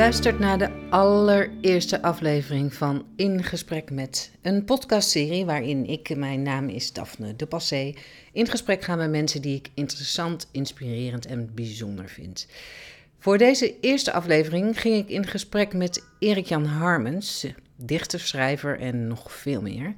luistert 0.00 0.38
naar 0.38 0.58
de 0.58 0.88
allereerste 0.90 2.02
aflevering 2.02 2.74
van 2.74 3.06
In 3.16 3.44
Gesprek 3.44 3.90
met, 3.90 4.30
een 4.42 4.64
podcastserie 4.64 5.44
waarin 5.44 5.86
ik, 5.86 6.16
mijn 6.16 6.42
naam 6.42 6.68
is 6.68 6.92
Daphne 6.92 7.36
de 7.36 7.46
Passé, 7.46 7.94
in 8.32 8.46
gesprek 8.46 8.82
ga 8.82 8.96
met 8.96 9.10
mensen 9.10 9.42
die 9.42 9.56
ik 9.56 9.70
interessant, 9.74 10.48
inspirerend 10.52 11.26
en 11.26 11.54
bijzonder 11.54 12.08
vind. 12.08 12.46
Voor 13.18 13.38
deze 13.38 13.80
eerste 13.80 14.12
aflevering 14.12 14.80
ging 14.80 14.96
ik 14.96 15.08
in 15.08 15.26
gesprek 15.26 15.74
met 15.74 16.04
Erik-Jan 16.18 16.64
Harmens, 16.64 17.46
dichter, 17.76 18.20
schrijver 18.20 18.78
en 18.78 19.06
nog 19.06 19.32
veel 19.32 19.62
meer. 19.62 19.94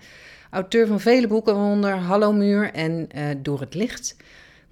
Auteur 0.50 0.86
van 0.86 1.00
vele 1.00 1.26
boeken, 1.26 1.54
waaronder 1.54 1.94
Hallo 1.94 2.32
Muur 2.32 2.72
en 2.72 3.08
uh, 3.16 3.24
Door 3.38 3.60
het 3.60 3.74
Licht. 3.74 4.16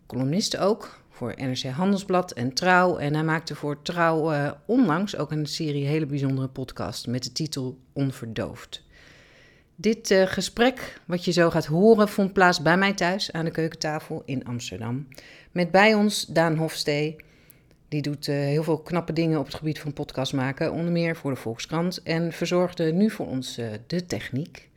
Columnist 0.06 0.56
ook, 0.56 0.99
voor 1.20 1.34
NRC 1.37 1.62
Handelsblad 1.62 2.33
en 2.33 2.52
Trouw. 2.52 2.97
En 2.97 3.15
hij 3.15 3.24
maakte 3.24 3.55
voor 3.55 3.83
Trouw 3.83 4.33
uh, 4.33 4.51
onlangs 4.66 5.16
ook 5.16 5.30
een 5.30 5.46
serie 5.46 5.87
hele 5.87 6.06
bijzondere 6.06 6.48
podcast 6.48 7.06
met 7.06 7.23
de 7.23 7.33
titel 7.33 7.79
Onverdoofd. 7.93 8.84
Dit 9.74 10.10
uh, 10.10 10.27
gesprek, 10.27 11.01
wat 11.05 11.24
je 11.24 11.33
zo 11.33 11.51
gaat 11.51 11.66
horen, 11.66 12.09
vond 12.09 12.33
plaats 12.33 12.62
bij 12.62 12.77
mij 12.77 12.95
thuis 12.95 13.33
aan 13.33 13.45
de 13.45 13.51
keukentafel 13.51 14.23
in 14.24 14.45
Amsterdam. 14.45 15.09
Met 15.52 15.70
bij 15.70 15.95
ons 15.95 16.27
Daan 16.27 16.56
Hofstee. 16.56 17.16
Die 17.88 18.02
doet 18.02 18.29
uh, 18.29 18.34
heel 18.34 18.62
veel 18.62 18.79
knappe 18.79 19.12
dingen 19.12 19.38
op 19.38 19.46
het 19.46 19.55
gebied 19.55 19.79
van 19.79 19.93
podcast 19.93 20.32
maken, 20.32 20.73
onder 20.73 20.93
meer 20.93 21.16
voor 21.16 21.30
de 21.30 21.37
Volkskrant. 21.37 22.02
En 22.02 22.32
verzorgde 22.32 22.93
nu 22.93 23.10
voor 23.10 23.27
ons 23.27 23.55
de 23.87 24.07
techniek. 24.07 24.70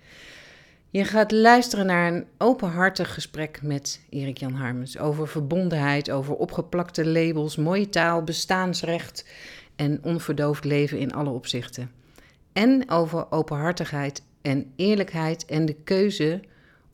Je 0.93 1.05
gaat 1.05 1.31
luisteren 1.31 1.85
naar 1.85 2.13
een 2.13 2.25
openhartig 2.37 3.13
gesprek 3.13 3.61
met 3.61 4.01
Erik 4.09 4.37
Jan 4.37 4.53
Harmens 4.53 4.97
over 4.97 5.27
verbondenheid, 5.27 6.11
over 6.11 6.35
opgeplakte 6.35 7.05
labels, 7.05 7.55
mooie 7.55 7.89
taal, 7.89 8.23
bestaansrecht 8.23 9.25
en 9.75 9.99
onverdoofd 10.03 10.63
leven 10.63 10.99
in 10.99 11.13
alle 11.13 11.29
opzichten. 11.29 11.91
En 12.51 12.89
over 12.89 13.31
openhartigheid 13.31 14.23
en 14.41 14.71
eerlijkheid 14.75 15.45
en 15.45 15.65
de 15.65 15.75
keuze 15.83 16.41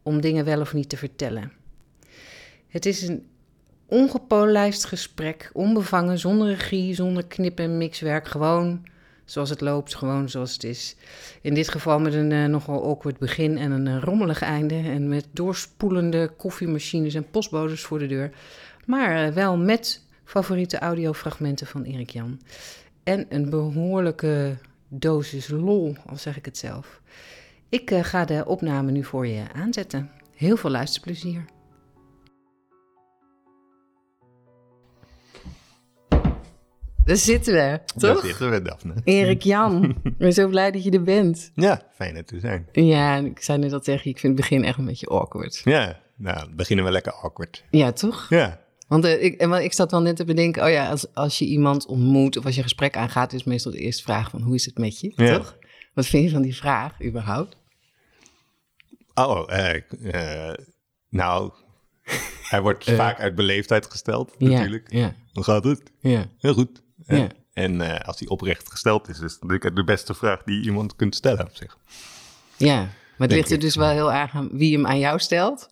om 0.03 0.22
dingen 0.22 0.45
wel 0.45 0.61
of 0.61 0.73
niet 0.73 0.89
te 0.89 0.97
vertellen. 0.97 1.52
Het 2.67 2.86
is 2.86 3.08
een 3.08 3.27
ongepolijst 3.86 4.86
gesprek, 4.86 5.50
onbevangen, 5.53 6.20
zonder 6.20 6.47
regie, 6.47 6.94
zonder 6.94 7.25
knip- 7.25 7.59
en 7.59 7.77
mixwerk, 7.77 8.27
gewoon 8.27 8.86
zoals 9.31 9.49
het 9.49 9.61
loopt, 9.61 9.95
gewoon 9.95 10.30
zoals 10.30 10.53
het 10.53 10.63
is. 10.63 10.95
In 11.41 11.53
dit 11.53 11.69
geval 11.69 11.99
met 11.99 12.13
een 12.13 12.31
uh, 12.31 12.45
nogal 12.45 12.83
awkward 12.83 13.17
begin 13.17 13.58
en 13.58 13.71
een 13.71 13.86
uh, 13.86 14.03
rommelig 14.03 14.41
einde. 14.41 14.75
En 14.75 15.08
met 15.08 15.27
doorspoelende 15.31 16.31
koffiemachines 16.38 17.13
en 17.13 17.30
postbodes 17.30 17.81
voor 17.81 17.99
de 17.99 18.08
deur. 18.08 18.31
Maar 18.86 19.27
uh, 19.27 19.33
wel 19.33 19.58
met 19.58 20.03
favoriete 20.23 20.80
audiofragmenten 20.80 21.67
van 21.67 21.83
Erik 21.83 22.09
Jan. 22.09 22.41
En 23.03 23.25
een 23.30 23.49
behoorlijke 23.49 24.58
dosis 24.88 25.47
lol, 25.47 25.95
al 26.05 26.17
zeg 26.17 26.38
ik 26.38 26.45
het 26.45 26.58
zelf. 26.58 27.02
Ik 27.69 27.91
ga 28.02 28.25
de 28.25 28.45
opname 28.45 28.91
nu 28.91 29.03
voor 29.03 29.27
je 29.27 29.43
aanzetten. 29.53 30.11
Heel 30.36 30.58
veel 30.58 30.69
luisterplezier. 30.69 31.45
Daar 37.09 37.17
zitten 37.17 37.53
we, 37.53 37.79
toch? 37.85 38.21
Daar 38.21 38.25
zitten 38.25 38.52
we, 38.52 38.61
Daphne. 38.61 38.93
Erik 39.03 39.43
Jan, 39.43 39.99
ik 40.03 40.17
ben 40.17 40.33
zo 40.33 40.47
blij 40.47 40.71
dat 40.71 40.83
je 40.83 40.91
er 40.91 41.03
bent. 41.03 41.52
Ja, 41.53 41.81
fijn 41.93 42.15
dat 42.15 42.27
te 42.27 42.39
zijn. 42.39 42.67
Ja, 42.71 43.15
ik 43.15 43.41
zei 43.41 43.57
net 43.57 43.73
al 43.73 43.79
tegen 43.79 44.02
je, 44.03 44.09
ik 44.09 44.19
vind 44.19 44.38
het 44.38 44.41
begin 44.41 44.63
echt 44.63 44.77
een 44.77 44.85
beetje 44.85 45.07
awkward. 45.07 45.61
Ja, 45.63 45.99
nou, 46.15 46.55
beginnen 46.55 46.85
we 46.85 46.91
lekker 46.91 47.13
awkward. 47.13 47.63
Ja, 47.69 47.91
toch? 47.91 48.30
Ja. 48.30 48.61
Want 48.87 49.05
uh, 49.05 49.23
ik, 49.23 49.42
ik 49.42 49.73
zat 49.73 49.92
wel 49.92 50.02
net 50.02 50.15
te 50.15 50.25
bedenken, 50.25 50.64
oh 50.64 50.69
ja, 50.69 50.89
als, 50.89 51.14
als 51.14 51.39
je 51.39 51.45
iemand 51.45 51.86
ontmoet 51.86 52.37
of 52.37 52.45
als 52.45 52.53
je 52.53 52.58
een 52.58 52.67
gesprek 52.67 52.98
aangaat, 52.98 53.33
is 53.33 53.43
meestal 53.43 53.71
de 53.71 53.77
eerste 53.77 54.03
vraag 54.03 54.30
van 54.30 54.42
hoe 54.42 54.55
is 54.55 54.65
het 54.65 54.77
met 54.77 54.99
je, 54.99 55.14
ja. 55.15 55.37
toch? 55.37 55.58
Wat 55.93 56.05
vind 56.05 56.23
je 56.23 56.30
van 56.30 56.42
die 56.42 56.55
vraag 56.55 57.03
überhaupt? 57.03 57.58
Oh, 59.14 59.49
uh, 59.49 59.73
uh, 60.02 60.53
nou, 61.09 61.52
hij 62.49 62.61
wordt 62.61 62.92
vaak 62.92 63.19
uit 63.19 63.36
beleefdheid 63.36 63.92
gesteld, 63.92 64.36
ja, 64.37 64.49
natuurlijk. 64.49 64.92
Ja. 64.92 65.15
Hoe 65.33 65.43
gaat 65.43 65.64
het? 65.64 65.92
Ja. 65.99 66.25
Heel 66.37 66.53
goed. 66.53 66.87
Ja. 67.17 67.27
En 67.53 67.73
uh, 67.73 67.99
als 67.99 68.17
die 68.17 68.30
oprecht 68.30 68.71
gesteld 68.71 69.09
is, 69.09 69.20
is 69.20 69.37
het 69.39 69.75
de 69.75 69.83
beste 69.83 70.14
vraag 70.14 70.43
die 70.43 70.64
iemand 70.64 70.95
kunt 70.95 71.15
stellen 71.15 71.45
op 71.45 71.55
zich. 71.55 71.77
Ja, 72.58 72.75
maar 72.75 72.87
het 73.17 73.30
Denk 73.30 73.31
ligt 73.31 73.52
er 73.52 73.59
dus 73.59 73.75
wel 73.75 73.89
heel 73.89 74.14
erg 74.14 74.33
aan 74.33 74.49
wie 74.52 74.75
hem 74.75 74.87
aan 74.87 74.99
jou 74.99 75.19
stelt. 75.19 75.69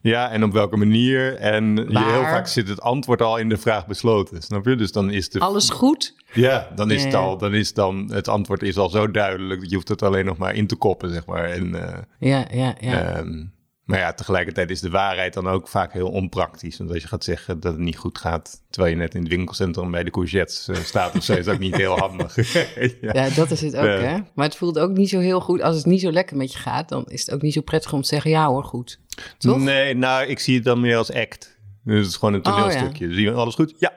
Ja, 0.00 0.30
en 0.30 0.44
op 0.44 0.52
welke 0.52 0.76
manier. 0.76 1.36
En 1.36 1.76
je, 1.76 1.98
heel 1.98 2.22
vaak 2.22 2.46
zit 2.46 2.68
het 2.68 2.80
antwoord 2.80 3.22
al 3.22 3.36
in 3.36 3.48
de 3.48 3.56
vraag 3.56 3.86
besloten, 3.86 4.42
snap 4.42 4.66
je? 4.66 4.76
Dus 4.76 4.92
dan 4.92 5.10
is 5.10 5.30
de... 5.30 5.40
Alles 5.40 5.70
goed? 5.70 6.14
Ja, 6.32 6.68
dan 6.74 6.90
is, 6.90 7.00
Ja, 7.00 7.06
het 7.06 7.14
al, 7.14 7.38
dan 7.38 7.54
is 7.54 7.74
dan, 7.74 8.10
het 8.12 8.28
antwoord 8.28 8.62
is 8.62 8.76
al 8.76 8.88
zo 8.88 9.10
duidelijk 9.10 9.60
dat 9.60 9.68
je 9.68 9.74
hoeft 9.74 9.88
het 9.88 10.02
alleen 10.02 10.24
nog 10.24 10.36
maar 10.36 10.54
in 10.54 10.66
te 10.66 10.76
koppen, 10.76 11.12
zeg 11.12 11.26
maar. 11.26 11.44
En, 11.44 11.88
eh, 11.88 11.98
Ja, 12.18 12.46
ja, 12.50 12.74
ja. 12.80 13.14
ehm, 13.14 13.44
maar 13.84 13.98
ja, 13.98 14.12
tegelijkertijd 14.12 14.70
is 14.70 14.80
de 14.80 14.90
waarheid 14.90 15.34
dan 15.34 15.48
ook 15.48 15.68
vaak 15.68 15.92
heel 15.92 16.08
onpraktisch. 16.08 16.78
Want 16.78 16.90
als 16.90 17.02
je 17.02 17.08
gaat 17.08 17.24
zeggen 17.24 17.60
dat 17.60 17.72
het 17.72 17.82
niet 17.82 17.96
goed 17.96 18.18
gaat, 18.18 18.62
terwijl 18.70 18.94
je 18.94 19.00
net 19.00 19.14
in 19.14 19.20
het 19.20 19.30
winkelcentrum 19.30 19.90
bij 19.90 20.04
de 20.04 20.10
courgettes 20.10 20.68
eh, 20.68 20.76
staat 20.76 21.14
of 21.16 21.22
zo, 21.24 21.32
is 21.34 21.48
ook 21.48 21.58
niet 21.58 21.76
heel 21.76 21.98
handig. 21.98 22.36
ja. 23.00 23.12
Ja, 23.12 23.28
dat 23.28 23.50
is 23.50 23.60
het 23.60 23.76
ook, 23.76 23.84
Ja. 23.84 23.90
hè? 23.98 24.18
Maar 24.34 24.46
het 24.46 24.56
voelt 24.56 24.78
ook 24.78 24.90
niet 24.90 25.08
zo 25.08 25.18
heel 25.18 25.40
goed. 25.40 25.62
Als 25.62 25.76
het 25.76 25.86
niet 25.86 26.00
zo 26.00 26.12
lekker 26.12 26.36
met 26.36 26.52
je 26.52 26.58
gaat, 26.58 26.88
dan 26.88 27.04
is 27.06 27.20
het 27.20 27.34
ook 27.34 27.42
niet 27.42 27.52
zo 27.52 27.60
prettig 27.60 27.92
om 27.92 28.02
te 28.02 28.08
zeggen... 28.08 28.30
ja 28.30 28.46
hoor, 28.46 28.64
goed. 28.64 28.98
Toch? 29.38 29.58
Nee, 29.58 29.94
nou, 29.94 30.26
ik 30.26 30.38
zie 30.38 30.54
het 30.54 30.64
dan 30.64 30.80
meer 30.80 30.96
als 30.96 31.12
act. 31.12 31.60
Dus 31.84 31.98
het 31.98 32.06
is 32.06 32.16
gewoon 32.16 32.34
een 32.34 32.46
Oh, 32.46 32.52
ja. 32.56 32.62
toneelstukje. 32.62 33.12
Zie 33.12 33.22
je 33.22 33.32
alles 33.32 33.54
goed? 33.54 33.74
Ja. 33.78 33.92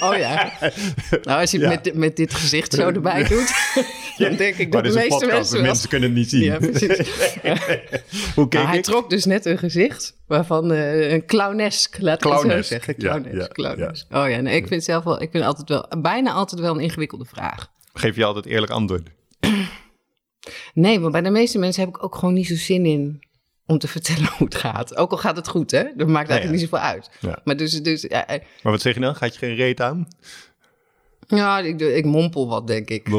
Oh 0.00 0.16
ja. 0.16 0.52
Nou, 1.22 1.40
als 1.40 1.50
je 1.50 1.58
het 1.58 1.66
Ja. 1.70 1.80
met, 1.84 1.94
met 1.94 2.16
dit 2.16 2.34
gezicht 2.34 2.72
zo 2.74 2.88
erbij 2.88 3.24
doet... 3.24 3.52
dan 4.18 4.36
denk 4.36 4.54
ik 4.56 4.72
dat 4.72 4.82
de 4.82 4.88
is 4.88 4.94
meeste 4.94 5.08
podcast, 5.10 5.32
mensen... 5.32 5.50
de 5.56 5.56
wel- 5.62 5.66
mensen 5.70 5.88
kunnen 5.88 6.08
het 6.08 6.18
niet 6.18 6.28
zien. 6.30 6.42
Ja, 6.42 6.58
precies. 6.58 6.96
Hoe 8.34 8.48
keek 8.48 8.52
Nou, 8.52 8.66
hij 8.66 8.76
ik? 8.78 8.82
trok 8.84 9.10
dus 9.10 9.24
net 9.24 9.44
een 9.46 9.58
gezicht 9.58 10.16
waarvan 10.26 10.72
eh, 10.72 11.12
een 11.12 11.26
clownesk, 11.26 11.96
laat 12.00 12.14
ik 12.24 12.30
het 12.30 12.32
zo 12.32 12.38
Clownesk, 12.46 12.68
zeggen. 12.68 12.94
ja, 12.98 13.48
Clownesk. 13.52 14.06
Oh 14.14 14.30
ja, 14.30 14.40
nee, 14.40 14.56
ik 14.56 14.66
vind 14.66 14.84
zelf 14.84 15.04
wel, 15.04 15.22
ik 15.22 15.30
vind 15.30 15.44
altijd 15.44 15.68
wel, 15.68 15.88
bijna 16.02 16.32
altijd 16.32 16.60
wel 16.60 16.74
een 16.74 16.80
ingewikkelde 16.80 17.24
vraag. 17.24 17.70
Geef 17.92 18.16
je 18.16 18.24
altijd 18.24 18.46
eerlijk 18.46 18.72
antwoord? 18.72 19.08
Nee, 20.74 20.98
maar 20.98 21.10
bij 21.10 21.20
de 21.22 21.30
meeste 21.30 21.58
mensen 21.58 21.84
heb 21.84 21.94
ik 21.96 22.04
ook 22.04 22.14
gewoon 22.14 22.34
niet 22.34 22.46
zo 22.46 22.54
zin 22.54 22.86
in 22.86 23.22
om 23.72 23.78
te 23.78 23.88
vertellen 23.88 24.28
hoe 24.38 24.46
het 24.46 24.54
gaat. 24.54 24.96
Ook 24.96 25.10
al 25.10 25.16
gaat 25.16 25.36
het 25.36 25.48
goed, 25.48 25.70
hè? 25.70 25.82
Dat 25.96 26.08
maakt 26.08 26.30
eigenlijk 26.30 26.42
ja. 26.42 26.50
niet 26.50 26.60
zoveel 26.60 26.78
uit. 26.78 27.10
Ja. 27.20 27.38
Maar 27.44 27.56
dus, 27.56 27.82
dus 27.82 28.02
ja, 28.02 28.26
eh, 28.26 28.40
Maar 28.62 28.72
wat 28.72 28.80
zeg 28.80 28.94
je 28.94 29.00
dan? 29.00 29.14
Gaat 29.14 29.32
je 29.32 29.38
geen 29.38 29.54
reet 29.54 29.80
aan? 29.80 30.08
ja 31.26 31.58
ik, 31.58 31.80
ik 31.80 32.04
mompel 32.04 32.48
wat, 32.48 32.66
denk 32.66 32.90
ik. 32.90 33.08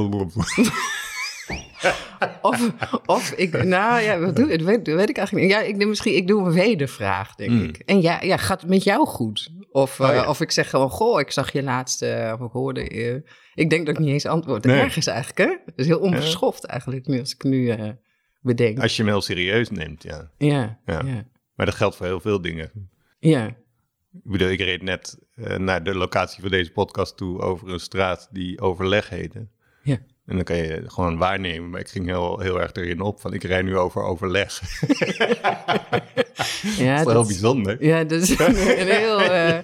Of, 2.41 2.71
of 3.05 3.31
ik, 3.31 3.63
nou 3.63 4.01
ja, 4.01 4.19
wat 4.19 4.35
doe, 4.35 4.47
dat, 4.47 4.61
weet, 4.61 4.85
dat 4.85 4.95
weet 4.95 5.09
ik 5.09 5.17
eigenlijk 5.17 5.47
niet. 5.47 5.55
Ja, 5.55 5.61
ik, 5.61 5.87
misschien, 5.87 6.15
ik 6.15 6.27
doe 6.27 6.45
een 6.45 6.53
wedervraag, 6.53 7.35
denk 7.35 7.61
ik. 7.61 7.77
En 7.77 8.01
ja, 8.01 8.21
ja, 8.21 8.37
gaat 8.37 8.61
het 8.61 8.69
met 8.69 8.83
jou 8.83 9.07
goed? 9.07 9.51
Of, 9.71 9.97
Hmm. 9.97 10.05
Oh, 10.05 10.15
eh, 10.15 10.29
of 10.29 10.41
ik 10.41 10.51
zeg 10.51 10.69
gewoon, 10.69 10.89
goh, 10.89 11.19
ik 11.19 11.31
zag 11.31 11.51
je 11.51 11.63
laatste, 11.63 12.37
of 12.39 12.45
ik 12.45 12.51
hoorde 12.51 12.81
je. 12.81 13.23
Ik 13.53 13.69
denk 13.69 13.85
dat 13.85 13.95
ik 13.95 14.01
niet 14.01 14.13
eens 14.13 14.25
antwoord. 14.25 14.63
Nee. 14.63 14.79
Ergens 14.79 15.07
eigenlijk, 15.07 15.37
hè? 15.37 15.57
Dat 15.65 15.73
is 15.75 15.85
heel 15.85 15.99
onbeschoft 15.99 16.65
eigenlijk, 16.65 17.07
nu 17.07 17.19
als 17.19 17.33
ik 17.33 17.43
nu 17.43 17.69
eh, 17.69 17.89
Als 18.81 18.95
je 18.95 19.03
hem 19.03 19.11
heel 19.11 19.21
serieus 19.21 19.69
neemt, 19.69 20.03
ja. 20.03 20.31
Ja, 20.37 20.79
Ja. 20.85 21.01
ja, 21.05 21.25
Maar 21.55 21.65
dat 21.65 21.75
geldt 21.75 21.95
voor 21.95 22.05
heel 22.05 22.19
veel 22.19 22.41
dingen. 22.41 22.89
ja. 23.19 23.55
Ik 24.23 24.31
bedoel, 24.31 24.49
ik 24.49 24.59
reed 24.59 24.81
net 24.81 25.19
eh, 25.35 25.57
naar 25.57 25.83
de 25.83 25.95
locatie 25.95 26.41
van 26.41 26.51
deze 26.51 26.71
podcast 26.71 27.17
toe 27.17 27.39
over 27.39 27.69
een 27.69 27.79
straat 27.79 28.29
die 28.31 28.61
overleg 28.61 29.09
heette. 29.09 29.47
En 30.25 30.35
dan 30.35 30.43
kan 30.43 30.57
je 30.57 30.83
gewoon 30.85 31.17
waarnemen. 31.17 31.69
Maar 31.69 31.79
ik 31.79 31.87
ging 31.89 32.05
heel, 32.05 32.39
heel 32.39 32.61
erg 32.61 32.73
erin 32.73 33.01
op 33.01 33.21
van 33.21 33.33
ik 33.33 33.43
rij 33.43 33.61
nu 33.61 33.77
over 33.77 34.01
overleg. 34.03 34.61
Ja, 36.77 36.97
dat 36.97 36.99
is 36.99 37.03
wel 37.05 37.13
heel 37.13 37.25
bijzonder. 37.25 37.85
Ja, 37.85 38.03
dat 38.03 38.21
is 38.21 38.29
een 38.39 38.55
heel... 38.87 39.21
eh, 39.21 39.57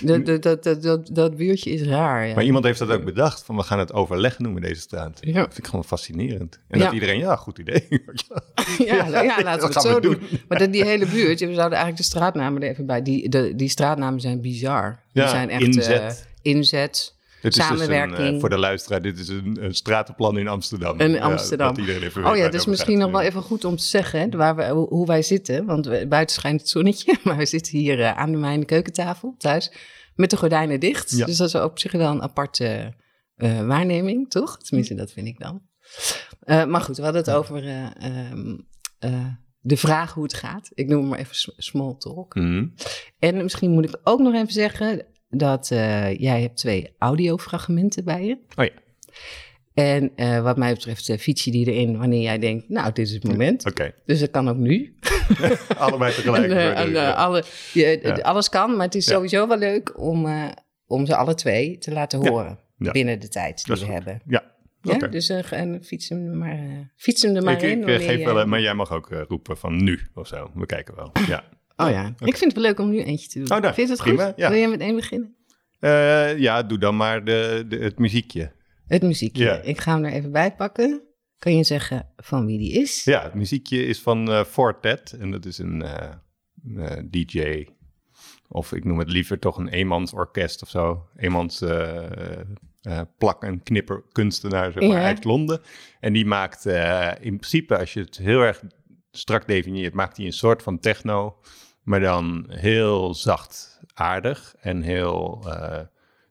dat, 0.00 0.42
dat, 0.42 0.82
dat, 0.82 1.08
dat, 1.12 1.36
buurtje 1.36 1.70
is 1.70 1.82
raar, 1.82 2.26
ja. 2.26 2.34
Maar 2.34 2.44
iemand 2.44 2.64
heeft 2.64 2.78
dat 2.78 2.90
ook 2.90 3.04
bedacht, 3.04 3.44
van 3.44 3.56
we 3.56 3.62
gaan 3.62 3.78
het 3.78 3.92
overleg 3.92 4.38
noemen, 4.38 4.62
deze 4.62 4.80
straat. 4.80 5.18
Ja. 5.20 5.32
Dat 5.32 5.44
vind 5.44 5.58
ik 5.58 5.66
gewoon 5.66 5.84
fascinerend. 5.84 6.58
En 6.68 6.78
dat 6.78 6.92
iedereen, 6.92 7.18
ja, 7.18 7.36
goed 7.36 7.58
idee. 7.58 7.86
Ja, 8.78 9.06
ja, 9.22 9.42
laten 9.42 9.68
we 9.68 9.74
het 9.74 9.82
zo 9.82 10.00
doen. 10.00 10.18
Maar 10.48 10.70
die 10.70 10.84
hele 10.84 11.06
buurt, 11.06 11.40
we 11.40 11.54
zouden 11.54 11.78
eigenlijk 11.78 11.96
de 11.96 12.02
straatnamen 12.02 12.62
er 12.62 12.68
even 12.68 12.86
bij. 12.86 13.02
Die, 13.02 13.28
de, 13.28 13.54
die 13.56 13.68
straatnamen 13.68 14.20
zijn 14.20 14.40
bizar. 14.40 15.00
Die 15.12 15.28
zijn 15.28 15.50
echt 15.50 15.62
inzet. 15.62 16.00
eh, 16.42 16.52
inzet, 16.52 17.13
Dit 17.44 17.56
is 17.56 17.68
dus 17.68 17.70
een, 17.70 17.78
samenwerking. 17.78 18.34
eh, 18.34 18.40
voor 18.40 18.48
de 18.48 18.58
luisteraar, 18.58 19.02
dit 19.02 19.18
is 19.18 19.28
een, 19.28 19.58
een 19.60 19.74
stratenplan 19.74 20.38
in 20.38 20.48
Amsterdam. 20.48 21.00
in 21.00 21.20
Amsterdam. 21.20 21.76
oh 22.24 22.36
ja, 22.36 22.48
over 22.48 22.66
misschien 22.66 22.98
nog 22.98 23.10
wel 23.10 23.20
even 23.20 23.42
goed 23.42 23.64
om 23.64 23.76
te 23.76 23.84
zeggen, 23.84 24.20
hè, 24.20 24.28
waar 24.28 24.56
we, 24.56 24.64
hoe, 24.64 25.06
wij 25.06 25.22
zitten. 25.22 25.64
Want 25.64 25.86
we, 25.86 26.06
buiten 26.08 26.36
schijnt 26.36 26.60
het 26.60 26.68
zonnetje, 26.70 27.16
maar 27.24 27.36
we 27.36 27.46
zitten 27.46 27.78
hier 27.78 28.00
eh, 28.00 28.16
aan 28.16 28.40
mijn 28.40 28.64
keukentafel 28.64 29.34
thuis 29.38 29.72
met 30.14 30.30
de 30.30 30.36
gordijnen 30.36 30.80
dicht. 30.80 31.10
Ja. 31.16 31.26
Dus 31.26 31.36
dat 31.36 31.48
is 31.48 31.54
op 31.54 31.78
zich 31.78 31.92
wel 31.92 32.10
een 32.10 32.22
aparte 32.22 32.94
eh, 33.34 33.66
waarneming, 33.66 34.30
toch? 34.30 34.58
Tenminste, 34.58 34.94
dat 34.94 35.12
vind 35.12 35.26
ik 35.26 35.38
dan. 35.38 35.62
Maar 36.46 36.80
goed, 36.80 36.96
we 36.96 37.02
hadden 37.02 37.22
het 37.22 37.30
over 37.30 37.64
eh, 37.64 37.86
ehm, 37.96 38.56
eh, 38.98 39.26
de 39.60 39.76
vraag 39.76 40.14
hoe 40.14 40.22
het 40.22 40.34
gaat. 40.34 40.70
Ik 40.74 40.88
noem 40.88 41.00
het 41.00 41.10
maar 41.10 41.18
even 41.18 41.52
small 41.56 41.94
talk. 41.98 42.34
Mhm. 42.34 42.66
En 43.18 43.36
misschien 43.36 43.70
moet 43.70 43.84
ik 43.84 44.00
ook 44.02 44.20
nog 44.20 44.34
even 44.34 44.52
zeggen, 44.52 45.06
dat 45.36 45.70
eh, 45.70 46.14
jij 46.18 46.40
hebt 46.40 46.56
twee 46.56 46.94
audiofragmenten 46.98 48.04
bij 48.04 48.24
je. 48.24 48.38
Oh 48.56 48.64
ja, 48.64 48.70
En 49.74 50.12
eh, 50.16 50.42
wat 50.42 50.56
mij 50.56 50.72
betreft 50.72 51.08
eh, 51.08 51.18
fiets 51.18 51.44
je 51.44 51.50
die 51.50 51.72
erin 51.72 51.98
wanneer 51.98 52.22
jij 52.22 52.38
denkt, 52.38 52.68
nou, 52.68 52.92
dit 52.92 53.06
is 53.06 53.12
het 53.12 53.24
moment. 53.24 53.66
oké. 53.66 53.92
Dus 54.04 54.20
dat 54.20 54.30
kan 54.30 54.48
ook 54.48 54.56
nu. 54.56 54.94
Allebei 55.78 56.14
tegelijk. 56.14 56.52
En, 56.52 56.96
en, 56.96 57.14
alle, 57.14 57.44
je- 57.72 57.98
Ja. 58.02 58.14
Alles 58.14 58.48
kan, 58.48 58.76
maar 58.76 58.86
het 58.86 58.94
is 58.94 59.04
sowieso 59.04 59.48
wel 59.48 59.58
leuk 59.58 59.98
om, 60.00 60.26
om 60.86 61.06
ze 61.06 61.16
alle 61.16 61.34
twee 61.34 61.78
te 61.78 61.92
laten 61.92 62.28
horen. 62.28 62.58
Binnen 62.76 63.20
de 63.20 63.28
tijd 63.28 63.64
die 63.64 63.74
we 63.76 63.92
hebben. 63.92 64.20
Ja, 64.26 64.52
Ja, 64.82 64.96
dus 64.98 65.28
eh, 65.28 65.52
en 65.52 65.84
fiets 65.84 66.08
hem 66.08 66.26
er 66.26 66.36
maar, 66.36 66.52
eh, 66.58 66.78
fiets 66.96 67.22
hem 67.22 67.36
er 67.36 67.42
maar 67.42 67.54
ik, 67.54 67.62
in. 67.62 67.88
ik 67.88 68.02
geef 68.02 68.18
je- 68.18 68.24
wel, 68.24 68.46
maar 68.46 68.60
jij 68.60 68.74
mag 68.74 68.92
ook 68.92 69.08
roepen 69.28 69.56
van 69.56 69.84
nu 69.84 70.00
of 70.14 70.26
zo. 70.26 70.50
We 70.54 70.66
kijken 70.66 70.94
wel. 70.94 71.12
Ja, 71.28 71.44
Oh 71.76 71.90
ja, 71.90 72.06
ik 72.18 72.36
vind 72.36 72.40
het 72.40 72.54
wel 72.54 72.62
leuk 72.62 72.78
om 72.78 72.90
nu 72.90 73.02
eentje 73.02 73.28
te 73.28 73.38
doen. 73.38 73.56
Oh, 73.56 73.62
daar. 73.62 73.74
vind 73.74 73.88
je 73.88 73.94
het 73.94 74.02
Prima, 74.02 74.24
goed? 74.26 74.32
ja. 74.36 74.50
Wil 74.50 74.58
je 74.58 74.68
met 74.68 74.80
één 74.80 74.94
beginnen? 74.96 75.34
Eh, 75.80 76.38
ja 76.38 76.62
doe 76.62 76.78
dan 76.78 76.96
maar 76.96 77.24
de, 77.24 77.64
de, 77.68 77.76
het 77.78 77.98
muziekje. 77.98 78.52
Het 78.86 79.02
muziekje. 79.02 79.44
Ja. 79.44 79.60
Ik 79.60 79.80
ga 79.80 79.94
hem 79.94 80.04
er 80.04 80.12
even 80.12 80.32
bij 80.32 80.54
pakken. 80.54 81.02
Kan 81.38 81.56
je 81.56 81.64
zeggen 81.64 82.08
van 82.16 82.46
wie 82.46 82.58
die 82.58 82.72
is? 82.72 83.04
Ja, 83.04 83.22
het 83.22 83.34
muziekje 83.34 83.86
is 83.86 84.00
van 84.00 84.30
eh 84.30 84.44
Fortet. 84.44 85.12
En 85.20 85.30
dat 85.30 85.44
is 85.44 85.58
een 85.58 85.82
eh, 85.82 86.10
eh, 86.76 87.02
DJ. 87.10 87.66
Of 88.48 88.72
ik 88.72 88.84
noem 88.84 88.98
het 88.98 89.08
liever 89.10 89.38
toch 89.38 89.56
een 89.56 89.68
eenmansorkest 89.68 90.62
of 90.62 90.68
zo. 90.68 91.06
Eenmans 91.16 91.60
eh, 91.60 92.40
eh, 92.82 93.00
plak- 93.18 93.42
en 93.44 93.62
knipperkunstenaar 93.62 94.72
zeg 94.72 94.82
maar, 94.82 94.98
Ja. 95.00 95.04
uit 95.06 95.24
Londen. 95.24 95.60
En 96.00 96.12
die 96.12 96.26
maakt 96.26 96.66
eh, 96.66 97.10
in 97.20 97.36
principe, 97.38 97.78
als 97.78 97.92
je 97.92 98.00
het 98.00 98.16
heel 98.16 98.40
erg 98.40 98.62
strak 99.10 99.46
definieert, 99.46 99.94
maakt 99.94 100.16
hij 100.16 100.26
een 100.26 100.32
soort 100.32 100.62
van 100.62 100.78
techno. 100.78 101.36
Maar 101.84 102.00
dan 102.00 102.46
heel 102.48 103.14
zacht 103.14 103.80
aardig 103.94 104.54
en 104.60 104.82
heel 104.82 105.42
eh, 105.46 105.78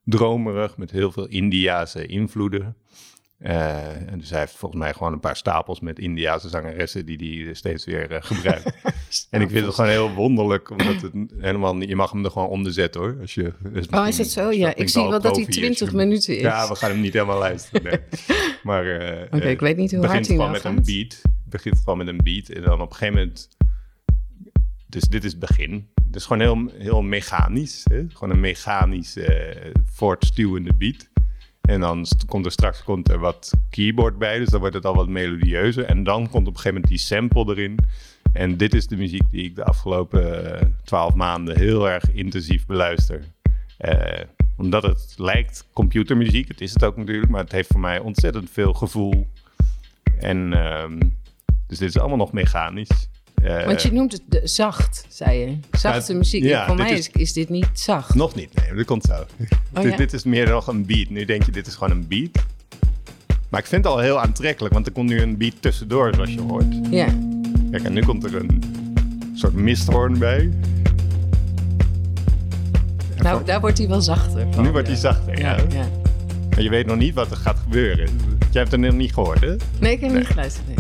dromerig 0.06 0.78
met 0.78 0.92
heel 0.92 1.12
veel 1.12 1.28
Indiase 1.28 2.06
invloeden. 2.06 2.76
Eh, 3.38 4.12
en 4.12 4.20
dus 4.20 4.30
hij 4.30 4.40
heeft 4.40 4.56
volgens 4.56 4.82
mij 4.82 4.94
gewoon 4.94 5.14
een 5.14 5.20
paar 5.20 5.36
stapels 5.36 5.80
met 5.80 6.00
Indiase 6.00 6.50
zangeressen 6.50 7.06
die 7.06 7.44
hij 7.46 7.54
steeds 7.54 7.86
weer 7.86 8.12
eh, 8.12 8.22
gebruikt. 8.22 8.74
en 9.30 9.42
ik 9.42 9.50
vind 9.50 9.66
het 9.66 9.76
gewoon 9.76 9.90
heel 9.90 10.14
wonderlijk, 10.14 10.70
omdat 10.70 11.02
het 11.02 11.12
helemaal 11.38 11.76
niet, 11.76 11.90
je 11.90 11.96
mag 11.96 12.12
hem 12.12 12.26
er 12.26 12.32
gewoon 12.32 12.48
onder 12.48 12.74
zetten 12.74 13.02
hoor. 13.02 13.18
Als 13.22 13.34
je, 13.34 13.54
Oh, 13.92 14.08
is 14.08 14.18
het 14.18 14.32
zo? 14.32 14.52
Ja, 14.52 14.76
ik 14.76 14.90
zie 14.90 15.02
wel 15.02 15.12
dat 15.12 15.24
hij 15.24 15.32
profi 15.32 15.52
20 15.52 15.90
je- 15.92 15.96
minuten 15.96 16.36
is. 16.36 16.42
Ja, 16.42 16.68
we 16.68 16.76
gaan 16.76 16.92
hem 16.92 17.02
niet 17.02 17.14
helemaal 17.14 17.40
luisteren. 17.40 17.84
nee. 17.84 18.00
Maar 18.64 18.84
Oké, 19.32 19.50
ik 19.50 19.60
weet 19.60 19.78
niet 19.78 19.92
hoe 19.92 20.00
hard 20.06 20.12
begint 20.12 20.28
hij 20.28 20.36
gewoon 20.36 20.38
nou 20.38 20.52
met 20.52 20.62
gaat. 20.62 20.78
een 20.78 20.84
beat. 20.84 21.22
Het 21.22 21.50
begint 21.50 21.78
gewoon 21.78 21.98
met 21.98 22.08
een 22.08 22.20
beat 22.24 22.48
en 22.50 22.62
dan 22.62 22.82
op 22.82 22.90
een 22.90 22.96
gegeven 22.96 23.20
moment... 23.20 23.50
Dus 24.94 25.04
dit 25.04 25.24
is 25.24 25.32
het 25.32 25.40
begin. 25.40 25.88
Het 26.06 26.16
is 26.16 26.26
gewoon 26.26 26.42
heel, 26.42 26.72
heel 26.78 27.02
mechanisch. 27.02 27.86
Hè? 27.90 28.06
Gewoon 28.10 28.34
een 28.34 28.40
mechanisch 28.40 29.18
eh, 29.18 29.72
voortstuwende 29.86 30.74
beat. 30.74 31.10
En 31.62 31.80
dan 31.80 32.06
komt 32.26 32.46
er 32.46 32.52
straks 32.52 32.84
komt 32.84 33.10
er 33.10 33.20
wat 33.20 33.54
keyboard 33.70 34.18
bij, 34.18 34.40
dus 34.40 34.50
dan 34.50 34.60
wordt 34.60 34.76
het 34.76 34.86
al 34.86 34.96
wat 34.96 35.08
melodieuzer. 35.08 35.86
En 35.86 36.04
dan 36.04 36.30
komt 36.30 36.48
op 36.48 36.54
een 36.54 36.60
gegeven 36.60 36.74
moment 36.74 36.88
die 36.88 36.98
sample 36.98 37.46
erin. 37.46 37.78
En 38.34 38.58
dit 38.58 38.74
is 38.74 38.88
de 38.88 38.96
muziek 38.96 39.32
die 39.32 39.44
ik 39.44 39.56
de 39.56 39.64
afgelopen 39.64 40.60
eh, 40.60 40.68
twaalf 40.84 41.14
maanden 41.14 41.58
heel 41.58 41.90
erg 41.90 42.12
intensief 42.12 42.66
beluister. 42.66 43.24
Eh, 43.78 44.24
omdat 44.58 44.84
het 44.84 45.14
lijkt 45.18 45.68
computermuziek, 45.74 46.48
het 46.48 46.62
is 46.62 46.74
het 46.74 46.84
ook 46.84 46.98
natuurlijk, 46.98 47.32
maar 47.32 47.44
het 47.44 47.52
heeft 47.52 47.72
voor 47.72 47.80
mij 47.80 48.00
ontzettend 48.00 48.50
veel 48.50 48.74
gevoel. 48.74 49.28
En 50.20 50.54
ehm, 50.54 51.00
dus 51.68 51.78
dit 51.78 51.90
is 51.90 51.98
allemaal 51.98 52.18
nog 52.18 52.32
mechanisch. 52.32 53.12
Eh, 53.44 53.66
Want 53.66 53.82
je 53.82 53.92
noemt 53.94 54.12
het 54.12 54.22
de- 54.28 54.42
zacht, 54.48 55.06
zei 55.10 55.40
je. 55.40 55.58
Zachte 55.72 56.14
muziek. 56.14 56.44
ja, 56.44 56.66
Voor 56.68 56.76
dit 56.78 56.86
mij 56.86 56.98
is- 56.98 57.10
is, 57.12 57.34
dit 57.34 57.50
niet 57.50 57.68
zacht. 57.74 58.16
Nog 58.16 58.36
niet, 58.36 58.50
nee, 58.56 58.74
dat 58.76 58.86
komt 58.86 59.04
zo. 59.04 59.14
dit, 59.38 59.50
Oh, 59.74 59.84
ja? 59.84 59.96
dit 59.98 60.14
is 60.14 60.24
meer 60.24 60.50
nog 60.50 60.68
een 60.68 60.86
beat. 60.86 61.10
Nu 61.10 61.26
denk 61.26 61.44
je, 61.44 61.52
dit 61.52 61.68
is 61.68 61.74
gewoon 61.76 61.92
een 61.92 62.08
beat. 62.08 62.30
Maar 63.50 63.60
ik 63.62 63.68
vind 63.68 63.84
het 63.84 63.94
al 63.94 64.00
heel 64.00 64.20
aantrekkelijk, 64.20 64.74
want 64.74 64.86
er 64.88 64.92
komt 64.92 65.10
nu 65.10 65.22
een 65.22 65.38
beat 65.38 65.54
tussendoor, 65.60 66.14
zoals 66.14 66.30
je 66.34 66.42
hoort. 66.42 66.66
Ja. 66.90 67.08
Kijk, 67.72 67.84
en 67.84 67.94
nu 67.94 68.02
komt 68.02 68.24
er 68.24 68.36
een 68.36 68.64
soort 69.36 69.54
misthoorn 69.54 70.18
bij. 70.20 70.40
En 73.18 73.24
Nou, 73.24 73.38
van- 73.38 73.46
daar 73.46 73.60
wordt 73.62 73.78
hij 73.78 73.88
wel 73.88 74.02
zachter 74.02 74.48
van. 74.52 74.64
nu 74.64 74.72
wordt 74.72 74.88
ja. 74.88 74.94
hij 74.94 75.02
zachter, 75.02 75.40
ja. 75.40 75.56
Ja, 75.58 75.64
ja. 75.70 75.86
Maar 76.50 76.62
je 76.62 76.70
weet 76.70 76.86
nog 76.86 76.98
niet 76.98 77.14
wat 77.14 77.32
er 77.32 77.38
gaat 77.38 77.58
gebeuren. 77.60 78.10
Jij 78.52 78.62
hebt 78.62 78.72
het 78.72 78.80
nog 78.82 78.94
niet 78.94 79.14
gehoord, 79.14 79.40
hè? 79.42 79.56
Nee, 79.80 79.92
ik 79.94 80.00
heb 80.00 80.10
Nee. 80.10 80.18
niet 80.20 80.28
geluisterd. 80.28 80.68
nee. 80.68 80.76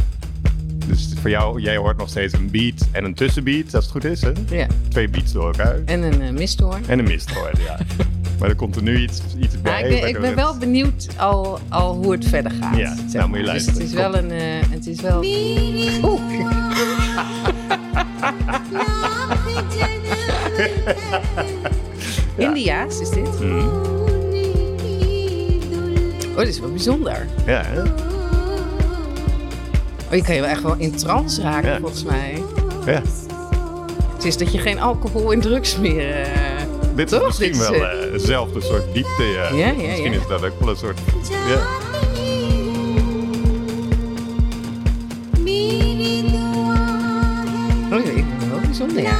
Dus 0.94 1.14
voor 1.22 1.30
jou, 1.30 1.62
jij 1.62 1.78
hoort 1.78 1.98
nog 1.98 2.10
steeds 2.10 2.34
een 2.34 2.50
beat 2.52 2.88
en 2.92 3.06
een 3.06 3.14
tussenbeat, 3.14 3.76
als 3.76 3.84
het 3.84 3.94
goed 3.94 4.04
is, 4.04 4.22
hè? 4.22 4.32
Ja. 4.50 4.68
Twee 4.88 5.10
beats 5.10 5.32
door 5.32 5.46
elkaar. 5.46 5.80
En 5.86 6.02
een 6.02 6.22
uh, 6.22 6.30
misthoorn. 6.30 6.84
En 6.88 7.00
een 7.00 7.06
misthoorn, 7.06 7.54
ja. 7.66 7.80
Maar 8.40 8.50
er 8.50 8.56
komt 8.56 8.76
er 8.76 8.84
nu 8.84 8.98
iets, 9.02 9.22
iets 9.40 9.62
bij. 9.62 9.72
Maar 9.72 9.90
ik 9.90 10.20
ben, 10.20 10.30
ik 10.30 10.36
wel 10.36 10.58
benieuwd 10.58 11.08
al, 11.18 11.60
al 11.70 11.96
hoe 11.96 12.12
het 12.12 12.26
verder 12.26 12.52
gaat. 12.52 12.78
Ja, 12.78 12.96
zeg 12.96 13.14
nou, 13.14 13.28
moet 13.28 13.38
je. 13.38 13.44
Dus 13.44 13.52
luisteren. 13.52 13.82
het 13.82 13.90
is 13.90 13.94
wel 13.96 14.16
een... 14.16 14.32
eh, 14.32 14.70
het 14.70 14.88
is 14.88 15.02
wel... 15.02 15.24
Oeh. 16.04 16.22
Indiaas 22.48 23.00
is 23.00 23.10
dit? 23.10 23.40
Mhm. 23.40 23.68
Oh, 26.32 26.38
dit 26.38 26.48
is 26.48 26.60
wel 26.60 26.70
bijzonder. 26.72 27.28
Ja, 27.46 27.62
hè? 27.66 27.82
Oh, 30.14 30.20
je 30.20 30.26
kan 30.26 30.36
je 30.36 30.42
wel 30.42 30.50
echt 30.50 30.62
wel 30.62 30.76
in 30.78 30.96
trance 30.96 31.42
raken, 31.42 31.70
Ja. 31.70 31.80
volgens 31.80 32.04
mij. 32.04 32.44
ja. 32.86 33.02
Het 34.14 34.24
is 34.26 34.38
dat 34.38 34.52
je 34.52 34.58
geen 34.60 34.80
alcohol 34.80 35.32
en 35.34 35.40
drugs 35.40 35.78
meer... 35.78 36.22
eh, 36.22 36.28
Dit 36.96 37.12
is 37.12 37.18
Toch? 37.18 37.26
misschien 37.28 37.52
Dit 37.52 37.70
wel 37.70 38.12
hetzelfde 38.12 38.62
soort 38.62 38.94
diepte, 38.94 39.24
ja. 39.24 39.50
Ja, 39.56 39.66
ja, 39.68 39.74
misschien 39.88 40.14
is 40.14 40.28
dat 40.28 40.46
ook 40.46 40.60
wel 40.60 40.70
een 40.70 40.76
soort... 40.78 41.00
Ja. 41.30 41.62
Oh, 47.92 48.00
ik 48.00 48.06
vind 48.06 48.26
het 48.42 48.50
wel 48.50 48.60
bijzonder, 48.60 49.02
ja. 49.02 49.12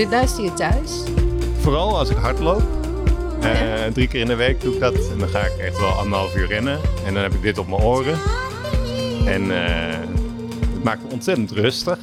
Dit 0.00 0.10
luister 0.10 0.44
je 0.44 0.52
thuis? 0.52 1.02
Vooral 1.58 1.98
als 1.98 2.10
ik 2.10 2.16
hardloop. 2.16 2.62
Eh, 3.40 3.84
drie 3.92 4.08
keer 4.08 4.20
in 4.20 4.26
de 4.26 4.34
week 4.34 4.60
doe 4.60 4.74
ik 4.74 4.80
dat. 4.80 4.94
En 4.94 5.18
dan 5.18 5.28
ga 5.28 5.40
ik 5.40 5.56
echt 5.56 5.78
wel 5.78 5.88
anderhalf 5.88 6.36
uur 6.36 6.46
rennen. 6.46 6.80
En 7.04 7.14
dan 7.14 7.22
heb 7.22 7.32
ik 7.32 7.42
dit 7.42 7.58
op 7.58 7.68
mijn 7.68 7.82
oren. 7.82 8.18
En 9.26 9.50
eh, 9.50 9.98
het 10.74 10.84
maakt 10.84 11.02
me 11.02 11.08
ontzettend 11.12 11.50
rustig. 11.50 11.98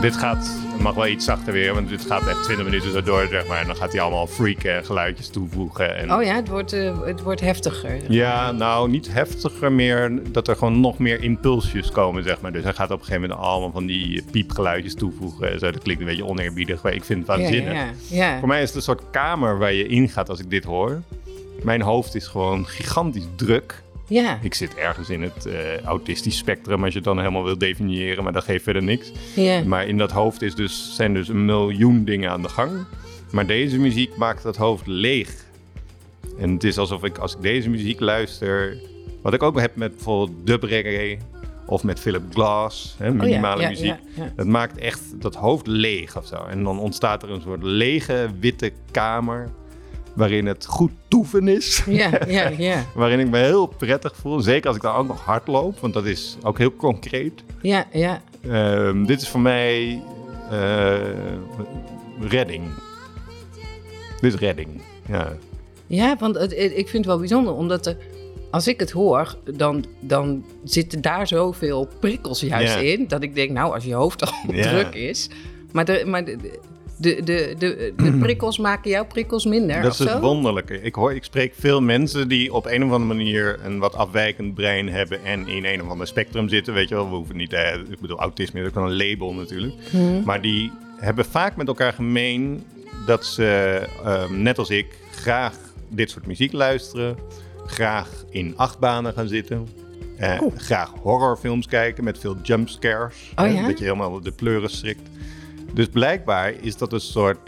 Dit 0.00 0.16
gaat, 0.16 0.50
mag 0.80 0.94
wel 0.94 1.06
iets 1.06 1.24
zachter 1.24 1.52
weer, 1.52 1.74
want 1.74 1.88
dit 1.88 2.06
gaat 2.06 2.26
echt 2.28 2.42
20 2.42 2.64
minuten 2.64 2.92
zo 2.92 3.02
door, 3.02 3.26
zeg 3.30 3.46
maar. 3.46 3.60
En 3.60 3.66
dan 3.66 3.76
gaat 3.76 3.92
hij 3.92 4.00
allemaal 4.00 4.26
freaken, 4.26 4.84
geluidjes 4.84 5.28
toevoegen. 5.28 5.96
En, 5.96 6.12
Oh 6.12 6.22
ja, 6.22 6.34
het 6.34 6.48
wordt, 6.48 6.72
eh, 6.72 7.02
het 7.04 7.22
wordt 7.22 7.40
heftiger. 7.40 8.12
Ja, 8.12 8.52
nou 8.52 8.90
niet 8.90 9.12
heftiger 9.12 9.72
meer, 9.72 10.22
dat 10.32 10.48
er 10.48 10.56
gewoon 10.56 10.80
nog 10.80 10.98
meer 10.98 11.22
impulsjes 11.22 11.90
komen, 11.90 12.22
zeg 12.22 12.40
maar. 12.40 12.52
Dus 12.52 12.62
hij 12.62 12.72
gaat 12.72 12.90
op 12.90 12.98
een 12.98 13.04
gegeven 13.04 13.28
moment 13.28 13.48
allemaal 13.48 13.70
van 13.70 13.86
die 13.86 14.24
piepgeluidjes 14.30 14.94
toevoegen. 14.94 15.58
Zo, 15.58 15.70
dat 15.70 15.82
klinkt 15.82 16.02
een 16.02 16.08
beetje 16.08 16.26
oneerbiedig, 16.26 16.82
maar 16.82 16.94
ik 16.94 17.04
vind 17.04 17.26
het 17.26 17.36
ja, 17.36 17.42
waanzinnig. 17.42 17.72
ja, 17.72 17.86
ja. 18.08 18.38
Voor 18.38 18.48
mij 18.48 18.62
is 18.62 18.66
het 18.66 18.76
een 18.76 18.82
soort 18.82 19.02
kamer 19.10 19.58
waar 19.58 19.72
je 19.72 19.86
ingaat 19.86 20.28
als 20.28 20.40
ik 20.40 20.50
dit 20.50 20.64
hoor. 20.64 21.02
Mijn 21.62 21.82
hoofd 21.82 22.14
is 22.14 22.26
gewoon 22.26 22.66
gigantisch 22.66 23.26
druk. 23.36 23.82
Ja, 24.10 24.38
Ik 24.42 24.54
zit 24.54 24.74
ergens 24.74 25.10
in 25.10 25.22
het 25.22 25.46
eh, 25.46 25.78
autistisch 25.84 26.36
spectrum, 26.36 26.80
als 26.82 26.88
je 26.92 26.98
het 26.98 27.04
dan 27.04 27.18
helemaal 27.18 27.44
wil 27.44 27.58
definiëren, 27.58 28.24
maar 28.24 28.32
dat 28.32 28.44
geeft 28.44 28.64
verder 28.64 28.82
niks. 28.82 29.12
ja. 29.34 29.62
Maar 29.64 29.86
in 29.86 29.98
dat 29.98 30.10
hoofd 30.10 30.42
is 30.42 30.54
dus, 30.54 30.94
zijn 30.96 31.14
dus 31.14 31.28
een 31.28 31.44
miljoen 31.44 32.04
dingen 32.04 32.30
aan 32.30 32.42
de 32.42 32.48
gang. 32.48 32.70
Maar 33.32 33.46
deze 33.46 33.78
muziek 33.78 34.16
maakt 34.16 34.42
dat 34.42 34.56
hoofd 34.56 34.86
leeg. 34.86 35.44
En 36.38 36.50
het 36.52 36.64
is 36.64 36.78
alsof 36.78 37.04
ik, 37.04 37.18
als 37.18 37.34
ik 37.34 37.42
deze 37.42 37.68
muziek 37.70 38.00
luister... 38.00 38.76
Wat 39.22 39.34
ik 39.34 39.42
ook 39.42 39.60
heb 39.60 39.76
met 39.76 39.94
bijvoorbeeld 39.94 40.46
dub 40.46 40.62
reggae 40.62 41.18
of 41.66 41.82
met 41.84 42.00
Philip 42.00 42.22
Glass, 42.32 42.94
hè, 42.98 43.10
minimale 43.14 43.56
Oh 43.56 43.62
ja, 43.62 43.68
muziek. 43.68 43.94
ja. 44.16 44.32
Dat 44.36 44.46
maakt 44.46 44.78
echt 44.78 45.00
dat 45.20 45.34
hoofd 45.34 45.66
leeg 45.66 46.16
of 46.16 46.26
zo. 46.26 46.36
En 46.50 46.62
dan 46.64 46.78
ontstaat 46.78 47.22
er 47.22 47.30
een 47.30 47.40
soort 47.40 47.62
lege, 47.62 48.28
witte 48.40 48.72
kamer... 48.90 49.50
waarin 50.20 50.46
het 50.46 50.66
goed 50.66 50.90
toeven 51.08 51.48
is. 51.48 51.82
Ja, 51.86 52.10
ja, 52.28 52.48
ja. 52.70 52.84
waarin 52.94 53.20
ik 53.20 53.28
me 53.30 53.38
heel 53.38 53.66
prettig 53.66 54.16
voel. 54.16 54.40
Zeker 54.40 54.66
als 54.66 54.76
ik 54.76 54.82
dan 54.82 54.94
ook 54.94 55.06
nog 55.08 55.24
hard 55.24 55.46
loop, 55.46 55.78
want 55.80 55.94
dat 55.94 56.04
is 56.06 56.36
ook 56.42 56.58
heel 56.58 56.74
concreet. 56.76 57.42
Ja, 57.62 57.86
ja. 57.92 58.20
Ehm, 58.48 59.04
dit 59.04 59.20
is 59.22 59.28
voor 59.28 59.40
mij 59.40 60.02
eh, 60.50 60.98
redding. 62.20 62.64
Dit 64.20 64.32
is 64.34 64.38
redding. 64.40 64.68
Ja. 65.08 65.32
Ja, 65.86 66.16
want 66.18 66.34
het- 66.38 66.52
ik 66.52 66.74
vind 66.88 66.92
het 66.92 67.06
wel 67.06 67.18
bijzonder, 67.18 67.52
omdat 67.54 67.86
er, 67.86 67.96
als 68.50 68.68
ik 68.68 68.80
het 68.80 68.90
hoor, 68.90 69.36
dan, 69.54 69.84
dan 70.00 70.44
zitten 70.64 71.00
daar 71.00 71.26
zoveel 71.26 71.88
prikkels 72.00 72.40
juist 72.40 72.74
Ja. 72.74 72.80
in, 72.80 73.08
dat 73.08 73.22
ik 73.22 73.34
denk, 73.34 73.50
nou, 73.50 73.74
als 73.74 73.84
je 73.84 73.94
hoofd 73.94 74.22
al 74.26 74.32
Ja. 74.56 74.62
druk 74.70 74.94
is. 74.94 75.28
Maar, 75.72 75.84
de, 75.84 76.02
maar 76.06 76.24
de- 76.24 76.58
de- 77.00 77.22
de, 77.24 77.54
de, 77.58 77.92
de, 77.96 78.16
prikkels 78.26 78.58
maken 78.58 78.90
jouw 78.90 79.06
prikkels 79.06 79.44
minder. 79.44 79.82
Dat 79.82 79.92
is 79.92 79.98
het 79.98 80.18
wonderlijke. 80.20 80.82
Ik, 80.82 80.94
hoor, 80.94 81.14
ik 81.14 81.24
spreek 81.24 81.54
veel 81.58 81.80
mensen 81.82 82.28
die 82.28 82.52
op 82.54 82.66
een 82.66 82.84
of 82.84 82.90
andere 82.92 83.14
manier 83.14 83.58
een 83.64 83.78
wat 83.78 83.94
afwijkend 83.94 84.54
brein 84.54 84.88
hebben 84.88 85.24
en 85.24 85.48
in 85.48 85.64
een 85.64 85.82
of 85.82 85.88
ander 85.88 86.06
spectrum 86.06 86.48
zitten. 86.48 86.74
Weet 86.74 86.88
je 86.88 86.94
wel, 86.94 87.08
we 87.10 87.14
hoeven 87.16 87.36
niet, 87.36 87.52
eh, 87.52 87.74
ik 87.90 88.00
bedoel, 88.00 88.18
autisme 88.18 88.60
is 88.60 88.66
ook 88.66 88.74
wel 88.74 88.84
een 88.90 88.96
label 88.96 89.32
natuurlijk. 89.34 89.74
Mhm. 89.92 90.22
Maar 90.24 90.40
die 90.40 90.70
hebben 90.96 91.24
vaak 91.24 91.56
met 91.56 91.66
elkaar 91.68 91.92
gemeen 91.92 92.64
dat 93.06 93.24
ze, 93.24 93.80
ehm, 94.04 94.42
net 94.42 94.58
als 94.58 94.70
ik, 94.70 94.86
graag 95.10 95.54
dit 95.88 96.10
soort 96.10 96.26
muziek 96.26 96.52
luisteren. 96.52 97.16
Graag 97.66 98.24
in 98.30 98.52
achtbanen 98.56 99.12
gaan 99.12 99.28
zitten. 99.28 99.68
eh, 100.18 100.40
graag 100.56 100.92
horrorfilms 101.02 101.66
kijken 101.66 102.04
met 102.04 102.18
veel 102.18 102.36
jumpscares. 102.42 103.32
Oh 103.36 103.52
ja? 103.54 103.66
Dat 103.66 103.78
je 103.78 103.84
helemaal 103.84 104.20
de 104.20 104.30
pleuren 104.32 104.70
schrikt. 104.70 105.00
Dus 105.72 105.86
blijkbaar 105.88 106.52
is 106.60 106.76
dat 106.76 106.92
een 106.92 107.00
soort 107.00 107.38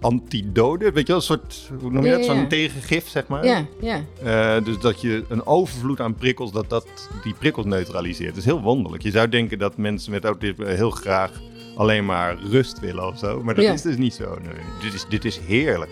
antidode, 0.00 0.84
weet 0.92 1.06
je 1.06 1.12
wel, 1.12 1.16
een 1.16 1.22
soort, 1.22 1.70
hoe 1.80 1.90
noem 1.90 2.02
je 2.04 2.10
Ja, 2.10 2.16
dat, 2.16 2.24
zo'n 2.24 2.36
ja. 2.36 2.46
tegengif, 2.46 3.08
zeg 3.08 3.26
maar. 3.26 3.44
Ja, 3.46 3.64
ja. 3.80 4.04
Eh, 4.22 4.64
dus 4.64 4.78
dat 4.78 5.00
je 5.00 5.24
een 5.28 5.46
overvloed 5.46 6.00
aan 6.00 6.14
prikkels, 6.14 6.52
dat 6.52 6.68
dat 6.70 6.86
die 7.22 7.34
prikkels 7.38 7.66
neutraliseert. 7.66 8.28
Dat 8.28 8.38
is 8.38 8.44
heel 8.44 8.60
wonderlijk. 8.60 9.02
Je 9.02 9.10
zou 9.10 9.28
denken 9.28 9.58
dat 9.58 9.76
mensen 9.76 10.12
met 10.12 10.24
autisme 10.24 10.66
heel 10.66 10.90
graag 10.90 11.30
alleen 11.76 12.04
maar 12.04 12.36
rust 12.50 12.80
willen 12.80 13.06
of 13.06 13.18
zo. 13.18 13.42
Maar 13.42 13.54
dat 13.54 13.64
Ja. 13.64 13.72
is 13.72 13.82
dus 13.82 13.96
niet 13.96 14.14
zo. 14.14 14.38
Nee. 14.42 14.52
Dit, 14.82 14.94
is, 14.94 15.04
dit 15.08 15.24
is 15.24 15.38
heerlijk. 15.38 15.90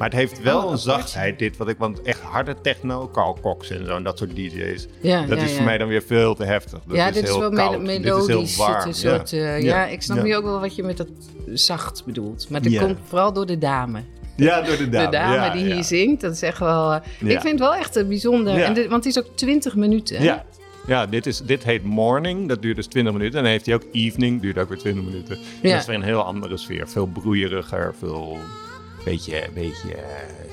Maar 0.00 0.08
het 0.08 0.18
heeft 0.18 0.42
wel 0.42 0.64
Oh, 0.64 0.70
een 0.70 0.78
zachtheid, 0.78 1.38
dit, 1.38 1.56
wat 1.56 1.68
ik, 1.68 1.78
want 1.78 2.02
echt 2.02 2.20
harde 2.20 2.54
techno, 2.62 3.08
Carl 3.12 3.38
Cox 3.42 3.70
en 3.70 3.86
zo, 3.86 3.96
en 3.96 4.02
dat 4.02 4.18
soort 4.18 4.36
DJ's. 4.36 4.86
Ja, 5.00 5.26
dat 5.26 5.38
ja, 5.38 5.44
is 5.44 5.50
ja. 5.50 5.56
voor 5.56 5.64
mij 5.64 5.78
dan 5.78 5.88
weer 5.88 6.02
veel 6.02 6.34
te 6.34 6.44
heftig. 6.44 6.78
Dat 6.86 6.96
ja, 6.96 7.08
is 7.08 7.14
dit 7.14 7.22
is 7.22 7.28
heel 7.28 7.40
wel 7.40 7.50
koud. 7.50 7.70
mel- 7.70 7.86
Dit 7.86 8.04
is 8.04 8.04
heel 8.04 8.26
melodisch. 8.26 8.56
warm. 8.56 8.86
Een 8.88 8.94
soort, 8.94 9.32
eh, 9.32 9.40
ja. 9.40 9.54
Ja. 9.56 9.86
ik 9.86 10.02
snap 10.02 10.22
nu 10.22 10.36
ook 10.36 10.44
wel 10.44 10.60
wat 10.60 10.74
je 10.74 10.82
met 10.82 10.96
dat 10.96 11.08
zacht 11.54 12.02
bedoelt. 12.04 12.46
Maar 12.50 12.62
dat 12.62 12.76
komt 12.78 12.98
vooral 13.04 13.32
door 13.32 13.46
de 13.46 13.58
dame. 13.58 14.02
Ja, 14.36 14.62
door 14.62 14.76
de 14.76 14.88
dame. 14.88 15.04
de 15.04 15.10
dame 15.16 15.34
ja, 15.34 15.50
die 15.50 15.64
ja. 15.68 15.74
hier 15.74 15.84
zingt, 15.84 16.20
dat 16.20 16.32
is 16.32 16.42
echt 16.42 16.58
wel... 16.58 16.92
eh, 16.92 17.00
Ja. 17.20 17.28
Ik 17.30 17.40
vind 17.40 17.50
het 17.58 17.58
wel 17.68 17.74
echt 17.74 17.96
een 17.96 18.08
bijzonder... 18.08 18.56
Ja. 18.58 18.64
En 18.64 18.74
dit- 18.74 18.88
want 18.88 19.04
het 19.04 19.16
is 19.16 19.22
ook 19.22 19.36
20 19.36 19.74
minuten. 19.76 20.22
Ja, 20.22 20.44
ja 20.86 21.06
dit, 21.06 21.26
is, 21.26 21.40
dit 21.42 21.64
heet 21.64 21.84
Morning, 21.84 22.48
dat 22.48 22.62
duurt 22.62 22.76
dus 22.76 22.86
20 22.86 23.12
minuten. 23.12 23.36
En 23.38 23.42
dan 23.44 23.52
heeft 23.52 23.66
hij 23.66 23.74
ook 23.74 23.84
Evening, 23.92 24.40
duurt 24.40 24.58
ook 24.58 24.68
weer 24.68 24.78
20 24.78 25.04
minuten. 25.04 25.38
Ja. 25.62 25.70
Dat 25.70 25.80
is 25.80 25.86
weer 25.86 25.96
een 25.96 26.02
heel 26.02 26.22
andere 26.22 26.56
sfeer. 26.56 26.88
Veel 26.88 27.06
broeieriger, 27.06 27.94
veel 27.98 28.38
beetje, 29.04 29.48
beetje, 29.54 29.94
eh, 29.94 30.02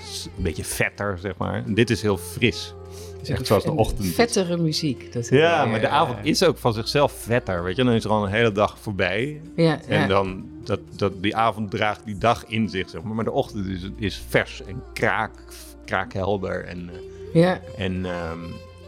s- 0.09 0.27
beetje 0.35 0.63
vetter, 0.63 1.17
zeg 1.21 1.37
maar. 1.37 1.63
En 1.65 1.73
dit 1.73 1.89
is 1.89 2.01
heel 2.01 2.17
fris. 2.17 2.73
Het 3.17 3.21
is 3.21 3.29
echt 3.29 3.47
zoals 3.47 3.63
de 3.63 3.69
En 3.69 3.75
ochtend. 3.77 4.03
is. 4.03 4.15
Vettere 4.15 4.57
muziek. 4.57 5.13
Dat 5.13 5.27
Ja, 5.29 5.63
eh, 5.63 5.69
maar 5.71 5.79
de 5.79 5.87
avond 5.89 6.17
is 6.25 6.43
ook 6.43 6.57
van 6.57 6.73
zichzelf 6.73 7.11
vetter, 7.11 7.63
weet 7.63 7.75
je. 7.75 7.83
Dan 7.83 7.93
is 7.93 8.03
er 8.03 8.09
al 8.09 8.23
een 8.25 8.31
hele 8.31 8.51
dag 8.51 8.77
voorbij. 8.79 9.41
Ja, 9.55 9.79
En 9.87 9.99
ja. 9.99 10.07
dan, 10.07 10.45
dat, 10.63 10.79
dat, 10.95 11.21
die 11.23 11.35
avond 11.35 11.71
draagt 11.71 12.05
die 12.05 12.17
dag 12.17 12.45
in 12.45 12.69
zich, 12.69 12.89
zeg 12.89 13.01
maar. 13.01 13.15
Maar 13.15 13.23
de 13.25 13.31
ochtend 13.31 13.67
is, 13.67 13.89
is 13.97 14.21
vers 14.29 14.61
en 14.63 14.83
kraak, 14.93 15.31
kraakhelder 15.85 16.65
en... 16.65 16.89
eh, 16.93 17.41
ja. 17.41 17.59
en 17.77 18.05
ehm, 18.05 18.39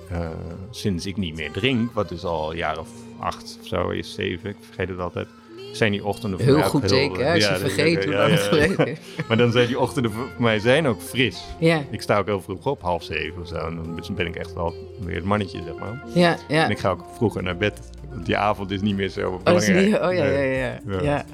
eh, 0.10 0.30
sinds 0.72 1.06
ik 1.06 1.18
niet 1.18 1.36
meer 1.36 1.52
drink, 1.52 1.92
wat 1.94 2.10
dus 2.10 2.24
al 2.24 2.52
een 2.52 2.58
jaar 2.58 2.80
of 2.80 2.90
acht 3.20 3.58
of 3.62 3.68
zo 3.68 3.90
is, 3.90 4.14
zeven, 4.14 4.50
ik 4.50 4.56
vergeet 4.62 4.90
het 4.90 5.00
altijd, 5.00 5.28
zijn 5.72 5.92
die 5.92 6.06
ochtenden 6.06 6.40
voor 6.40 6.48
Heel 6.48 6.58
mij 6.58 6.66
ook 6.66 6.72
goed 6.72 6.88
teken, 6.88 7.26
hè, 7.26 7.34
als 7.34 7.44
je 7.44 7.50
dat- 7.50 7.60
vergeet 7.60 8.04
hoe 8.04 8.14
ja, 8.14 8.20
lang 8.20 8.32
het 8.32 8.42
geleden 8.42 8.88
is. 8.88 8.98
Maar 9.28 9.38
dan 9.38 9.52
zijn 9.52 9.68
die 9.68 9.80
ochtenden 9.80 10.12
voor 10.12 10.28
mij 10.38 10.60
zijn 10.60 10.88
ook 10.88 11.02
fris. 11.02 11.44
Ja, 11.60 11.84
Ik 11.92 12.02
sta 12.02 12.18
ook 12.18 12.26
heel 12.26 12.42
vroeg 12.42 12.66
op, 12.66 12.82
half 12.82 13.04
zeven 13.04 13.42
of 13.42 13.48
zo. 13.48 13.56
En 13.56 13.76
dan 13.76 14.16
ben 14.16 14.28
ik 14.28 14.36
echt 14.36 14.54
wel 14.54 14.74
weer 15.00 15.16
het 15.16 15.24
mannetje, 15.26 15.62
zeg 15.66 15.76
maar. 15.76 16.04
ja, 16.14 16.38
ja. 16.48 16.64
En 16.66 16.72
ik 16.72 16.80
ga 16.80 16.90
ook 16.90 17.04
vroeger 17.16 17.44
naar 17.44 17.58
bed. 17.58 17.80
Want 18.14 18.26
die 18.26 18.38
avond 18.38 18.72
is 18.72 18.82
niet 18.82 18.96
meer 18.96 19.10
zo 19.10 19.30
Oh, 19.30 19.44
belangrijk. 19.44 19.86
niet, 19.86 19.96
oh 19.96 20.14
ja, 20.14 20.26
ja, 20.26 20.40
ja. 20.40 20.80
Ja. 20.88 21.02
ja. 21.02 21.26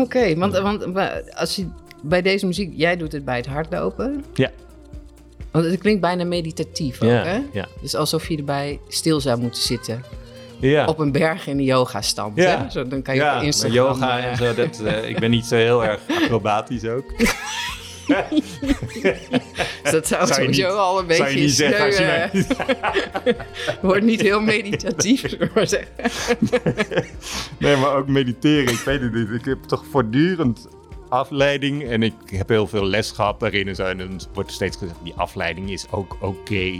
Oké, 0.00 0.36
want, 0.36 0.58
want 0.58 0.86
als 1.36 1.56
je 1.56 1.66
bij 2.02 2.22
deze 2.22 2.46
muziek, 2.46 2.72
jij 2.76 2.96
doet 2.96 3.12
het 3.12 3.24
bij 3.24 3.36
het 3.36 3.46
hardlopen. 3.46 4.24
Ja. 4.34 4.50
Want 5.50 5.64
het 5.64 5.78
klinkt 5.80 6.00
bijna 6.00 6.24
meditatief 6.24 7.02
ook, 7.02 7.08
Ja, 7.08 7.24
hè? 7.24 7.40
ja. 7.52 7.68
Dus 7.80 7.94
alsof 7.94 8.28
je 8.28 8.36
erbij 8.36 8.80
stil 8.88 9.20
zou 9.20 9.40
moeten 9.40 9.62
zitten. 9.62 10.02
Ja. 10.60 10.86
Op 10.86 10.98
een 10.98 11.12
berg 11.12 11.46
in 11.46 11.56
de 11.56 11.64
yoga 11.64 12.02
stand. 12.02 12.36
Ja. 12.36 12.70
Zo, 12.70 12.86
dan 12.88 13.02
kan 13.02 13.14
je 13.14 13.20
ja, 13.20 13.36
op 13.36 13.42
Instagram... 13.42 13.74
yoga 13.76 14.18
eh, 14.18 14.24
en 14.24 14.36
zo, 14.36 14.54
dat, 14.54 14.80
eh, 14.84 15.08
ik 15.08 15.18
ben 15.18 15.30
niet 15.30 15.44
zo 15.46 15.56
heel 15.56 15.84
erg 15.84 16.00
acrobatisch 16.22 16.84
ook. 16.84 17.18
dus 17.18 17.32
dat 19.92 20.06
zou, 20.06 20.26
Zou 20.26 20.32
sowieso 20.32 20.66
niet- 20.68 20.76
al 20.76 20.98
een 20.98 21.06
beetje... 21.06 21.22
Zou 21.24 21.34
je 21.36 21.40
niet 21.40 21.50
zeggen 21.54 21.84
als 21.84 21.96
je 21.96 22.28
sneu, 22.32 22.44
mij... 23.24 23.34
eh, 23.34 23.34
Wordt 23.82 24.04
niet 24.04 24.20
heel 24.20 24.40
meditatief, 24.40 25.36
maar 25.54 25.66
zeggen. 25.66 25.88
Nee, 27.58 27.76
maar 27.76 27.94
ook 27.96 28.08
mediteren. 28.08 28.72
Ik 28.72 28.80
weet 28.84 29.00
het 29.00 29.14
niet. 29.14 29.28
Ik 29.30 29.44
heb 29.44 29.62
toch 29.62 29.84
voortdurend 29.90 30.68
afleiding. 31.14 31.88
En 31.88 32.02
ik 32.02 32.14
heb 32.26 32.48
heel 32.48 32.66
veel 32.66 32.84
les 32.84 33.10
gehad 33.10 33.40
daarin 33.40 33.68
en 33.68 33.74
zo. 33.74 33.84
En 33.84 33.98
dan 33.98 34.20
wordt 34.32 34.52
steeds 34.52 34.76
gezegd, 34.76 34.98
die 35.02 35.14
afleiding 35.16 35.70
is 35.70 35.86
ook 35.90 36.16
oké. 36.20 36.72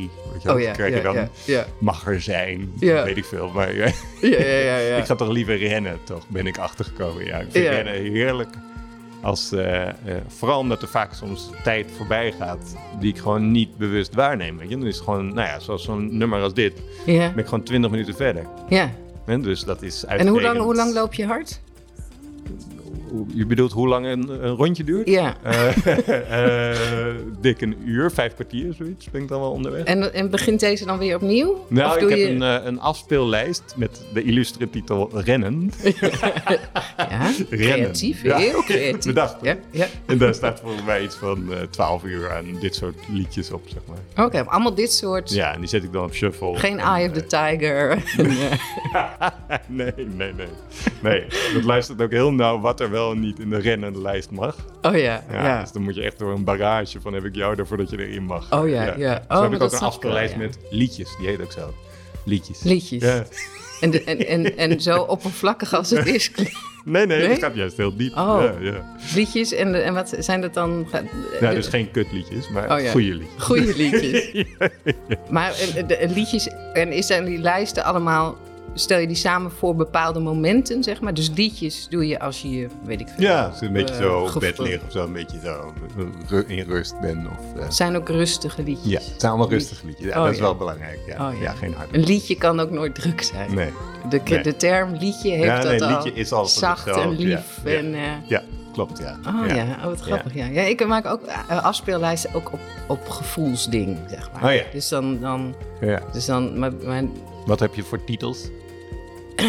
Wel? 0.43 0.55
Oh 0.55 0.61
ja, 0.61 0.73
krijg 0.73 0.91
ja, 0.91 0.97
je 0.97 1.03
dan, 1.03 1.29
ja, 1.45 1.67
mag 1.79 2.07
er 2.07 2.21
zijn. 2.21 2.73
Weet 2.79 3.17
ik 3.17 3.25
veel. 3.25 3.51
Maar 3.55 3.75
ja, 3.75 3.87
Ja, 4.21 4.29
ja, 4.29 4.59
ja. 4.59 4.77
ja. 4.79 4.97
ik 5.01 5.05
ga 5.05 5.15
toch 5.15 5.29
liever 5.29 5.57
rennen, 5.57 5.99
toch? 6.05 6.29
Ben 6.29 6.47
ik 6.47 6.59
achtergekomen. 6.59 7.25
Ja, 7.25 7.39
ik 7.39 7.47
vind 7.51 7.67
rennen 7.69 7.95
heerlijk. 7.95 8.51
Als, 9.23 9.53
eh, 9.53 9.89
eh, 9.89 9.95
vooral 10.29 10.59
omdat 10.59 10.83
er 10.83 10.89
vaak 10.89 11.15
soms 11.15 11.51
tijd 11.63 11.87
voorbij 11.97 12.33
gaat 12.33 12.77
die 13.01 13.13
ik 13.13 13.19
gewoon 13.19 13.51
niet 13.51 13.77
bewust 13.77 14.15
waarneem. 14.15 14.57
Weet 14.59 14.69
je? 14.69 14.77
Dan 14.79 14.87
is 14.87 14.95
het 14.95 15.05
gewoon, 15.05 15.27
nou 15.35 15.49
ja, 15.49 15.59
zoals 15.59 15.85
zo'n 15.85 16.17
nummer 16.17 16.43
als 16.43 16.55
dit, 16.55 16.73
ben 17.05 17.39
ik 17.39 17.45
gewoon 17.45 17.63
20 17.63 17.91
minuten 17.91 18.15
verder. 18.15 18.47
ja. 18.69 18.91
Hè? 19.25 19.41
Dus 19.41 19.61
dat 19.61 19.83
is 19.83 20.05
En 20.05 20.27
hoe 20.27 20.43
lang, 20.43 20.59
hoe 20.59 20.75
lang 20.75 20.95
loop 20.95 21.15
je 21.15 21.27
hard? 21.27 21.61
Je 23.35 23.47
bedoelt 23.47 23.73
hoe 23.73 23.89
lang 23.89 24.07
een, 24.07 24.45
een 24.45 24.55
rondje 24.55 24.85
duurt? 24.85 25.09
Ja. 25.09 25.37
Eh, 25.43 26.71
eh, 26.73 27.15
dik 27.41 27.61
een 27.61 27.77
uur, 27.85 28.11
vijf 28.11 28.35
kwartier, 28.35 28.75
zoiets 28.75 29.11
ben 29.11 29.23
ik 29.23 29.29
dan 29.29 29.41
wel 29.41 29.51
onderweg. 29.51 29.85
En, 29.85 30.15
en 30.15 30.31
begint 30.31 30.61
deze 30.61 30.85
dan 30.85 30.99
weer 30.99 31.15
opnieuw? 31.15 31.65
nou, 31.69 31.95
ik 31.95 32.09
heb 32.09 32.19
je... 32.19 32.29
een, 32.29 32.43
eh, 32.43 32.65
een 32.65 32.81
afspeellijst 32.81 33.75
met 33.77 34.05
de 34.13 34.23
illustre 34.23 34.71
titel 34.71 35.11
Rennen. 35.13 35.73
Ja, 36.97 37.31
creatief. 37.51 38.23
Ja. 38.23 38.37
Heel 38.37 38.63
creatief. 38.63 39.05
Bedacht. 39.05 39.37
Ja, 39.43 39.57
ja. 39.71 39.87
En 40.07 40.19
daar 40.19 40.35
staat 40.35 40.61
volgens 40.61 40.85
mij 40.85 41.03
iets 41.03 41.17
van 41.17 41.53
eh 41.53 41.61
12 41.71 42.05
uur 42.05 42.33
aan 42.33 42.45
dit 42.61 42.75
soort 42.75 42.95
liedjes 43.13 43.51
op, 43.51 43.63
zeg 43.67 43.81
maar. 43.87 44.27
Oké, 44.27 44.45
allemaal 44.45 44.75
dit 44.75 44.93
soort... 44.93 45.31
Ja, 45.31 45.55
en 45.55 45.61
die 45.61 45.69
zet 45.69 45.85
ik 45.85 45.93
dan 45.93 46.05
op 46.05 46.15
shuffle. 46.15 46.59
Geen 46.59 46.79
En, 46.79 46.85
Eye 46.85 47.09
of 47.09 47.13
the 47.13 47.27
Tiger. 47.27 48.03
nee, 49.67 49.93
nee, 49.97 50.33
nee. 50.33 50.47
Nee, 51.03 51.25
dat 51.55 51.65
luistert 51.65 52.03
ook 52.03 52.11
heel 52.11 52.33
nauw 52.33 52.61
wat 52.61 52.81
er 52.81 52.91
wel 52.91 53.04
niet 53.13 53.39
in 53.39 53.51
de 53.51 53.59
rennenlijst 53.59 54.31
mag. 54.31 54.57
oh 54.83 54.97
ja, 54.97 55.25
Ja, 55.31 55.45
ja. 55.45 55.61
Dus 55.61 55.73
dan 55.73 55.83
moet 55.83 55.95
je 55.95 56.03
echt 56.03 56.19
door 56.19 56.33
een 56.33 56.45
barrage 56.45 57.01
van 57.01 57.13
heb 57.15 57.25
ik 57.25 57.35
jou 57.35 57.57
ervoor 57.59 57.77
dat 57.77 57.91
je 57.91 58.07
erin 58.07 58.25
mag. 58.25 58.53
Oh 58.53 58.69
ja, 58.69 58.95
ja. 58.97 59.23
Zo 59.29 59.35
Oh, 59.37 59.43
heb 59.43 59.53
ik 59.53 59.63
ook 59.63 59.73
een 59.73 59.79
afspeellijst 59.79 60.33
ja. 60.33 60.39
met 60.39 60.59
liedjes. 60.71 61.17
Die 61.19 61.27
heet 61.29 61.41
ook 61.43 61.53
zo. 61.53 61.75
Liedjes. 62.25 62.63
Liedjes. 62.63 63.03
Ja. 63.03 63.25
En, 63.81 63.91
de, 63.91 64.05
en, 64.05 64.27
en, 64.27 64.57
en 64.57 64.81
zo 64.81 65.01
oppervlakkig 65.15 65.75
als 65.75 65.91
het 65.91 66.07
is. 66.07 66.31
Nee, 66.85 67.07
nee, 67.07 67.19
Nee? 67.19 67.29
het 67.29 67.39
gaat 67.39 67.55
juist 67.55 67.77
heel 67.77 67.97
diep. 67.97 68.17
Oh. 68.17 68.43
Ja, 68.43 68.55
ja. 68.61 68.97
Liedjes. 69.15 69.53
En, 69.53 69.73
de- 69.73 69.79
en 69.79 69.95
wat 69.95 70.15
zijn 70.19 70.41
dat 70.41 70.55
dan? 70.55 70.87
Nou, 71.41 71.55
dus 71.55 71.67
geen 71.67 71.91
kutliedjes, 71.91 72.49
maar 72.49 72.73
Oh 72.77 72.81
ja. 72.83 72.91
goede 72.91 73.15
liedjes. 73.15 73.43
Goede 73.43 73.75
liedjes. 73.77 74.45
Maar 75.31 75.55
en, 75.77 75.87
de, 75.87 76.09
liedjes, 76.15 76.49
en 76.73 76.93
is 76.93 77.07
zijn 77.07 77.25
die 77.25 77.39
lijsten 77.39 77.85
allemaal, 77.85 78.37
stel 78.75 78.99
je 78.99 79.07
die 79.07 79.17
samen 79.17 79.51
voor 79.51 79.77
bepaalde 79.77 80.21
momenten, 80.21 80.83
zeg 80.83 81.01
maar? 81.01 81.15
Dus 81.15 81.31
liedjes 81.35 81.87
doe 81.91 82.07
je 82.07 82.21
als 82.21 82.43
je, 82.43 82.67
weet 82.85 83.01
ik 83.01 83.09
veel. 83.09 83.23
Ja, 83.25 83.45
als 83.47 83.61
je 83.61 83.67
een 83.67 83.73
beetje 83.73 83.95
eh, 83.95 84.01
zo 84.01 84.19
op 84.35 84.41
bed 84.41 84.59
liggen 84.59 84.87
of 84.87 84.93
zo, 84.93 85.05
een 85.05 85.13
beetje 85.13 85.39
zo 85.45 85.73
ru- 86.29 86.45
in 86.47 86.65
rust 86.69 87.01
ben. 87.01 87.27
Of, 87.39 87.57
eh, 87.59 87.63
Het 87.65 87.75
zijn 87.75 87.97
ook 87.97 88.09
rustige 88.09 88.63
liedjes. 88.63 88.93
ja, 88.93 88.99
het 89.11 89.21
zijn 89.21 89.33
allemaal 89.33 89.51
rustige 89.51 89.87
liedjes. 89.87 90.07
Ja, 90.07 90.19
Oh, 90.19 90.25
dat 90.25 90.33
is 90.35 90.41
wel 90.41 90.57
belangrijk. 90.57 90.99
Ja, 91.07 91.29
Oh, 91.29 91.35
ja. 91.37 91.43
ja. 91.43 91.53
geen 91.53 91.75
harde. 91.75 91.99
Een 91.99 92.05
liedje 92.05 92.37
kan 92.37 92.61
ook 92.61 92.71
nooit 92.71 92.95
druk 92.95 93.23
zijn. 93.23 93.55
Nee. 93.55 93.71
De, 94.09 94.21
Nee. 94.25 94.43
de 94.43 94.57
term 94.57 94.93
liedje 94.97 95.31
heeft 95.31 95.45
Ja, 95.45 95.63
nee, 95.63 95.79
dat 95.79 95.89
liedje 95.89 96.11
al 96.11 96.17
is 96.17 96.33
al 96.33 96.47
zacht 96.47 96.87
en 96.87 97.11
lief. 97.17 97.61
En, 97.65 97.95
eh, 97.95 98.01
Ja, 98.27 98.43
klopt, 98.73 98.99
ja. 98.99 99.19
oh 99.27 99.47
ja, 99.57 99.65
oh, 99.79 99.85
wat 99.85 100.01
grappig. 100.01 100.35
Ja. 100.35 100.47
Ja. 100.47 100.63
ik 100.63 100.87
maak 100.87 101.07
ook 101.07 101.23
eh, 101.23 101.65
afspeellijsten 101.65 102.35
ook 102.35 102.53
op, 102.53 102.61
op 102.87 103.09
gevoelsding, 103.09 103.99
zeg 104.11 104.31
maar. 104.33 104.45
Oh 104.45 104.53
ja. 104.57 104.63
Dus 104.73 104.89
dan, 104.89 105.21
dan, 105.21 105.55
ja. 105.81 106.01
dus 106.13 106.27
dan 106.27 106.59
mijn, 106.59 106.75
mijn 106.85 107.11
Wat 107.47 107.61
heb 107.61 107.75
je 107.75 107.83
voor 107.83 108.05
titels? 108.05 108.49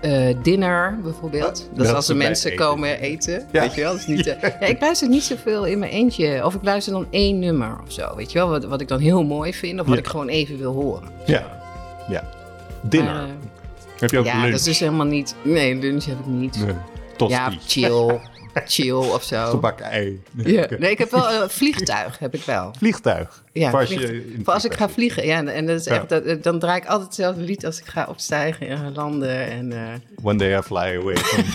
eh, 0.00 0.36
dinner 0.42 0.98
bijvoorbeeld. 1.02 1.68
Ja, 1.70 1.76
dat 1.76 1.86
is 1.86 1.92
als 1.92 2.08
er 2.08 2.16
bij 2.16 2.26
mensen 2.26 2.50
eten. 2.52 2.64
komen 2.66 3.00
eten, 3.00 3.46
Ja. 3.52 3.60
weet 3.60 3.74
je 3.74 3.80
wel. 3.80 3.90
Dat 3.92 4.00
is 4.00 4.06
niet, 4.06 4.26
eh, 4.26 4.42
ja, 4.60 4.66
ik 4.66 4.80
luister 4.80 5.08
niet 5.08 5.22
zoveel 5.22 5.66
in 5.66 5.78
mijn 5.78 5.90
eentje. 5.90 6.44
Of 6.44 6.54
ik 6.54 6.62
luister 6.62 6.92
dan 6.92 7.06
één 7.10 7.38
nummer 7.38 7.78
of 7.86 7.92
zo, 7.92 8.16
weet 8.16 8.32
je 8.32 8.38
wel. 8.38 8.48
Wat, 8.48 8.64
wat 8.64 8.80
ik 8.80 8.88
dan 8.88 8.98
heel 9.00 9.22
mooi 9.24 9.54
vind 9.54 9.80
of 9.80 9.86
wat 9.86 9.94
Ja. 9.94 10.00
ik 10.00 10.06
gewoon 10.08 10.28
even 10.28 10.58
wil 10.58 10.72
horen. 10.72 11.08
Ja. 11.26 11.60
Ja. 12.08 12.28
Dinner. 12.80 13.14
Eh, 13.16 13.22
heb 13.98 14.10
je 14.10 14.18
ook 14.18 14.24
ja, 14.24 14.32
lunch? 14.34 14.50
dat 14.50 14.58
is 14.58 14.64
dus 14.64 14.78
helemaal 14.78 15.06
niet... 15.06 15.34
Nee, 15.42 15.74
lunch 15.74 16.04
heb 16.04 16.18
ik 16.18 16.26
niet. 16.26 16.64
Nee. 16.66 16.74
Tosti. 17.16 17.34
Ja, 17.34 17.52
chill. 17.66 18.20
chill 18.54 18.92
of 18.92 19.22
zo. 19.22 19.44
Gebakken 19.50 19.86
ei. 19.86 20.22
Ja. 20.36 20.66
Nee, 20.78 20.90
ik 20.90 20.98
heb 20.98 21.10
wel 21.10 21.32
een 21.32 21.50
vliegtuig, 21.50 22.18
heb 22.18 22.34
ik 22.34 22.42
wel. 22.44 22.74
Vliegtuig. 22.78 23.44
Ja, 23.52 23.70
Voor 23.70 23.78
als, 23.78 23.88
je 23.88 24.34
voor 24.44 24.52
als 24.52 24.64
ik 24.64 24.74
ga 24.74 24.88
vliegen. 24.88 25.26
Ja, 25.26 25.44
en 25.44 25.66
dat 25.66 25.80
is 25.80 25.84
Ja. 25.84 25.94
echt, 25.94 26.08
dat- 26.08 26.42
dan 26.42 26.58
draai 26.58 26.80
ik 26.80 26.86
altijd 26.86 27.06
hetzelfde 27.06 27.40
lied 27.42 27.66
als 27.66 27.78
ik 27.80 27.86
ga 27.86 28.06
opstijgen 28.08 28.68
en 28.68 28.92
landen. 28.94 29.50
En, 29.50 29.72
eh. 29.72 30.24
One 30.26 30.38
day 30.38 30.58
I 30.58 30.62
fly 30.62 30.76
away 31.00 31.16
from... 31.16 31.44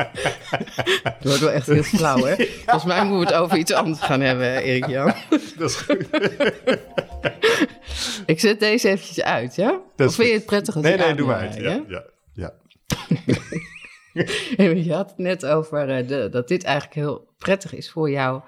het 1.04 1.24
wordt 1.24 1.38
wel 1.40 1.50
echt 1.50 1.66
heel 1.66 1.82
flauw, 1.82 2.24
hè? 2.24 2.34
Volgens 2.36 2.84
mij 2.84 3.04
moeten 3.04 3.18
we 3.28 3.34
het 3.34 3.42
over 3.44 3.56
iets 3.56 3.72
anders 3.72 4.00
gaan 4.00 4.20
hebben, 4.20 4.56
Erik 4.62 4.86
Jan. 4.86 5.12
dat 5.58 5.70
is 5.70 5.76
goed. 5.76 6.06
Ik 8.26 8.40
zet 8.40 8.60
deze 8.60 8.88
eventjes 8.88 9.22
uit, 9.22 9.54
ja? 9.54 9.80
Dat 9.96 10.08
of 10.08 10.14
vind 10.14 10.28
je 10.28 10.34
het 10.34 10.46
prettig 10.46 10.74
als 10.74 10.84
Nee, 10.84 10.92
ik 10.92 10.98
nee, 10.98 11.08
aan 11.08 11.16
doe 11.16 11.26
maar 11.26 11.36
uit. 11.38 11.54
ja? 11.54 11.80
Ja, 12.34 12.52
Je 14.86 14.92
had 14.92 15.08
het 15.10 15.18
net 15.18 15.46
over 15.46 15.88
eh, 15.88 16.08
de, 16.08 16.28
dat 16.30 16.48
dit 16.48 16.64
eigenlijk 16.64 16.94
heel 16.94 17.28
prettig 17.38 17.74
is 17.74 17.90
voor 17.90 18.10
jouw 18.10 18.44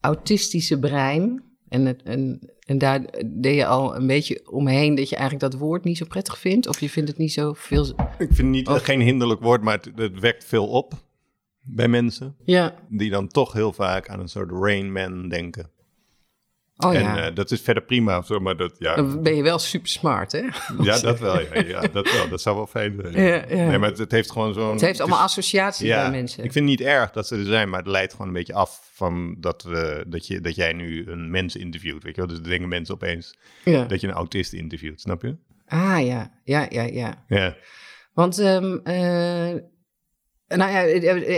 autistische 0.00 0.78
brein. 0.78 1.44
En, 1.68 1.84
het, 1.86 2.02
en, 2.02 2.50
en 2.66 2.78
daar 2.78 3.00
deed 3.26 3.54
je 3.54 3.66
al 3.66 3.96
een 3.96 4.06
beetje 4.06 4.50
omheen 4.50 4.94
dat 4.94 5.08
je 5.08 5.16
eigenlijk 5.16 5.52
dat 5.52 5.60
woord 5.60 5.84
niet 5.84 5.96
zo 5.98 6.04
prettig 6.08 6.38
vindt. 6.38 6.68
Of 6.68 6.80
je 6.80 6.90
vindt 6.90 7.08
het 7.08 7.18
niet 7.18 7.32
zo 7.32 7.52
veel... 7.52 7.84
Ik 7.88 7.94
vind 8.18 8.36
het 8.36 8.46
niet, 8.46 8.68
Oh. 8.68 8.74
geen 8.76 9.00
hinderlijk 9.00 9.40
woord, 9.40 9.62
maar 9.62 9.76
het, 9.76 9.90
het 9.94 10.18
wekt 10.20 10.44
veel 10.44 10.68
op 10.68 10.94
bij 11.60 11.88
mensen. 11.88 12.36
Ja, 12.44 12.74
Die 12.88 13.10
dan 13.10 13.28
toch 13.28 13.52
heel 13.52 13.72
vaak 13.72 14.08
aan 14.08 14.20
een 14.20 14.28
soort 14.28 14.50
Rain 14.50 14.92
Man 14.92 15.28
denken. 15.28 15.70
Oh 16.76 16.94
en 16.94 17.02
ja. 17.02 17.26
eh, 17.26 17.34
dat 17.34 17.50
is 17.50 17.60
verder 17.60 17.82
prima, 17.82 18.22
maar 18.40 18.56
dat, 18.56 18.76
ja, 18.78 18.94
Dan 18.94 19.22
ben 19.22 19.34
je 19.34 19.42
wel 19.42 19.58
super 19.58 19.88
smart, 19.88 20.32
hè? 20.32 20.42
ja, 20.82 20.98
dat 20.98 21.18
wel. 21.18 21.40
Ja, 21.40 21.62
ja, 21.66 21.80
dat 21.80 22.12
wel. 22.12 22.28
Dat 22.28 22.40
zou 22.40 22.56
wel 22.56 22.66
fijn 22.66 22.98
zijn. 23.00 23.48
Ja. 23.58 23.66
Nee, 23.68 23.78
maar 23.78 23.88
het, 23.88 23.98
het 23.98 24.10
heeft 24.10 24.30
gewoon 24.30 24.54
zo'n... 24.54 24.72
Het 24.72 24.80
heeft 24.80 25.00
allemaal 25.00 25.20
associaties 25.20 25.88
bij 25.88 26.10
mensen. 26.10 26.44
ik 26.44 26.52
vind 26.52 26.68
het 26.68 26.78
niet 26.78 26.88
erg 26.88 27.10
dat 27.10 27.26
ze 27.26 27.36
er 27.36 27.44
zijn, 27.44 27.68
maar 27.68 27.78
het 27.78 27.88
leidt 27.88 28.12
gewoon 28.12 28.26
een 28.26 28.32
beetje 28.32 28.54
af 28.54 28.90
van 28.92 29.36
dat, 29.38 29.62
we, 29.62 30.04
dat, 30.06 30.26
je, 30.26 30.40
dat 30.40 30.54
jij 30.54 30.72
nu 30.72 31.10
een 31.10 31.30
mens 31.30 31.56
interviewt, 31.56 32.02
weet 32.02 32.14
je 32.14 32.20
wel. 32.20 32.30
Dus 32.30 32.40
dan 32.40 32.48
denken 32.50 32.68
mensen 32.68 32.94
opeens 32.94 33.38
dat 33.64 34.00
je 34.00 34.06
een 34.06 34.12
autist 34.12 34.52
interviewt, 34.52 35.00
snap 35.00 35.22
je? 35.22 35.36
Ah 35.66 36.06
ja, 36.06 36.40
ja, 36.44 36.66
ja, 36.68 36.82
ja. 36.82 37.24
Ja. 37.28 37.56
Want, 38.12 38.38
ehm, 38.38 38.78
eh, 38.84 39.54
nou 40.48 40.70
ja, 40.72 40.84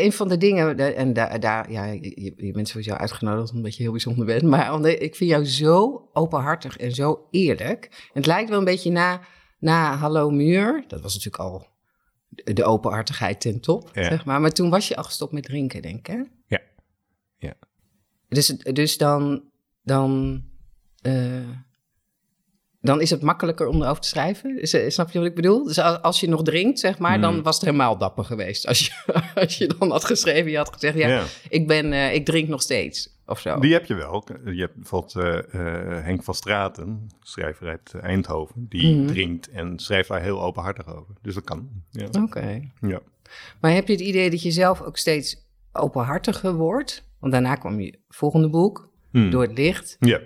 een 0.02 0.12
van 0.12 0.28
de 0.28 0.36
dingen, 0.36 0.96
en 0.96 1.12
daar, 1.12 1.40
daar 1.40 1.70
ja, 1.70 1.84
je, 1.84 2.32
je 2.36 2.52
bent 2.52 2.68
sowieso 2.68 2.92
uitgenodigd 2.92 3.52
omdat 3.52 3.76
je 3.76 3.82
heel 3.82 3.90
bijzonder 3.92 4.26
bent, 4.26 4.42
maar 4.42 4.74
omdat- 4.74 5.00
ik 5.02 5.16
vind 5.16 5.30
jou 5.30 5.44
zo 5.44 6.08
openhartig 6.12 6.76
en 6.76 6.92
zo 6.94 7.26
eerlijk. 7.30 7.84
En 7.90 8.10
het 8.12 8.26
lijkt 8.26 8.48
wel 8.48 8.58
een 8.58 8.64
beetje 8.64 8.90
na, 8.90 9.20
na 9.58 9.94
Hallo 9.96 10.30
Muur, 10.30 10.84
dat 10.88 11.00
was 11.00 11.14
natuurlijk 11.14 11.42
al 11.42 11.66
de 12.28 12.64
openhartigheid 12.64 13.40
ten 13.40 13.60
top, 13.60 13.90
Ja. 13.92 14.02
zeg 14.04 14.24
maar. 14.24 14.40
Maar 14.40 14.50
toen 14.52 14.70
was 14.70 14.88
je 14.88 14.96
al 14.96 15.04
gestopt 15.04 15.32
met 15.32 15.44
drinken, 15.44 15.82
denk 15.82 15.98
ik, 15.98 16.06
hè? 16.06 16.22
Ja. 16.46 16.60
Ja. 17.38 17.54
Dus, 18.28 18.46
dus 18.46 18.98
dan, 18.98 19.42
dan, 19.82 20.42
eh, 21.02 21.48
dan 22.80 23.00
is 23.00 23.10
het 23.10 23.22
makkelijker 23.22 23.66
om 23.66 23.82
erover 23.82 24.02
te 24.02 24.08
schrijven. 24.08 24.56
Eh, 24.60 24.90
Snap 24.90 25.10
je 25.10 25.18
wat 25.18 25.28
ik 25.28 25.34
bedoel? 25.34 25.64
Dus 25.64 25.78
als, 25.80 26.20
je 26.20 26.28
nog 26.28 26.42
drinkt, 26.42 26.78
zeg 26.78 26.98
maar, 26.98 27.12
Hmm. 27.12 27.20
dan 27.20 27.42
was 27.42 27.54
het 27.56 27.64
helemaal 27.64 27.98
dapper 27.98 28.24
geweest. 28.24 28.66
Als 28.66 28.86
je, 28.86 28.92
als 29.34 29.58
je 29.58 29.66
dan 29.78 29.90
had 29.90 30.04
geschreven, 30.04 30.50
je 30.50 30.56
had 30.56 30.72
gezegd, 30.72 30.96
ja. 30.98 31.24
Ik, 31.48 31.66
ben, 31.66 31.92
eh, 31.92 32.14
ik 32.14 32.24
drink 32.24 32.48
nog 32.48 32.62
steeds, 32.62 33.16
of 33.26 33.40
zo. 33.40 33.58
Die 33.60 33.72
heb 33.72 33.84
je 33.86 33.94
wel. 33.94 34.24
Je 34.44 34.60
hebt 34.60 34.74
bijvoorbeeld 34.74 35.16
eh, 35.16 35.38
Henk 36.04 36.22
van 36.24 36.34
Straten, 36.34 37.06
schrijver 37.22 37.68
uit 37.68 37.94
Eindhoven, 37.94 38.66
die 38.68 38.96
Mhm. 38.96 39.06
drinkt 39.06 39.50
en 39.50 39.78
schrijft 39.78 40.08
daar 40.08 40.22
heel 40.22 40.42
openhartig 40.42 40.86
over. 40.96 41.14
Dus 41.22 41.34
dat 41.34 41.44
kan. 41.44 41.68
Ja. 41.90 42.06
Oké. 42.22 42.60
ja. 42.80 43.00
Maar 43.60 43.72
heb 43.74 43.86
je 43.86 43.92
het 43.92 44.02
idee 44.02 44.30
dat 44.30 44.42
je 44.42 44.50
zelf 44.50 44.82
ook 44.82 44.96
steeds 44.96 45.46
openhartiger 45.72 46.54
wordt? 46.54 47.06
Want 47.20 47.32
daarna 47.32 47.54
kwam 47.54 47.80
je 47.80 47.98
volgende 48.08 48.48
boek, 48.48 48.86
Hmm. 49.10 49.30
Door 49.30 49.42
het 49.42 49.58
Licht. 49.58 49.96
Ja. 50.00 50.20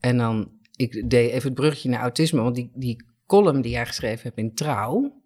En 0.00 0.16
dan, 0.16 0.50
ik 0.78 1.10
deed 1.10 1.30
even 1.30 1.44
het 1.48 1.54
bruggetje 1.54 1.88
naar 1.88 2.00
autisme, 2.00 2.40
want 2.42 2.54
die, 2.54 2.70
die 2.74 3.04
column 3.26 3.60
die 3.60 3.72
jij 3.72 3.86
geschreven 3.86 4.22
hebt 4.22 4.38
in 4.38 4.54
Trouw, 4.54 5.22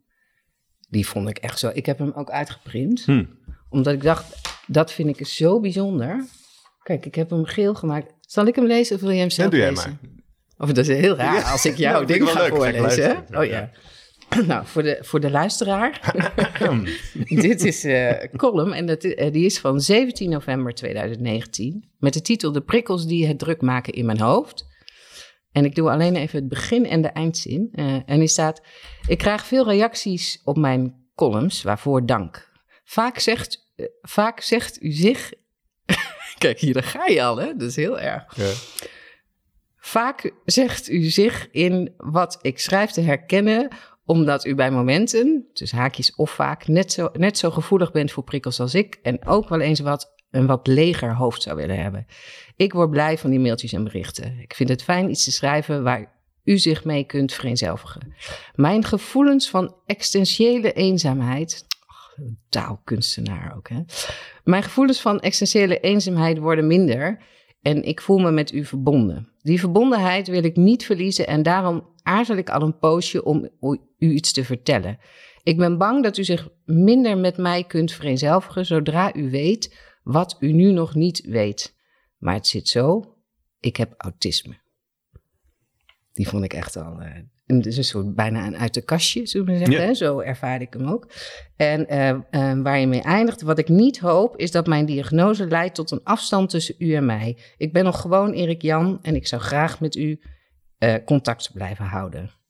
die 0.88 1.07
vond 1.07 1.29
ik 1.29 1.38
echt 1.38 1.59
zo. 1.59 1.70
Ik 1.74 1.87
heb 1.87 1.98
hem 1.98 2.12
ook 2.14 2.31
uitgeprint, 2.31 3.05
Hm. 3.05 3.24
omdat 3.68 3.92
ik 3.94 4.03
dacht, 4.03 4.40
dat 4.66 4.92
vind 4.92 5.18
ik 5.20 5.26
zo 5.26 5.61
bijzonder. 5.61 6.24
Kijk, 6.83 7.07
ik 7.07 7.14
heb 7.14 7.31
hem 7.31 7.44
geel 7.44 7.74
gemaakt. 7.74 8.12
Zal 8.20 8.46
ik 8.46 8.55
hem 8.55 8.66
lezen 8.66 8.94
of 8.96 9.00
wil 9.03 9.11
je 9.11 9.16
hem 9.18 9.29
Ja, 9.29 9.35
zelf 9.35 9.50
doe 9.50 9.59
jij 9.61 9.68
lezen? 9.70 9.98
maar. 10.03 10.11
Of 10.68 10.74
dat 10.74 10.88
is 10.88 10.96
heel 10.96 11.16
raar 11.16 11.35
Ja. 11.35 11.50
als 11.50 11.64
ik 11.66 11.76
Ja, 11.76 11.90
jouw 11.90 12.07
vind 12.07 12.09
ding 12.18 12.29
ga 12.31 12.40
leuk. 12.42 12.55
Voorlezen. 12.55 13.24
Oh 13.31 13.44
ja. 13.44 13.70
Nou, 14.46 14.66
voor 14.66 14.83
de, 14.83 14.98
voor 15.00 15.20
de 15.20 15.31
luisteraar. 15.31 16.14
Dit 17.29 17.64
is 17.64 17.83
een 17.85 18.31
column 18.37 18.72
en 18.72 18.87
dat, 18.87 19.05
eh, 19.05 19.33
die 19.33 19.44
is 19.44 19.59
van 19.59 19.81
17 19.81 20.31
november 20.31 20.74
2019. 20.74 21.90
Met 21.98 22.12
de 22.12 22.20
titel 22.22 22.53
De 22.53 22.61
prikkels 22.61 23.07
die 23.07 23.26
het 23.26 23.38
druk 23.38 23.61
maken 23.61 23.92
in 23.92 24.07
mijn 24.07 24.20
hoofd. 24.20 24.66
En 25.52 25.64
ik 25.64 25.74
doe 25.74 25.90
alleen 25.90 26.16
even 26.16 26.38
het 26.38 26.48
begin 26.48 26.86
en 26.86 27.02
de 27.02 27.08
eindzin. 27.08 27.68
Eh, 27.72 27.96
en 28.06 28.18
die 28.18 28.28
staat: 28.28 28.62
Ik 29.06 29.18
krijg 29.18 29.46
veel 29.46 29.64
reacties 29.64 30.40
op 30.44 30.56
mijn 30.56 30.94
columns, 31.14 31.62
waarvoor 31.62 32.06
dank. 32.06 32.50
Vaak 32.84 33.18
zegt, 33.18 33.70
eh, 33.76 33.86
vaak 34.02 34.40
zegt 34.40 34.82
u 34.82 34.90
zich. 34.90 35.32
Kijk, 36.38 36.58
hier 36.58 36.74
daar 36.74 36.82
ga 36.82 37.06
je 37.06 37.22
al, 37.22 37.36
hè? 37.36 37.56
Dat 37.56 37.68
is 37.68 37.76
heel 37.76 38.00
erg. 38.00 38.36
Ja. 38.36 38.52
Vaak 39.76 40.32
zegt 40.44 40.88
u 40.88 41.02
zich 41.02 41.48
in 41.50 41.94
wat 41.96 42.38
ik 42.42 42.58
schrijf 42.58 42.90
te 42.90 43.00
herkennen, 43.00 43.68
omdat 44.04 44.44
u 44.44 44.54
bij 44.54 44.70
momenten, 44.70 45.46
dus 45.52 45.72
haakjes 45.72 46.14
of 46.14 46.30
vaak, 46.30 46.66
net 46.66 46.92
zo, 46.92 47.10
net 47.12 47.38
zo 47.38 47.50
gevoelig 47.50 47.92
bent 47.92 48.12
voor 48.12 48.24
prikkels 48.24 48.60
als 48.60 48.74
ik 48.74 48.98
en 49.02 49.26
ook 49.26 49.48
wel 49.48 49.60
eens 49.60 49.80
wat, 49.80 50.12
een 50.33 50.47
wat 50.47 50.66
leger 50.66 51.14
hoofd 51.14 51.42
zou 51.42 51.57
willen 51.57 51.83
hebben. 51.83 52.07
Ik 52.57 52.73
word 52.73 52.90
blij 52.90 53.18
van 53.18 53.31
die 53.31 53.40
mailtjes 53.40 53.73
en 53.73 53.85
berichten. 53.85 54.38
Ik 54.40 54.55
vind 54.55 54.68
het 54.68 54.83
fijn 54.83 55.11
iets 55.11 55.25
te 55.25 55.33
schrijven 55.33 55.83
waar 55.83 56.21
u 56.45 56.59
zich 56.59 56.85
mee 56.85 57.05
kunt 57.05 57.33
vereenzelvigen. 57.33 58.14
Mijn 58.55 58.85
gevoelens 58.85 59.51
van 59.51 59.75
existentiële 59.87 60.73
eenzaamheid. 60.73 61.66
taalkunstenaar 62.49 63.55
ook, 63.57 63.68
hè? 63.68 63.81
Mijn 64.45 64.62
gevoelens 64.62 65.01
van 65.01 65.21
existentiële 65.21 65.81
eenzaamheid 65.81 66.38
worden 66.38 66.66
minder 66.66 67.18
en 67.62 67.83
ik 67.83 68.01
voel 68.01 68.18
me 68.18 68.31
met 68.31 68.53
u 68.53 68.64
verbonden. 68.64 69.29
Die 69.42 69.61
verbondenheid 69.61 70.29
wil 70.29 70.45
ik 70.45 70.57
niet 70.57 70.85
verliezen 70.85 71.27
en 71.27 71.42
daarom 71.42 71.88
aarzel 72.03 72.37
ik 72.37 72.51
al 72.51 72.62
een 72.62 72.79
poosje 72.79 73.25
om 73.25 73.49
u 73.99 74.11
iets 74.11 74.33
te 74.33 74.45
vertellen. 74.45 74.99
Ik 75.42 75.57
ben 75.57 75.79
bang 75.79 76.03
dat 76.03 76.16
u 76.16 76.25
zich 76.25 76.49
minder 76.64 77.18
met 77.18 77.37
mij 77.37 77.64
kunt 77.64 77.92
vereenzelvigen 77.92 78.66
zodra 78.66 79.14
u 79.14 79.31
weet 79.31 79.91
wat 80.02 80.36
u 80.40 80.52
nu 80.52 80.72
nog 80.72 80.94
niet 80.94 81.20
weet. 81.26 81.74
Maar 82.18 82.34
het 82.34 82.46
zit 82.46 82.68
zo, 82.68 83.16
ik 83.60 83.76
heb 83.76 83.94
autisme. 83.96 84.60
Die 86.12 86.28
vond 86.28 86.44
ik 86.44 86.52
echt 86.52 86.76
al. 86.76 86.98
het 87.46 87.66
is 87.66 87.76
een 87.76 87.84
soort 87.84 88.14
bijna 88.14 88.46
een 88.46 88.56
uit 88.56 88.74
de 88.74 88.82
kastje, 88.82 89.26
zullen 89.26 89.46
we 89.46 89.56
zeggen. 89.56 89.76
Ja. 89.76 89.82
Hè? 89.82 89.94
Zo 89.94 90.20
ervaarde 90.20 90.64
ik 90.64 90.72
hem 90.72 90.86
ook. 90.86 91.12
En 91.56 91.88
eh, 91.88 92.08
eh, 92.08 92.62
waar 92.62 92.78
je 92.78 92.86
mee 92.86 93.02
eindigt, 93.02 93.42
wat 93.42 93.58
ik 93.58 93.68
niet 93.68 93.98
hoop, 93.98 94.36
is 94.36 94.50
dat 94.50 94.66
mijn 94.66 94.86
diagnose 94.86 95.46
leidt 95.46 95.74
tot 95.74 95.90
een 95.90 96.04
afstand 96.04 96.50
tussen 96.50 96.74
u 96.78 96.94
en 96.94 97.06
mij. 97.06 97.38
Ik 97.56 97.72
ben 97.72 97.84
nog 97.84 98.00
gewoon 98.00 98.32
Erik 98.32 98.62
Jan 98.62 98.98
en 99.02 99.14
ik 99.14 99.26
zou 99.26 99.42
graag 99.42 99.80
met 99.80 99.96
u 99.96 100.20
contact 101.04 101.50
blijven 101.52 101.84
houden. 101.84 102.41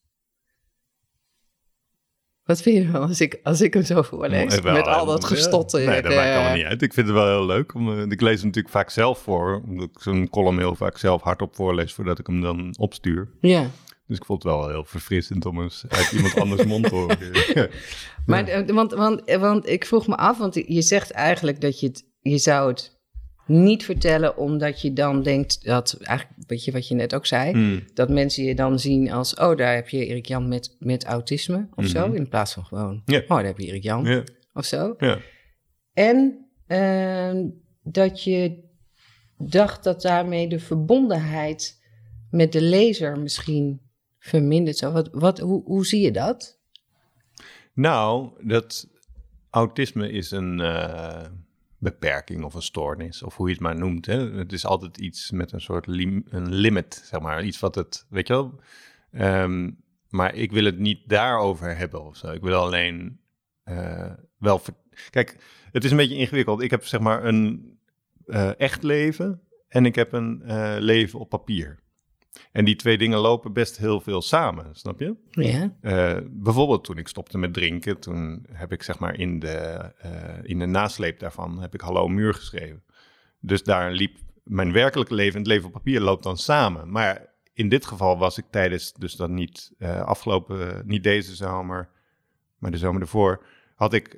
Wat 2.44 2.62
vind 2.62 2.76
je 2.76 2.83
ervan 2.85 3.09
als 3.09 3.20
ik, 3.20 3.40
als 3.42 3.61
ik 3.61 3.74
hem 3.74 3.83
zo 3.83 4.02
voorlees? 4.02 4.61
Wel, 4.61 4.72
met 4.72 4.87
al 4.87 5.07
dat 5.07 5.24
gestotter. 5.24 5.81
ja. 5.81 5.90
Nee, 5.90 6.02
dat 6.02 6.12
eh, 6.12 6.18
maakt 6.18 6.35
allemaal 6.35 6.55
niet 6.55 6.64
uit. 6.64 6.83
Ik 6.83 6.92
vind 6.92 7.07
het 7.07 7.16
wel 7.16 7.26
heel 7.26 7.46
leuk. 7.46 7.74
Om, 7.74 7.98
eh, 7.98 8.11
ik 8.11 8.20
lees 8.20 8.37
hem 8.37 8.46
natuurlijk 8.46 8.74
vaak 8.74 8.90
zelf 8.90 9.18
voor. 9.18 9.62
Omdat 9.66 9.88
ik 9.88 10.00
zo'n 10.00 10.28
column 10.31 10.59
heel 10.59 10.74
vaak 10.74 10.98
zelf 10.98 11.22
hardop 11.22 11.55
voorlees 11.55 11.92
voordat 11.92 12.18
ik 12.18 12.26
hem 12.26 12.40
dan 12.40 12.74
opstuur. 12.78 13.28
Ja. 13.40 13.70
Dus 14.07 14.16
ik 14.16 14.24
vond 14.24 14.42
het 14.42 14.52
wel 14.52 14.68
heel 14.68 14.85
verfrissend 14.85 15.46
om 15.46 15.62
eens 15.62 15.85
uit 15.88 16.12
iemand 16.12 16.37
anders 16.37 16.64
mond 16.64 16.88
te 16.88 16.94
horen. 16.94 17.18
Ja. 17.55 17.68
Maar, 18.26 18.44
eh, 18.44 18.68
want, 18.74 18.92
want, 18.92 19.22
want 19.31 19.68
ik 19.68 19.87
vroeg 19.87 20.07
me 20.07 20.16
af, 20.16 20.38
want 20.38 20.55
je 20.55 20.83
zegt 20.83 21.11
eigenlijk 21.11 21.61
dat 21.61 21.81
je 21.81 21.87
het, 21.87 22.05
je 22.20 22.38
zou 22.38 22.68
het 22.68 22.91
niet 23.52 23.84
vertellen 23.84 24.36
omdat 24.36 24.80
je 24.80 24.92
dan 24.92 25.22
denkt 25.22 25.64
dat, 25.64 25.98
eigenlijk 26.02 26.38
weet 26.46 26.64
je 26.64 26.72
wat 26.72 26.88
je 26.88 26.94
net 26.94 27.14
ook 27.14 27.26
zei, 27.26 27.52
Hmm. 27.52 27.84
dat 27.94 28.08
mensen 28.08 28.44
je 28.44 28.54
dan 28.54 28.78
zien 28.78 29.10
als, 29.12 29.34
oh 29.34 29.56
daar 29.56 29.74
heb 29.74 29.88
je 29.88 30.06
Erik 30.06 30.26
Jan 30.26 30.48
met, 30.48 30.76
met 30.78 31.04
autisme 31.04 31.68
of 31.74 31.86
zo, 31.86 32.06
Mhm. 32.06 32.16
in 32.16 32.28
plaats 32.28 32.52
van 32.52 32.64
gewoon, 32.64 33.02
oh 33.06 33.28
daar 33.28 33.44
heb 33.44 33.58
je 33.58 33.66
Erik 33.66 33.82
Jan 33.82 34.04
Ja. 34.04 34.22
of 34.52 34.64
zo. 34.64 34.96
En 35.92 36.46
ehm, 36.66 37.46
dat 37.82 38.22
je 38.24 38.70
dacht 39.38 39.84
dat 39.84 40.02
daarmee 40.02 40.48
de 40.48 40.58
verbondenheid 40.58 41.80
met 42.30 42.52
de 42.52 42.62
lezer 42.62 43.18
misschien 43.18 43.80
vermindert. 44.18 44.76
Zo. 44.76 44.92
Wat, 44.92 45.08
wat, 45.12 45.38
hoe, 45.38 45.62
hoe 45.64 45.86
zie 45.86 46.00
je 46.00 46.10
dat? 46.12 46.60
Nou, 47.74 48.30
dat 48.48 48.88
autisme 49.50 50.10
is 50.10 50.30
een 50.30 50.60
eh, 50.60 51.24
beperking 51.83 52.45
of 52.45 52.55
een 52.55 52.62
stoornis, 52.62 53.23
of 53.23 53.37
hoe 53.37 53.47
je 53.47 53.53
het 53.53 53.62
maar 53.62 53.77
noemt. 53.77 54.07
Hè. 54.07 54.31
Het 54.31 54.53
is 54.53 54.66
altijd 54.66 54.99
iets 54.99 55.31
met 55.31 55.53
een 55.53 55.61
soort 55.61 55.87
een 55.87 56.55
limit, 56.55 57.03
zeg 57.05 57.21
maar. 57.21 57.45
Iets 57.45 57.61
wat 57.61 57.75
het, 57.75 58.07
weet 58.09 58.27
je 58.27 58.33
wel. 58.33 58.61
Ehm, 59.11 59.71
maar 60.09 60.35
ik 60.35 60.53
wil 60.53 60.64
het 60.64 60.79
niet 60.79 61.09
daarover 61.09 61.77
hebben 61.77 62.05
of 62.05 62.16
zo. 62.16 62.31
Ik 62.31 62.42
wil 62.42 62.61
alleen 62.61 63.21
eh, 63.62 64.12
wel 64.38 64.61
Kijk, 65.11 65.37
het 65.73 65.85
is 65.85 65.90
een 65.90 65.97
beetje 65.97 66.16
ingewikkeld. 66.16 66.62
Ik 66.62 66.71
heb 66.71 66.85
zeg 66.85 67.01
maar 67.01 67.25
een 67.25 67.77
eh, 68.27 68.61
echt 68.61 68.83
leven 68.83 69.40
en 69.68 69.87
ik 69.87 69.95
heb 69.95 70.12
een 70.12 70.42
eh, 70.42 70.77
leven 70.79 71.18
op 71.18 71.29
papier. 71.29 71.82
En 72.53 72.64
die 72.64 72.77
twee 72.77 72.99
dingen 72.99 73.18
lopen 73.18 73.53
best 73.53 73.77
heel 73.77 74.01
veel 74.01 74.23
samen, 74.23 74.66
snap 74.73 75.01
je? 75.01 75.14
Ja. 75.31 75.73
Eh, 75.81 76.16
bijvoorbeeld 76.31 76.85
toen 76.85 76.99
ik 76.99 77.09
stopte 77.09 77.38
met 77.38 77.53
drinken, 77.55 77.99
toen 78.01 78.47
heb 78.53 78.73
ik 78.73 78.83
zeg 78.83 78.99
maar 78.99 79.18
in 79.18 79.38
de, 79.38 79.57
eh, 79.99 80.11
in 80.42 80.59
de 80.59 80.66
nasleep 80.66 81.18
daarvan 81.18 81.61
heb 81.61 81.75
ik 81.75 81.81
Hallo 81.81 82.09
Muur 82.09 82.35
geschreven. 82.35 82.83
Dus 83.40 83.62
daar 83.62 83.92
liep 83.92 84.16
mijn 84.45 84.73
werkelijke 84.73 85.14
leven 85.14 85.33
en 85.35 85.38
het 85.38 85.49
leven 85.49 85.66
op 85.66 85.73
papier 85.73 86.01
loopt 86.01 86.23
dan 86.23 86.38
samen. 86.38 86.90
Maar 86.90 87.27
in 87.53 87.68
dit 87.68 87.87
geval 87.87 88.18
was 88.18 88.38
ik 88.38 88.45
tijdens, 88.51 88.92
dus 88.92 89.16
dat 89.16 89.31
niet 89.31 89.73
eh, 89.79 90.01
afgelopen, 90.03 90.83
niet 90.87 91.03
deze 91.03 91.35
zomer, 91.35 91.88
maar 92.59 92.71
de 92.71 92.79
zomer 92.79 93.01
ervoor, 93.01 93.45
had 93.75 93.92
ik 93.92 94.16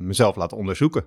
mezelf 0.00 0.36
laten 0.36 0.56
onderzoeken. 0.56 1.04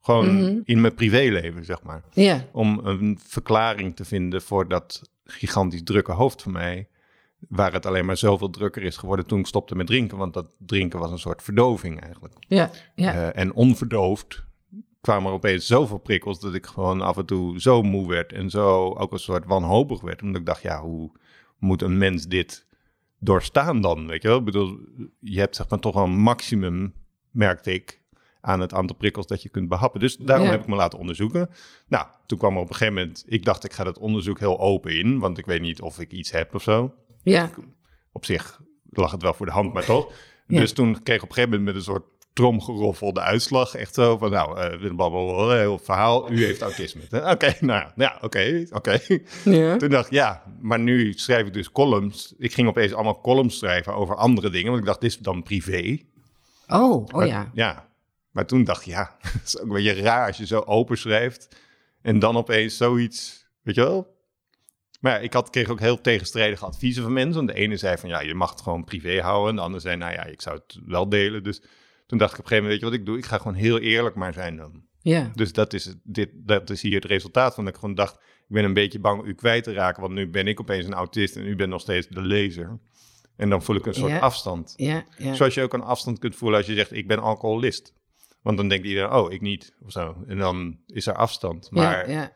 Gewoon 0.00 0.34
Mhm. 0.34 0.60
in 0.64 0.80
mijn 0.80 0.94
privéleven, 0.94 1.64
zeg 1.64 1.82
maar 1.82 2.02
Ja. 2.10 2.44
om 2.52 2.80
een 2.84 3.18
verklaring 3.22 3.96
te 3.96 4.04
vinden 4.04 4.42
voor 4.42 4.68
dat 4.68 5.10
gigantisch 5.24 5.82
drukke 5.82 6.12
hoofd 6.12 6.42
van 6.42 6.52
mij. 6.52 6.88
Waar 7.48 7.72
het 7.72 7.86
alleen 7.86 8.06
maar 8.06 8.16
zoveel 8.16 8.50
drukker 8.50 8.82
is 8.82 8.96
geworden 8.96 9.26
toen 9.26 9.38
ik 9.38 9.46
stopte 9.46 9.74
met 9.74 9.86
drinken. 9.86 10.18
Want 10.18 10.34
dat 10.34 10.54
drinken 10.58 10.98
was 10.98 11.10
een 11.10 11.18
soort 11.18 11.42
verdoving 11.42 12.00
eigenlijk. 12.00 12.34
Ja. 12.38 12.70
Ja. 12.94 13.14
Eh, 13.14 13.42
en 13.42 13.52
onverdoofd 13.54 14.44
kwamen 15.00 15.28
er 15.28 15.32
opeens 15.32 15.66
zoveel 15.66 15.98
prikkels 15.98 16.40
dat 16.40 16.54
ik 16.54 16.66
gewoon 16.66 17.00
af 17.00 17.16
en 17.16 17.26
toe 17.26 17.60
zo 17.60 17.82
moe 17.82 18.08
werd. 18.08 18.32
En 18.32 18.50
zo 18.50 18.94
ook 18.94 19.12
een 19.12 19.18
soort 19.18 19.46
wanhopig 19.46 20.00
werd. 20.00 20.22
Omdat 20.22 20.40
ik 20.40 20.46
dacht, 20.46 20.62
ja, 20.62 20.80
hoe 20.80 21.12
moet 21.58 21.82
een 21.82 21.98
mens 21.98 22.26
dit 22.26 22.66
doorstaan 23.18 23.80
dan? 23.80 24.06
Weet 24.06 24.22
je 24.22 24.28
wel? 24.28 24.38
Ik 24.38 24.44
bedoel, 24.44 24.78
je 25.20 25.38
hebt 25.38 25.56
zeg 25.56 25.68
maar 25.68 25.78
toch 25.78 25.94
wel 25.94 26.04
een 26.04 26.18
maximum, 26.18 26.94
merkte 27.30 27.72
ik, 27.72 28.01
aan 28.44 28.60
het 28.60 28.74
aantal 28.74 28.96
prikkels 28.96 29.26
dat 29.26 29.42
je 29.42 29.48
kunt 29.48 29.68
behappen. 29.68 30.00
Dus 30.00 30.16
daarom 30.16 30.46
Ja. 30.46 30.52
heb 30.52 30.60
ik 30.60 30.66
me 30.66 30.74
laten 30.76 30.98
onderzoeken. 30.98 31.50
Nou, 31.88 32.06
toen 32.26 32.38
kwam 32.38 32.54
er 32.54 32.60
op 32.60 32.68
een 32.68 32.74
gegeven 32.74 32.94
moment, 32.94 33.24
ik 33.26 33.44
dacht 33.44 33.64
ik 33.64 33.72
ga 33.72 33.84
dat 33.84 33.98
onderzoek 33.98 34.38
heel 34.38 34.60
open 34.60 34.98
in, 34.98 35.18
want 35.18 35.38
ik 35.38 35.46
weet 35.46 35.60
niet 35.60 35.80
of 35.80 36.00
ik 36.00 36.12
iets 36.12 36.30
heb 36.30 36.54
of 36.54 36.62
zo. 36.62 36.94
ja. 37.22 37.50
Op 38.14 38.24
zich 38.24 38.60
lag 38.90 39.10
het 39.10 39.22
wel 39.22 39.34
voor 39.34 39.46
de 39.46 39.52
hand, 39.52 39.72
maar 39.72 39.84
toch. 39.84 40.12
Ja. 40.46 40.60
Dus 40.60 40.72
toen 40.72 41.02
kreeg 41.02 41.16
ik 41.16 41.22
op 41.22 41.28
een 41.28 41.34
gegeven 41.34 41.58
moment 41.58 41.64
met 41.64 41.74
een 41.86 41.92
soort 41.92 42.04
tromgeroffel 42.32 43.12
de 43.12 43.20
uitslag. 43.20 43.74
Echt 43.74 43.94
zo 43.94 44.18
van, 44.18 44.30
nou, 44.30 44.58
eh 44.60 44.78
blablabla, 44.94 45.56
heel 45.56 45.78
verhaal. 45.78 46.30
U 46.32 46.44
heeft 46.44 46.60
autisme. 46.62 47.02
Oké, 47.30 47.54
nou 47.60 47.80
ja, 47.80 47.92
ja 47.96 48.18
oké, 48.20 48.64
oké. 48.70 48.98
Ja. 49.44 49.76
Toen 49.76 49.88
dacht 49.90 50.06
ik, 50.06 50.12
ja, 50.12 50.42
maar 50.60 50.78
nu 50.78 51.12
schrijf 51.12 51.46
ik 51.46 51.52
dus 51.52 51.70
columns. 51.72 52.34
Ik 52.38 52.52
ging 52.52 52.68
opeens 52.68 52.92
allemaal 52.92 53.20
columns 53.20 53.58
schrijven 53.58 53.94
over 53.94 54.16
andere 54.16 54.50
dingen. 54.50 54.66
Want 54.68 54.78
ik 54.80 54.86
dacht, 54.86 55.00
dit 55.00 55.10
is 55.10 55.18
dan 55.18 55.42
privé. 55.42 55.98
Oh, 56.68 56.92
oh 56.92 57.12
Maar- 57.12 57.50
ja. 57.54 57.90
Maar 58.32 58.46
toen 58.46 58.64
dacht 58.64 58.80
ik, 58.80 58.86
ja, 58.86 59.16
het 59.20 59.46
is 59.46 59.58
ook 59.58 59.66
een 59.66 59.72
beetje 59.72 60.02
raar 60.02 60.26
als 60.26 60.36
je 60.36 60.46
zo 60.46 60.60
open 60.60 60.98
schrijft. 60.98 61.56
En 62.02 62.18
dan 62.18 62.36
opeens 62.36 62.76
zoiets, 62.76 63.46
weet 63.62 63.74
je 63.74 63.80
wel? 63.80 64.20
Maar 65.00 65.12
ja, 65.12 65.18
ik 65.18 65.32
had, 65.32 65.50
kreeg 65.50 65.68
ook 65.68 65.80
heel 65.80 66.00
tegenstrijdige 66.00 66.64
adviezen 66.64 67.02
van 67.02 67.12
mensen. 67.12 67.34
Want 67.34 67.48
de 67.48 67.54
ene 67.62 67.76
zei 67.76 67.96
van, 67.96 68.08
ja, 68.08 68.20
je 68.20 68.34
mag 68.34 68.50
het 68.50 68.60
gewoon 68.60 68.84
privé 68.84 69.20
houden. 69.20 69.50
En 69.50 69.56
de 69.56 69.62
andere 69.62 69.82
zei, 69.82 69.96
nou 69.96 70.12
ja, 70.12 70.24
ik 70.24 70.40
zou 70.40 70.56
het 70.56 70.78
wel 70.86 71.08
delen. 71.08 71.42
Dus 71.42 71.62
toen 72.06 72.18
dacht 72.18 72.32
ik 72.32 72.38
op 72.38 72.44
een 72.44 72.50
gegeven 72.50 72.62
moment, 72.62 72.68
weet 72.68 72.80
je 72.80 72.84
wat 72.84 72.94
ik 72.94 73.06
doe? 73.06 73.18
Ik 73.18 73.24
ga 73.24 73.38
gewoon 73.38 73.54
heel 73.54 73.78
eerlijk 73.78 74.14
maar 74.14 74.32
zijn 74.32 74.56
dan. 74.56 74.84
Ja. 74.98 75.30
Dus 75.34 75.52
dat 75.52 75.72
is, 75.72 75.94
dit, 76.02 76.30
dat 76.34 76.70
is 76.70 76.82
hier 76.82 76.94
het 76.94 77.04
resultaat 77.04 77.54
van. 77.54 77.64
Dat 77.64 77.74
ik 77.74 77.80
gewoon 77.80 77.94
dacht, 77.94 78.14
ik 78.14 78.48
ben 78.48 78.64
een 78.64 78.74
beetje 78.74 78.98
bang 79.00 79.24
u 79.24 79.34
kwijt 79.34 79.64
te 79.64 79.72
raken. 79.72 80.02
Want 80.02 80.14
nu 80.14 80.28
ben 80.30 80.46
ik 80.46 80.60
opeens 80.60 80.86
een 80.86 80.94
autist 80.94 81.36
en 81.36 81.46
u 81.46 81.56
bent 81.56 81.70
nog 81.70 81.80
steeds 81.80 82.06
de 82.08 82.22
lezer. 82.22 82.78
En 83.36 83.48
dan 83.48 83.62
voel 83.62 83.76
ik 83.76 83.86
een 83.86 83.94
soort 83.94 84.10
Ja. 84.12 84.18
afstand. 84.18 84.74
Ja. 84.76 85.04
Ja. 85.18 85.34
Zoals 85.34 85.54
je 85.54 85.62
ook 85.62 85.72
een 85.72 85.82
afstand 85.82 86.18
kunt 86.18 86.36
voelen 86.36 86.58
als 86.58 86.66
je 86.66 86.74
zegt, 86.74 86.92
ik 86.92 87.06
ben 87.06 87.18
alcoholist. 87.18 87.94
Want 88.42 88.56
dan 88.56 88.68
denkt 88.68 88.86
iedereen, 88.86 89.12
oh, 89.12 89.32
ik 89.32 89.40
niet, 89.40 89.74
of 89.80 89.92
zo. 89.92 90.24
En 90.26 90.38
dan 90.38 90.78
is 90.86 91.06
er 91.06 91.14
afstand. 91.14 91.70
Maar 91.70 92.10
Ja. 92.10 92.20
Ja. 92.20 92.32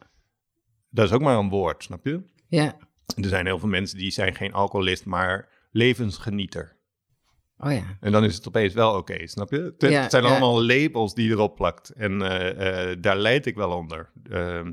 dat 0.90 1.04
is 1.04 1.12
ook 1.12 1.20
maar 1.20 1.38
een 1.38 1.48
woord, 1.48 1.82
snap 1.82 2.04
je? 2.04 2.22
Ja. 2.48 2.76
Er 3.22 3.28
zijn 3.28 3.46
heel 3.46 3.58
veel 3.58 3.68
mensen 3.68 3.98
die 3.98 4.10
zijn 4.10 4.34
geen 4.34 4.52
alcoholist, 4.52 5.04
maar 5.04 5.48
levensgenieter. 5.70 6.76
Oh 7.58 7.72
ja. 7.72 7.96
En 8.00 8.12
dan 8.12 8.24
is 8.24 8.34
het 8.34 8.48
opeens 8.48 8.74
wel 8.74 8.96
oké, 8.96 9.26
snap 9.26 9.50
je? 9.50 9.74
Het, 9.78 9.90
Ja, 9.90 10.10
zijn 10.10 10.24
allemaal 10.24 10.64
labels 10.64 11.14
die 11.14 11.28
je 11.28 11.32
erop 11.32 11.56
plakt. 11.56 11.90
En 11.90 12.22
eh, 12.22 12.90
eh, 12.90 12.96
daar 13.00 13.16
leid 13.16 13.46
ik 13.46 13.54
wel 13.54 13.70
onder. 13.70 14.10
Ehm, 14.30 14.72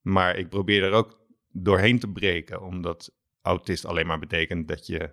maar 0.00 0.36
ik 0.36 0.48
probeer 0.48 0.82
er 0.82 0.92
ook 0.92 1.18
doorheen 1.52 1.98
te 1.98 2.08
breken, 2.08 2.62
omdat 2.62 3.12
autist 3.42 3.84
alleen 3.84 4.06
maar 4.06 4.18
betekent 4.18 4.68
dat 4.68 4.86
je 4.86 5.10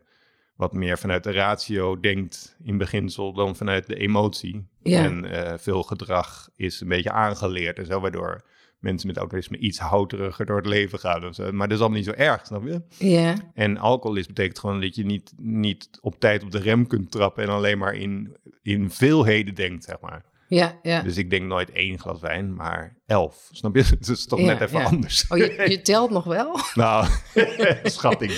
wat 0.55 0.73
meer 0.73 0.97
vanuit 0.97 1.23
de 1.23 1.31
ratio 1.31 1.99
denkt 1.99 2.57
in 2.63 2.77
beginsel 2.77 3.33
dan 3.33 3.55
vanuit 3.55 3.87
de 3.87 3.95
emotie. 3.95 4.67
Ja. 4.81 5.03
En 5.03 5.25
eh, 5.25 5.57
veel 5.57 5.83
gedrag 5.83 6.49
is 6.55 6.81
een 6.81 6.87
beetje 6.87 7.11
aangeleerd 7.11 7.77
en 7.77 7.85
zo, 7.85 7.99
waardoor 7.99 8.43
mensen 8.79 9.07
met 9.07 9.17
autisme 9.17 9.57
iets 9.57 9.79
houteriger 9.79 10.45
door 10.45 10.57
het 10.57 10.65
leven 10.65 10.99
gaan. 10.99 11.25
Of 11.25 11.35
zo. 11.35 11.51
Maar 11.51 11.67
dat 11.67 11.77
is 11.77 11.83
allemaal 11.83 11.99
niet 11.99 12.07
zo 12.07 12.13
erg, 12.15 12.45
snap 12.45 12.65
je? 12.65 12.81
Ja. 12.97 13.35
En 13.53 13.77
alcoholist 13.77 14.27
betekent 14.27 14.59
gewoon 14.59 14.81
dat 14.81 14.95
je 14.95 15.05
niet, 15.05 15.33
niet 15.37 15.89
op 16.01 16.19
tijd 16.19 16.43
op 16.43 16.51
de 16.51 16.59
rem 16.59 16.87
kunt 16.87 17.11
trappen 17.11 17.43
en 17.43 17.49
alleen 17.49 17.77
maar 17.77 17.93
in, 17.93 18.37
in 18.61 18.89
veelheden 18.89 19.55
denkt, 19.55 19.83
zeg 19.83 19.99
maar. 19.99 20.25
Ja. 20.47 20.79
Ja. 20.81 21.01
Dus 21.01 21.17
ik 21.17 21.29
denk 21.29 21.45
nooit 21.45 21.71
één 21.71 21.99
glas 21.99 22.19
wijn, 22.19 22.55
maar 22.55 22.97
elf. 23.05 23.47
Snap 23.51 23.75
je? 23.75 23.83
Dat 23.99 24.07
is 24.07 24.25
toch 24.25 24.39
Ja, 24.39 24.45
net 24.45 24.61
even 24.61 24.79
ja. 24.79 24.85
anders. 24.85 25.27
Oh, 25.27 25.37
je, 25.37 25.65
je 25.69 25.81
telt 25.91 26.09
nog 26.09 26.23
wel? 26.23 26.59
Nou, 26.73 27.07
schatting. 27.83 28.31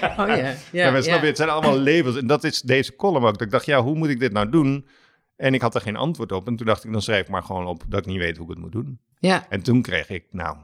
Oh 0.00 0.28
ja. 0.28 0.54
Ja. 0.72 0.90
Maar 0.90 1.02
snap 1.02 1.14
ja. 1.16 1.20
je, 1.20 1.26
het 1.26 1.36
zijn 1.36 1.48
allemaal 1.48 1.78
labels. 1.78 2.16
En 2.16 2.26
dat 2.26 2.44
is 2.44 2.60
deze 2.60 2.96
column 2.96 3.24
ook. 3.24 3.32
Dat 3.32 3.40
ik 3.40 3.50
dacht, 3.50 3.66
ja, 3.66 3.82
hoe 3.82 3.96
moet 3.96 4.08
ik 4.08 4.20
dit 4.20 4.32
nou 4.32 4.48
doen? 4.48 4.86
En 5.36 5.54
ik 5.54 5.60
had 5.60 5.74
er 5.74 5.80
geen 5.80 5.96
antwoord 5.96 6.32
op. 6.32 6.46
En 6.46 6.56
toen 6.56 6.66
dacht 6.66 6.84
ik, 6.84 6.92
dan 6.92 7.02
schrijf 7.02 7.20
ik 7.20 7.28
maar 7.28 7.42
gewoon 7.42 7.66
op 7.66 7.84
dat 7.88 8.00
ik 8.00 8.06
niet 8.06 8.18
weet 8.18 8.36
hoe 8.36 8.46
ik 8.46 8.50
het 8.50 8.60
moet 8.62 8.72
doen. 8.72 9.00
Ja. 9.18 9.46
En 9.48 9.62
toen 9.62 9.82
kreeg 9.82 10.08
ik, 10.08 10.26
nou, 10.30 10.56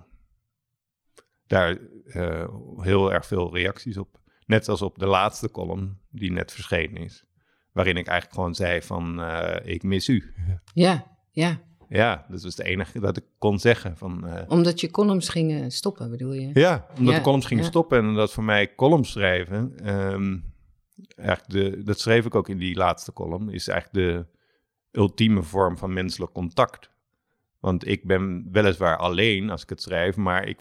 daar 1.46 1.78
eh, 2.06 2.48
heel 2.76 3.12
erg 3.12 3.26
veel 3.26 3.54
reacties 3.54 3.96
op. 3.96 4.20
Net 4.46 4.68
als 4.68 4.82
op 4.82 4.98
de 4.98 5.06
laatste 5.06 5.50
column, 5.50 6.00
die 6.10 6.32
net 6.32 6.52
verschenen 6.52 7.02
is. 7.02 7.24
Waarin 7.76 7.96
ik 7.96 8.06
eigenlijk 8.06 8.38
gewoon 8.38 8.54
zei 8.54 8.82
van, 8.82 9.22
eh, 9.22 9.74
ik 9.74 9.82
mis 9.82 10.08
u. 10.08 10.34
Ja. 10.74 11.06
Ja. 11.30 11.60
Ja, 11.88 12.26
dat 12.28 12.42
was 12.42 12.56
het 12.56 12.66
enige 12.66 13.00
dat 13.00 13.16
ik 13.16 13.24
kon 13.38 13.58
zeggen. 13.58 13.96
Van, 13.96 14.26
eh, 14.26 14.42
Omdat 14.48 14.80
je 14.80 14.90
columns 14.90 15.28
gingen 15.28 15.70
stoppen, 15.70 16.10
bedoel 16.10 16.32
je? 16.32 16.50
ja, 16.52 16.86
omdat 16.98 17.12
Ja, 17.12 17.18
de 17.18 17.24
columns 17.24 17.46
gingen 17.46 17.62
ja. 17.64 17.68
stoppen 17.68 17.98
en 17.98 18.14
dat 18.14 18.32
voor 18.32 18.44
mij 18.44 18.74
columns 18.74 19.10
schrijven, 19.10 19.72
ehm, 19.82 20.36
eigenlijk 21.16 21.48
de, 21.48 21.82
dat 21.82 22.00
schreef 22.00 22.24
ik 22.24 22.34
ook 22.34 22.48
in 22.48 22.58
die 22.58 22.76
laatste 22.76 23.12
column, 23.12 23.48
is 23.48 23.68
eigenlijk 23.68 24.06
de 24.06 24.26
ultieme 25.00 25.42
vorm 25.42 25.78
van 25.78 25.92
menselijk 25.92 26.32
contact. 26.32 26.90
Want 27.60 27.86
ik 27.86 28.04
ben 28.04 28.48
weliswaar 28.52 28.96
alleen 28.96 29.50
als 29.50 29.62
ik 29.62 29.68
het 29.68 29.82
schrijf, 29.82 30.16
maar 30.16 30.48
ik 30.48 30.58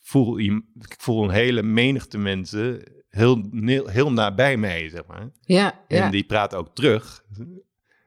voel, 0.00 0.38
ik 0.38 0.96
voel 0.98 1.24
een 1.24 1.30
hele 1.30 1.62
menigte 1.62 2.18
mensen 2.18 2.82
heel, 3.08 3.42
heel, 3.86 4.12
nabij 4.12 4.56
mij, 4.56 4.88
zeg 4.88 5.06
maar. 5.06 5.30
Ja. 5.40 5.80
En 5.88 5.96
Ja. 5.96 6.10
die 6.10 6.24
praten 6.24 6.58
ook 6.58 6.74
terug. 6.74 7.24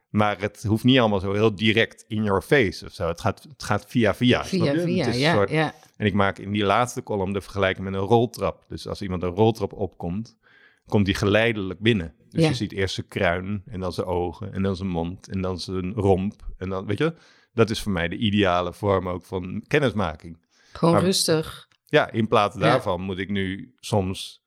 Maar 0.09 0.39
het 0.41 0.63
hoeft 0.63 0.83
niet 0.83 0.99
allemaal 0.99 1.19
zo 1.19 1.33
heel 1.33 1.55
direct 1.55 2.05
in 2.07 2.23
your 2.23 2.41
face 2.41 2.85
of 2.85 2.91
zo. 2.93 3.07
Het 3.07 3.21
gaat, 3.21 3.43
het 3.43 3.63
gaat 3.63 3.85
via 3.87 4.13
via. 4.15 4.45
Via, 4.45 4.73
via. 4.79 5.07
Ja. 5.11 5.33
soort- 5.33 5.49
Ja. 5.49 5.73
en 5.97 6.05
ik 6.05 6.13
maak 6.13 6.37
in 6.37 6.51
die 6.51 6.63
laatste 6.63 7.03
column 7.03 7.33
de 7.33 7.41
vergelijking 7.41 7.85
met 7.85 7.93
een 7.93 8.07
roltrap. 8.07 8.65
Dus 8.67 8.87
als 8.87 9.01
iemand 9.01 9.23
een 9.23 9.29
roltrap 9.29 9.73
opkomt, 9.73 10.37
komt 10.85 11.05
die 11.05 11.15
geleidelijk 11.15 11.79
binnen. 11.79 12.13
Dus 12.29 12.41
Ja. 12.41 12.47
je 12.49 12.55
ziet 12.55 12.71
eerst 12.71 12.95
zijn 12.95 13.07
kruin 13.07 13.63
en 13.65 13.79
dan 13.79 13.93
zijn 13.93 14.07
ogen 14.07 14.53
en 14.53 14.61
dan 14.61 14.75
zijn 14.75 14.89
mond 14.89 15.27
en 15.29 15.41
dan 15.41 15.59
zijn 15.59 15.93
romp. 15.93 16.33
En 16.57 16.69
dan, 16.69 16.85
weet 16.85 16.97
je, 16.97 17.13
dat 17.53 17.69
is 17.69 17.81
voor 17.81 17.91
mij 17.91 18.07
de 18.07 18.17
ideale 18.17 18.73
vorm 18.73 19.07
ook 19.09 19.25
van 19.25 19.63
kennismaking. 19.67 20.37
Gewoon 20.73 20.93
Maar- 20.93 21.03
rustig. 21.03 21.67
Ja, 21.85 22.11
in 22.11 22.27
plaats 22.27 22.55
daarvan 22.57 23.01
moet 23.01 23.17
ik 23.17 23.29
nu 23.29 23.73
soms 23.79 24.40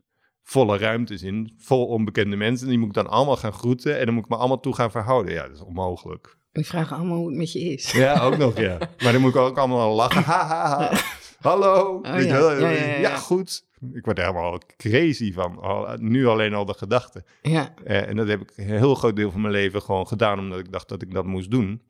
volle 0.44 0.78
ruimtes 0.78 1.22
in, 1.22 1.54
vol 1.58 1.86
onbekende 1.86 2.36
mensen. 2.36 2.64
En 2.64 2.70
die 2.70 2.78
moet 2.78 2.88
ik 2.88 2.94
dan 2.94 3.08
allemaal 3.08 3.36
gaan 3.36 3.52
groeten 3.52 3.98
en 3.98 4.04
dan 4.04 4.14
moet 4.14 4.24
ik 4.24 4.30
me 4.30 4.36
allemaal 4.36 4.60
toe 4.60 4.74
gaan 4.74 4.90
verhouden. 4.90 5.32
Ja, 5.32 5.42
dat 5.42 5.56
is 5.56 5.62
onmogelijk. 5.62 6.36
We 6.52 6.64
vragen 6.64 6.96
allemaal 6.96 7.16
hoe 7.16 7.28
het 7.28 7.36
met 7.36 7.52
je 7.52 7.58
is. 7.60 7.90
Ja, 7.92 8.20
ook 8.20 8.36
nog, 8.36 8.58
ja. 8.58 8.78
Maar 9.02 9.12
dan 9.12 9.20
moet 9.20 9.34
ik 9.34 9.40
ook 9.40 9.58
allemaal 9.58 9.94
lachen. 9.94 10.22
Ha, 10.22 10.46
ha, 10.46 10.68
ha. 10.68 10.92
Hallo. 11.40 12.00
Je 12.02 12.08
ja. 12.08 12.38
Ja, 12.38 12.50
ja, 12.58 12.68
ja, 12.70 12.96
ja. 12.98 13.16
goed. 13.16 13.64
Ik 13.92 14.04
word 14.04 14.18
er 14.18 14.24
helemaal 14.24 14.60
crazy 14.76 15.32
van. 15.32 15.58
Al- 15.58 15.96
nu 15.98 16.26
alleen 16.26 16.54
al 16.54 16.64
de 16.64 16.74
gedachte. 16.74 17.24
Ja. 17.42 17.74
Eh, 17.84 18.08
en 18.08 18.16
dat 18.16 18.28
heb 18.28 18.40
ik 18.40 18.52
een 18.56 18.64
heel 18.64 18.94
groot 18.94 19.16
deel 19.16 19.30
van 19.30 19.40
mijn 19.40 19.52
leven 19.52 19.82
gewoon 19.82 20.06
gedaan, 20.06 20.38
omdat 20.38 20.58
ik 20.58 20.72
dacht 20.72 20.88
dat 20.88 21.02
ik 21.02 21.14
dat 21.14 21.24
moest 21.24 21.50
doen. 21.50 21.82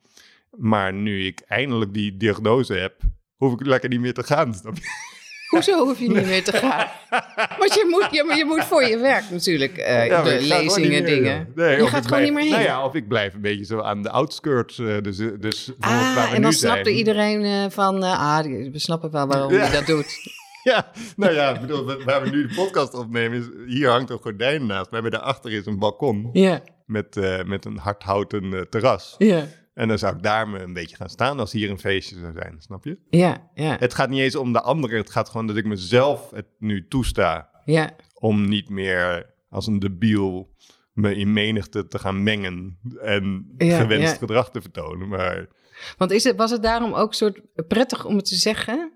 Maar 0.57 0.93
nu 0.93 1.25
ik 1.25 1.39
eindelijk 1.47 1.93
die 1.93 2.17
diagnose 2.17 2.73
heb, 2.73 3.01
hoef 3.35 3.53
ik 3.53 3.65
lekker 3.65 3.89
niet 3.89 3.99
meer 3.99 4.13
te 4.13 4.23
gaan. 4.23 4.53
Snap 4.53 4.75
je? 4.75 5.13
Hoezo 5.49 5.85
hoef 5.85 5.99
je 5.99 6.07
niet 6.07 6.25
meer 6.25 6.43
te 6.43 6.51
gaan? 6.57 6.87
Want 7.59 7.73
je 7.73 7.85
moet, 7.89 8.23
maar 8.25 8.37
je 8.37 8.45
moet 8.45 8.63
voor 8.63 8.83
je 8.83 8.97
werk 8.97 9.23
natuurlijk 9.29 9.77
eh, 9.77 10.05
Ja, 10.07 10.21
de 10.23 10.41
lezingen, 10.41 10.89
meer, 10.89 11.05
dingen. 11.05 11.51
Nee, 11.55 11.75
je 11.77 11.81
gaat 11.81 11.89
gewoon 11.89 12.05
blijf- 12.07 12.23
niet 12.23 12.33
meer 12.33 12.41
heen. 12.43 12.51
Nou 12.51 12.63
ja, 12.63 12.85
of 12.85 12.93
ik 12.93 13.07
blijf 13.07 13.33
een 13.33 13.41
beetje 13.41 13.65
zo 13.65 13.79
aan 13.81 14.01
de 14.01 14.09
outskirts. 14.09 14.79
eh, 14.79 14.85
dus, 15.01 15.17
dus 15.17 15.29
bijvoorbeeld 15.39 16.13
waar 16.15 16.23
ah, 16.23 16.29
we 16.29 16.35
en 16.35 16.41
dan 16.41 16.53
snapte 16.53 16.91
iedereen 16.91 17.43
eh, 17.43 17.65
van, 17.69 18.03
eh, 18.03 18.37
ah, 18.37 18.43
we 18.45 18.79
snappen 18.79 19.11
wel 19.11 19.27
waarom 19.27 19.53
Ja. 19.53 19.65
je 19.65 19.71
dat 19.71 19.85
doet. 19.85 20.07
Ja, 20.63 20.91
nou 21.15 21.33
ja, 21.33 21.59
bedoel, 21.59 22.03
waar 22.05 22.21
we 22.23 22.29
nu 22.29 22.47
de 22.47 22.53
podcast 22.55 22.93
opnemen, 22.93 23.37
is, 23.39 23.45
hier 23.75 23.89
hangt 23.89 24.09
een 24.09 24.17
gordijn 24.19 24.65
naast. 24.65 24.91
Maar 24.91 25.09
daarachter 25.09 25.51
is 25.51 25.65
een 25.65 25.79
balkon 25.79 26.29
Ja, 26.33 26.61
met, 26.85 27.17
eh, 27.17 27.43
met 27.43 27.65
een 27.65 27.77
hardhouten 27.77 28.53
eh, 28.53 28.61
terras. 28.61 29.15
ja, 29.17 29.45
En 29.75 29.87
dan 29.87 29.97
zou 29.97 30.15
ik 30.15 30.23
daar 30.23 30.49
me 30.49 30.59
een 30.59 30.73
beetje 30.73 30.95
gaan 30.95 31.09
staan 31.09 31.39
als 31.39 31.51
hier 31.51 31.69
een 31.69 31.79
feestje 31.79 32.15
zou 32.19 32.33
zijn, 32.33 32.55
snap 32.59 32.83
je? 32.83 32.99
ja, 33.09 33.49
ja, 33.53 33.75
Het 33.79 33.93
gaat 33.93 34.09
niet 34.09 34.19
eens 34.19 34.35
om 34.35 34.53
de 34.53 34.61
anderen, 34.61 34.97
het 34.97 35.09
gaat 35.09 35.29
gewoon 35.29 35.47
dat 35.47 35.55
ik 35.55 35.65
mezelf 35.65 36.31
het 36.31 36.47
nu 36.59 36.87
toesta 36.87 37.49
ja. 37.65 37.95
om 38.13 38.47
niet 38.49 38.69
meer 38.69 39.33
als 39.49 39.67
een 39.67 39.79
debiel 39.79 40.53
me 40.93 41.15
in 41.15 41.33
menigte 41.33 41.87
te 41.87 41.99
gaan 41.99 42.23
mengen 42.23 42.79
en 43.01 43.53
Ja, 43.57 43.77
gewenst 43.81 44.11
ja. 44.11 44.17
gedrag 44.17 44.51
te 44.51 44.61
vertonen. 44.61 45.07
Maar 45.07 45.47
Want 45.97 46.11
is 46.11 46.23
het, 46.23 46.35
was 46.35 46.51
het 46.51 46.63
daarom 46.63 46.93
ook 46.93 47.13
soort 47.13 47.41
prettig 47.67 48.05
om 48.05 48.15
het 48.15 48.25
te 48.25 48.35
zeggen? 48.35 48.93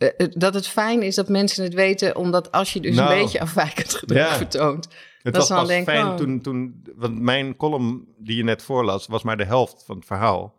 Eh, 0.00 0.26
dat 0.30 0.54
het 0.54 0.66
fijn 0.66 1.02
is 1.02 1.14
dat 1.14 1.28
mensen 1.28 1.64
het 1.64 1.74
weten, 1.74 2.16
omdat 2.16 2.52
als 2.52 2.72
je 2.72 2.80
dus 2.80 2.96
Nou, 2.96 3.12
een 3.12 3.22
beetje 3.22 3.40
afwijkend 3.40 3.94
gedrag 3.94 4.30
ja. 4.30 4.36
vertoont. 4.36 4.88
Het 5.22 5.36
was 5.36 5.48
pas 5.48 5.66
denken, 5.66 5.92
fijn 5.92 6.06
oh. 6.06 6.14
toen, 6.14 6.40
toen... 6.40 6.82
Want 6.96 7.20
mijn 7.20 7.56
column 7.56 8.14
die 8.18 8.36
je 8.36 8.44
net 8.44 8.62
voorlas, 8.62 9.06
was 9.06 9.22
maar 9.22 9.36
de 9.36 9.44
helft 9.44 9.82
van 9.86 9.96
het 9.96 10.06
verhaal. 10.06 10.58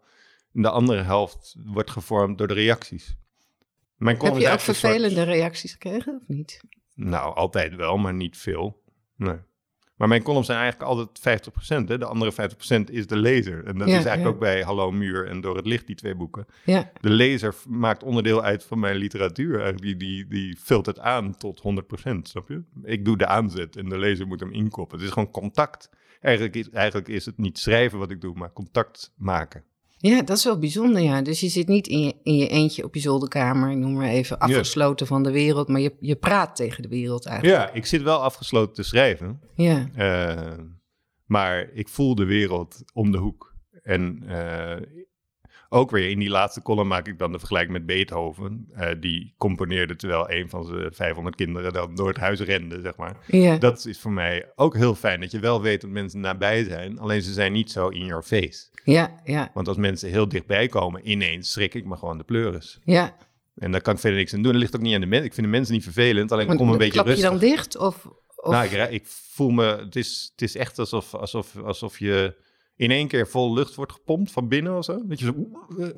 En 0.54 0.62
de 0.62 0.70
andere 0.70 1.02
helft 1.02 1.56
wordt 1.66 1.92
gevormd 1.92 2.38
door 2.38 2.48
de 2.48 2.54
reacties. 2.54 3.16
Mijn 3.96 4.18
Heb 4.18 4.26
je 4.38 4.38
ook 4.38 4.60
soort- 4.60 4.62
vervelende 4.62 5.24
reacties 5.24 5.72
gekregen 5.72 6.16
of 6.22 6.28
niet? 6.28 6.62
Nou, 6.96 7.36
altijd 7.36 7.76
wel, 7.76 7.98
maar 7.98 8.14
niet 8.14 8.38
veel. 8.38 8.82
Nee. 9.16 9.38
Maar 10.02 10.10
mijn 10.10 10.24
columns 10.24 10.46
zijn 10.48 10.60
eigenlijk 10.60 10.90
altijd 10.90 11.50
50%. 11.50 11.88
Hè? 11.88 11.98
De 11.98 12.06
andere 12.06 12.32
50% 12.32 12.84
is 12.92 13.08
de 13.08 13.16
lezer. 13.16 13.66
En 13.66 13.78
dat 13.78 13.88
Ja, 13.88 13.98
is 13.98 14.06
eigenlijk 14.06 14.22
ja. 14.24 14.28
ook 14.28 14.40
bij 14.40 14.62
Hallo 14.62 14.92
Muur 14.92 15.28
en 15.28 15.42
Door 15.42 15.56
het 15.56 15.66
Licht, 15.66 15.88
die 15.88 15.96
twee 15.96 16.16
boeken. 16.16 16.46
Ja, 16.66 16.92
De 17.02 17.10
lezer 17.10 17.56
maakt 17.68 18.04
onderdeel 18.04 18.44
uit 18.44 18.64
van 18.64 18.80
mijn 18.80 18.96
literatuur. 18.96 19.62
Eigenlijk 19.62 19.82
Die, 19.82 19.96
die, 19.96 20.28
die 20.28 20.58
vult 20.60 20.86
het 20.86 21.00
aan 21.00 21.36
tot 21.38 21.62
100%, 22.08 22.12
snap 22.22 22.48
je? 22.50 22.62
Ik 22.84 23.06
doe 23.06 23.18
de 23.18 23.26
aanzet 23.28 23.76
en 23.76 23.90
de 23.90 23.98
lezer 23.98 24.28
moet 24.28 24.40
hem 24.40 24.54
inkoppen. 24.54 24.98
Het 24.98 25.08
is 25.08 25.14
gewoon 25.14 25.32
contact. 25.32 25.90
Eigenlijk 26.22 26.56
is, 26.56 26.70
eigenlijk 26.70 27.08
is 27.08 27.26
het 27.26 27.38
niet 27.38 27.60
schrijven 27.60 28.00
wat 28.00 28.12
ik 28.12 28.22
doe, 28.22 28.36
maar 28.36 28.54
contact 28.54 29.14
maken. 29.18 29.64
Ja, 30.02 30.22
dat 30.22 30.38
is 30.38 30.44
wel 30.44 30.60
bijzonder, 30.60 31.02
ja. 31.02 31.22
Dus 31.22 31.40
je 31.40 31.50
zit 31.50 31.68
niet 31.68 31.88
in 31.88 32.00
je, 32.02 32.16
in 32.24 32.36
je 32.36 32.48
eentje 32.48 32.84
op 32.84 32.96
je 32.96 33.02
zolderkamer, 33.02 33.78
noem 33.78 33.94
maar 33.94 34.08
even, 34.10 34.40
afgesloten 34.40 35.08
van 35.08 35.24
de 35.24 35.32
wereld, 35.32 35.68
maar 35.68 35.82
je, 35.82 35.94
je 36.00 36.16
praat 36.16 36.56
tegen 36.56 36.82
de 36.82 36.90
wereld 36.90 37.26
eigenlijk. 37.26 37.58
Ja, 37.58 37.72
ik 37.74 37.86
zit 37.86 38.02
wel 38.02 38.22
afgesloten 38.22 38.74
te 38.74 38.84
schrijven. 38.84 39.40
Ja, 39.56 39.90
Eh, 39.96 40.58
maar 41.26 41.70
ik 41.74 41.88
voel 41.90 42.16
de 42.16 42.26
wereld 42.26 42.84
om 42.94 43.12
de 43.12 43.18
hoek. 43.18 43.56
En 43.84 44.24
eh, 44.28 44.76
ook 45.70 45.92
weer 45.92 46.10
in 46.10 46.20
die 46.20 46.30
laatste 46.30 46.62
column 46.62 46.88
maak 46.88 47.08
ik 47.08 47.20
dan 47.20 47.32
de 47.32 47.40
vergelijking 47.40 47.74
met 47.74 47.86
Beethoven. 47.86 48.68
Eh, 48.74 48.90
die 49.00 49.34
componeerde 49.38 49.96
terwijl 49.96 50.32
een 50.32 50.50
van 50.50 50.66
zijn 50.66 50.94
500 50.94 51.36
kinderen 51.36 51.74
dan 51.74 51.96
door 51.96 52.08
het 52.08 52.18
huis 52.18 52.40
rende, 52.40 52.82
zeg 52.82 52.96
maar. 52.98 53.18
ja, 53.28 53.58
Dat 53.58 53.86
is 53.86 54.00
voor 54.00 54.12
mij 54.12 54.52
ook 54.56 54.76
heel 54.76 54.96
fijn, 54.96 55.20
dat 55.20 55.32
je 55.32 55.40
wel 55.40 55.62
weet 55.62 55.82
dat 55.82 55.90
mensen 55.90 56.20
nabij 56.20 56.64
zijn. 56.64 57.00
Alleen 57.00 57.22
ze 57.22 57.34
zijn 57.34 57.52
niet 57.52 57.72
zo 57.72 57.88
in 57.88 58.06
your 58.06 58.24
face. 58.24 58.70
Ja, 58.84 59.20
ja, 59.24 59.52
Want 59.54 59.68
als 59.68 59.78
mensen 59.78 60.10
heel 60.10 60.28
dichtbij 60.28 60.68
komen, 60.68 61.10
ineens 61.10 61.52
schrik 61.52 61.74
ik 61.74 61.86
me 61.86 61.98
gewoon 61.98 62.18
de 62.18 62.24
pleuris. 62.24 62.80
ja. 62.84 63.16
En 63.56 63.72
daar 63.72 63.82
kan 63.82 63.94
ik 63.94 64.00
verder 64.00 64.20
niks 64.20 64.34
aan 64.34 64.42
doen. 64.42 64.52
Dat 64.52 64.62
ligt 64.62 64.76
ook 64.76 64.82
niet 64.82 64.94
aan 64.96 65.02
de 65.02 65.06
mensen. 65.08 65.26
Ik 65.28 65.34
vind 65.34 65.46
de 65.46 65.52
mensen 65.52 65.74
niet 65.74 65.84
vervelend, 65.84 66.32
alleen 66.32 66.50
ik 66.50 66.58
kom 66.58 66.70
een 66.70 66.78
beetje 66.78 66.92
klap 66.94 67.06
rustig. 67.06 67.24
je 67.26 67.30
dan 67.30 67.40
dicht? 67.40 67.78
Of, 67.78 68.06
of... 68.36 68.52
Nou, 68.52 68.66
ik, 68.66 68.90
ik 68.92 69.06
voel 69.08 69.50
me, 69.50 69.64
het 69.64 69.96
is, 69.96 70.30
het 70.32 70.42
is 70.42 70.56
echt 70.56 70.80
alsof, 70.80 71.14
alsof, 71.14 71.58
alsof 71.58 72.00
je 72.00 72.36
in 72.76 72.92
één 72.92 73.08
keer 73.08 73.28
vol 73.28 73.54
lucht 73.54 73.76
wordt 73.76 73.92
gepompt 73.92 74.32
van 74.32 74.48
binnen 74.48 74.78
of 74.78 74.86
zo. 74.86 75.02
Dat 75.08 75.20
je 75.20 75.26
zo, 75.26 75.34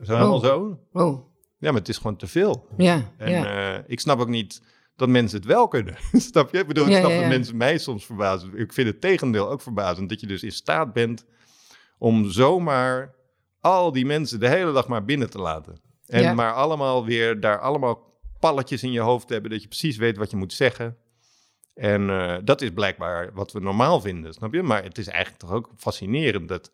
zo 0.03 0.13
helemaal 0.15 0.33
Oh. 0.37 0.43
zo. 0.45 0.79
Oh, 0.93 1.25
Ja, 1.57 1.71
maar 1.71 1.79
het 1.79 1.89
is 1.89 1.97
gewoon 1.97 2.15
te 2.17 2.27
veel. 2.27 2.67
ja, 2.77 3.11
En 3.17 3.31
ja. 3.31 3.73
eh, 3.77 3.83
ik 3.87 3.99
snap 3.99 4.19
ook 4.19 4.29
niet 4.29 4.61
dat 4.95 5.09
mensen 5.09 5.37
het 5.37 5.47
wel 5.47 5.67
kunnen. 5.67 5.95
snap 6.31 6.51
je? 6.51 6.57
Ik 6.59 6.67
bedoel, 6.67 6.85
ik 6.85 6.91
Ja, 6.91 6.99
snap 6.99 7.11
ja, 7.11 7.19
dat 7.19 7.27
mensen 7.29 7.57
mij 7.57 7.77
soms 7.77 8.05
verbazen. 8.05 8.57
Ik 8.57 8.73
vind 8.73 8.87
het 8.87 9.01
tegendeel 9.01 9.49
ook 9.49 9.61
verbazend. 9.61 10.09
Dat 10.09 10.19
je 10.19 10.27
dus 10.27 10.43
in 10.43 10.51
staat 10.51 10.93
bent 10.93 11.25
om 12.03 12.31
zomaar 12.31 13.15
al 13.59 13.91
die 13.91 14.05
mensen 14.05 14.39
de 14.39 14.47
hele 14.47 14.71
dag 14.71 14.87
maar 14.87 15.05
binnen 15.05 15.29
te 15.29 15.39
laten. 15.39 15.81
En 16.05 16.21
Ja. 16.21 16.33
maar 16.33 16.53
allemaal 16.53 17.05
weer 17.05 17.39
daar 17.39 17.59
allemaal 17.59 18.19
palletjes 18.39 18.83
in 18.83 18.91
je 18.91 18.99
hoofd 18.99 19.29
hebben. 19.29 19.51
Dat 19.51 19.61
je 19.61 19.67
precies 19.67 19.97
weet 19.97 20.17
wat 20.17 20.31
je 20.31 20.37
moet 20.37 20.53
zeggen. 20.53 20.97
En 21.73 22.09
eh, 22.09 22.37
dat 22.43 22.61
is 22.61 22.69
blijkbaar 22.69 23.33
wat 23.33 23.51
we 23.51 23.59
normaal 23.59 24.01
vinden, 24.01 24.33
snap 24.33 24.53
je? 24.53 24.63
Maar 24.63 24.83
het 24.83 24.97
is 24.97 25.07
eigenlijk 25.07 25.39
toch 25.39 25.51
ook 25.51 25.71
fascinerend 25.77 26.47
dat... 26.47 26.71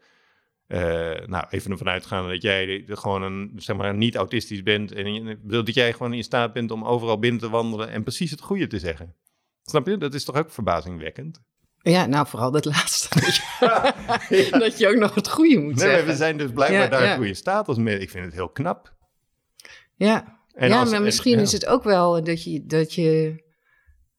eh, 0.67 0.79
nou, 1.25 1.45
even 1.49 1.71
ervan 1.71 1.89
uitgaan 1.89 2.29
dat 2.29 2.41
jij 2.41 2.83
gewoon 2.87 3.21
een, 3.21 3.51
zeg 3.55 3.75
maar, 3.75 3.95
niet 3.95 4.15
autistisch 4.15 4.63
bent. 4.63 4.91
En 4.91 5.39
dat 5.43 5.73
jij 5.73 5.93
gewoon 5.93 6.13
in 6.13 6.23
staat 6.23 6.53
bent 6.53 6.71
om 6.71 6.85
overal 6.85 7.19
binnen 7.19 7.41
te 7.41 7.49
wandelen 7.49 7.89
en 7.89 8.03
precies 8.03 8.31
het 8.31 8.41
goede 8.41 8.67
te 8.67 8.79
zeggen. 8.79 9.15
Snap 9.63 9.87
je? 9.87 9.97
Dat 9.97 10.13
is 10.13 10.23
toch 10.25 10.35
ook 10.35 10.51
verbazingwekkend? 10.51 11.41
Ja, 11.81 12.05
nou 12.05 12.27
vooral 12.27 12.51
dat 12.51 12.65
laatste. 12.65 13.07
Dat 13.19 13.35
je, 14.29 14.47
dat 14.59 14.77
je 14.77 14.87
ook 14.87 14.95
nog 14.95 15.15
het 15.15 15.29
goede 15.29 15.57
moet 15.59 15.75
Nee, 15.75 15.87
zeggen. 15.89 16.05
we 16.05 16.15
zijn 16.15 16.37
dus 16.37 16.51
blijkbaar 16.51 16.81
Ja, 16.81 16.87
daar 17.15 17.25
ja. 17.27 17.33
staat 17.33 17.67
als 17.67 17.77
mensen. 17.77 18.01
Ik 18.01 18.09
vind 18.09 18.25
het 18.25 18.33
heel 18.33 18.49
knap. 18.49 18.93
Ja, 19.95 20.39
En 20.53 20.69
ja 20.69 20.79
als- 20.79 20.89
maar 20.89 20.97
en- 20.97 21.03
misschien 21.05 21.39
is 21.39 21.51
het 21.51 21.65
ook 21.65 21.83
wel 21.83 22.23
dat 22.23 22.43
je... 22.43 22.65
Dat 22.65 22.93
je 22.93 23.43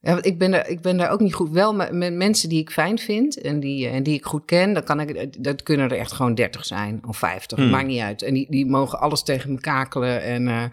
ja, 0.01 0.13
want 0.13 0.27
ik, 0.27 0.39
ben 0.39 0.51
daar, 0.51 0.69
ik 0.69 0.81
ben 0.81 0.97
daar 0.97 1.11
ook 1.11 1.21
niet 1.21 1.35
goed... 1.35 1.51
Wel 1.51 1.75
met, 1.75 1.93
met 1.93 2.15
mensen 2.15 2.49
die 2.49 2.61
ik 2.61 2.71
fijn 2.71 2.99
vind 2.99 3.41
en 3.41 3.61
die, 3.61 3.89
en 3.89 4.03
die 4.03 4.15
ik 4.15 4.25
goed 4.25 4.45
ken... 4.45 4.73
Dan 4.73 4.85
kan 4.85 5.01
ik, 5.01 5.43
dat 5.45 5.63
kunnen 5.63 5.91
er 5.91 5.99
echt 5.99 6.13
gewoon 6.13 6.35
30 6.35 6.65
zijn 6.65 7.01
of 7.07 7.17
50. 7.17 7.59
Hmm. 7.59 7.71
Maakt 7.71 7.87
niet 7.87 8.01
uit. 8.01 8.23
En 8.23 8.35
die, 8.35 8.47
die 8.51 8.67
mogen 8.67 8.99
alles 9.01 9.23
tegen 9.23 9.53
me 9.53 9.61
kakelen. 9.61 10.23
En, 10.23 10.49
eh, 10.49 10.65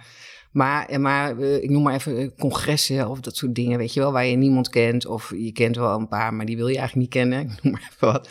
maar 0.58 0.86
en 0.86 1.02
maar 1.02 1.38
eh, 1.38 1.64
ik 1.64 1.70
noem 1.70 1.84
maar 1.84 1.94
even 1.94 2.18
eh, 2.18 2.28
congressen 2.38 3.10
of 3.10 3.20
dat 3.20 3.36
soort 3.36 3.56
dingen, 3.56 3.78
weet 3.78 3.94
je 3.94 4.00
wel... 4.00 4.12
waar 4.12 4.26
je 4.26 4.36
niemand 4.36 4.70
kent 4.70 5.06
of 5.06 5.34
je 5.36 5.52
kent 5.52 5.76
wel 5.76 6.00
een 6.00 6.08
paar... 6.08 6.34
maar 6.34 6.46
die 6.46 6.58
wil 6.58 6.68
je 6.68 6.78
eigenlijk 6.78 7.14
niet 7.14 7.24
kennen. 7.24 7.42
Ik 7.58 7.64
noem 7.64 7.74
maar 7.74 7.90
even 7.94 8.12
wat. 8.14 8.30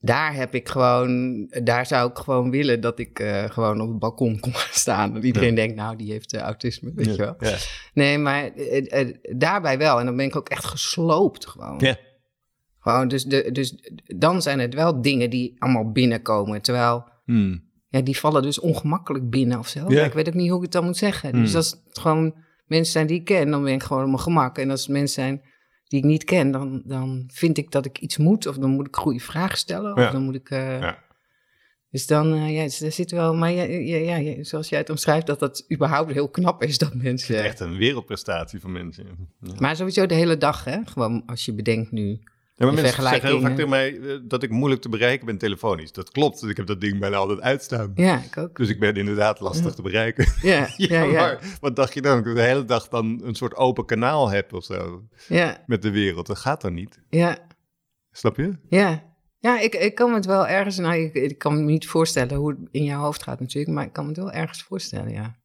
Daar 0.00 0.34
heb 0.34 0.54
ik 0.54 0.68
gewoon, 0.68 1.46
daar 1.64 1.86
zou 1.86 2.10
ik 2.10 2.16
gewoon 2.16 2.50
willen 2.50 2.80
dat 2.80 2.98
ik 2.98 3.18
eh, 3.18 3.44
gewoon 3.44 3.80
op 3.80 3.88
het 3.88 3.98
balkon 3.98 4.40
kom 4.40 4.54
gaan 4.54 4.74
staan. 4.74 5.14
Dat 5.14 5.24
iedereen 5.24 5.54
denkt, 5.54 5.76
nou, 5.76 5.96
die 5.96 6.12
heeft 6.12 6.32
eh, 6.32 6.40
autisme, 6.40 6.92
weet 6.94 7.06
je 7.06 7.16
wel. 7.16 7.34
Ja. 7.38 7.56
Nee, 7.92 8.18
maar 8.18 8.52
eh, 8.54 9.00
eh, 9.00 9.14
daarbij 9.36 9.78
wel. 9.78 9.98
En 9.98 10.06
dan 10.06 10.16
ben 10.16 10.26
ik 10.26 10.36
ook 10.36 10.48
echt 10.48 10.64
gesloopt 10.64 11.46
gewoon. 11.46 11.78
Ja. 11.78 11.96
Gewoon, 12.78 13.08
dus, 13.08 13.24
de, 13.24 13.52
dus 13.52 13.90
dan 14.16 14.42
zijn 14.42 14.58
het 14.58 14.74
wel 14.74 15.02
dingen 15.02 15.30
die 15.30 15.54
allemaal 15.58 15.92
binnenkomen. 15.92 16.62
Terwijl, 16.62 17.14
Hmm. 17.26 17.65
Ja, 17.96 18.02
die 18.04 18.18
vallen 18.18 18.42
dus 18.42 18.60
ongemakkelijk 18.60 19.30
binnen 19.30 19.58
of 19.58 19.68
zo. 19.68 19.84
Ja. 19.88 20.04
Ik 20.04 20.12
weet 20.12 20.28
ook 20.28 20.34
niet 20.34 20.48
hoe 20.48 20.56
ik 20.56 20.62
het 20.62 20.72
dan 20.72 20.84
moet 20.84 20.96
zeggen. 20.96 21.32
Dus 21.32 21.48
Hmm. 21.48 21.56
als 21.56 21.70
het 21.88 21.98
gewoon 21.98 22.34
mensen 22.66 22.92
zijn 22.92 23.06
die 23.06 23.18
ik 23.18 23.24
ken, 23.24 23.50
dan 23.50 23.64
ben 23.64 23.72
ik 23.72 23.82
gewoon 23.82 24.02
op 24.02 24.08
mijn 24.08 24.20
gemak. 24.20 24.58
En 24.58 24.70
als 24.70 24.80
het 24.80 24.90
mensen 24.90 25.22
zijn 25.22 25.42
die 25.88 25.98
ik 25.98 26.04
niet 26.04 26.24
ken, 26.24 26.50
dan, 26.50 26.82
dan 26.84 27.24
vind 27.32 27.58
ik 27.58 27.70
dat 27.70 27.84
ik 27.86 27.98
iets 27.98 28.16
moet. 28.16 28.46
Of 28.46 28.56
dan 28.56 28.70
moet 28.70 28.86
ik 28.86 28.96
goede 28.96 29.18
vragen 29.20 29.58
stellen. 29.58 29.96
Of 29.96 30.10
dan 30.10 30.22
moet 30.22 30.34
ik... 30.34 30.50
eh, 30.50 30.80
Ja. 30.80 31.04
Dus 31.90 32.06
dan, 32.06 32.32
eh, 32.32 32.54
ja, 32.56 32.62
dus 32.62 32.78
daar 32.78 32.92
zit 32.92 33.10
wel... 33.10 33.34
Maar 33.34 33.50
ja, 33.52 33.62
ja, 33.62 34.16
ja, 34.16 34.44
zoals 34.44 34.68
jij 34.68 34.78
het 34.78 34.90
omschrijft, 34.90 35.26
dat 35.26 35.38
dat 35.38 35.64
überhaupt 35.72 36.12
heel 36.12 36.28
knap 36.28 36.62
is 36.62 36.78
dat 36.78 36.94
mensen... 36.94 37.44
Echt 37.44 37.60
een 37.60 37.76
wereldprestatie 37.76 38.60
van 38.60 38.72
mensen. 38.72 39.06
Maar 39.58 39.76
sowieso 39.76 40.06
de 40.06 40.14
hele 40.14 40.36
dag, 40.38 40.64
hè? 40.64 40.78
Gewoon 40.84 41.22
als 41.26 41.44
je 41.44 41.54
bedenkt 41.54 41.90
nu. 41.92 42.20
Ja, 42.58 42.64
maar 42.66 42.74
mensen 42.74 43.02
zeggen 43.02 43.28
heel 43.28 43.40
vaak 43.40 43.54
tegen 43.54 43.70
mij 43.70 43.98
eh, 44.00 44.18
dat 44.22 44.42
ik 44.42 44.50
moeilijk 44.50 44.82
te 44.82 44.88
bereiken 44.88 45.26
ben 45.26 45.38
telefonisch. 45.38 45.92
Dat 45.92 46.10
klopt, 46.10 46.42
ik 46.42 46.56
heb 46.56 46.66
dat 46.66 46.80
ding 46.80 46.98
bijna 46.98 47.16
altijd 47.16 47.40
uitstaan. 47.40 47.92
Ja, 47.94 48.22
ik 48.22 48.36
ook. 48.36 48.56
Dus 48.56 48.68
ik 48.68 48.80
ben 48.80 48.94
inderdaad 48.94 49.40
lastig 49.40 49.74
te 49.74 49.82
bereiken. 49.82 50.26
Ja, 50.42 50.58
ja, 50.76 50.86
Ja, 50.88 51.02
ja. 51.02 51.12
maar 51.12 51.56
wat 51.60 51.76
dacht 51.76 51.94
je 51.94 52.02
dan? 52.02 52.16
Dat 52.18 52.26
ik 52.26 52.34
de 52.34 52.42
hele 52.42 52.64
dag 52.64 52.88
dan 52.88 53.20
een 53.24 53.34
soort 53.34 53.56
open 53.56 53.84
kanaal 53.84 54.30
heb 54.30 54.52
of 54.52 54.64
zo 54.64 55.02
Ja, 55.28 55.62
met 55.66 55.82
de 55.82 55.90
wereld. 55.90 56.26
Dat 56.26 56.38
gaat 56.38 56.60
dan 56.60 56.74
niet. 56.74 57.00
ja, 57.10 57.38
Snap 58.10 58.36
je? 58.36 58.52
ja. 58.68 59.14
Ja, 59.38 59.60
ik, 59.60 59.74
ik 59.74 59.94
kan 59.94 60.10
me 60.10 60.16
het 60.16 60.26
wel 60.26 60.46
ergens... 60.46 60.78
Nou, 60.78 60.94
ik, 60.94 61.14
ik 61.14 61.38
kan 61.38 61.56
me 61.56 61.62
niet 61.62 61.86
voorstellen 61.86 62.36
hoe 62.36 62.50
het 62.50 62.58
in 62.70 62.84
jouw 62.84 63.00
hoofd 63.00 63.22
gaat 63.22 63.40
natuurlijk... 63.40 63.74
maar 63.74 63.84
ik 63.84 63.92
kan 63.92 64.02
me 64.04 64.10
het 64.10 64.18
wel 64.18 64.32
ergens 64.32 64.62
voorstellen, 64.62 65.12
ja. 65.12 65.36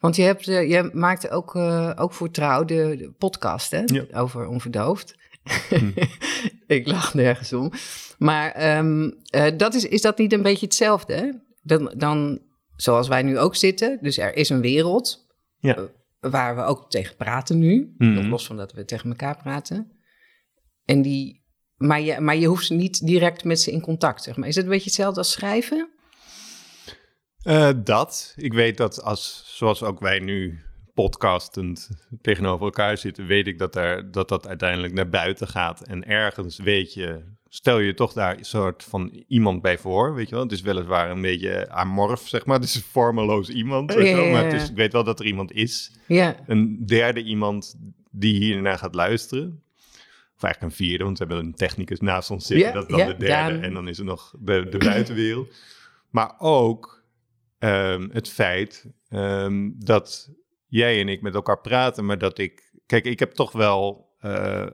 Want 0.00 0.16
je, 0.16 0.22
hebt, 0.22 0.48
eh, 0.48 0.70
je 0.70 0.90
maakte 0.92 1.30
ook, 1.30 1.54
eh, 1.54 1.92
ook 1.96 2.12
voor 2.12 2.30
Trouw 2.30 2.64
de, 2.64 2.94
de 2.98 3.12
podcast, 3.18 3.70
hè? 3.70 3.82
Ja. 3.84 4.04
Over 4.12 4.46
Onverdoofd. 4.46 5.14
ik 6.66 6.86
lach 6.86 7.14
nergens 7.14 7.52
om. 7.52 7.72
Maar 8.18 8.52
ehm, 8.52 9.10
eh, 9.30 9.56
dat 9.56 9.74
is, 9.74 9.84
is 9.84 10.00
dat 10.00 10.18
niet 10.18 10.32
een 10.32 10.42
beetje 10.42 10.66
hetzelfde, 10.66 11.14
hè? 11.14 11.30
Dan, 11.62 11.92
dan, 11.96 12.40
zoals 12.76 13.08
wij 13.08 13.22
nu 13.22 13.38
ook 13.38 13.56
zitten. 13.56 13.98
Dus 14.00 14.18
er 14.18 14.36
is 14.36 14.48
een 14.48 14.60
wereld 14.60 15.26
Ja. 15.58 15.76
eh, 15.76 15.82
waar 16.30 16.56
we 16.56 16.62
ook 16.62 16.90
tegen 16.90 17.16
praten 17.16 17.58
nu. 17.58 17.94
Nog 17.98 18.26
los 18.26 18.46
van 18.46 18.56
dat 18.56 18.72
we 18.72 18.84
tegen 18.84 19.10
elkaar 19.10 19.36
praten. 19.36 19.90
En 20.84 21.02
die, 21.02 21.44
maar, 21.76 22.00
je, 22.00 22.20
maar 22.20 22.36
je 22.36 22.46
hoeft 22.46 22.70
niet 22.70 23.06
direct 23.06 23.44
met 23.44 23.60
ze 23.60 23.72
in 23.72 23.80
contact, 23.80 24.22
zeg 24.22 24.36
maar. 24.36 24.48
Is 24.48 24.54
het 24.54 24.64
een 24.64 24.70
beetje 24.70 24.84
hetzelfde 24.84 25.18
als 25.18 25.30
schrijven? 25.32 25.88
Eh, 27.42 27.70
dat. 27.76 28.32
Ik 28.36 28.52
weet 28.52 28.76
dat 28.76 29.02
als, 29.02 29.52
zoals 29.56 29.82
ook 29.82 30.00
wij 30.00 30.18
nu 30.18 30.60
podcastend 30.96 31.90
tegenover 32.20 32.64
elkaar 32.64 32.98
zitten, 32.98 33.26
weet 33.26 33.46
ik 33.46 33.58
dat, 33.58 33.76
er, 33.76 34.10
dat 34.10 34.28
dat 34.28 34.46
uiteindelijk 34.46 34.92
naar 34.92 35.08
buiten 35.08 35.48
gaat. 35.48 35.80
En 35.80 36.06
ergens 36.06 36.58
weet 36.58 36.94
je 36.94 37.22
stel 37.48 37.78
je 37.78 37.94
toch 37.94 38.12
daar 38.12 38.38
een 38.38 38.44
soort 38.44 38.84
van 38.84 39.24
iemand 39.28 39.62
bij 39.62 39.78
voor, 39.78 40.14
weet 40.14 40.28
je 40.28 40.34
wel. 40.34 40.44
Het 40.44 40.52
is 40.52 40.60
weliswaar 40.60 41.10
een 41.10 41.20
beetje 41.20 41.68
amorf, 41.68 42.28
zeg 42.28 42.46
maar. 42.46 42.56
Het 42.60 42.64
is 42.64 42.74
een 42.74 42.82
vormeloos 42.82 43.48
iemand, 43.48 43.94
weet 43.94 44.16
wel, 44.16 44.30
maar 44.30 44.44
het 44.44 44.52
is, 44.52 44.70
ik 44.70 44.76
weet 44.76 44.92
wel 44.92 45.04
dat 45.04 45.20
er 45.20 45.26
iemand 45.26 45.52
is. 45.52 45.92
Ja, 46.06 46.36
Een 46.46 46.86
derde 46.86 47.22
iemand 47.22 47.76
die 48.10 48.36
hiernaar 48.36 48.78
gaat 48.78 48.94
luisteren. 48.94 49.62
Of 50.36 50.42
eigenlijk 50.42 50.72
een 50.72 50.86
vierde, 50.86 51.04
want 51.04 51.18
we 51.18 51.24
hebben 51.24 51.44
een 51.44 51.54
technicus 51.54 52.00
naast 52.00 52.30
ons 52.30 52.46
zitten. 52.46 52.72
Dat 52.72 52.90
is 52.90 52.96
dan 52.96 53.06
de 53.06 53.16
derde. 53.16 53.58
En 53.58 53.74
dan 53.74 53.88
is 53.88 53.98
er 53.98 54.04
nog 54.04 54.34
de, 54.38 54.68
de 54.68 54.78
buitenwereld. 54.78 55.54
Maar 56.10 56.34
ook 56.38 57.04
ehm, 57.58 58.08
het 58.12 58.28
feit 58.28 58.86
ehm, 59.08 59.70
dat 59.74 60.30
jij 60.76 61.00
en 61.00 61.08
ik 61.08 61.22
met 61.22 61.34
elkaar 61.34 61.60
praten, 61.60 62.04
maar 62.06 62.18
dat 62.18 62.38
ik... 62.38 62.72
Kijk, 62.86 63.04
ik 63.04 63.18
heb 63.18 63.32
toch 63.32 63.52
wel 63.52 64.08
eh, 64.18 64.66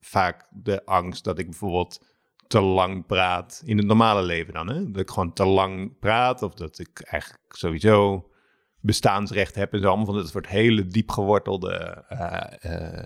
vaak 0.00 0.46
de 0.50 0.84
angst 0.84 1.24
dat 1.24 1.38
ik 1.38 1.46
bijvoorbeeld 1.50 2.06
te 2.46 2.60
lang 2.60 3.06
praat 3.06 3.62
in 3.64 3.76
het 3.76 3.86
normale 3.86 4.22
leven 4.22 4.52
dan. 4.54 4.68
Hè? 4.68 4.90
Dat 4.90 5.00
ik 5.02 5.10
gewoon 5.10 5.32
te 5.32 5.44
lang 5.44 5.98
praat 5.98 6.42
of 6.42 6.54
dat 6.54 6.78
ik 6.78 7.00
eigenlijk 7.00 7.54
sowieso 7.56 8.28
bestaansrecht 8.80 9.54
heb 9.54 9.72
en 9.72 9.80
zo. 9.80 9.86
Allemaal 9.86 10.06
van 10.06 10.14
dat 10.14 10.28
soort 10.28 10.46
hele 10.48 10.86
diep 10.86 11.10
gewortelde 11.10 12.04
eh, 12.08 13.04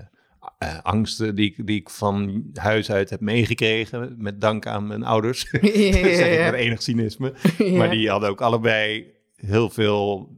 eh, 0.58 0.78
angsten 0.82 1.34
die, 1.34 1.50
ik- 1.50 1.66
die 1.66 1.80
ik 1.80 1.90
van 1.90 2.44
huis 2.54 2.90
uit 2.90 3.10
heb 3.10 3.20
meegekregen. 3.20 4.14
Met 4.18 4.40
dank 4.40 4.66
aan 4.66 4.86
mijn 4.86 5.04
ouders. 5.04 5.48
ja, 5.50 5.58
Dat 5.60 5.70
zeg 6.16 6.32
ik 6.32 6.38
ja, 6.38 6.50
met 6.50 6.60
enig 6.60 6.82
cynisme. 6.82 7.32
Maar 7.78 7.90
die 7.90 8.10
hadden 8.10 8.28
ook 8.30 8.40
allebei 8.40 9.12
heel 9.36 9.70
veel 9.70 10.30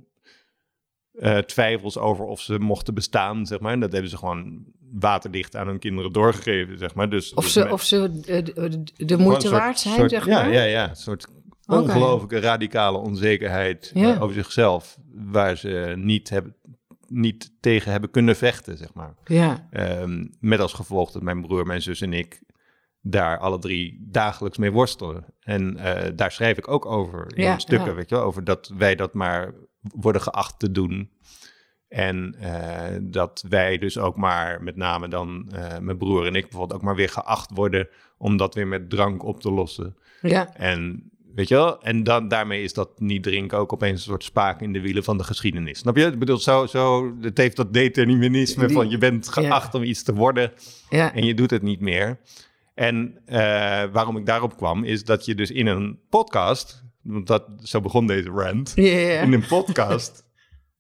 eh, 1.19 1.39
twijfels 1.39 1.99
over 1.99 2.25
of 2.25 2.41
ze 2.41 2.59
mochten 2.59 2.95
bestaan, 2.95 3.47
zeg 3.47 3.61
maar. 3.61 3.73
En 3.73 3.81
dat 3.81 3.93
hebben 3.93 4.11
ze 4.11 4.17
gewoon 4.17 4.65
waterdicht 4.93 5.57
aan 5.57 5.67
hun 5.67 5.79
kinderen 5.79 6.13
doorgegeven, 6.13 6.79
zeg 6.79 6.95
maar. 6.95 7.11
Dus, 7.11 7.35
Of 7.35 7.45
dus 7.45 7.53
ze, 7.53 7.61
met- 7.63 7.73
of 7.73 7.83
ze 7.83 8.21
de, 8.21 8.43
de, 8.43 9.07
de 9.07 9.19
moeite 9.19 9.47
soort- 9.47 9.53
waard 9.61 9.79
zijn, 9.79 9.95
soort- 9.95 10.11
zeg 10.11 10.27
ja, 10.27 10.43
maar? 10.43 10.53
Ja, 10.53 10.63
ja, 10.63 10.89
een 10.89 10.97
soort 10.97 11.27
ongelooflijke 11.67 12.39
radicale 12.41 12.99
onzekerheid 12.99 13.91
eh, 13.95 14.03
Ja. 14.03 14.19
over 14.19 14.35
zichzelf, 14.35 14.99
waar 15.15 15.57
ze 15.57 15.95
niet, 15.97 16.29
hebben, 16.31 16.57
niet 17.09 17.53
tegen 17.61 17.93
hebben 17.93 18.11
kunnen 18.11 18.37
vechten, 18.37 18.77
zeg 18.77 18.95
maar. 18.95 19.15
Ja, 19.25 19.69
Ehm, 19.71 20.27
met 20.41 20.61
als 20.61 20.73
gevolg 20.73 21.11
dat 21.11 21.23
mijn 21.23 21.41
broer, 21.41 21.67
mijn 21.67 21.83
zus 21.83 22.01
en 22.01 22.13
ik 22.13 22.43
daar 23.01 23.39
alle 23.39 23.59
drie 23.59 23.99
dagelijks 24.11 24.59
mee 24.59 24.73
worstelen. 24.73 25.25
En 25.41 25.77
eh, 25.77 26.11
daar 26.17 26.33
schrijf 26.33 26.59
ik 26.59 26.69
ook 26.69 26.87
over 26.87 27.27
in 27.37 27.43
Ja, 27.45 27.59
stukken, 27.59 27.89
ja. 27.89 27.95
weet 27.95 28.09
je 28.09 28.15
wel, 28.15 28.25
over 28.25 28.45
dat 28.45 28.73
wij 28.77 28.95
dat 28.95 29.15
maar 29.15 29.55
worden 29.95 30.23
geacht 30.23 30.59
te 30.59 30.71
doen. 30.71 31.11
En 31.89 32.35
eh, 32.41 32.97
dat 33.03 33.45
wij 33.49 33.79
dus 33.79 33.99
ook 33.99 34.17
maar, 34.17 34.63
met 34.63 34.77
name 34.77 35.09
dan 35.09 35.49
eh, 35.53 35.79
mijn 35.79 35.97
broer 35.99 36.27
en 36.27 36.35
ik 36.35 36.43
bijvoorbeeld, 36.43 36.73
ook 36.81 36.85
maar 36.87 36.95
weer 36.97 37.09
geacht 37.09 37.51
worden 37.55 37.89
om 38.19 38.37
dat 38.37 38.55
weer 38.55 38.67
met 38.67 38.91
drank 38.91 39.23
op 39.25 39.41
te 39.41 39.51
lossen. 39.51 39.97
ja, 40.21 40.55
En 40.55 41.11
weet 41.35 41.49
je 41.49 41.55
wel, 41.55 41.83
en 41.83 42.03
dan, 42.03 42.29
daarmee 42.29 42.63
is 42.63 42.73
dat 42.73 43.01
niet 43.01 43.23
drinken 43.23 43.59
ook 43.59 43.73
opeens 43.73 43.93
een 44.01 44.11
soort 44.11 44.25
spaak 44.25 44.61
in 44.61 44.73
de 44.73 44.81
wielen 44.81 45.05
van 45.05 45.19
de 45.19 45.25
geschiedenis. 45.25 45.79
Snap 45.79 45.97
je? 45.97 46.05
Ik 46.07 46.19
bedoel, 46.19 46.39
zo, 46.39 46.67
zo, 46.67 47.13
het 47.21 47.39
heeft 47.39 47.57
dat 47.57 47.73
determinisme 47.73 48.67
Die- 48.67 48.77
van 48.77 48.91
je 48.91 48.99
bent 48.99 49.29
geacht 49.29 49.75
om 49.75 49.83
iets 49.83 50.03
te 50.03 50.15
worden 50.15 50.53
ja. 50.91 51.15
en 51.15 51.25
je 51.25 51.35
doet 51.35 51.51
het 51.51 51.63
niet 51.63 51.81
meer. 51.81 52.19
En 52.75 53.21
eh, 53.27 53.37
waarom 53.93 54.17
ik 54.17 54.27
daarop 54.27 54.57
kwam, 54.57 54.85
is 54.85 55.05
dat 55.05 55.25
je 55.25 55.35
dus 55.35 55.51
in 55.51 55.67
een 55.67 55.99
podcast, 56.09 56.84
want 57.05 57.27
dat, 57.27 57.45
zo 57.63 57.81
begon 57.81 58.07
deze 58.07 58.29
rant, 58.31 58.73
in 58.77 59.33
een 59.33 59.47
podcast 59.47 60.25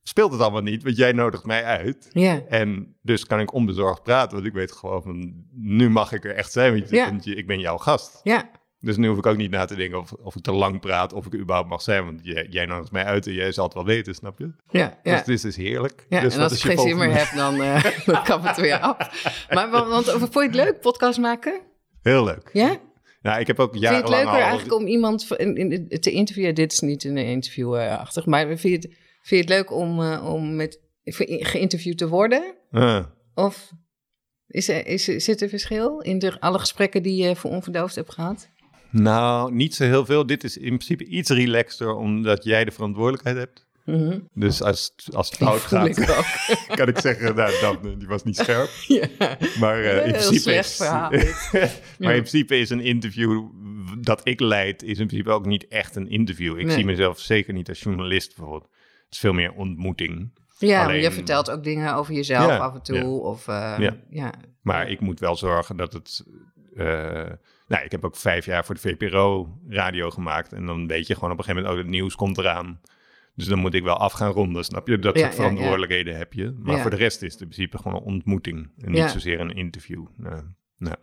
speelt 0.02 0.32
het 0.32 0.40
allemaal 0.40 0.62
niet, 0.62 0.82
want 0.82 0.96
jij 0.96 1.12
nodigt 1.12 1.44
mij 1.44 1.64
uit. 1.64 2.08
En 2.48 2.96
dus 3.02 3.26
kan 3.26 3.40
ik 3.40 3.52
onbezorgd 3.52 4.02
praten, 4.02 4.34
want 4.34 4.46
ik 4.46 4.52
weet 4.52 4.72
gewoon 4.72 5.02
van, 5.02 5.44
nu 5.52 5.90
mag 5.90 6.12
ik 6.12 6.24
er 6.24 6.34
echt 6.34 6.52
zijn, 6.52 6.72
want, 6.74 6.88
je- 6.90 6.96
Ja. 6.96 7.04
want 7.10 7.24
je- 7.24 7.34
ik 7.34 7.46
ben 7.46 7.60
jouw 7.60 7.76
gast. 7.76 8.20
ja. 8.22 8.50
Dus 8.78 8.96
nu 8.96 9.08
hoef 9.08 9.18
ik 9.18 9.26
ook 9.26 9.36
niet 9.36 9.50
na 9.50 9.64
te 9.64 9.74
denken 9.76 9.98
of, 9.98 10.12
of 10.12 10.36
ik 10.36 10.42
te 10.42 10.52
lang 10.52 10.80
praat, 10.80 11.12
of 11.12 11.26
ik 11.26 11.34
überhaupt 11.34 11.68
mag 11.68 11.82
zijn, 11.82 12.04
want 12.04 12.20
jij, 12.22 12.46
jij 12.50 12.66
nodigt 12.66 12.92
mij 12.92 13.04
uit 13.04 13.26
en 13.26 13.32
jij 13.32 13.52
zal 13.52 13.64
het 13.64 13.74
wel 13.74 13.84
weten, 13.84 14.14
snap 14.14 14.38
je? 14.38 14.50
Ja, 14.70 14.98
ja. 15.02 15.16
Dus 15.16 15.24
dit 15.24 15.44
is 15.44 15.56
heerlijk. 15.56 16.06
Ja, 16.08 16.20
dus 16.20 16.34
en 16.34 16.40
als 16.42 16.52
ik 16.52 16.58
geen 16.60 16.78
zin 16.78 16.96
meer 16.96 17.16
heb, 17.18 17.28
dan, 17.36 17.62
eh 17.62 17.84
dan 18.06 18.22
kap 18.24 18.42
het 18.46 18.56
weer 18.56 18.78
af. 18.78 18.96
Maar 19.50 19.70
want, 19.70 19.88
want 19.90 20.06
vond 20.10 20.32
je 20.34 20.40
het 20.40 20.54
leuk, 20.54 20.80
podcast 20.80 21.18
maken? 21.18 21.60
Heel 22.02 22.24
leuk. 22.24 22.50
Ja? 22.52 22.76
Nou, 23.24 23.40
ik 23.40 23.46
heb 23.46 23.58
ook 23.60 23.70
Vind 23.70 23.82
je 23.84 23.88
het 23.90 24.08
leuker 24.08 24.28
al- 24.28 24.34
eigenlijk 24.38 24.74
om 24.80 24.86
iemand 24.86 25.26
te 26.02 26.10
interviewen? 26.10 26.54
Dit 26.54 26.72
is 26.72 26.80
niet 26.80 27.04
een 27.04 27.16
interviewachtig, 27.16 28.26
maar 28.26 28.46
vind 28.46 28.60
je, 28.62 28.70
het, 28.70 28.84
vind 29.22 29.28
je 29.28 29.36
het 29.36 29.48
leuk 29.48 29.72
om, 29.72 30.00
eh, 30.02 30.32
om 30.32 30.56
met, 30.56 30.80
ge- 31.04 31.38
geïnterviewd 31.40 31.98
te 31.98 32.08
worden? 32.08 32.54
Ah. 32.70 33.04
Of 33.34 33.70
is 34.46 34.68
er, 34.68 34.86
is, 34.86 35.04
zit 35.04 35.42
er 35.42 35.48
verschil 35.48 35.98
in 36.00 36.18
de, 36.18 36.40
alle 36.40 36.58
gesprekken 36.58 37.02
die 37.02 37.22
je 37.24 37.36
voor 37.36 37.50
onverdoofd 37.50 37.94
hebt 37.94 38.12
gehad? 38.12 38.48
Nou, 38.90 39.54
niet 39.54 39.74
zo 39.74 39.84
heel 39.84 40.04
veel. 40.04 40.26
Dit 40.26 40.44
is 40.44 40.56
in 40.56 40.62
principe 40.78 41.04
iets 41.04 41.30
relaxter, 41.30 41.94
omdat 41.94 42.44
jij 42.44 42.64
de 42.64 42.70
verantwoordelijkheid 42.70 43.36
hebt. 43.36 43.66
Mhm. 43.84 44.18
Dus 44.34 44.62
als, 44.62 44.94
als 45.12 45.28
het 45.30 45.36
fout 45.36 45.60
gaat, 45.60 45.86
ik 45.98 46.10
ook. 46.10 46.24
kan 46.76 46.88
ik 46.88 46.98
zeggen, 46.98 47.34
nou, 47.34 47.50
Daphne, 47.60 47.96
die 47.96 48.08
was 48.08 48.22
niet 48.24 48.36
scherp. 48.36 48.70
ja. 48.86 49.06
Maar 49.60 49.78
eh, 49.84 49.96
in, 49.96 50.02
Heel 50.02 50.12
principe 50.28 50.54
is, 50.54 50.76
verhaal 50.76 51.10
maar 51.52 51.70
Ja. 51.98 52.10
in 52.10 52.22
principe 52.22 52.58
is 52.58 52.70
een 52.70 52.80
interview 52.80 53.42
dat 54.00 54.20
ik 54.24 54.40
leid, 54.40 54.82
is 54.82 54.98
in 54.98 55.06
principe 55.06 55.30
ook 55.30 55.46
niet 55.46 55.68
echt 55.68 55.96
een 55.96 56.08
interview. 56.08 56.58
Ik 56.58 56.66
Nee. 56.66 56.74
zie 56.74 56.84
mezelf 56.84 57.18
zeker 57.20 57.52
niet 57.52 57.68
als 57.68 57.80
journalist 57.80 58.36
bijvoorbeeld. 58.36 58.70
Het 59.04 59.12
is 59.14 59.18
veel 59.18 59.32
meer 59.32 59.52
ontmoeting. 59.52 60.42
Ja, 60.58 60.84
maar 60.84 60.96
je 60.96 61.10
vertelt 61.10 61.50
ook 61.50 61.64
dingen 61.64 61.94
over 61.94 62.14
jezelf 62.14 62.46
Ja, 62.50 62.56
af 62.56 62.74
en 62.74 62.82
toe. 62.82 62.96
ja. 62.96 63.04
Of, 63.04 63.48
eh, 63.48 63.74
Ja. 63.78 63.96
ja. 64.10 64.32
Maar 64.62 64.88
ik 64.90 65.00
moet 65.00 65.20
wel 65.20 65.36
zorgen 65.36 65.76
dat 65.76 65.92
het. 65.92 66.24
eh, 66.76 66.84
nou, 67.68 67.84
ik 67.84 67.90
heb 67.90 68.04
ook 68.04 68.16
vijf 68.16 68.44
jaar 68.46 68.64
voor 68.64 68.74
de 68.74 68.80
VPRO 68.80 69.58
radio 69.68 70.10
gemaakt. 70.10 70.52
En 70.52 70.66
dan 70.66 70.86
weet 70.86 71.06
je 71.06 71.14
gewoon 71.14 71.30
op 71.30 71.38
een 71.38 71.44
gegeven 71.44 71.62
moment, 71.66 71.80
oh, 71.80 71.90
het 71.90 71.96
nieuws 72.00 72.14
komt 72.14 72.38
eraan. 72.38 72.80
Dus 73.34 73.46
dan 73.46 73.58
moet 73.58 73.74
ik 73.74 73.82
wel 73.82 73.96
af 73.96 74.12
gaan 74.12 74.30
ronden, 74.32 74.64
snap 74.64 74.88
je? 74.88 74.98
Dat 74.98 75.14
Ja, 75.18 75.22
soort 75.22 75.34
verantwoordelijkheden 75.34 76.16
heb 76.16 76.32
je. 76.32 76.54
Maar 76.62 76.80
voor 76.80 76.90
de 76.90 76.96
rest 76.96 77.22
is 77.22 77.32
het 77.32 77.40
in 77.42 77.48
principe 77.48 77.78
gewoon 77.78 77.94
een 77.96 78.02
ontmoeting. 78.14 78.70
En 78.78 78.92
niet 78.92 79.10
zozeer 79.10 79.40
een 79.40 79.54
interview. 79.54 80.06
Nou, 80.16 80.42
nou. 80.78 80.96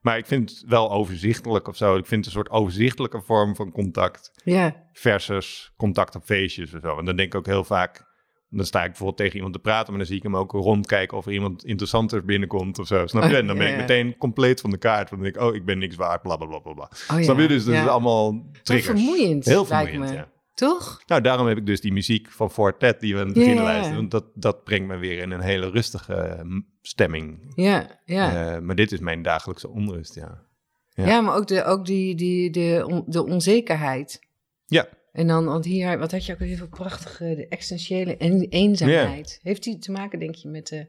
Maar 0.00 0.18
ik 0.18 0.26
vind 0.26 0.50
het 0.50 0.64
wel 0.66 0.90
overzichtelijk 0.92 1.68
of 1.68 1.76
zo. 1.76 1.96
Ik 1.96 2.06
vind 2.06 2.24
het 2.24 2.34
een 2.34 2.40
soort 2.40 2.50
overzichtelijke 2.50 3.20
vorm 3.22 3.56
van 3.56 3.70
contact. 3.72 4.32
ja. 4.44 4.86
Versus 4.92 5.72
contact 5.76 6.14
op 6.16 6.24
feestjes 6.24 6.74
of 6.74 6.80
zo. 6.82 6.98
En 6.98 7.04
dan 7.04 7.16
denk 7.16 7.28
ik 7.32 7.38
ook 7.38 7.46
heel 7.46 7.64
vaak. 7.64 8.06
Dan 8.50 8.64
sta 8.66 8.78
ik 8.80 8.86
bijvoorbeeld 8.86 9.18
tegen 9.18 9.34
iemand 9.36 9.52
te 9.54 9.60
praten, 9.60 9.88
maar 9.88 9.98
dan 9.98 10.06
zie 10.06 10.16
ik 10.16 10.22
hem 10.22 10.36
ook 10.36 10.52
rondkijken 10.52 11.16
of 11.16 11.26
er 11.26 11.32
iemand 11.32 11.64
interessanter 11.64 12.24
binnenkomt 12.24 12.78
of 12.78 12.86
zo. 12.86 13.06
Snap 13.06 13.30
je? 13.30 13.36
En 13.36 13.46
dan 13.46 13.58
ben 13.58 13.70
ik 13.70 13.76
meteen 13.76 14.16
compleet 14.16 14.60
van 14.60 14.70
de 14.70 14.78
kaart. 14.78 15.10
Want 15.10 15.22
dan 15.22 15.32
denk 15.32 15.34
ik, 15.44 15.50
oh, 15.50 15.54
ik 15.54 15.64
ben 15.64 15.78
niks 15.78 15.96
waard, 15.96 16.22
bla 16.22 16.36
bla 16.36 16.46
bla 16.46 16.58
bla. 16.58 16.72
bla. 16.72 16.90
Oh, 17.10 17.22
Snap 17.22 17.38
je? 17.38 17.48
Dus 17.48 17.64
dat 17.64 17.74
Ja. 17.74 17.82
is 17.82 17.88
allemaal 17.88 18.32
Heel 18.32 18.62
triggers. 18.62 19.00
vermoeiend, 19.00 19.44
Heel 19.44 19.64
vermoeiend, 19.64 19.98
me. 20.10 20.12
ja. 20.12 20.28
Toch? 20.58 21.02
Nou, 21.06 21.20
daarom 21.20 21.46
heb 21.46 21.56
ik 21.56 21.66
dus 21.66 21.80
die 21.80 21.92
muziek 21.92 22.30
van 22.30 22.50
Fortet 22.50 23.00
die 23.00 23.14
we 23.14 23.20
aan 23.20 23.26
het 23.26 23.34
begin 23.34 23.54
luisteren. 23.62 23.96
Want 23.96 24.10
dat, 24.10 24.24
dat 24.34 24.64
brengt 24.64 24.88
me 24.88 24.96
weer 24.96 25.18
in 25.18 25.30
een 25.30 25.40
hele 25.40 25.70
rustige 25.70 26.14
eh, 26.14 26.42
m- 26.42 26.66
stemming. 26.82 27.52
Ja, 27.54 28.00
ja. 28.04 28.54
Eh, 28.54 28.60
maar 28.60 28.74
dit 28.76 28.92
is 28.92 28.98
mijn 28.98 29.22
dagelijkse 29.22 29.68
onrust, 29.68 30.14
ja. 30.14 30.44
ja. 30.88 31.06
ja. 31.06 31.20
maar 31.20 31.34
ook, 31.36 31.46
de, 31.46 31.64
ook 31.64 31.86
die, 31.86 32.14
die, 32.14 32.50
de, 32.50 32.84
on- 32.88 33.04
de 33.06 33.24
onzekerheid. 33.24 34.20
Ja, 34.66 34.88
En 35.12 35.26
dan, 35.26 35.44
want 35.44 35.64
hier, 35.64 35.98
wat 35.98 36.12
had 36.12 36.26
je 36.26 36.32
ook 36.32 36.38
weer 36.38 36.56
voor 36.58 36.68
prachtige, 36.68 37.34
de 37.36 37.48
existentiële 37.48 38.16
en 38.16 38.40
eenzaamheid. 38.48 39.38
Heeft 39.42 39.62
die 39.62 39.78
te 39.78 39.92
maken, 39.92 40.18
denk 40.18 40.34
je, 40.34 40.48
met 40.48 40.66
de 40.66 40.88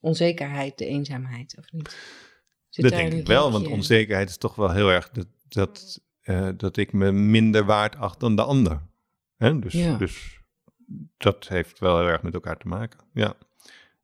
onzekerheid, 0.00 0.78
de 0.78 0.86
eenzaamheid, 0.86 1.54
of 1.58 1.72
niet? 1.72 1.96
Zit 2.68 2.84
dat 2.84 2.92
denk 2.92 3.12
ik 3.12 3.26
wel. 3.26 3.52
Want 3.52 3.68
onzekerheid 3.68 4.28
is 4.28 4.36
toch 4.36 4.54
wel 4.54 4.70
heel 4.72 4.88
erg 4.90 5.10
dat, 5.10 5.26
dat, 5.48 6.00
eh, 6.20 6.48
dat 6.56 6.76
ik 6.76 6.92
me 6.92 7.12
minder 7.12 7.64
waard 7.64 7.96
acht 7.96 8.20
dan 8.20 8.36
de 8.36 8.42
ander. 8.42 8.90
Hè? 9.42 9.58
Dus, 9.58 9.72
Ja. 9.72 9.96
dus 9.96 10.40
dat 11.16 11.48
heeft 11.48 11.78
wel 11.78 11.98
heel 11.98 12.08
erg 12.08 12.22
met 12.22 12.34
elkaar 12.34 12.56
te 12.56 12.68
maken. 12.68 13.00
Ja. 13.12 13.34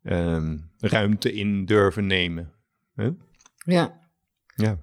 Ehm, 0.02 0.58
ruimte 0.78 1.32
in 1.32 1.64
durven 1.64 2.06
nemen. 2.06 2.52
Hè? 2.94 3.10
Ja, 3.64 4.10
Ja. 4.54 4.78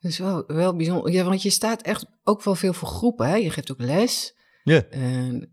dat 0.00 0.10
is 0.10 0.18
wel, 0.18 0.44
wel 0.46 0.76
bijzonder. 0.76 1.12
Ja, 1.12 1.24
want 1.24 1.42
je 1.42 1.50
staat 1.50 1.82
echt 1.82 2.06
ook 2.24 2.42
wel 2.42 2.54
veel 2.54 2.72
voor 2.72 2.88
groepen, 2.88 3.28
hè? 3.28 3.34
Je 3.34 3.50
geeft 3.50 3.70
ook 3.72 3.80
les. 3.80 4.36
Ja. 4.64 4.82
En 4.90 5.52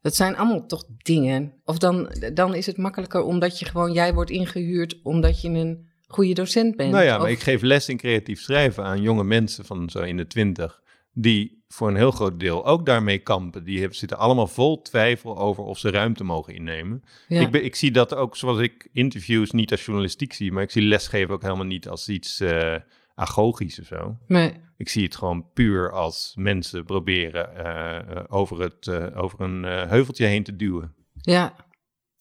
dat 0.00 0.14
zijn 0.14 0.36
allemaal 0.36 0.66
toch 0.66 0.84
dingen. 0.96 1.60
Of 1.64 1.78
dan, 1.78 2.14
dan 2.34 2.54
is 2.54 2.66
het 2.66 2.76
makkelijker 2.76 3.22
omdat 3.22 3.58
je 3.58 3.64
gewoon, 3.64 3.92
jij 3.92 4.14
wordt 4.14 4.30
ingehuurd 4.30 5.00
omdat 5.02 5.40
je 5.40 5.48
een 5.48 5.90
goede 6.06 6.34
docent 6.34 6.76
bent. 6.76 6.92
Nou 6.92 7.04
ja, 7.04 7.18
maar 7.18 7.30
ik 7.30 7.40
geef 7.40 7.62
les 7.62 7.88
in 7.88 7.96
creatief 7.96 8.40
schrijven 8.40 8.84
aan 8.84 9.02
jonge 9.02 9.24
mensen 9.24 9.64
van 9.64 9.90
zo 9.90 10.00
in 10.00 10.16
de 10.16 10.26
twintig. 10.26 10.81
Die 11.12 11.62
voor 11.68 11.88
een 11.88 11.96
heel 11.96 12.10
groot 12.10 12.40
deel 12.40 12.66
ook 12.66 12.86
daarmee 12.86 13.18
kampen. 13.18 13.64
Die 13.64 13.78
hebben, 13.78 13.96
zitten 13.96 14.18
allemaal 14.18 14.46
vol 14.46 14.82
twijfel 14.82 15.38
over 15.38 15.64
of 15.64 15.78
ze 15.78 15.90
ruimte 15.90 16.24
mogen 16.24 16.54
innemen. 16.54 17.02
ja. 17.28 17.40
Ik, 17.40 17.50
ben, 17.50 17.64
ik 17.64 17.74
zie 17.74 17.90
dat 17.90 18.14
ook 18.14 18.36
zoals 18.36 18.58
ik 18.58 18.88
interviews 18.92 19.50
niet 19.50 19.70
als 19.70 19.84
journalistiek 19.84 20.32
zie. 20.32 20.52
Maar 20.52 20.62
ik 20.62 20.70
zie 20.70 20.82
lesgeven 20.82 21.34
ook 21.34 21.42
helemaal 21.42 21.64
niet 21.64 21.88
als 21.88 22.08
iets 22.08 22.40
eh 22.40 22.76
agogisch 23.14 23.80
of 23.80 23.86
zo. 23.86 24.16
Nee. 24.26 24.52
Ik 24.76 24.88
zie 24.88 25.04
het 25.04 25.16
gewoon 25.16 25.52
puur 25.52 25.92
als 25.92 26.32
mensen 26.38 26.84
proberen 26.84 27.56
eh, 27.56 28.16
eh, 28.16 28.24
over, 28.28 28.60
het, 28.60 29.14
over 29.14 29.40
een 29.40 29.62
heuveltje 29.64 30.26
heen 30.26 30.42
te 30.42 30.56
duwen. 30.56 30.94
Ja, 31.20 31.54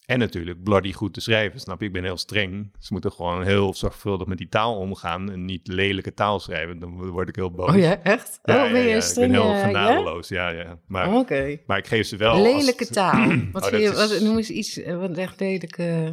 En 0.06 0.20
natuurlijk 0.20 0.64
bloody 0.64 0.94
goed 0.94 1.14
te 1.14 1.22
schrijven, 1.22 1.60
snap 1.60 1.80
je? 1.80 1.86
Ik 1.86 1.94
ben 1.94 2.04
heel 2.04 2.18
streng. 2.18 2.72
Ze 2.80 2.94
moeten 2.94 3.12
gewoon 3.12 3.44
heel 3.44 3.74
zorgvuldig 3.74 4.28
met 4.28 4.38
die 4.38 4.50
taal 4.50 4.78
omgaan 4.78 5.32
en 5.32 5.46
niet 5.46 5.68
lelijke 5.68 6.14
taal 6.14 6.40
schrijven. 6.40 6.80
Dan 6.80 7.10
word 7.10 7.30
ik 7.30 7.36
heel 7.36 7.52
boos. 7.52 7.70
Oh 7.70 7.78
ja, 7.80 8.02
echt? 8.04 8.40
Ja, 8.44 8.66
oh, 8.66 8.72
ben 8.72 8.82
ja, 8.82 8.88
je 8.88 8.94
ja, 8.94 9.02
streng? 9.02 9.26
Ik 9.36 9.40
ben 9.40 9.42
heel 9.42 9.54
eh, 9.54 9.62
genadeloos, 9.66 10.28
ja, 10.28 10.50
ja. 10.50 10.80
Maar, 10.88 11.08
Oh, 11.08 11.16
Oké. 11.16 11.58
maar 11.66 11.78
ik 11.78 11.88
geef 11.88 12.08
ze 12.08 12.18
wel... 12.18 12.32
als- 12.32 12.42
Lelijke 12.42 12.86
taal. 12.88 13.30
Wat 13.52 13.64
Oh, 13.64 13.70
vind 13.70 13.82
je, 13.82 13.90
dat 13.92 14.10
is- 14.10 14.18
wat, 14.20 14.28
noem 14.28 14.38
eens 14.38 14.50
iets 14.50 14.78
eh, 14.82 14.98
wat 14.98 15.18
echt 15.18 15.40
lelijk... 15.40 15.78
eh, 15.78 16.10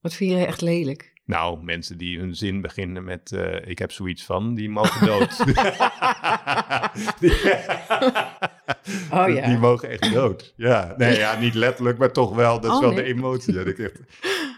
wat 0.00 0.14
vind 0.14 0.30
je 0.30 0.46
echt 0.46 0.60
lelijk? 0.60 1.12
Nou, 1.24 1.62
mensen 1.62 1.98
die 1.98 2.18
hun 2.18 2.36
zin 2.36 2.60
beginnen 2.60 3.04
met 3.04 3.32
eh, 3.32 3.68
ik 3.68 3.78
heb 3.78 3.92
zoiets 3.92 4.24
van, 4.24 4.54
die 4.54 4.70
mogen 4.70 5.06
dood. 5.06 5.44
die, 7.20 7.32
Oh 9.10 9.28
ja. 9.28 9.46
die 9.46 9.58
mogen 9.58 9.88
echt 9.88 10.12
dood. 10.12 10.52
Ja, 10.56 10.94
nee, 10.96 11.16
ja, 11.18 11.38
niet 11.38 11.54
letterlijk, 11.54 11.98
maar 11.98 12.12
toch 12.12 12.34
wel. 12.34 12.60
Dat 12.60 12.70
is 12.70 12.76
Oh, 12.76 12.82
wel 12.82 12.92
nee. 12.92 13.02
de 13.02 13.08
emotie. 13.14 13.54
Dat 13.54 13.66
ik, 13.66 13.78
echt, 13.78 13.98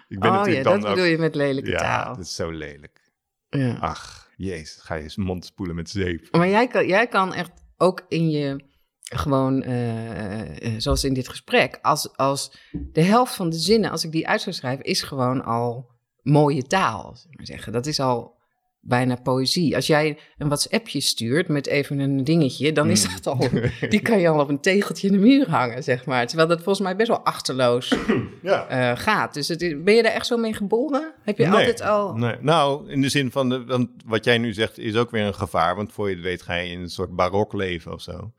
ik 0.09 0.19
ben 0.19 0.31
oh 0.31 0.35
ja, 0.35 0.37
natuurlijk 0.37 0.65
dat 0.65 0.81
dan 0.81 0.91
ook... 0.91 0.95
bedoel 0.95 1.11
je 1.11 1.19
met 1.19 1.35
lelijke 1.35 1.71
ja, 1.71 1.79
taal. 1.79 2.15
dat 2.17 2.25
is 2.25 2.35
zo 2.35 2.51
lelijk. 2.51 3.01
Ja. 3.49 3.77
Ach, 3.81 4.29
jezus, 4.37 4.79
ga 4.83 4.95
je 4.95 5.03
eens 5.03 5.17
mond 5.17 5.45
spoelen 5.45 5.77
met 5.77 5.91
zeep. 5.91 6.37
Maar 6.37 6.49
jij 6.49 6.69
kan, 6.69 6.87
jij 6.87 7.07
kan 7.07 7.35
echt 7.35 7.51
ook 7.77 8.05
in 8.09 8.31
je, 8.31 8.65
gewoon, 9.01 9.63
eh, 9.63 10.67
eh, 10.67 10.75
zoals 10.79 11.05
in 11.05 11.15
dit 11.15 11.29
gesprek, 11.29 11.79
als, 11.83 12.17
als 12.17 12.59
de 12.73 13.03
helft 13.03 13.35
van 13.35 13.51
de 13.51 13.59
zinnen, 13.59 13.91
als 13.91 14.05
ik 14.05 14.13
die 14.13 14.29
uit 14.29 14.41
zou 14.41 14.55
schrijven, 14.55 14.85
is 14.85 15.03
gewoon 15.03 15.45
al 15.45 15.95
mooie 16.27 16.63
taal. 16.63 17.13
Zeg 17.17 17.37
maar 17.37 17.47
zeggen. 17.47 17.73
Dat 17.73 17.87
is 17.87 18.01
al 18.01 18.35
bijna 18.81 19.15
poëzie. 19.17 19.75
Als 19.75 19.87
jij 19.87 20.19
een 20.39 20.47
WhatsAppje 20.47 21.01
stuurt 21.01 21.49
met 21.49 21.67
even 21.67 21.99
een 21.99 22.25
dingetje, 22.25 22.73
dan 22.73 22.91
is 22.91 23.07
Mm. 23.07 23.13
dat 23.15 23.27
al, 23.27 23.49
die 23.89 24.01
kan 24.01 24.19
je 24.21 24.29
al 24.29 24.41
op 24.41 24.49
een 24.49 24.61
tegeltje 24.61 25.07
in 25.07 25.13
de 25.13 25.19
muur 25.19 25.51
hangen, 25.51 25.83
zeg 25.83 26.05
maar. 26.07 26.27
Terwijl 26.27 26.49
dat 26.49 26.57
volgens 26.63 26.81
mij 26.87 26.97
best 26.97 27.09
wel 27.09 27.25
achterloos 27.25 27.95
Ja. 28.43 28.67
eh, 28.67 28.99
gaat. 28.99 29.35
Dus 29.35 29.49
het 29.49 29.63
is- 29.63 29.83
ben 29.83 29.95
je 29.95 30.03
daar 30.03 30.13
echt 30.13 30.27
zo 30.27 30.37
mee 30.37 30.53
geboren? 30.55 31.13
Heb 31.23 31.39
je 31.39 31.45
Nee. 31.47 31.53
altijd 31.53 31.81
al... 31.83 32.15
Nee. 32.15 32.37
Nou, 32.41 32.91
in 32.91 33.01
de 33.01 33.09
zin 33.09 33.31
van, 33.31 33.49
de, 33.49 33.65
want 33.65 33.89
wat 34.05 34.25
jij 34.25 34.39
nu 34.39 34.53
zegt 34.53 34.79
is 34.79 34.97
ook 34.97 35.11
weer 35.11 35.25
een 35.25 35.35
gevaar. 35.35 35.77
Want 35.77 35.93
voor 35.93 36.09
je 36.09 36.15
het 36.15 36.25
weet 36.25 36.43
ga 36.43 36.55
je 36.55 36.71
in 36.71 36.81
een 36.81 36.91
soort 36.91 37.15
barok 37.17 37.53
leven 37.53 37.93
of 37.93 38.01
zo. 38.03 38.33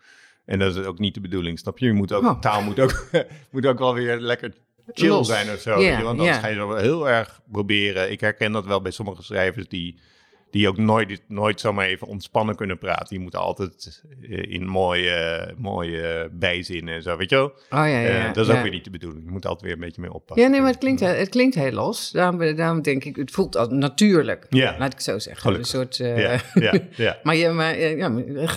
En 0.45 0.59
dat 0.59 0.75
is 0.75 0.83
ook 0.85 0.99
niet 0.99 1.13
de 1.13 1.21
bedoeling, 1.21 1.59
snap 1.59 1.77
je? 1.77 1.85
je 1.85 1.93
moet 1.93 2.13
ook, 2.13 2.23
Oh. 2.23 2.39
Taal 2.39 2.61
moet 2.61 2.79
ook, 2.79 3.05
moet 3.51 3.65
ook 3.65 3.79
wel 3.79 3.93
weer 3.93 4.19
lekker 4.19 4.53
chill 4.93 5.09
Los. 5.09 5.27
zijn 5.27 5.51
of 5.53 5.59
zo. 5.59 5.75
Want 6.03 6.03
anders 6.05 6.37
ga 6.37 6.47
je 6.47 6.55
zo 6.55 6.75
heel 6.75 7.09
erg 7.09 7.41
proberen. 7.51 8.11
Ik 8.11 8.19
herken 8.19 8.51
dat 8.51 8.65
wel 8.65 8.81
bij 8.81 8.91
sommige 8.91 9.23
schrijvers 9.23 9.67
die, 9.67 9.99
die 10.51 10.67
ook 10.67 10.77
nooit, 10.77 11.21
nooit 11.27 11.59
zomaar 11.59 11.85
even 11.85 12.07
ontspannen 12.07 12.55
kunnen 12.55 12.77
praten. 12.77 13.07
Die 13.09 13.19
moeten 13.19 13.39
altijd 13.39 14.03
eh, 14.21 14.51
in 14.53 14.65
mooie, 14.67 15.53
mooie 15.57 16.29
bijzinnen 16.31 16.95
en 16.95 17.01
zo, 17.01 17.17
weet 17.17 17.29
je 17.29 17.35
wel? 17.35 17.45
Oh 17.45 17.53
ja, 17.69 17.85
ja, 17.85 18.07
Eh, 18.27 18.33
dat 18.33 18.47
is 18.49 18.55
ook 18.55 18.61
weer 18.61 18.71
niet 18.71 18.83
de 18.83 18.89
bedoeling. 18.89 19.23
Je 19.25 19.31
moet 19.31 19.45
altijd 19.45 19.63
weer 19.65 19.73
een 19.73 19.79
beetje 19.79 20.01
mee 20.01 20.13
oppassen. 20.13 20.45
Ja, 20.45 20.51
nee, 20.51 20.59
maar 20.61 20.69
het 20.69 20.79
klinkt, 20.79 20.99
heel- 20.99 21.09
het 21.15 21.29
klinkt 21.29 21.55
heel 21.55 21.71
los. 21.71 22.11
Daarom, 22.11 22.55
daarom 22.55 22.81
denk 22.81 23.03
ik, 23.03 23.15
het 23.15 23.31
voelt 23.31 23.55
als 23.55 23.67
natuurlijk. 23.69 24.45
Laat 24.49 24.75
ik 24.85 24.91
het 24.91 25.03
zo 25.03 25.19
zeggen. 25.19 25.41
Gelukkig. 25.41 25.73
Een 25.73 25.79
soort, 25.79 25.99
eh, 25.99 27.13
maar 27.23 27.35
je, 27.35 27.49
maar, 27.49 27.79
ja, 27.79 28.11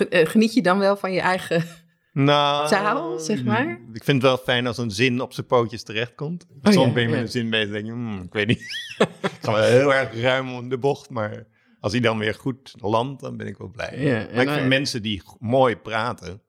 geniet 0.09 0.53
je 0.53 0.61
dan 0.61 0.79
wel 0.79 0.97
van 0.97 1.13
je 1.13 1.21
eigen... 1.21 1.63
Nou, 2.13 2.69
Taal, 2.69 3.19
zeg 3.19 3.43
maar? 3.43 3.79
Ik 3.93 4.03
vind 4.03 4.21
het 4.21 4.31
wel 4.31 4.37
fijn 4.37 4.67
als 4.67 4.77
een 4.77 4.91
zin 4.91 5.21
op 5.21 5.33
zijn 5.33 5.45
pootjes 5.45 5.83
terechtkomt. 5.83 6.47
Oh, 6.63 6.71
Soms 6.71 6.87
ja, 6.87 6.93
ben 6.93 7.03
je 7.03 7.09
met 7.09 7.17
ja. 7.17 7.23
een 7.23 7.31
zin 7.31 7.49
bezig 7.49 7.67
en 7.67 7.73
denk 7.73 7.85
je, 7.85 7.91
hmm, 7.91 8.21
ik 8.21 8.33
weet 8.33 8.47
niet. 8.47 8.61
ik 9.21 9.37
ga 9.41 9.51
wel 9.51 9.63
heel 9.63 9.93
erg 9.93 10.21
ruim 10.21 10.53
om 10.53 10.69
de 10.69 10.77
bocht, 10.77 11.09
maar 11.09 11.47
als 11.79 11.91
hij 11.91 12.01
dan 12.01 12.17
weer 12.17 12.33
goed 12.33 12.73
landt, 12.77 13.21
dan 13.21 13.37
ben 13.37 13.47
ik 13.47 13.57
wel 13.57 13.69
blij. 13.69 13.99
Ja, 13.99 14.27
maar 14.33 14.43
ik 14.43 14.49
vind 14.49 14.67
mensen 14.67 15.01
die 15.01 15.21
mooi 15.39 15.75
praten 15.75 16.41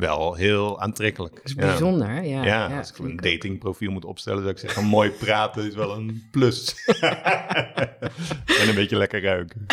wel 0.00 0.34
heel 0.34 0.80
aantrekkelijk. 0.80 1.34
Dat 1.34 1.44
is 1.44 1.54
bijzonder? 1.54 2.08
Ja, 2.22 2.42
Ja, 2.42 2.68
ja, 2.68 2.78
als 2.78 2.90
ik 2.90 2.98
een 2.98 3.16
datingprofiel 3.16 3.90
moet 3.90 4.04
opstellen, 4.04 4.38
zou 4.38 4.50
ik 4.52 4.58
zeggen, 4.58 4.84
mooi 4.84 5.10
praten 5.10 5.66
is 5.66 5.74
wel 5.74 5.94
een 5.96 6.28
plus. 6.30 6.74
en 8.60 8.68
een 8.68 8.74
beetje 8.74 8.96
lekker 8.96 9.22
ruiken. 9.22 9.66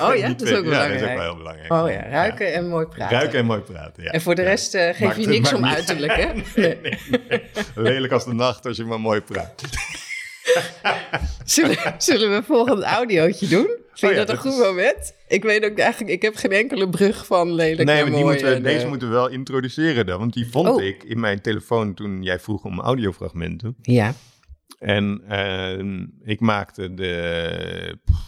Oh 0.00 0.14
ja, 0.16 0.28
dat 0.28 0.42
is 0.42 0.52
ook 0.52 0.64
twee- 0.64 0.70
Ja, 0.74 0.88
dat 0.88 0.90
is 0.90 1.02
ook 1.02 1.04
belangrijk. 1.04 1.16
wel 1.16 1.22
heel 1.22 1.36
belangrijk. 1.36 1.72
Oh 1.72 1.90
ja, 1.90 2.08
ruiken 2.08 2.52
en 2.54 2.68
mooi 2.68 2.86
praten. 2.86 3.16
Ruiken 3.16 3.38
en 3.38 3.44
mooi 3.46 3.60
praten, 3.60 4.02
ja. 4.02 4.10
En 4.10 4.20
voor 4.20 4.34
de 4.34 4.42
rest 4.42 4.74
eh, 4.74 4.86
geef 4.88 5.00
Maakt 5.00 5.16
je 5.20 5.26
niks 5.26 5.52
om 5.52 5.64
uiterlijk, 5.64 6.16
hè? 6.16 6.26
Nee, 6.56 6.78
nee, 6.82 6.98
nee. 7.28 7.42
Lelijk 7.74 8.12
als 8.12 8.24
de 8.24 8.34
nacht 8.34 8.66
als 8.66 8.76
je 8.76 8.84
maar 8.84 9.00
mooi 9.00 9.20
praat. 9.20 9.62
Zullen, 11.44 11.76
zullen 11.98 12.30
we 12.30 12.36
een 12.36 12.44
volgend 12.44 12.82
audiootje 12.82 13.46
doen? 13.48 13.76
Vind 13.98 14.12
je 14.12 14.18
Oh 14.20 14.26
ja, 14.26 14.34
dat 14.34 14.44
een 14.44 14.50
goed 14.52 14.60
is- 14.60 14.66
moment? 14.66 15.14
Ik 15.28 15.42
weet 15.42 15.64
ook 15.64 15.78
eigenlijk, 15.78 16.12
ik 16.12 16.22
heb 16.22 16.36
geen 16.36 16.52
enkele 16.52 16.88
brug 16.88 17.26
van 17.26 17.54
lelijk 17.54 17.88
Nee, 17.88 18.02
maar 18.02 18.04
die 18.04 18.12
mooi 18.12 18.24
moeten 18.24 18.46
we, 18.48 18.54
en, 18.54 18.62
deze 18.62 18.82
eh, 18.82 18.88
moeten 18.88 19.08
we 19.08 19.14
wel 19.14 19.28
introduceren 19.28 20.06
dan. 20.06 20.18
Want 20.18 20.32
die 20.32 20.50
vond 20.50 20.68
Oh. 20.68 20.82
ik 20.82 21.02
in 21.04 21.20
mijn 21.20 21.40
telefoon 21.40 21.94
toen 21.94 22.22
jij 22.22 22.38
vroeg 22.40 22.64
om 22.64 22.80
audiofragmenten. 22.80 23.76
Ja. 23.82 24.14
En 24.78 25.22
ehm, 25.28 26.06
ik 26.30 26.40
maakte 26.40 26.94
de, 26.94 27.98
pff, 28.04 28.18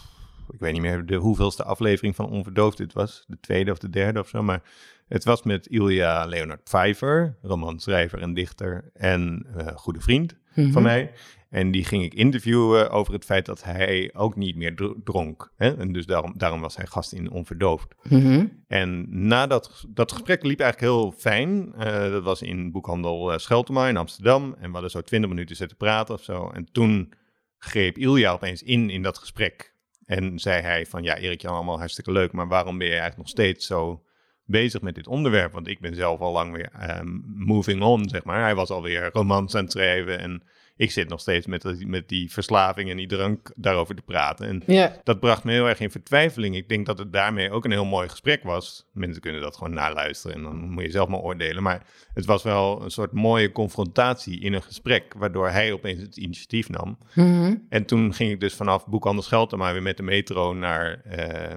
ik 0.53 0.59
weet 0.59 0.73
niet 0.73 0.81
meer 0.81 1.05
de 1.05 1.15
hoeveelste 1.15 1.63
aflevering 1.63 2.15
van 2.15 2.29
Onverdoofd 2.29 2.77
dit 2.77 2.93
was. 2.93 3.23
De 3.27 3.37
tweede 3.41 3.71
of 3.71 3.77
de 3.77 3.89
derde 3.89 4.19
of 4.19 4.27
zo. 4.27 4.43
Maar 4.43 4.61
het 5.07 5.23
was 5.23 5.43
met 5.43 5.67
Ilja 5.67 6.25
Leonard 6.25 6.63
Pfeiffer, 6.63 7.37
romanschrijver 7.41 8.21
en 8.21 8.33
dichter 8.33 8.89
en 8.93 9.45
eh, 9.57 9.67
goede 9.75 9.99
vriend 10.01 10.39
Mhm. 10.55 10.71
van 10.71 10.83
mij. 10.83 11.11
En 11.49 11.71
die 11.71 11.83
ging 11.85 12.03
ik 12.03 12.13
interviewen 12.13 12.89
over 12.89 13.13
het 13.13 13.25
feit 13.25 13.45
dat 13.45 13.63
hij 13.63 14.09
ook 14.13 14.35
niet 14.35 14.55
meer 14.55 14.75
dro- 14.75 14.95
dronk. 15.03 15.51
Hè? 15.57 15.77
En 15.77 15.91
dus 15.91 16.05
daarom, 16.05 16.33
daarom 16.37 16.61
was 16.61 16.75
hij 16.75 16.85
gast 16.85 17.13
in 17.13 17.31
Onverdoofd. 17.31 17.95
Mhm. 18.09 18.45
En 18.67 19.05
na 19.27 19.47
dat, 19.47 19.85
dat 19.89 20.11
gesprek 20.11 20.43
liep 20.43 20.59
eigenlijk 20.59 20.91
heel 20.93 21.11
fijn. 21.17 21.73
Eh, 21.77 22.11
dat 22.11 22.23
was 22.23 22.41
in 22.41 22.71
boekhandel 22.71 23.31
eh, 23.31 23.37
Scheltema 23.37 23.87
in 23.87 23.97
Amsterdam. 23.97 24.55
En 24.59 24.65
we 24.67 24.71
hadden 24.71 24.89
zo 24.91 25.01
twintig 25.01 25.29
minuten 25.29 25.55
zitten 25.55 25.77
praten 25.77 26.13
of 26.15 26.23
zo. 26.23 26.49
En 26.49 26.67
toen 26.71 27.13
greep 27.57 27.97
Ilja 27.97 28.31
opeens 28.31 28.63
in 28.63 28.89
in 28.89 29.01
dat 29.01 29.17
gesprek. 29.17 29.73
En 30.11 30.39
zei 30.39 30.61
hij 30.61 30.85
van, 30.85 31.03
ja 31.03 31.17
Erik 31.17 31.41
Jan, 31.41 31.53
allemaal 31.53 31.77
hartstikke 31.77 32.11
leuk. 32.11 32.31
Maar 32.31 32.47
waarom 32.47 32.77
ben 32.77 32.87
je 32.87 32.91
eigenlijk 32.93 33.21
nog 33.21 33.29
steeds 33.29 33.65
zo 33.65 34.03
bezig 34.45 34.81
met 34.81 34.95
dit 34.95 35.07
onderwerp? 35.07 35.51
Want 35.51 35.67
ik 35.67 35.79
ben 35.79 35.95
zelf 35.95 36.19
al 36.19 36.31
lang 36.31 36.53
weer 36.53 36.69
ehm, 36.79 37.19
moving 37.35 37.81
on, 37.81 38.09
zeg 38.09 38.23
maar. 38.23 38.41
Hij 38.41 38.55
was 38.55 38.69
alweer 38.69 39.09
romans 39.13 39.55
aan 39.55 39.63
het 39.63 39.71
schrijven. 39.71 40.19
En 40.19 40.43
ik 40.81 40.91
zit 40.91 41.09
nog 41.09 41.19
steeds 41.19 41.45
met, 41.47 41.61
die- 41.61 41.87
met 41.87 42.09
die 42.09 42.31
verslaving 42.31 42.89
en 42.89 42.97
die 42.97 43.07
drank 43.07 43.51
daarover 43.55 43.95
te 43.95 44.01
praten. 44.01 44.47
En 44.47 44.63
dat 45.03 45.19
bracht 45.19 45.43
me 45.43 45.51
heel 45.51 45.67
erg 45.67 45.79
in 45.79 45.91
vertwijfeling. 45.91 46.55
Ik 46.55 46.69
denk 46.69 46.85
dat 46.85 46.97
het 46.97 47.13
daarmee 47.13 47.51
ook 47.51 47.65
een 47.65 47.71
heel 47.71 47.85
mooi 47.85 48.09
gesprek 48.09 48.43
was. 48.43 48.87
Mensen 48.93 49.21
kunnen 49.21 49.41
dat 49.41 49.57
gewoon 49.57 49.73
naluisteren 49.73 50.37
en 50.37 50.43
dan 50.43 50.69
moet 50.69 50.83
je 50.83 50.91
zelf 50.91 51.09
maar 51.09 51.19
oordelen. 51.19 51.63
Maar 51.63 51.85
het 52.13 52.25
was 52.25 52.43
wel 52.43 52.81
een 52.83 52.91
soort 52.91 53.11
mooie 53.11 53.51
confrontatie 53.51 54.39
in 54.39 54.53
een 54.53 54.63
gesprek, 54.63 55.13
waardoor 55.17 55.49
hij 55.49 55.71
opeens 55.73 56.01
het 56.01 56.17
initiatief 56.17 56.69
nam. 56.69 56.97
Mhm. 57.15 57.55
En 57.69 57.85
toen 57.85 58.13
ging 58.13 58.31
ik 58.31 58.39
dus 58.39 58.53
vanaf 58.53 58.87
Boekhandel 58.87 59.23
Scheltema 59.23 59.71
weer 59.71 59.81
met 59.81 59.97
de 59.97 60.03
metro 60.03 60.53
naar 60.53 61.01
eh 61.03 61.51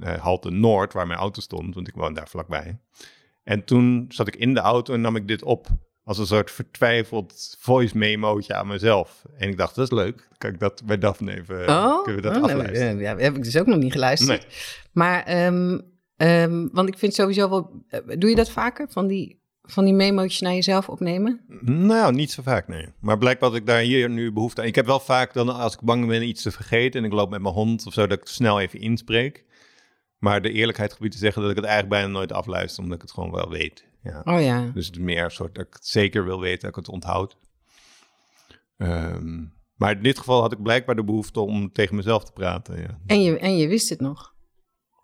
eh, 0.00 0.20
Halte 0.22 0.50
Noord, 0.50 0.92
waar 0.92 1.06
mijn 1.06 1.18
auto 1.18 1.40
stond, 1.40 1.74
want 1.74 1.88
ik 1.88 1.94
woon 1.94 2.14
daar 2.14 2.28
vlakbij. 2.28 2.78
En 3.42 3.64
toen 3.64 4.04
zat 4.08 4.28
ik 4.28 4.36
in 4.36 4.54
de 4.54 4.60
auto 4.60 4.94
en 4.94 5.00
nam 5.00 5.16
ik 5.16 5.28
dit 5.28 5.42
op 5.42 5.66
als 6.10 6.18
een 6.18 6.26
soort 6.26 6.50
vertwijfeld 6.50 7.56
voice 7.58 7.98
memootje 7.98 8.54
aan 8.54 8.66
mezelf. 8.66 9.22
En 9.36 9.48
ik 9.48 9.56
dacht, 9.56 9.74
dat 9.74 9.84
is 9.84 9.98
leuk. 9.98 10.28
Kan 10.38 10.50
ik 10.50 10.58
dat 10.58 10.82
bij 10.84 10.98
Daphne 10.98 11.36
even, 11.36 11.68
Oh, 11.68 12.02
kunnen 12.02 12.22
we 12.22 12.28
dat 12.28 12.36
oh, 12.36 12.42
afluisteren. 12.42 12.98
ja, 12.98 13.16
heb 13.16 13.36
ik 13.36 13.44
dus 13.44 13.56
ook 13.58 13.66
nog 13.66 13.78
niet 13.78 13.92
geluisterd. 13.92 14.40
Nee. 14.40 14.50
Maar, 14.92 15.22
ehm, 15.24 15.78
ehm, 16.16 16.68
want 16.72 16.88
ik 16.88 16.98
vind 16.98 17.14
sowieso 17.14 17.48
wel... 17.50 17.84
eh, 17.88 18.00
Doe 18.18 18.30
je 18.30 18.36
dat 18.36 18.50
vaker? 18.50 18.86
Van 18.90 19.06
die, 19.06 19.42
van 19.62 19.84
die 19.84 19.94
memo's 19.94 20.40
naar 20.40 20.52
jezelf 20.54 20.88
opnemen? 20.88 21.40
Nou, 21.62 22.12
niet 22.12 22.30
zo 22.30 22.42
vaak, 22.42 22.68
nee. 22.68 22.86
Maar 23.00 23.18
blijkbaar 23.18 23.50
dat 23.50 23.58
ik 23.58 23.66
daar 23.66 23.80
hier 23.80 24.10
nu 24.10 24.32
behoefte 24.32 24.60
aan... 24.60 24.66
Ik 24.66 24.74
heb 24.74 24.86
wel 24.86 25.00
vaak 25.00 25.32
dan, 25.32 25.48
als 25.48 25.74
ik 25.74 25.80
bang 25.80 26.06
ben 26.06 26.28
iets 26.28 26.42
te 26.42 26.50
vergeten... 26.50 27.00
en 27.00 27.06
ik 27.06 27.12
loop 27.12 27.30
met 27.30 27.42
mijn 27.42 27.54
hond 27.54 27.86
of 27.86 27.92
zo, 27.92 28.06
dat 28.06 28.18
ik 28.20 28.26
snel 28.26 28.60
even 28.60 28.80
inspreek. 28.80 29.44
Maar 30.18 30.42
de 30.42 30.52
eerlijkheid 30.52 30.92
gebied 30.92 31.12
te 31.12 31.18
zeggen 31.18 31.42
dat 31.42 31.50
ik 31.50 31.56
het 31.56 31.66
eigenlijk 31.66 31.94
bijna 31.94 32.12
nooit 32.18 32.32
afluister... 32.32 32.82
omdat 32.82 32.96
ik 32.96 33.02
het 33.02 33.12
gewoon 33.12 33.30
wel 33.32 33.50
weet. 33.50 33.84
Ja. 34.02 34.20
Oh 34.24 34.40
ja. 34.40 34.70
Dus 34.74 34.86
het 34.86 34.98
meer 34.98 35.24
een 35.24 35.30
soort 35.30 35.54
dat 35.54 35.66
ik 35.66 35.72
het 35.72 35.86
zeker 35.86 36.24
wil 36.24 36.40
weten, 36.40 36.60
dat 36.60 36.70
ik 36.70 36.76
het 36.76 36.88
onthoud. 36.88 37.36
Ehm, 38.76 39.44
maar 39.76 39.96
in 39.96 40.02
dit 40.02 40.18
geval 40.18 40.40
had 40.40 40.52
ik 40.52 40.62
blijkbaar 40.62 40.96
de 40.96 41.04
behoefte 41.04 41.40
om 41.40 41.72
tegen 41.72 41.96
mezelf 41.96 42.24
te 42.24 42.32
praten, 42.32 42.80
ja. 42.80 42.98
En 43.06 43.22
je, 43.22 43.38
en 43.38 43.56
je 43.56 43.68
wist 43.68 43.88
het 43.88 44.00
nog. 44.00 44.34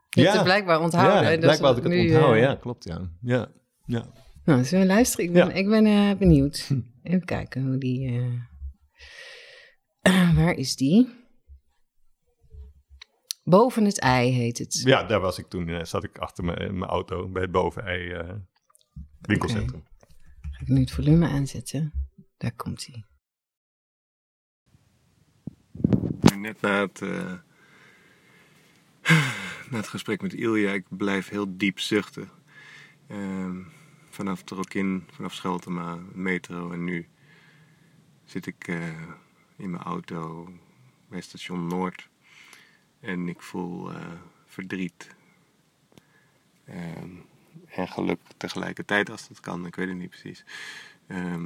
Je 0.09 0.21
hebt 0.23 0.35
het 0.35 0.45
blijkbaar 0.45 0.81
onthouden. 0.81 1.23
Ja, 1.23 1.31
en 1.31 1.41
blijkbaar 1.41 1.69
had 1.69 1.77
ik 1.77 1.83
het 1.83 1.93
nu, 1.93 2.01
onthouden, 2.11 2.37
eh, 2.43 2.49
ja, 2.49 2.55
klopt, 2.55 2.85
ja. 2.85 3.11
Ja, 3.21 3.49
ja. 3.85 4.07
Nou, 4.45 4.65
zullen 4.65 4.87
we 4.87 4.93
luisteren? 4.93 5.25
Ik 5.27 5.33
ben, 5.33 5.47
Ja. 5.49 5.53
ik 5.53 5.69
ben 5.69 5.87
eh, 5.87 6.17
benieuwd. 6.19 6.71
Even 7.03 7.25
kijken 7.25 7.67
hoe 7.67 7.79
die... 7.79 8.23
eh, 10.03 10.35
waar 10.39 10.55
is 10.55 10.77
die? 10.77 11.25
Boven 13.45 13.85
het 13.85 13.99
ei 14.01 14.31
heet 14.31 14.59
het. 14.59 14.81
ja 14.85 15.03
daar 15.05 15.21
was 15.21 15.39
ik 15.39 15.47
toen, 15.47 15.87
zat 15.87 16.05
ik 16.05 16.19
achter 16.19 16.45
mijn, 16.45 16.79
mijn 16.79 16.91
auto 16.91 17.29
bij 17.29 17.43
het 17.43 17.51
bovenei 17.51 18.15
winkelcentrum. 19.27 19.85
Ga 20.41 20.61
ik 20.61 20.69
nu 20.69 20.81
het 20.81 20.91
volume 20.91 21.29
aanzetten? 21.29 21.93
Daar 22.37 22.53
komt 22.53 22.87
hij. 22.87 23.05
Net 26.39 26.61
na 26.61 26.81
het, 26.81 27.03
eh, 27.03 27.33
na 29.71 29.77
het 29.77 29.89
gesprek 29.89 30.23
met 30.23 30.33
Ilja, 30.33 30.73
ik 30.73 30.85
blijf 30.89 31.29
heel 31.29 31.57
diep 31.57 31.79
zuchten. 31.79 32.29
Ehm, 33.07 33.63
vanaf 34.11 34.43
Trokin, 34.43 35.05
vanaf 35.11 35.35
Scheltema, 35.35 35.99
metro 36.13 36.73
en 36.73 36.85
nu 36.85 37.09
zit 38.25 38.47
ik 38.47 38.69
eh, 38.69 39.03
in 39.57 39.71
mijn 39.71 39.83
auto 39.83 40.53
bij 41.09 41.21
station 41.21 41.67
Noord 41.67 42.09
en 43.01 43.29
ik 43.29 43.43
voel 43.43 43.93
eh, 43.93 44.13
verdriet. 44.47 45.15
Ehm, 46.65 47.11
en 47.67 47.89
geluk 47.89 48.21
tegelijkertijd 48.37 49.11
als 49.11 49.29
dat 49.29 49.41
kan, 49.41 49.67
ik 49.67 49.77
weet 49.77 49.89
het 49.89 49.97
niet 49.97 50.11
precies. 50.11 50.45
Ehm, 51.07 51.45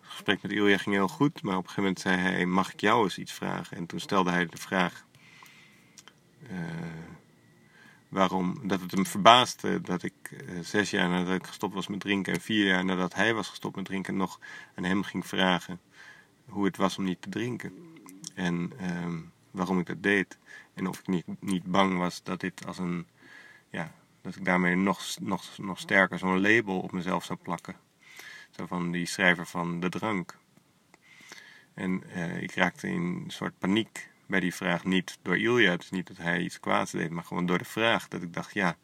het 0.00 0.08
gesprek 0.10 0.42
met 0.42 0.52
Ilja 0.52 0.76
ging 0.76 0.94
heel 0.94 1.08
goed, 1.08 1.42
maar 1.42 1.56
op 1.56 1.62
een 1.62 1.68
gegeven 1.70 1.82
moment 1.82 2.00
zei 2.00 2.16
hij: 2.16 2.46
Mag 2.46 2.72
ik 2.72 2.80
jou 2.80 3.04
eens 3.04 3.18
iets 3.18 3.32
vragen? 3.32 3.76
En 3.76 3.86
toen 3.86 4.00
stelde 4.00 4.30
hij 4.30 4.46
de 4.46 4.56
vraag. 4.56 5.04
eh, 6.48 6.56
waarom, 8.08 8.68
dat 8.68 8.80
het 8.80 8.90
hem 8.90 9.06
verbaasde 9.06 9.80
dat 9.80 10.02
ik 10.02 10.14
eh, 10.22 10.58
zes 10.62 10.90
jaar 10.90 11.08
nadat 11.08 11.34
ik 11.34 11.46
gestopt 11.46 11.74
was 11.74 11.86
met 11.86 12.00
drinken 12.00 12.32
en 12.34 12.40
vier 12.40 12.66
jaar 12.66 12.84
nadat 12.84 13.14
hij 13.14 13.34
was 13.34 13.48
gestopt 13.48 13.76
met 13.76 13.84
drinken 13.84 14.16
nog 14.16 14.40
aan 14.74 14.84
hem 14.84 15.02
ging 15.02 15.26
vragen 15.26 15.80
hoe 16.48 16.64
het 16.64 16.76
was 16.76 16.98
om 16.98 17.04
niet 17.04 17.22
te 17.22 17.28
drinken. 17.28 17.72
En 18.34 18.72
ehm, 18.78 19.18
waarom 19.50 19.78
ik 19.78 19.86
dat 19.86 20.02
deed. 20.02 20.38
En 20.74 20.86
of 20.86 20.98
ik 20.98 21.06
niet, 21.06 21.24
niet 21.40 21.64
bang 21.64 21.98
was 21.98 22.22
dat 22.22 22.40
dit 22.40 22.66
als 22.66 22.78
een, 22.78 23.06
ja, 23.70 23.94
dat 24.22 24.36
ik 24.36 24.44
daarmee 24.44 24.76
nog, 24.76 25.02
nog, 25.20 25.58
nog 25.58 25.78
sterker 25.78 26.18
zo'n 26.18 26.40
label 26.40 26.80
op 26.80 26.92
mezelf 26.92 27.24
zou 27.24 27.38
plakken. 27.42 27.76
Zo 28.50 28.66
van 28.66 28.90
die 28.90 29.06
schrijver 29.06 29.46
van 29.46 29.80
de 29.80 29.88
drank. 29.88 30.38
En 31.74 32.02
eh, 32.12 32.42
ik 32.42 32.54
raakte 32.54 32.88
in 32.88 33.02
een 33.02 33.30
soort 33.30 33.58
paniek 33.58 34.10
bij 34.26 34.40
die 34.40 34.54
vraag. 34.54 34.84
Niet 34.84 35.18
door 35.22 35.38
Ilja, 35.38 35.78
is 35.78 35.90
niet 35.90 36.06
dat 36.06 36.16
hij 36.16 36.40
iets 36.40 36.60
kwaads 36.60 36.90
deed, 36.90 37.10
maar 37.10 37.24
gewoon 37.24 37.46
door 37.46 37.58
de 37.58 37.64
vraag. 37.64 38.08
Dat 38.08 38.22
ik 38.22 38.34
dacht, 38.34 38.54
ja, 38.54 38.76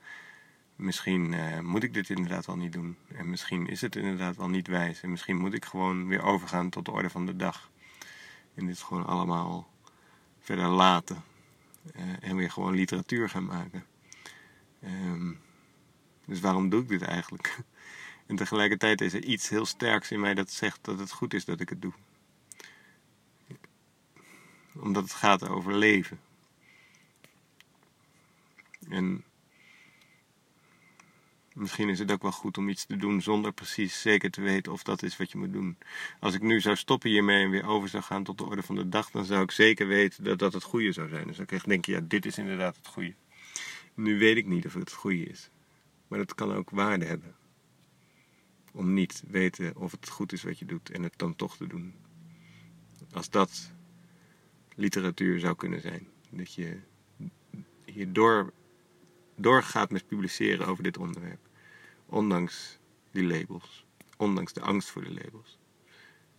misschien 0.76 1.34
eh, 1.34 1.60
moet 1.60 1.82
ik 1.82 1.94
dit 1.94 2.10
inderdaad 2.10 2.46
wel 2.46 2.56
niet 2.56 2.72
doen. 2.72 2.96
En 3.08 3.30
misschien 3.30 3.66
is 3.66 3.80
het 3.80 3.96
inderdaad 3.96 4.36
wel 4.36 4.48
niet 4.48 4.66
wijs. 4.66 5.00
En 5.00 5.10
misschien 5.10 5.36
moet 5.36 5.54
ik 5.54 5.64
gewoon 5.64 6.06
weer 6.06 6.22
overgaan 6.22 6.70
tot 6.70 6.84
de 6.84 6.90
orde 6.90 7.10
van 7.10 7.26
de 7.26 7.36
dag. 7.36 7.70
En 8.54 8.66
dit 8.66 8.78
gewoon 8.78 9.06
allemaal 9.06 9.68
verder 10.40 10.68
laten. 10.68 11.24
Eh, 11.94 12.28
en 12.28 12.36
weer 12.36 12.50
gewoon 12.50 12.74
literatuur 12.74 13.28
gaan 13.28 13.44
maken. 13.46 13.84
Ehm, 14.80 15.32
dus 16.26 16.40
waarom 16.40 16.68
doe 16.68 16.82
ik 16.82 16.88
dit 16.88 17.02
eigenlijk? 17.02 17.56
En 18.26 18.36
tegelijkertijd 18.36 19.00
is 19.00 19.12
er 19.12 19.24
iets 19.24 19.48
heel 19.48 19.66
sterks 19.66 20.10
in 20.10 20.20
mij 20.20 20.34
dat 20.34 20.50
zegt 20.50 20.84
dat 20.84 20.98
het 20.98 21.10
goed 21.10 21.34
is 21.34 21.44
dat 21.44 21.60
ik 21.60 21.68
het 21.68 21.82
doe. 21.82 21.92
Omdat 24.74 25.02
het 25.02 25.12
gaat 25.12 25.48
over 25.48 25.74
leven. 25.74 26.20
En 28.88 29.24
misschien 31.52 31.88
is 31.88 31.98
het 31.98 32.12
ook 32.12 32.22
wel 32.22 32.32
goed 32.32 32.58
om 32.58 32.68
iets 32.68 32.84
te 32.84 32.96
doen 32.96 33.22
zonder 33.22 33.52
precies 33.52 34.00
zeker 34.00 34.30
te 34.30 34.40
weten 34.40 34.72
of 34.72 34.82
dat 34.82 35.02
is 35.02 35.16
wat 35.16 35.30
je 35.30 35.38
moet 35.38 35.52
doen. 35.52 35.78
Als 36.20 36.34
ik 36.34 36.42
nu 36.42 36.60
zou 36.60 36.76
stoppen 36.76 37.10
hiermee 37.10 37.44
en 37.44 37.50
weer 37.50 37.66
over 37.66 37.88
zou 37.88 38.02
gaan 38.02 38.24
tot 38.24 38.38
de 38.38 38.44
orde 38.44 38.62
van 38.62 38.74
de 38.74 38.88
dag, 38.88 39.10
dan 39.10 39.24
zou 39.24 39.42
ik 39.42 39.50
zeker 39.50 39.86
weten 39.86 40.24
dat 40.24 40.38
dat 40.38 40.52
het 40.52 40.62
goede 40.62 40.92
zou 40.92 41.08
zijn. 41.08 41.26
Dus 41.26 41.38
ik 41.38 41.64
denken, 41.64 41.92
ja, 41.92 42.00
dit 42.02 42.26
is 42.26 42.38
inderdaad 42.38 42.76
het 42.76 42.86
goede. 42.86 43.14
Nu 43.96 44.18
weet 44.18 44.36
ik 44.36 44.46
niet 44.46 44.66
of 44.66 44.72
het 44.72 44.82
het 44.82 44.92
goede 44.92 45.24
is. 45.24 45.50
Maar 46.08 46.18
dat 46.18 46.34
kan 46.34 46.52
ook 46.52 46.70
waarde 46.70 47.04
hebben. 47.04 47.34
Om 48.72 48.94
niet 48.94 49.22
weten 49.26 49.76
of 49.76 49.90
het 49.90 50.08
goed 50.08 50.32
is 50.32 50.42
wat 50.42 50.58
je 50.58 50.64
doet 50.64 50.90
en 50.90 51.02
het 51.02 51.12
dan 51.16 51.36
toch 51.36 51.56
te 51.56 51.66
doen. 51.66 51.94
Als 53.12 53.30
dat 53.30 53.72
literatuur 54.74 55.40
zou 55.40 55.56
kunnen 55.56 55.80
zijn. 55.80 56.08
Dat 56.30 56.54
je 56.54 56.78
hier 57.84 58.12
door, 58.12 58.52
doorgaat 59.36 59.90
met 59.90 60.06
publiceren 60.06 60.66
over 60.66 60.82
dit 60.82 60.98
onderwerp. 60.98 61.48
Ondanks 62.06 62.78
die 63.10 63.24
labels. 63.24 63.86
Ondanks 64.16 64.52
de 64.52 64.60
angst 64.60 64.90
voor 64.90 65.04
de 65.04 65.12
labels. 65.12 65.58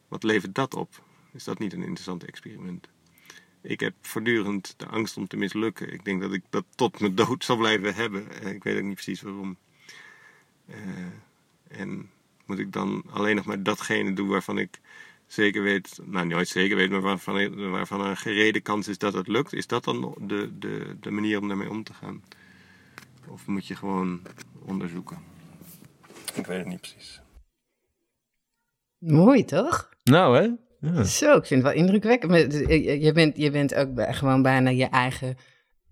Wat 0.07 0.23
levert 0.23 0.55
dat 0.55 0.73
op? 0.73 1.03
Is 1.33 1.43
dat 1.43 1.59
niet 1.59 1.73
een 1.73 1.83
interessant 1.83 2.23
experiment? 2.23 2.89
Ik 3.61 3.79
heb 3.79 3.93
voortdurend 4.01 4.73
de 4.77 4.85
angst 4.85 5.17
om 5.17 5.27
te 5.27 5.37
mislukken. 5.37 5.93
Ik 5.93 6.05
denk 6.05 6.21
dat 6.21 6.33
ik 6.33 6.43
dat 6.49 6.65
tot 6.75 6.99
mijn 6.99 7.15
dood 7.15 7.43
zal 7.43 7.57
blijven 7.57 7.95
hebben. 7.95 8.31
Eh, 8.41 8.53
Ik 8.53 8.63
weet 8.63 8.77
ook 8.77 8.83
niet 8.83 8.93
precies 8.93 9.21
waarom. 9.21 9.57
Eh, 10.65 10.77
en 11.67 12.09
moet 12.45 12.59
ik 12.59 12.71
dan 12.73 13.03
alleen 13.09 13.35
nog 13.35 13.45
maar 13.45 13.63
datgene 13.63 14.13
doen 14.13 14.27
waarvan 14.27 14.57
ik 14.57 14.79
zeker 15.27 15.61
weet, 15.63 15.99
nou 16.03 16.27
nooit 16.27 16.47
zeker 16.47 16.75
weet, 16.77 16.89
maar 16.89 17.01
waarvan, 17.01 17.69
waarvan 17.71 18.01
een 18.01 18.17
gerede 18.17 18.61
kans 18.61 18.87
is 18.87 18.97
dat 18.97 19.13
het 19.13 19.27
lukt? 19.27 19.53
Is 19.53 19.67
dat 19.67 19.83
dan 19.83 20.15
de, 20.21 20.57
de, 20.59 20.95
de 20.99 21.11
manier 21.11 21.39
om 21.41 21.47
daarmee 21.47 21.69
om 21.69 21.83
te 21.83 21.93
gaan? 21.93 22.23
Of 23.27 23.47
moet 23.47 23.67
je 23.67 23.75
gewoon 23.75 24.21
onderzoeken? 24.59 25.17
Ik 26.33 26.45
weet 26.45 26.57
het 26.57 26.67
niet 26.67 26.81
precies. 26.81 27.21
Mooi, 28.97 29.45
toch? 29.45 29.89
Nou, 30.03 30.37
hè? 30.37 30.49
Ja. 30.79 31.03
Zo, 31.03 31.37
ik 31.37 31.45
vind 31.45 31.63
het 31.63 31.73
wel 31.73 31.81
indrukwekkend. 31.81 32.31
Maar 32.31 32.39
Je 32.39 32.99
je 32.99 33.11
bent, 33.11 33.37
je 33.37 33.51
bent 33.51 33.75
ook 33.75 33.89
gewoon 34.15 34.41
bijna 34.41 34.69
je 34.69 34.85
eigen 34.85 35.35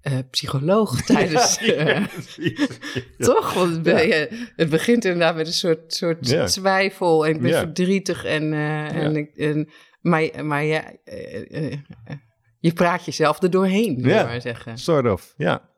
eh, 0.02 0.14
psycholoog 0.32 1.02
tijdens... 1.06 1.58
eh, 1.62 2.04
Toch? 3.18 3.54
Want 3.54 3.82
ben 3.84 4.08
je, 4.08 4.48
het 4.56 4.70
begint 4.70 5.06
inderdaad 5.06 5.36
met 5.36 5.48
een 5.48 5.54
soort, 5.54 5.94
soort 5.94 6.48
twijfel. 6.52 7.26
En 7.26 7.36
ik 7.36 7.42
ben 7.42 7.54
verdrietig. 7.54 8.26
En, 8.26 8.54
eh, 8.54 9.48
en, 9.50 9.70
maar 10.06 10.46
maar 10.46 10.64
ja, 10.64 10.92
eh, 11.04 11.36
eh, 11.36 11.74
eh, 11.74 12.18
je 12.60 12.74
praat 12.74 13.06
jezelf 13.06 13.42
er 13.42 13.50
doorheen, 13.50 13.98
ik 13.98 14.06
maar 14.06 14.42
zeggen. 14.42 14.78
Sort 14.78 15.12
of, 15.12 15.34
ja. 15.38 15.70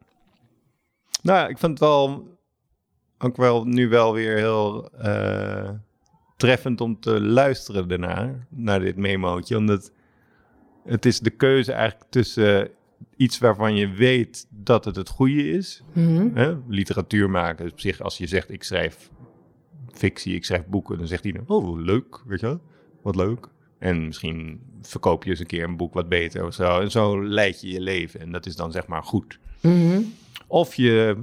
Nou, 1.21 1.39
ja, 1.39 1.47
ik 1.47 1.57
vind 1.57 1.71
het 1.71 1.79
wel 1.79 2.37
ook 3.17 3.37
wel 3.37 3.63
nu 3.63 3.89
wel 3.89 4.13
weer 4.13 4.35
heel 4.35 4.89
eh, 4.91 5.69
treffend 6.37 6.81
om 6.81 6.99
te 6.99 7.21
luisteren 7.21 7.87
daarna, 7.87 8.47
naar 8.49 8.79
dit 8.79 8.95
memootje. 8.95 9.57
Omdat 9.57 9.91
het 10.83 11.05
is 11.05 11.19
de 11.19 11.29
keuze 11.29 11.71
eigenlijk 11.71 12.11
tussen 12.11 12.69
iets 13.15 13.37
waarvan 13.37 13.75
je 13.75 13.87
weet 13.87 14.47
dat 14.49 14.85
het 14.85 14.95
het 14.95 15.09
goede 15.09 15.49
is. 15.49 15.83
Mhm. 15.93 16.29
Hè? 16.33 16.55
Literatuur 16.67 17.29
maken, 17.29 17.63
dus 17.63 17.73
op 17.73 17.79
zich 17.79 18.01
als 18.01 18.17
je 18.17 18.27
zegt 18.27 18.51
ik 18.51 18.63
schrijf 18.63 19.09
fictie, 19.93 20.35
ik 20.35 20.45
schrijf 20.45 20.65
boeken, 20.65 20.97
dan 20.97 21.07
zegt 21.07 21.23
hij 21.23 21.41
oh 21.45 21.79
leuk, 21.79 22.21
weet 22.25 22.39
je 22.39 22.45
wel, 22.45 22.61
wat 23.01 23.15
leuk. 23.15 23.47
En 23.79 24.05
misschien 24.05 24.59
verkoop 24.81 25.23
je 25.23 25.29
eens 25.29 25.39
een 25.39 25.45
keer 25.45 25.63
een 25.63 25.77
boek 25.77 25.93
wat 25.93 26.09
beter 26.09 26.45
of 26.45 26.53
zo. 26.53 26.79
En 26.79 26.91
zo 26.91 27.23
leid 27.23 27.61
je 27.61 27.71
je 27.71 27.81
leven 27.81 28.19
en 28.19 28.31
dat 28.31 28.45
is 28.45 28.55
dan 28.55 28.71
zeg 28.71 28.87
maar 28.87 29.03
goed. 29.03 29.39
Mhm. 29.61 30.01
Of 30.47 30.75
je 30.75 31.17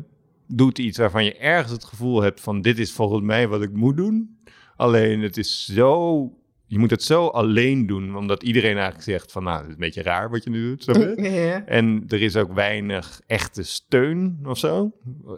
doet 0.46 0.78
iets 0.78 0.98
waarvan 0.98 1.24
je 1.24 1.36
ergens 1.36 1.72
het 1.72 1.84
gevoel 1.84 2.22
hebt 2.22 2.40
van 2.40 2.60
dit 2.60 2.78
is 2.78 2.92
volgens 2.92 3.22
mij 3.22 3.48
wat 3.48 3.62
ik 3.62 3.72
moet 3.72 3.96
doen. 3.96 4.36
Alleen 4.76 5.20
het 5.20 5.36
is 5.36 5.64
zo, 5.64 6.20
je 6.66 6.78
moet 6.78 6.90
het 6.90 7.02
zo 7.02 7.26
alleen 7.26 7.86
doen, 7.86 8.16
omdat 8.16 8.42
iedereen 8.42 8.74
eigenlijk 8.74 9.04
zegt 9.04 9.32
van 9.32 9.44
nou, 9.44 9.58
het 9.58 9.66
is 9.66 9.72
een 9.72 9.78
beetje 9.80 10.02
raar 10.02 10.30
wat 10.30 10.44
je 10.44 10.50
nu 10.50 10.68
doet. 10.68 10.82
snap 10.82 10.96
je? 10.96 11.22
Ja. 11.30 11.64
En 11.66 12.04
er 12.08 12.22
is 12.22 12.36
ook 12.36 12.52
weinig 12.52 13.20
echte 13.26 13.62
steun 13.62 14.40
of 14.44 14.58
zo. 14.58 14.92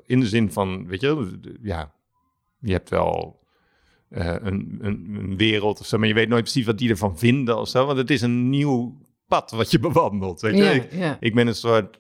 In 0.07 0.20
de 0.20 0.26
zin 0.26 0.53
van, 0.53 0.87
weet 0.87 1.01
je, 1.01 1.39
ja, 1.62 1.93
je 2.61 2.72
hebt 2.72 2.91
wel 2.91 3.45
eh, 4.09 4.34
een, 4.41 4.78
een, 4.80 5.16
een 5.18 5.37
wereld 5.37 5.80
of 5.80 5.87
zo, 5.87 5.99
maar 5.99 6.09
je 6.09 6.14
weet 6.14 6.28
nooit 6.28 6.43
precies 6.43 6.66
wat 6.66 6.78
die 6.78 6.91
ervan 6.91 7.18
vinden 7.18 7.59
of 7.59 7.68
zo. 7.68 7.87
Want 7.87 7.99
het 7.99 8.11
is 8.11 8.22
een 8.22 8.51
nieuw 8.51 9.01
pad 9.28 9.51
wat 9.51 9.70
je 9.70 9.78
bewandelt. 9.89 10.41
Weet 10.41 10.57
je? 10.57 10.62
Ja, 10.64 10.70
Ik, 10.70 10.93
ja. 10.93 11.16
ik 11.20 11.34
ben 11.34 11.47
een 11.47 11.55
soort 11.55 11.99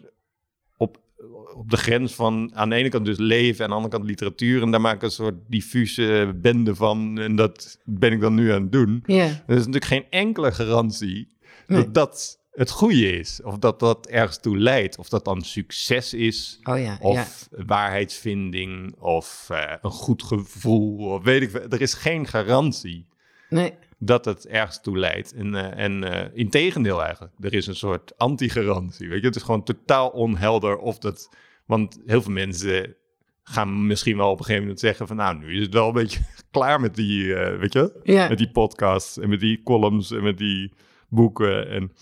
op 1.56 1.70
de 1.70 1.76
grens 1.76 2.14
van 2.14 2.50
aan 2.54 2.68
de 2.68 2.74
ene 2.74 2.88
kant 2.88 3.04
dus 3.04 3.18
leven 3.18 3.58
en 3.58 3.64
aan 3.64 3.68
de 3.70 3.74
andere 3.76 3.94
kant 3.94 4.04
literatuur. 4.04 4.62
En 4.62 4.70
daar 4.70 4.80
maak 4.80 4.94
ik 4.94 5.02
een 5.02 5.10
soort 5.10 5.34
diffuse 5.48 6.32
bende 6.36 6.74
van. 6.74 7.18
En 7.18 7.36
dat 7.36 7.78
ben 7.84 8.12
ik 8.12 8.20
dan 8.20 8.34
nu 8.34 8.52
aan 8.52 8.62
het 8.62 8.72
doen. 8.72 9.02
ja. 9.06 9.24
Er 9.24 9.56
is 9.56 9.56
natuurlijk 9.56 9.84
geen 9.84 10.06
enkele 10.10 10.52
garantie 10.52 11.34
Nee. 11.66 11.82
dat 11.82 11.94
dat 11.94 12.38
het 12.52 12.70
goede 12.70 13.18
is. 13.18 13.40
Of 13.42 13.58
dat 13.58 13.80
dat 13.80 14.06
ergens 14.06 14.38
toe 14.40 14.58
leidt. 14.58 14.98
Of 14.98 15.08
dat 15.08 15.24
dan 15.24 15.42
succes 15.42 16.14
is. 16.14 16.60
Oh 16.62 16.78
ja, 16.78 16.98
Of 17.00 17.48
ja. 17.50 17.64
waarheidsvinding. 17.66 18.94
Of 18.98 19.46
eh, 19.50 19.72
een 19.82 19.90
goed 19.90 20.22
gevoel. 20.22 20.96
Of 20.98 21.22
weet 21.22 21.42
ik 21.42 21.50
veel. 21.50 21.66
Er 21.68 21.80
is 21.80 21.94
geen 21.94 22.26
garantie 22.26 23.06
Nee. 23.48 23.72
dat 23.98 24.24
het 24.24 24.46
ergens 24.46 24.80
toe 24.80 24.98
leidt. 24.98 25.32
En, 25.34 25.54
eh 25.54 25.84
en 25.84 26.04
eh 26.12 26.28
in 26.34 26.50
tegendeel 26.50 27.02
eigenlijk. 27.02 27.32
Er 27.40 27.54
is 27.54 27.66
een 27.66 27.76
soort 27.76 28.18
anti-garantie. 28.18 29.08
Weet 29.08 29.20
je, 29.20 29.26
het 29.26 29.36
is 29.36 29.42
gewoon 29.42 29.64
totaal 29.64 30.08
onhelder 30.08 30.76
of 30.78 30.98
dat... 30.98 31.28
Want 31.66 31.98
heel 32.06 32.22
veel 32.22 32.32
mensen 32.32 32.96
gaan 33.42 33.86
misschien 33.86 34.16
wel 34.16 34.30
op 34.30 34.38
een 34.38 34.44
gegeven 34.44 34.62
moment 34.62 34.80
zeggen 34.80 35.06
van... 35.06 35.16
nou, 35.16 35.38
nu 35.38 35.54
is 35.56 35.62
het 35.62 35.72
wel 35.74 35.86
een 35.88 35.92
beetje 35.94 36.20
klaar 36.50 36.80
met 36.80 36.94
die, 36.94 37.34
eh, 37.34 37.58
weet 37.58 37.72
je, 37.72 38.00
Ja. 38.02 38.28
met 38.28 38.38
die 38.38 38.50
podcasts 38.50 39.18
en 39.18 39.28
met 39.28 39.40
die 39.40 39.62
columns 39.62 40.10
en 40.10 40.22
met 40.22 40.38
die 40.38 40.72
boeken. 41.08 41.68
En, 41.68 41.92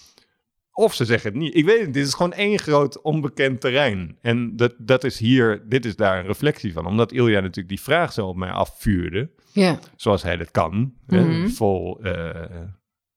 of 0.72 0.94
ze 0.94 1.04
zeggen 1.04 1.30
het 1.30 1.38
niet. 1.40 1.54
Ik 1.56 1.64
weet 1.64 1.80
het, 1.80 1.94
dit 1.94 2.06
is 2.06 2.14
gewoon 2.14 2.32
één 2.32 2.58
groot 2.58 3.02
onbekend 3.02 3.60
terrein. 3.60 4.18
En 4.20 4.56
dat, 4.56 4.74
dat 4.78 5.04
is 5.04 5.18
hier, 5.18 5.62
dit 5.68 5.84
is 5.84 5.96
daar 5.96 6.18
een 6.18 6.26
reflectie 6.26 6.72
van. 6.72 6.86
Omdat 6.86 7.12
Ilja 7.12 7.40
natuurlijk 7.40 7.68
die 7.68 7.80
vraag 7.80 8.12
zo 8.12 8.26
op 8.26 8.36
mij 8.36 8.50
afvuurde 8.50 9.30
Ja. 9.52 9.78
zoals 9.96 10.22
hij 10.22 10.36
dat 10.36 10.50
kan. 10.50 10.94
hè, 11.06 11.20
Mhm. 11.24 11.48
vol 11.48 12.00
eh, 12.02 12.44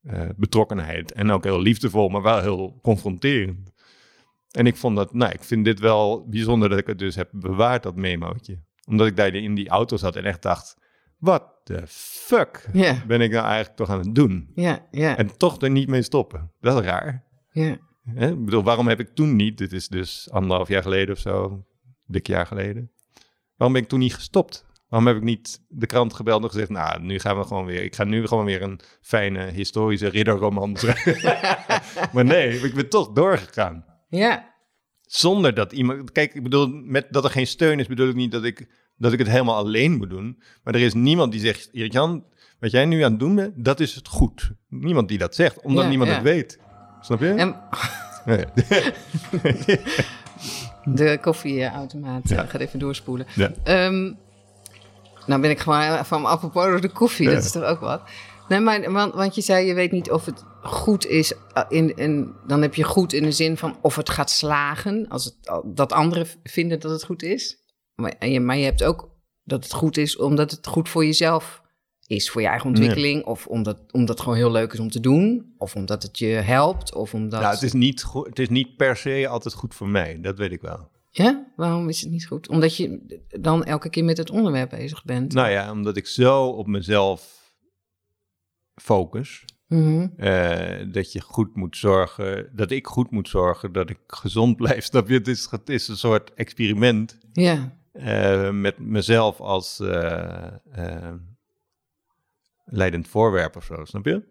eh, 0.02 0.30
betrokkenheid 0.36 1.12
en 1.12 1.32
ook 1.32 1.44
heel 1.44 1.62
liefdevol, 1.62 2.10
maar 2.10 2.22
wel 2.22 2.42
heel 2.42 2.80
confronterend. 2.82 3.72
En 4.52 4.68
ik 4.68 4.76
vond 4.76 4.96
dat, 4.96 5.14
nou, 5.14 5.32
ik 5.32 5.44
vind 5.44 5.66
dit 5.66 5.80
wel 5.80 6.28
bijzonder 6.30 6.70
dat 6.70 6.80
ik 6.80 6.88
het 6.88 7.00
dus 7.00 7.16
heb 7.16 7.30
bewaard, 7.32 7.84
dat 7.84 7.96
memootje. 7.96 8.60
Omdat 8.88 9.08
ik 9.08 9.16
daar 9.16 9.34
in 9.36 9.56
die 9.56 9.70
auto 9.70 9.98
zat 9.98 10.16
en 10.16 10.24
echt 10.26 10.42
dacht, 10.42 10.78
Wat 11.18 11.44
de 11.64 11.82
fuck 11.88 12.70
ben 13.08 13.22
ik 13.22 13.32
nou 13.32 13.46
eigenlijk 13.46 13.76
toch 13.76 13.90
aan 13.90 14.00
het 14.00 14.16
doen? 14.16 14.52
ja, 14.56 14.88
ja, 14.92 15.18
En 15.18 15.38
toch 15.38 15.62
er 15.62 15.70
niet 15.70 15.88
mee 15.90 16.02
stoppen. 16.02 16.52
Dat 16.60 16.80
is 16.80 16.86
raar. 16.86 17.24
ja. 17.52 17.78
Ik 18.16 18.46
bedoel, 18.46 18.64
waarom 18.64 18.88
heb 18.88 19.00
ik 19.00 19.16
toen 19.16 19.36
niet, 19.36 19.58
dit 19.58 19.72
is 19.72 19.88
dus 19.88 20.28
anderhalf 20.32 20.68
jaar 20.68 20.82
geleden 20.82 21.16
of 21.16 21.22
zo, 21.22 21.66
dik 22.06 22.28
jaar 22.28 22.46
geleden. 22.46 22.92
Waarom 23.56 23.74
ben 23.76 23.84
ik 23.84 23.90
toen 23.90 24.00
niet 24.00 24.14
gestopt? 24.16 24.66
Waarom 24.90 25.08
heb 25.08 25.18
ik 25.18 25.24
niet 25.24 25.62
de 25.68 25.86
krant 25.86 26.14
gebeld 26.14 26.44
en 26.44 26.50
gezegd, 26.50 26.70
nou, 26.70 27.02
nu 27.02 27.20
gaan 27.20 27.38
we 27.38 27.44
gewoon 27.44 27.66
weer, 27.66 27.84
ik 27.84 27.96
ga 27.96 28.04
nu 28.04 28.28
gewoon 28.28 28.46
weer 28.46 28.62
een 28.62 28.80
fijne 29.02 29.46
historische 29.52 30.08
ridderroman 30.08 30.76
schrijven. 30.78 31.38
maar 32.14 32.26
nee, 32.26 32.60
ik 32.60 32.74
ben 32.74 32.90
toch 32.90 33.12
doorgegaan. 33.12 33.86
Ja, 34.08 34.56
Zonder 35.02 35.54
dat 35.54 35.72
iemand, 35.72 36.12
kijk, 36.12 36.34
ik 36.34 36.44
bedoel, 36.44 36.68
met 36.68 37.08
dat 37.10 37.24
er 37.24 37.30
geen 37.30 37.48
steun 37.48 37.80
is, 37.80 37.88
bedoel 37.88 38.10
ik 38.10 38.16
niet 38.16 38.32
dat 38.32 38.44
ik, 38.44 38.68
dat 38.98 39.14
ik 39.14 39.20
het 39.20 39.28
helemaal 39.28 39.56
alleen 39.56 39.98
moet 39.98 40.10
doen. 40.10 40.42
Maar 40.64 40.74
er 40.76 40.82
is 40.82 40.94
niemand 40.94 41.32
die 41.32 41.42
zegt, 41.42 41.70
Erik-Jan, 41.72 42.24
wat 42.60 42.72
jij 42.72 42.86
nu 42.86 43.02
aan 43.02 43.12
het 43.12 43.20
doen 43.20 43.36
bent, 43.36 43.54
dat 43.66 43.80
is 43.80 43.96
het 43.96 44.08
goed. 44.08 44.52
Niemand 44.70 45.08
die 45.08 45.18
dat 45.18 45.36
zegt, 45.36 45.62
omdat 45.62 45.84
Ja, 45.84 45.90
niemand 45.90 46.10
ja. 46.10 46.16
het 46.16 46.26
weet. 46.26 46.60
Snap 47.02 47.20
je? 47.20 47.30
en 47.34 47.56
Nee. 48.26 48.46
de 50.96 51.18
koffieautomaat 51.22 52.30
Ja. 52.30 52.44
eh, 52.44 52.50
gaat 52.50 52.62
even 52.62 52.80
doorspoelen. 52.80 53.28
Ehm, 53.64 54.14
nou 55.26 55.42
ben 55.42 55.50
ik 55.50 55.60
gewoon 55.60 56.06
van 56.06 56.26
apropos 56.26 56.82
de 56.82 56.90
koffie, 56.90 57.30
dat 57.30 57.44
is 57.44 57.52
toch 57.52 57.64
ook 57.64 57.80
wat? 57.80 58.02
Nee, 58.48 58.60
maar, 58.60 58.92
want, 58.92 59.14
want 59.14 59.36
je 59.36 59.42
zei, 59.42 59.66
je 59.68 59.74
weet 59.74 59.92
niet 59.92 60.12
of 60.12 60.26
het 60.26 60.44
goed 60.62 61.06
is. 61.06 61.34
eh, 61.54 61.64
In, 61.70 61.96
in, 61.96 62.34
dan 62.48 62.62
heb 62.62 62.76
je 62.76 62.84
goed 62.84 63.14
in 63.14 63.24
de 63.24 63.32
zin 63.32 63.58
van 63.58 63.78
of 63.82 63.96
het 63.96 64.10
gaat 64.10 64.30
slagen. 64.30 65.08
Als 65.08 65.26
het, 65.26 65.36
dat 65.66 65.92
anderen 65.94 66.28
vinden 66.44 66.80
dat 66.80 66.92
het 66.92 67.04
goed 67.04 67.24
is. 67.24 67.58
Maar, 67.96 68.16
en 68.20 68.32
je, 68.32 68.40
maar 68.40 68.58
je 68.58 68.64
hebt 68.66 68.84
ook 68.84 69.10
dat 69.44 69.64
het 69.64 69.74
goed 69.74 69.98
is 69.98 70.18
omdat 70.18 70.52
het 70.52 70.68
goed 70.68 70.90
voor 70.90 71.06
jezelf 71.06 71.62
is. 72.08 72.30
Voor 72.30 72.42
je 72.42 72.48
eigen 72.48 72.68
ontwikkeling. 72.70 73.26
Of 73.26 73.48
omdat, 73.48 73.80
omdat 73.92 74.10
het 74.10 74.20
gewoon 74.20 74.38
heel 74.38 74.52
leuk 74.52 74.74
is 74.74 74.80
om 74.80 74.90
te 74.90 75.00
doen. 75.00 75.54
Of 75.58 75.76
omdat 75.76 76.04
het 76.04 76.18
je 76.18 76.26
helpt. 76.28 76.96
Of 76.96 77.14
omdat... 77.14 77.42
Nou, 77.42 77.54
het 77.54 77.64
is, 77.64 77.74
niet 77.74 78.06
het 78.24 78.40
is 78.40 78.50
niet 78.50 78.76
per 78.76 78.98
se 78.98 79.28
altijd 79.28 79.54
goed 79.54 79.76
voor 79.76 79.88
mij, 79.90 80.20
dat 80.22 80.38
weet 80.38 80.52
ik 80.52 80.62
wel. 80.62 80.90
Ja? 81.12 81.52
Waarom 81.56 81.90
is 81.90 82.02
het 82.02 82.12
niet 82.12 82.26
goed? 82.28 82.50
Omdat 82.50 82.78
je 82.78 83.20
dan 83.40 83.64
elke 83.64 83.90
keer 83.90 84.04
met 84.04 84.18
het 84.18 84.30
onderwerp 84.30 84.70
bezig 84.70 85.04
bent. 85.06 85.34
Nou 85.34 85.50
ja, 85.50 85.72
omdat 85.72 85.98
ik 85.98 86.08
zo 86.08 86.46
op 86.46 86.68
mezelf 86.68 87.37
focus, 88.82 89.46
Mhm. 89.68 90.08
eh, 90.18 90.86
dat 90.92 91.12
je 91.12 91.22
goed 91.22 91.56
moet 91.56 91.78
zorgen, 91.78 92.50
dat 92.56 92.72
ik 92.72 92.88
goed 92.88 93.12
moet 93.12 93.30
zorgen 93.30 93.72
dat 93.72 93.90
ik 93.90 94.00
gezond 94.08 94.56
blijf. 94.62 94.84
Snap 94.84 95.08
je? 95.08 95.14
Het 95.14 95.28
is, 95.28 95.48
het 95.52 95.70
is 95.70 95.88
een 95.88 95.98
soort 95.98 96.34
experiment 96.34 97.18
Ja, 97.34 97.78
eh, 97.92 98.52
met 98.52 98.80
mezelf 98.80 99.40
als 99.40 99.80
eh, 99.80 101.14
leidend 102.66 103.08
voorwerp 103.08 103.56
of 103.56 103.64
zo, 103.64 103.86
snap 103.86 104.06
je? 104.06 104.24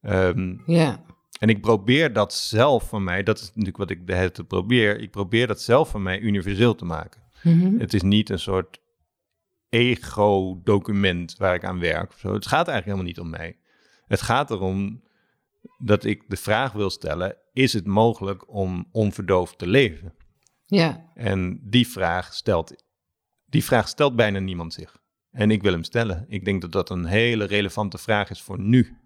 Ehm, 0.00 0.56
ja. 0.66 1.04
En 1.38 1.48
ik 1.48 1.60
probeer 1.60 2.12
dat 2.12 2.34
zelf 2.34 2.88
van 2.88 3.04
mij, 3.04 3.22
dat 3.22 3.38
is 3.38 3.46
natuurlijk 3.48 3.76
wat 3.76 3.90
ik 3.90 4.06
de 4.06 4.14
hele 4.14 4.30
tijd 4.30 4.48
probeer, 4.48 5.00
ik 5.00 5.10
probeer 5.10 5.46
dat 5.46 5.60
zelf 5.60 5.88
van 5.90 6.02
mij 6.02 6.18
universeel 6.20 6.74
te 6.74 6.84
maken. 6.84 7.22
Mhm. 7.42 7.78
Het 7.78 7.94
is 7.94 8.02
niet 8.02 8.30
een 8.30 8.38
soort 8.38 8.80
ego-document 9.68 11.36
waar 11.36 11.54
ik 11.54 11.64
aan 11.64 11.78
werk. 11.78 12.10
Of 12.12 12.18
zo. 12.18 12.32
Het 12.34 12.46
gaat 12.46 12.68
eigenlijk 12.68 12.84
helemaal 12.84 13.06
niet 13.06 13.20
om 13.20 13.30
mij. 13.30 13.56
Het 14.06 14.22
gaat 14.22 14.50
erom 14.50 15.02
dat 15.78 16.04
ik 16.04 16.22
de 16.28 16.36
vraag 16.36 16.72
wil 16.72 16.90
stellen: 16.90 17.36
is 17.52 17.72
het 17.72 17.86
mogelijk 17.86 18.48
om 18.48 18.88
onverdoofd 18.92 19.58
te 19.58 19.66
leven? 19.66 20.14
Ja, 20.66 21.10
En 21.14 21.60
die 21.62 21.88
vraag 21.88 22.34
stelt, 22.34 22.84
die 23.46 23.64
vraag 23.64 23.88
stelt 23.88 24.16
bijna 24.16 24.38
niemand 24.38 24.72
zich. 24.74 25.00
En 25.30 25.50
ik 25.50 25.62
wil 25.62 25.72
hem 25.72 25.84
stellen. 25.84 26.24
Ik 26.28 26.44
denk 26.44 26.60
dat 26.60 26.72
dat 26.72 26.90
een 26.90 27.04
hele 27.04 27.44
relevante 27.44 27.98
vraag 27.98 28.30
is 28.30 28.42
voor 28.42 28.60
nu. 28.60 28.96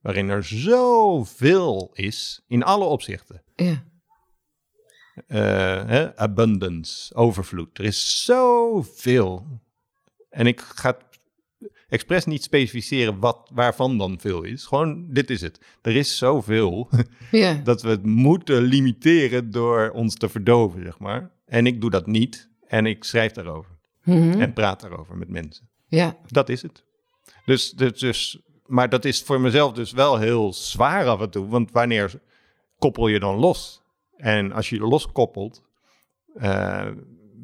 Waarin 0.00 0.28
er 0.28 0.44
zoveel 0.44 1.90
is, 1.92 2.44
in 2.46 2.62
alle 2.62 2.84
opzichten. 2.84 3.42
ja. 3.56 3.86
Eh, 5.26 5.38
hè, 5.86 6.16
abundance, 6.16 7.14
overvloed. 7.14 7.78
Er 7.78 7.84
is 7.84 8.24
zoveel. 8.24 9.60
En 10.30 10.46
ik 10.46 10.60
ga 10.60 10.98
expres 11.88 12.24
niet 12.24 12.42
specificeren 12.42 13.18
wat, 13.18 13.50
waarvan 13.54 13.98
dan 13.98 14.20
veel 14.20 14.42
is. 14.42 14.64
Gewoon, 14.64 15.06
dit 15.10 15.30
is 15.30 15.40
het. 15.40 15.60
Er 15.82 15.96
is 15.96 16.16
zoveel 16.18 16.88
Ja, 17.30 17.54
dat 17.64 17.82
we 17.82 17.88
het 17.88 18.04
moeten 18.04 18.62
limiteren 18.62 19.50
door 19.50 19.90
ons 19.90 20.14
te 20.14 20.28
verdoven, 20.28 20.82
zeg 20.82 20.98
maar. 20.98 21.30
En 21.46 21.66
ik 21.66 21.80
doe 21.80 21.90
dat 21.90 22.06
niet. 22.06 22.48
En 22.66 22.86
ik 22.86 23.04
schrijf 23.04 23.32
daarover. 23.32 23.76
Mhm. 24.04 24.40
En 24.40 24.52
praat 24.52 24.80
daarover 24.80 25.16
met 25.16 25.28
mensen. 25.28 25.68
ja, 25.86 26.16
Dat 26.26 26.48
is 26.48 26.62
het. 26.62 26.84
Dus, 27.44 27.70
dus, 27.70 27.98
dus, 27.98 28.40
maar 28.66 28.88
dat 28.88 29.04
is 29.04 29.22
voor 29.22 29.40
mezelf 29.40 29.72
dus 29.72 29.92
wel 29.92 30.18
heel 30.18 30.52
zwaar 30.52 31.06
af 31.06 31.20
en 31.20 31.30
toe. 31.30 31.48
Want 31.48 31.70
wanneer 31.70 32.20
koppel 32.78 33.08
je 33.08 33.18
dan 33.18 33.36
los? 33.36 33.82
En 34.16 34.52
als 34.52 34.68
je 34.68 34.78
loskoppelt, 34.78 35.62
eh 36.34 36.86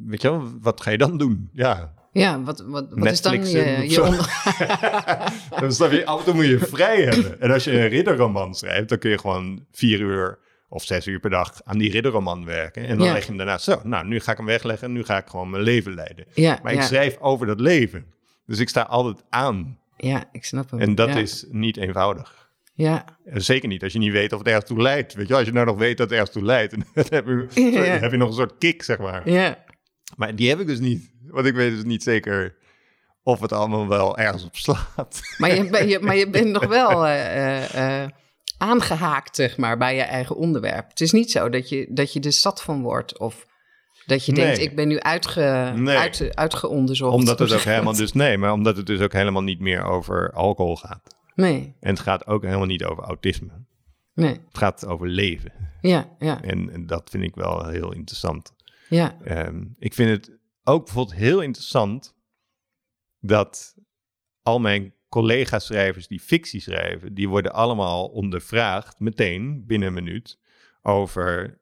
weet 0.05 0.23
je 0.23 0.31
wel, 0.31 0.51
wat 0.61 0.81
ga 0.81 0.91
je 0.91 0.99
dan 0.99 1.19
doen? 1.19 1.49
Ja, 1.53 1.95
ja. 2.23 2.43
Wat, 2.43 2.65
wat, 2.67 2.87
wat 2.91 3.13
is 3.13 3.23
dan 3.23 3.47
je, 3.51 3.85
je 3.89 4.25
dan 5.61 5.73
snap 5.73 5.91
je, 5.93 6.07
af 6.07 6.19
en 6.19 6.25
toe 6.25 6.35
moet 6.35 6.45
je 6.47 6.59
vrij 6.59 7.03
hebben. 7.03 7.41
En 7.41 7.51
als 7.51 7.65
je 7.65 7.73
een 7.81 7.89
ridderroman 7.89 8.55
schrijft, 8.55 8.89
dan 8.89 8.99
kun 8.99 9.11
je 9.11 9.19
gewoon 9.19 9.65
vier 9.73 10.01
uur 10.01 10.39
of 10.69 10.85
zes 10.85 11.07
uur 11.07 11.21
per 11.21 11.31
dag 11.31 11.61
aan 11.65 11.79
die 11.79 11.91
ridderroman 11.91 12.45
werken. 12.45 12.87
En 12.87 12.97
dan 12.99 13.07
Ja. 13.07 13.13
leg 13.13 13.23
je 13.23 13.29
hem 13.29 13.37
daarna 13.37 13.59
zo, 13.59 13.81
nou, 13.85 14.07
nu 14.07 14.21
ga 14.21 14.31
ik 14.31 14.37
hem 14.37 14.47
wegleggen, 14.47 14.93
nu 14.93 15.05
ga 15.05 15.17
ik 15.17 15.27
gewoon 15.27 15.51
mijn 15.51 15.63
leven 15.63 15.95
leiden. 15.95 16.25
Ja, 16.35 16.59
Maar 16.63 16.73
ik 16.73 16.79
ja, 16.79 16.85
schrijf 16.85 17.19
over 17.19 17.47
dat 17.47 17.61
leven. 17.61 18.07
Dus 18.47 18.59
ik 18.59 18.69
sta 18.69 18.83
altijd 18.83 19.25
aan. 19.31 19.79
ja, 19.97 20.25
ik 20.33 20.45
snap 20.45 20.71
hem. 20.71 20.81
En 20.81 20.95
dat 20.95 21.09
is 21.17 21.45
niet 21.51 21.77
eenvoudig. 21.77 22.43
Ja, 22.77 23.05
En 23.25 23.43
Zeker 23.43 23.69
niet 23.69 23.83
als 23.83 23.93
je 23.93 23.99
niet 23.99 24.13
weet 24.13 24.33
of 24.33 24.39
het 24.39 24.49
ergens 24.49 24.67
toe 24.67 24.83
leidt. 24.83 25.15
Weet 25.15 25.29
je, 25.29 25.35
als 25.35 25.45
je 25.47 25.53
nou 25.53 25.67
nog 25.67 25.77
weet 25.79 25.97
dat 25.97 26.11
het 26.11 26.19
ergens 26.19 26.37
toe 26.37 26.45
leidt, 26.45 26.71
dan 26.95 27.05
heb 27.09 27.27
je, 27.27 27.47
heb 28.01 28.11
je 28.11 28.17
nog 28.17 28.29
een 28.29 28.35
soort 28.35 28.59
kick, 28.59 28.83
zeg 28.83 28.99
maar. 28.99 29.31
ja, 29.31 29.65
Maar 30.17 30.37
die 30.37 30.49
heb 30.49 30.61
ik 30.61 30.67
dus 30.67 30.79
niet. 30.79 31.13
Want 31.35 31.47
ik 31.47 31.55
weet 31.55 31.71
dus 31.71 31.85
niet 31.85 32.03
zeker 32.03 32.57
of 33.23 33.41
het 33.41 33.53
allemaal 33.53 33.89
wel 33.89 34.19
ergens 34.19 34.45
op 34.45 34.57
slaat. 34.57 35.21
maar 35.39 35.55
je, 35.55 35.71
ben- 35.71 35.89
je, 35.89 35.99
maar 36.01 36.17
je 36.17 36.31
bent 36.31 36.51
nog 36.51 36.67
wel 36.67 37.07
eh, 37.07 37.65
eh, 37.75 38.03
eh, 38.05 38.11
aangehaakt, 38.59 39.37
zeg 39.37 39.57
maar, 39.57 39.77
bij 39.79 39.95
je 39.97 40.03
eigen 40.03 40.37
onderwerp. 40.37 40.89
Het 40.89 41.01
is 41.01 41.13
niet 41.13 41.31
zo 41.31 41.49
dat 41.49 41.69
je, 41.69 41.87
dat 41.91 42.13
je 42.13 42.21
er 42.21 42.33
zat 42.33 42.63
van 42.63 42.83
wordt 42.83 43.19
of 43.19 43.47
dat 44.07 44.27
je 44.27 44.33
denkt, 44.33 44.59
ik 44.59 44.77
ben 44.77 44.89
nu 44.89 45.01
uitge, 45.01 45.73
Nee. 45.77 45.97
uit, 45.97 46.37
uitgeonderzocht. 46.37 47.15
Omdat 47.15 47.39
het 47.39 47.53
ook 47.53 47.61
helemaal 47.75 47.95
dus, 47.97 48.13
nee, 48.13 48.39
maar 48.39 48.53
omdat 48.53 48.77
het 48.77 48.87
dus 48.87 49.01
ook 49.01 49.13
helemaal 49.13 49.43
niet 49.43 49.61
meer 49.61 49.85
over 49.85 50.33
alcohol 50.33 50.77
gaat. 50.77 51.17
Nee, 51.35 51.77
En 51.81 51.91
het 51.91 52.01
gaat 52.01 52.27
ook 52.27 52.43
helemaal 52.43 52.67
niet 52.67 52.85
over 52.85 53.03
autisme. 53.05 53.51
nee, 54.15 54.31
Het 54.49 54.59
gaat 54.59 54.87
over 54.87 55.09
leven. 55.09 55.53
ja, 55.81 56.09
ja, 56.19 56.43
En, 56.43 56.71
en 56.73 56.87
dat 56.87 57.11
vind 57.11 57.23
ik 57.25 57.35
wel 57.35 57.69
heel 57.69 57.93
interessant. 57.93 58.53
ja, 58.89 59.17
Ehm, 59.25 59.63
ik 59.79 59.95
vind 59.95 60.11
het 60.11 60.39
ook 60.65 60.85
bijvoorbeeld 60.85 61.17
heel 61.17 61.41
interessant 61.41 62.15
dat 63.21 63.75
al 64.43 64.61
mijn 64.61 64.95
collega-schrijvers 65.09 66.07
die 66.07 66.21
fictie 66.21 66.61
schrijven, 66.61 67.15
die 67.15 67.29
worden 67.29 67.53
allemaal 67.53 68.07
ondervraagd 68.09 69.01
meteen 69.01 69.67
binnen 69.67 69.89
een 69.89 69.95
minuut 69.95 70.39
over 70.83 71.61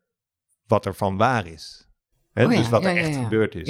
wat 0.67 0.87
er 0.87 0.95
van 0.95 1.17
waar 1.17 1.47
is. 1.47 1.87
Hè, 2.33 2.45
Oh 2.45 2.53
ja, 2.53 2.59
dus 2.59 2.69
wat 2.69 2.83
ja, 2.83 2.91
er 2.91 2.97
echt 2.97 3.15
ja. 3.15 3.23
gebeurd 3.23 3.55
is. 3.55 3.69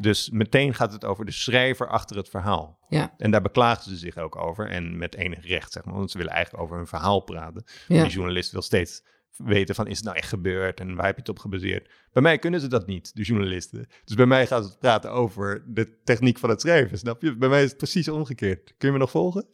Dus 0.00 0.30
meteen 0.30 0.74
gaat 0.74 0.92
het 0.92 1.04
over 1.04 1.24
de 1.24 1.32
schrijver 1.32 1.88
achter 1.88 2.16
het 2.16 2.28
verhaal. 2.28 2.78
ja, 2.88 3.14
En 3.16 3.30
daar 3.30 3.42
beklagen 3.42 3.82
ze 3.82 3.96
zich 3.96 4.16
ook 4.16 4.36
over. 4.36 4.68
En 4.68 4.98
met 4.98 5.14
enig 5.14 5.46
recht, 5.46 5.72
zeg 5.72 5.84
maar. 5.84 5.94
Want 5.94 6.10
ze 6.10 6.18
willen 6.18 6.32
eigenlijk 6.32 6.64
over 6.64 6.76
hun 6.76 6.86
verhaal 6.86 7.20
praten. 7.20 7.64
Die 7.88 8.06
journalist 8.06 8.52
wil 8.52 8.62
steeds 8.62 9.02
weten 9.36 9.74
van, 9.74 9.86
is 9.86 9.96
het 9.96 10.04
nou 10.04 10.16
echt 10.16 10.28
gebeurd? 10.28 10.80
En 10.80 10.94
waar 10.94 11.06
heb 11.06 11.14
je 11.14 11.20
het 11.20 11.30
op 11.30 11.38
gebaseerd? 11.38 11.90
Bij 12.12 12.22
mij 12.22 12.38
kunnen 12.38 12.60
ze 12.60 12.68
dat 12.68 12.86
niet, 12.86 13.10
de 13.14 13.22
journalisten. 13.22 13.88
Dus 14.04 14.16
bij 14.16 14.26
mij 14.26 14.46
gaan 14.46 14.64
ze 14.64 14.78
praten 14.78 15.10
over 15.10 15.64
de 15.66 16.02
techniek 16.04 16.38
van 16.38 16.50
het 16.50 16.60
schrijven, 16.60 16.98
snap 16.98 17.22
je? 17.22 17.36
Bij 17.36 17.48
mij 17.48 17.62
is 17.62 17.68
het 17.68 17.76
precies 17.78 18.08
omgekeerd. 18.08 18.74
Kun 18.78 18.88
je 18.88 18.92
me 18.94 18.98
nog 19.00 19.10
volgen? 19.10 19.46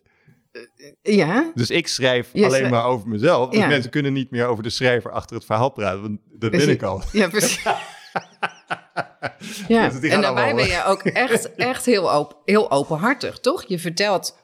ja. 1.03 1.51
Dus 1.55 1.71
ik 1.71 1.89
schrijf 1.89 2.35
alleen 2.35 2.71
maar 2.71 2.85
over 2.85 3.09
mezelf. 3.09 3.51
Dus 3.51 3.61
Ja. 3.61 3.67
mensen 3.67 3.91
kunnen 3.91 4.13
niet 4.13 4.31
meer 4.31 4.47
over 4.47 4.63
de 4.63 4.71
schrijver 4.71 5.11
achter 5.11 5.37
het 5.37 5.45
verhaal 5.45 5.71
praten. 5.71 6.01
Want 6.03 6.21
dat 6.39 6.51
ben 6.51 6.69
ik 6.69 6.83
al. 6.83 7.03
Ja, 7.13 7.29
precies. 7.29 7.63
ja, 9.69 9.89
Dus 9.89 10.11
en 10.11 10.21
daarbij 10.21 10.55
ben 10.55 10.67
je 10.67 10.85
ook 10.85 11.03
echt, 11.25 11.55
echt 11.55 11.85
heel, 11.85 12.13
open, 12.13 12.37
heel 12.45 12.71
openhartig, 12.71 13.39
toch? 13.41 13.65
Je 13.69 13.79
vertelt... 13.79 14.39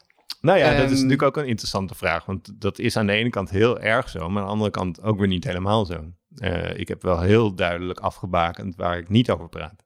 Nou 0.44 0.58
ja, 0.58 0.64
dat 0.70 0.76
is 0.76 0.82
Ehm, 0.82 0.90
natuurlijk 0.92 1.22
ook 1.22 1.36
een 1.36 1.46
interessante 1.48 1.94
vraag. 1.94 2.24
Want 2.24 2.60
dat 2.60 2.78
is 2.78 2.96
aan 2.96 3.06
de 3.06 3.12
ene 3.12 3.30
kant 3.30 3.50
heel 3.50 3.80
erg 3.80 4.08
zo, 4.08 4.28
maar 4.28 4.40
aan 4.42 4.46
de 4.46 4.52
andere 4.52 4.70
kant 4.70 5.02
ook 5.02 5.18
weer 5.18 5.28
niet 5.28 5.44
helemaal 5.44 5.84
zo. 5.84 6.04
Eh, 6.34 6.78
ik 6.78 6.88
heb 6.88 7.02
wel 7.02 7.20
heel 7.20 7.54
duidelijk 7.54 7.98
afgebakend 8.00 8.76
waar 8.76 8.98
ik 8.98 9.08
niet 9.08 9.30
over 9.30 9.48
praat. 9.48 9.84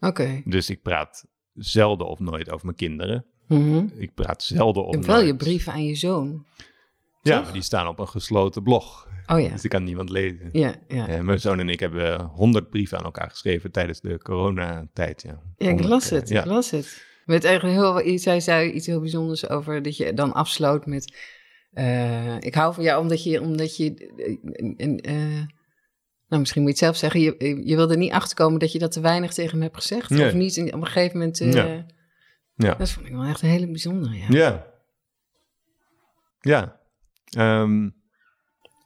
Oké. 0.00 0.42
Dus 0.44 0.70
ik 0.70 0.82
praat 0.82 1.26
zelden 1.54 2.06
of 2.06 2.18
nooit 2.18 2.50
over 2.50 2.64
mijn 2.64 2.76
kinderen. 2.76 3.24
Mhm. 3.48 3.84
Ik 3.96 4.14
praat 4.14 4.42
zelden 4.42 4.84
of 4.84 4.94
nooit. 4.94 5.06
wel 5.06 5.20
je 5.22 5.36
brieven 5.36 5.72
aan 5.72 5.84
je 5.84 5.94
zoon. 5.94 6.44
Ja, 7.22 7.40
maar 7.40 7.52
die 7.52 7.62
staan 7.62 7.86
op 7.88 7.98
een 7.98 8.08
gesloten 8.08 8.62
blog. 8.62 9.08
Oh 9.26 9.40
ja, 9.40 9.48
Dus 9.48 9.60
die 9.60 9.70
kan 9.70 9.84
niemand 9.84 10.08
lezen. 10.10 10.48
ja, 10.52 10.74
ja. 10.88 11.08
Eh, 11.08 11.20
mijn 11.20 11.40
zoon 11.40 11.60
en 11.60 11.68
ik 11.68 11.80
hebben 11.80 12.20
honderd 12.24 12.70
brieven 12.70 12.98
aan 12.98 13.04
elkaar 13.04 13.30
geschreven 13.30 13.70
tijdens 13.72 14.00
de 14.00 14.18
coronatijd. 14.22 15.22
Ja, 15.22 15.30
Ja, 15.56 15.68
ik 15.70 15.78
100, 15.78 15.88
las 15.88 16.10
eh, 16.10 16.18
het, 16.18 16.28
Ja. 16.28 16.40
ik 16.40 16.46
las 16.46 16.70
het. 16.70 17.10
Met 17.24 17.44
eigenlijk 17.44 17.78
heel, 18.04 18.18
zij 18.18 18.40
zei 18.40 18.70
iets 18.70 18.86
heel 18.86 19.00
bijzonders 19.00 19.48
over 19.48 19.82
dat 19.82 19.96
je 19.96 20.14
dan 20.14 20.32
afsloot 20.32 20.86
met... 20.86 21.16
eh, 21.72 22.36
ik 22.40 22.54
hou 22.54 22.74
van 22.74 22.84
jou 22.84 23.00
omdat 23.00 23.24
je... 23.24 23.40
Omdat 23.40 23.76
je 23.76 23.94
eh, 24.76 25.14
eh, 25.14 25.44
nou, 26.28 26.40
misschien 26.44 26.62
moet 26.62 26.78
je 26.78 26.84
het 26.86 26.94
zelf 26.94 26.96
zeggen. 26.96 27.20
Je, 27.20 27.62
je 27.64 27.76
wilde 27.76 27.96
niet 27.96 28.12
achterkomen 28.12 28.58
dat 28.58 28.72
je 28.72 28.78
dat 28.78 28.92
te 28.92 29.00
weinig 29.00 29.32
tegen 29.32 29.50
hem 29.52 29.62
hebt 29.62 29.76
gezegd. 29.76 30.10
Nee. 30.10 30.26
Of 30.26 30.32
niet 30.32 30.58
op 30.58 30.72
een 30.72 30.86
gegeven 30.86 31.18
moment... 31.18 31.38
Ja. 31.38 31.86
Ja. 32.54 32.74
Dat 32.74 32.90
vond 32.90 33.06
ik 33.06 33.12
wel 33.12 33.24
echt 33.24 33.42
een 33.42 33.48
hele 33.48 33.66
bijzondere, 33.66 34.16
ja. 34.16 34.26
Ja. 34.28 34.66
Ja. 36.40 36.80
Ehm, 37.30 37.88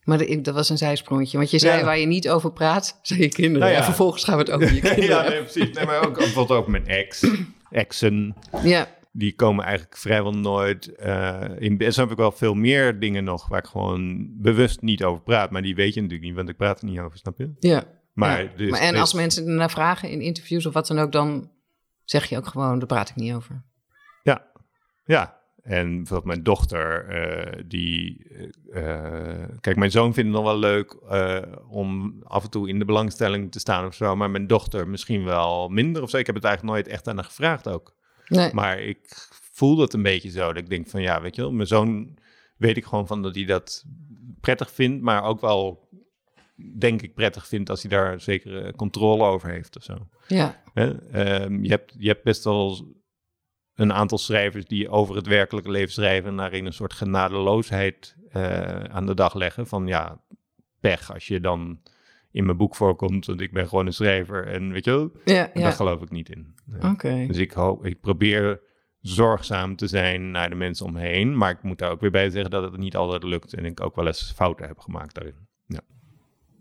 Maar 0.05 0.26
dat 0.43 0.55
was 0.55 0.68
een 0.68 0.78
zijsprongetje. 0.78 1.37
Want 1.39 1.51
je 1.51 1.59
zei 1.59 1.78
Ja. 1.78 1.84
waar 1.84 1.99
je 1.99 2.07
niet 2.07 2.28
over 2.28 2.53
praat, 2.53 2.99
zijn 3.03 3.20
je 3.20 3.28
kinderen. 3.28 3.61
Nou 3.61 3.72
ja. 3.72 3.78
En 3.78 3.84
vervolgens 3.84 4.24
gaan 4.24 4.34
we 4.37 4.43
het 4.43 4.51
over 4.51 4.74
je 4.74 4.80
kinderen 4.91 5.05
ja, 5.05 5.28
nee, 5.28 5.43
precies. 5.43 5.74
Nee, 5.76 5.87
maar 5.87 6.07
ook 6.07 6.14
bijvoorbeeld 6.14 6.59
ook 6.59 6.66
mijn 6.68 6.87
ex, 6.87 7.26
exen. 7.70 8.34
Ja, 8.62 8.88
Die 9.12 9.34
komen 9.34 9.64
eigenlijk 9.64 9.96
vrijwel 9.96 10.32
nooit 10.32 10.94
eh, 10.94 11.44
in. 11.58 11.78
En 11.78 11.92
zo 11.92 12.00
heb 12.00 12.10
ik 12.10 12.16
wel 12.16 12.32
veel 12.32 12.54
meer 12.54 13.00
dingen 13.00 13.24
nog 13.24 13.48
waar 13.48 13.58
ik 13.58 13.66
gewoon 13.66 14.28
bewust 14.40 14.80
niet 14.82 15.04
over 15.04 15.22
praat. 15.22 15.50
Maar 15.50 15.62
die 15.62 15.74
weet 15.74 15.94
je 15.94 16.00
natuurlijk 16.00 16.28
niet, 16.28 16.36
want 16.36 16.48
ik 16.48 16.56
praat 16.56 16.80
er 16.80 16.86
niet 16.88 16.98
over, 16.98 17.18
snap 17.18 17.38
je? 17.38 17.52
ja. 17.60 17.84
Maar, 18.12 18.42
ja. 18.42 18.50
dus- 18.56 18.70
maar 18.70 18.80
en 18.80 18.90
dus- 18.90 19.00
als 19.00 19.12
mensen 19.14 19.46
ernaar 19.46 19.70
vragen 19.70 20.10
in 20.10 20.20
interviews 20.20 20.66
of 20.66 20.72
wat 20.72 20.86
dan 20.86 20.98
ook, 20.98 21.12
dan 21.12 21.50
zeg 22.04 22.24
je 22.28 22.36
ook 22.36 22.46
gewoon, 22.46 22.78
daar 22.78 22.86
praat 22.88 23.08
ik 23.08 23.16
niet 23.16 23.34
over. 23.34 23.64
Ja, 24.22 24.46
ja. 25.04 25.36
En 25.66 25.96
bijvoorbeeld 25.96 26.24
mijn 26.24 26.42
dochter, 26.42 27.08
eh, 27.08 27.62
die... 27.66 28.26
eh, 28.72 29.44
kijk, 29.60 29.76
mijn 29.76 29.90
zoon 29.90 30.14
vindt 30.14 30.34
het 30.34 30.42
nog 30.42 30.52
wel 30.52 30.58
leuk 30.58 30.96
om 31.68 32.16
af 32.22 32.44
en 32.44 32.50
toe 32.50 32.68
in 32.68 32.78
de 32.78 32.84
belangstelling 32.84 33.52
te 33.52 33.58
staan 33.58 33.86
of 33.86 33.94
zo. 33.94 34.16
Maar 34.16 34.30
mijn 34.30 34.46
dochter 34.46 34.88
misschien 34.88 35.24
wel 35.24 35.68
minder 35.68 36.02
of 36.02 36.10
zo. 36.10 36.16
Ik 36.16 36.26
heb 36.26 36.34
het 36.34 36.44
eigenlijk 36.44 36.74
nooit 36.74 36.88
echt 36.88 37.08
aan 37.08 37.16
haar 37.16 37.24
gevraagd 37.24 37.68
ook. 37.68 37.96
Nee. 38.28 38.50
Maar 38.52 38.80
ik 38.80 39.28
voel 39.52 39.76
dat 39.76 39.92
een 39.92 40.02
beetje 40.02 40.30
zo. 40.30 40.46
Dat 40.46 40.62
ik 40.62 40.68
denk 40.68 40.88
van 40.88 41.02
ja, 41.02 41.20
weet 41.20 41.36
je 41.36 41.42
wel, 41.42 41.52
mijn 41.52 41.68
zoon 41.68 42.18
weet 42.56 42.76
ik 42.76 42.84
gewoon 42.84 43.06
van 43.06 43.22
dat 43.22 43.34
hij 43.34 43.44
dat 43.44 43.84
prettig 44.40 44.70
vindt. 44.70 45.02
Maar 45.02 45.22
ook 45.22 45.40
wel, 45.40 45.88
denk 46.78 47.02
ik, 47.02 47.14
prettig 47.14 47.46
vindt 47.46 47.70
als 47.70 47.82
hij 47.82 47.90
daar 47.90 48.20
zekere 48.20 48.74
controle 48.76 49.24
over 49.24 49.50
heeft 49.50 49.76
of 49.76 49.82
zo. 49.82 50.08
Ja? 50.26 50.62
Ehm, 50.74 51.62
je, 51.64 51.70
hebt, 51.70 51.94
je 51.98 52.08
hebt 52.08 52.24
best 52.24 52.44
wel 52.44 52.94
een 53.77 53.93
aantal 53.93 54.18
schrijvers 54.18 54.64
die 54.64 54.89
over 54.89 55.16
het 55.16 55.27
werkelijke 55.27 55.70
leven 55.70 55.93
schrijven 55.93 56.31
en 56.31 56.37
daarin 56.37 56.66
een 56.66 56.72
soort 56.72 56.93
genadeloosheid 56.93 58.16
eh, 58.31 58.85
aan 58.85 59.07
de 59.07 59.14
dag 59.14 59.35
leggen. 59.35 59.66
Van 59.66 59.87
ja, 59.87 60.20
pech 60.81 61.12
als 61.12 61.27
je 61.27 61.41
dan 61.41 61.81
in 62.31 62.45
mijn 62.45 62.57
boek 62.57 62.77
voorkomt, 62.77 63.27
want 63.27 63.41
ik 63.41 63.53
ben 63.53 63.68
gewoon 63.68 63.87
een 63.87 63.93
schrijver 63.93 64.47
en 64.47 64.72
weet 64.72 64.85
je 64.85 64.91
wel, 64.91 65.11
ja, 65.24 65.51
daar 65.55 65.72
geloof 65.72 66.03
ik 66.03 66.11
niet 66.11 66.29
in. 66.29 66.55
Oké. 66.83 67.24
Dus 67.27 67.37
ik, 67.37 67.53
hoop, 67.53 67.85
ik 67.87 68.01
probeer 68.01 68.61
zorgzaam 69.01 69.77
te 69.77 69.87
zijn 69.87 70.31
naar 70.31 70.49
de 70.49 70.55
mensen 70.55 70.87
om 70.87 70.93
me 70.93 71.01
heen, 71.01 71.37
maar 71.37 71.51
ik 71.51 71.62
moet 71.62 71.79
daar 71.79 71.91
ook 71.91 72.01
weer 72.01 72.11
bij 72.11 72.31
zeggen 72.31 72.51
dat 72.51 72.62
het 72.62 72.77
niet 72.77 72.97
altijd 72.97 73.22
lukt 73.22 73.55
en 73.55 73.64
ik 73.64 73.81
ook 73.81 73.97
wel 73.97 74.07
eens 74.07 74.33
fouten 74.37 74.66
heb 74.66 74.79
gemaakt 74.79 75.14
daarin. 75.14 75.35
Ja, 75.66 75.81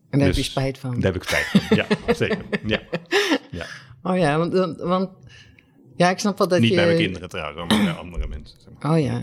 En 0.09 0.19
daar 0.19 0.19
heb 0.19 0.35
dus- 0.35 0.45
je 0.45 0.51
spijt 0.51 0.77
van. 0.77 0.93
daar 0.99 1.13
heb 1.13 1.21
ik 1.21 1.27
spijt 1.27 1.45
van. 1.45 1.77
Ja, 1.77 2.13
zeker. 2.13 2.45
Ja. 2.65 2.79
ja. 3.59 3.65
Oh 4.03 4.17
ja, 4.17 4.37
want, 4.37 4.53
want, 4.53 4.81
want- 4.81 5.11
ja, 5.95 6.09
ik 6.09 6.19
snap 6.19 6.37
wel 6.37 6.47
dat 6.47 6.59
Niet 6.59 6.69
je... 6.69 6.75
bij 6.75 6.85
mijn 6.85 6.97
kinderen 6.97 7.29
trouwens, 7.29 7.73
maar 7.73 7.83
bij 7.83 7.93
andere 7.93 8.27
mensen. 8.27 8.57
zeg 8.59 8.73
maar. 8.79 8.91
Oh 8.91 9.03
ja. 9.03 9.21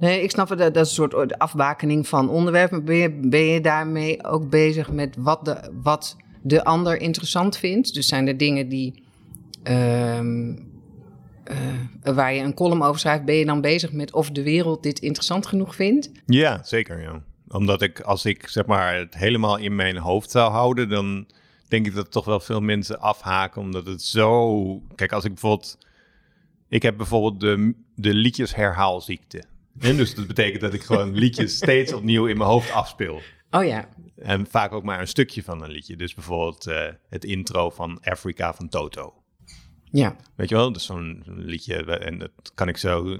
Nee, 0.00 0.22
ik 0.22 0.30
snap 0.30 0.48
wel 0.48 0.58
dat 0.58 0.74
dat 0.74 0.86
is 0.86 0.98
een 0.98 1.10
soort 1.10 1.38
afbakening 1.38 2.08
van 2.08 2.28
onderwerpen. 2.28 2.84
Ben 2.84 2.96
je, 2.96 3.20
ben 3.22 3.44
je 3.44 3.60
daarmee 3.60 4.24
ook 4.24 4.50
bezig 4.50 4.90
met 4.90 5.16
wat 5.18 5.44
de, 5.44 5.70
wat 5.82 6.16
de 6.42 6.64
ander 6.64 7.00
interessant 7.00 7.56
vindt? 7.56 7.94
Dus 7.94 8.08
zijn 8.08 8.26
er 8.26 8.36
dingen 8.36 8.68
die, 8.68 9.02
ehm, 9.62 10.56
eh, 11.44 12.14
waar 12.14 12.34
je 12.34 12.42
een 12.42 12.54
column 12.54 12.82
over 12.82 13.00
schrijft, 13.00 13.24
ben 13.24 13.34
je 13.34 13.44
dan 13.44 13.60
bezig 13.60 13.92
met 13.92 14.12
of 14.12 14.30
de 14.30 14.42
wereld 14.42 14.82
dit 14.82 14.98
interessant 14.98 15.46
genoeg 15.46 15.74
vindt? 15.74 16.10
Ja, 16.26 16.60
zeker. 16.62 17.00
Ja. 17.00 17.22
Omdat 17.48 17.82
ik, 17.82 18.00
als 18.00 18.24
ik 18.24 18.48
zeg 18.48 18.66
maar 18.66 18.96
het 18.96 19.14
helemaal 19.14 19.56
in 19.56 19.76
mijn 19.76 19.96
hoofd 19.96 20.30
zou 20.30 20.50
houden, 20.50 20.88
dan 20.88 21.26
denk 21.68 21.86
ik 21.86 21.94
dat 21.94 22.10
toch 22.10 22.24
wel 22.24 22.40
veel 22.40 22.60
mensen 22.60 23.00
afhaken. 23.00 23.60
Omdat 23.60 23.86
het 23.86 24.02
zo. 24.02 24.82
Kijk, 24.94 25.12
als 25.12 25.24
ik 25.24 25.30
bijvoorbeeld. 25.30 25.78
Ik 26.68 26.82
heb 26.82 26.96
bijvoorbeeld 26.96 27.40
de, 27.40 27.74
de 27.94 28.14
liedjes 28.14 28.54
herhaalziekte. 28.54 29.44
En 29.80 29.96
dus 29.96 30.14
dat 30.14 30.26
betekent 30.26 30.60
dat 30.60 30.74
ik 30.74 30.82
gewoon 30.82 31.14
liedjes 31.14 31.56
steeds 31.62 31.92
opnieuw 31.92 32.26
in 32.26 32.36
mijn 32.36 32.50
hoofd 32.50 32.70
afspeel. 32.72 33.20
Oh 33.50 33.64
ja, 33.64 33.88
En 34.16 34.46
vaak 34.46 34.72
ook 34.72 34.82
maar 34.82 35.00
een 35.00 35.08
stukje 35.08 35.42
van 35.42 35.62
een 35.62 35.70
liedje. 35.70 35.96
Dus 35.96 36.14
bijvoorbeeld 36.14 36.66
eh, 36.66 36.86
het 37.08 37.24
intro 37.24 37.70
van 37.70 38.00
Africa 38.02 38.54
van 38.54 38.68
Toto. 38.68 39.14
Ja. 39.90 40.16
Weet 40.34 40.48
je 40.48 40.54
wel, 40.54 40.72
dus 40.72 40.84
zo'n 40.84 41.22
liedje 41.26 41.84
en 41.84 42.18
dat 42.18 42.30
kan 42.54 42.68
ik 42.68 42.76
zo... 42.76 43.16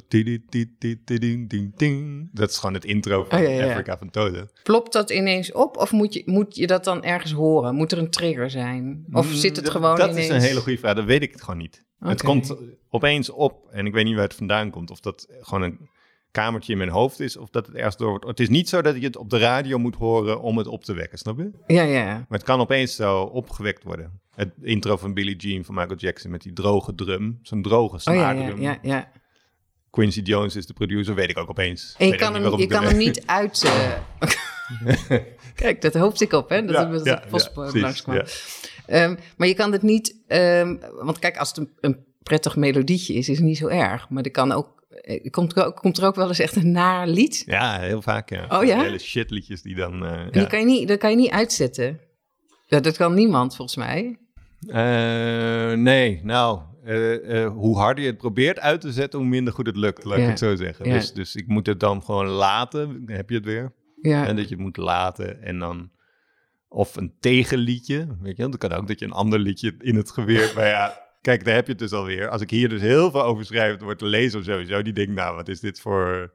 Dat 2.33 2.51
is 2.51 2.57
gewoon 2.59 2.75
het 2.75 2.85
intro 2.85 3.25
van 3.25 3.39
Oh, 3.39 3.45
ja, 3.45 3.51
ja, 3.51 3.65
ja. 3.65 3.71
Africa 3.71 3.99
van 3.99 4.11
Toto. 4.11 4.47
Plopt 4.63 4.93
dat 4.93 5.11
ineens 5.11 5.53
op 5.53 5.77
of 5.77 5.93
moet 5.93 6.15
je, 6.15 6.23
moet 6.27 6.57
je 6.57 6.67
dat 6.67 6.85
dan 6.85 7.05
ergens 7.05 7.33
horen? 7.33 7.75
Moet 7.75 7.93
er 7.93 7.99
een 7.99 8.11
trigger 8.11 8.51
zijn? 8.51 9.05
Of 9.13 9.27
zit 9.33 9.57
het 9.57 9.65
Dat- 9.65 9.75
gewoon 9.75 9.97
Dat 9.97 10.11
ineens... 10.11 10.29
is 10.29 10.35
een 10.35 10.41
hele 10.41 10.61
goede 10.61 10.79
vraag, 10.79 10.95
dat 10.95 11.05
weet 11.05 11.23
ik 11.23 11.41
gewoon 11.41 11.59
niet. 11.59 11.85
Het 11.99 12.23
komt 12.23 12.57
opeens 12.89 13.31
op 13.31 13.69
en 13.71 13.87
ik 13.87 13.93
weet 13.93 14.05
niet 14.05 14.15
waar 14.15 14.25
het 14.25 14.35
vandaan 14.35 14.71
komt. 14.71 14.91
Of 14.91 15.01
dat 15.01 15.27
gewoon 15.41 15.63
een 15.63 15.89
kamertje 16.31 16.73
in 16.73 16.79
mijn 16.79 16.91
hoofd 16.91 17.21
is 17.21 17.37
of 17.37 17.51
dat 17.51 17.67
het 17.67 17.75
ergens 17.75 17.97
door 17.97 18.09
wordt. 18.09 18.27
Het 18.27 18.41
is 18.41 18.49
niet 18.49 18.69
zo 18.69 18.83
dat 18.83 18.95
je 18.95 19.07
het 19.07 19.17
op 19.17 19.31
de 19.31 19.39
radio 19.39 19.79
moet 19.79 19.95
horen 19.95 20.41
om 20.41 20.59
het 20.59 20.67
op 20.67 20.85
te 20.85 20.93
wekken, 20.93 21.19
snap 21.19 21.39
je? 21.39 21.51
Ja, 21.67 21.83
ja. 21.83 22.05
Maar 22.05 22.27
het 22.39 22.43
kan 22.43 22.61
opeens 22.61 22.95
zo 22.95 23.23
opgewekt 23.23 23.83
worden. 23.85 24.21
Het 24.35 24.53
intro 24.63 24.97
van 24.97 25.15
Billie 25.15 25.37
Jean 25.37 25.65
van 25.65 25.75
Michael 25.75 25.97
Jackson 25.97 26.31
met 26.31 26.43
die 26.43 26.53
droge 26.53 26.95
drum. 26.95 27.39
Zo'n 27.43 27.63
droge 27.63 27.95
Oh 27.97 28.01
ja, 28.05 28.13
ja, 28.13 28.33
snaardrum. 28.33 28.61
ja, 28.61 28.79
ja. 28.83 29.11
Quincy 29.91 30.21
Jones 30.21 30.57
is 30.57 30.67
de 30.67 30.73
producer, 30.73 31.15
weet 31.15 31.31
ik 31.31 31.39
ook 31.39 31.49
opeens. 31.51 31.95
En 31.99 32.05
je 32.05 32.11
Weet 32.11 32.21
kan, 32.21 32.35
hem, 32.35 32.59
je 32.59 32.67
kan 32.67 32.85
hem 32.85 32.97
niet 32.97 33.27
uit... 33.27 33.63
eh, 33.65 33.93
Kijk, 35.55 35.81
dat 35.81 35.95
hoopte 35.95 36.25
ik 36.25 36.33
op, 36.33 36.49
hè? 36.49 36.65
Dat 36.65 36.75
Ja, 36.75 36.91
het 36.91 37.05
ja, 37.05 37.81
langskwam. 37.81 38.23
Ehm, 38.87 39.17
maar 39.37 39.49
je 39.49 39.55
kan 39.55 39.73
het 39.73 39.83
niet... 39.83 40.17
ehm, 40.27 40.77
want 41.01 41.19
kijk, 41.19 41.37
als 41.37 41.49
het 41.49 41.57
een, 41.59 41.71
een 41.81 42.05
prettig 42.23 42.57
melodietje 42.57 43.15
is, 43.15 43.29
is 43.29 43.37
het 43.37 43.47
niet 43.47 43.59
zo 43.59 43.67
erg. 43.67 44.09
Maar 44.09 44.23
er 44.23 44.31
kan 44.31 44.53
ook... 44.53 44.78
eh, 45.01 45.31
Komt 45.31 45.57
er, 45.57 45.67
ook, 45.67 45.77
komt 45.77 45.99
er 45.99 46.07
ook 46.07 46.15
wel 46.15 46.29
eens 46.29 46.39
echt 46.39 46.57
een 46.57 46.71
naar 46.71 47.07
lied? 47.07 47.43
Ja, 47.47 47.79
heel 47.81 48.03
vaak, 48.03 48.31
ja. 48.31 48.47
Oh 48.49 48.65
ja? 48.65 48.83
Hele 48.83 48.99
shitliedjes 48.99 49.63
die 49.63 49.75
dan... 49.75 49.99
ja. 49.99 50.31
die 50.31 50.47
kan 50.47 50.59
je 50.59 50.65
niet, 50.65 50.89
dat 50.89 50.99
kan 50.99 51.11
je 51.11 51.17
niet 51.17 51.31
uitzetten. 51.31 52.01
Ja, 52.67 52.81
dat 52.81 52.97
kan 52.97 53.15
niemand, 53.15 53.57
volgens 53.57 53.77
mij. 53.77 54.19
Eh, 54.67 55.73
nee, 55.73 56.21
nou, 56.23 56.61
hoe 57.49 57.77
harder 57.77 58.05
je 58.05 58.11
het 58.11 58.19
probeert 58.19 58.61
uit 58.61 58.81
te 58.81 58.93
zetten, 58.93 59.19
hoe 59.19 59.29
minder 59.29 59.53
goed 59.53 59.67
het 59.67 59.77
lukt, 59.77 60.05
laat 60.05 60.19
ik 60.19 60.27
het 60.27 60.39
zo 60.39 60.57
zeggen. 60.57 60.85
Dus, 60.85 61.13
dus 61.13 61.37
ik 61.37 61.47
moet 61.47 61.67
het 61.67 61.81
dan 61.81 62.03
gewoon 62.03 62.27
laten, 62.27 63.07
dan 63.07 63.17
heb 63.17 63.29
je 63.29 63.37
het 63.37 63.45
weer. 63.45 63.73
Ja, 64.01 64.27
En 64.27 64.37
dat 64.37 64.49
je 64.49 64.55
het 64.55 64.65
moet 64.65 64.77
laten 64.77 65.43
en 65.43 65.59
dan... 65.59 65.91
Of 66.71 66.97
een 66.97 67.15
tegenliedje, 67.21 68.17
weet 68.21 68.37
je 68.37 68.43
wel. 68.43 68.51
Dat 68.51 68.61
kan 68.61 68.73
ook 68.73 68.89
dat 68.89 68.99
je 68.99 69.05
een 69.05 69.13
ander 69.13 69.39
liedje 69.39 69.75
in 69.79 69.97
het 69.97 70.11
geweer... 70.11 70.53
maar 70.55 70.67
ja, 70.67 71.08
kijk, 71.21 71.45
daar 71.45 71.55
heb 71.55 71.65
je 71.65 71.73
het 71.73 71.81
dus 71.81 71.93
alweer. 71.93 72.29
Als 72.29 72.43
ik 72.43 72.51
hier 72.51 72.69
dus 72.69 72.81
heel 72.81 73.11
veel 73.11 73.23
over 73.23 73.45
schrijf, 73.45 73.77
dan 73.77 73.85
wordt 73.85 74.01
de 74.01 74.07
lezer 74.07 74.45
sowieso... 74.45 74.83
die 74.83 74.93
denkt, 74.93 75.13
nou, 75.13 75.35
wat 75.35 75.49
is 75.49 75.61
dit 75.61 75.81
voor 75.81 76.33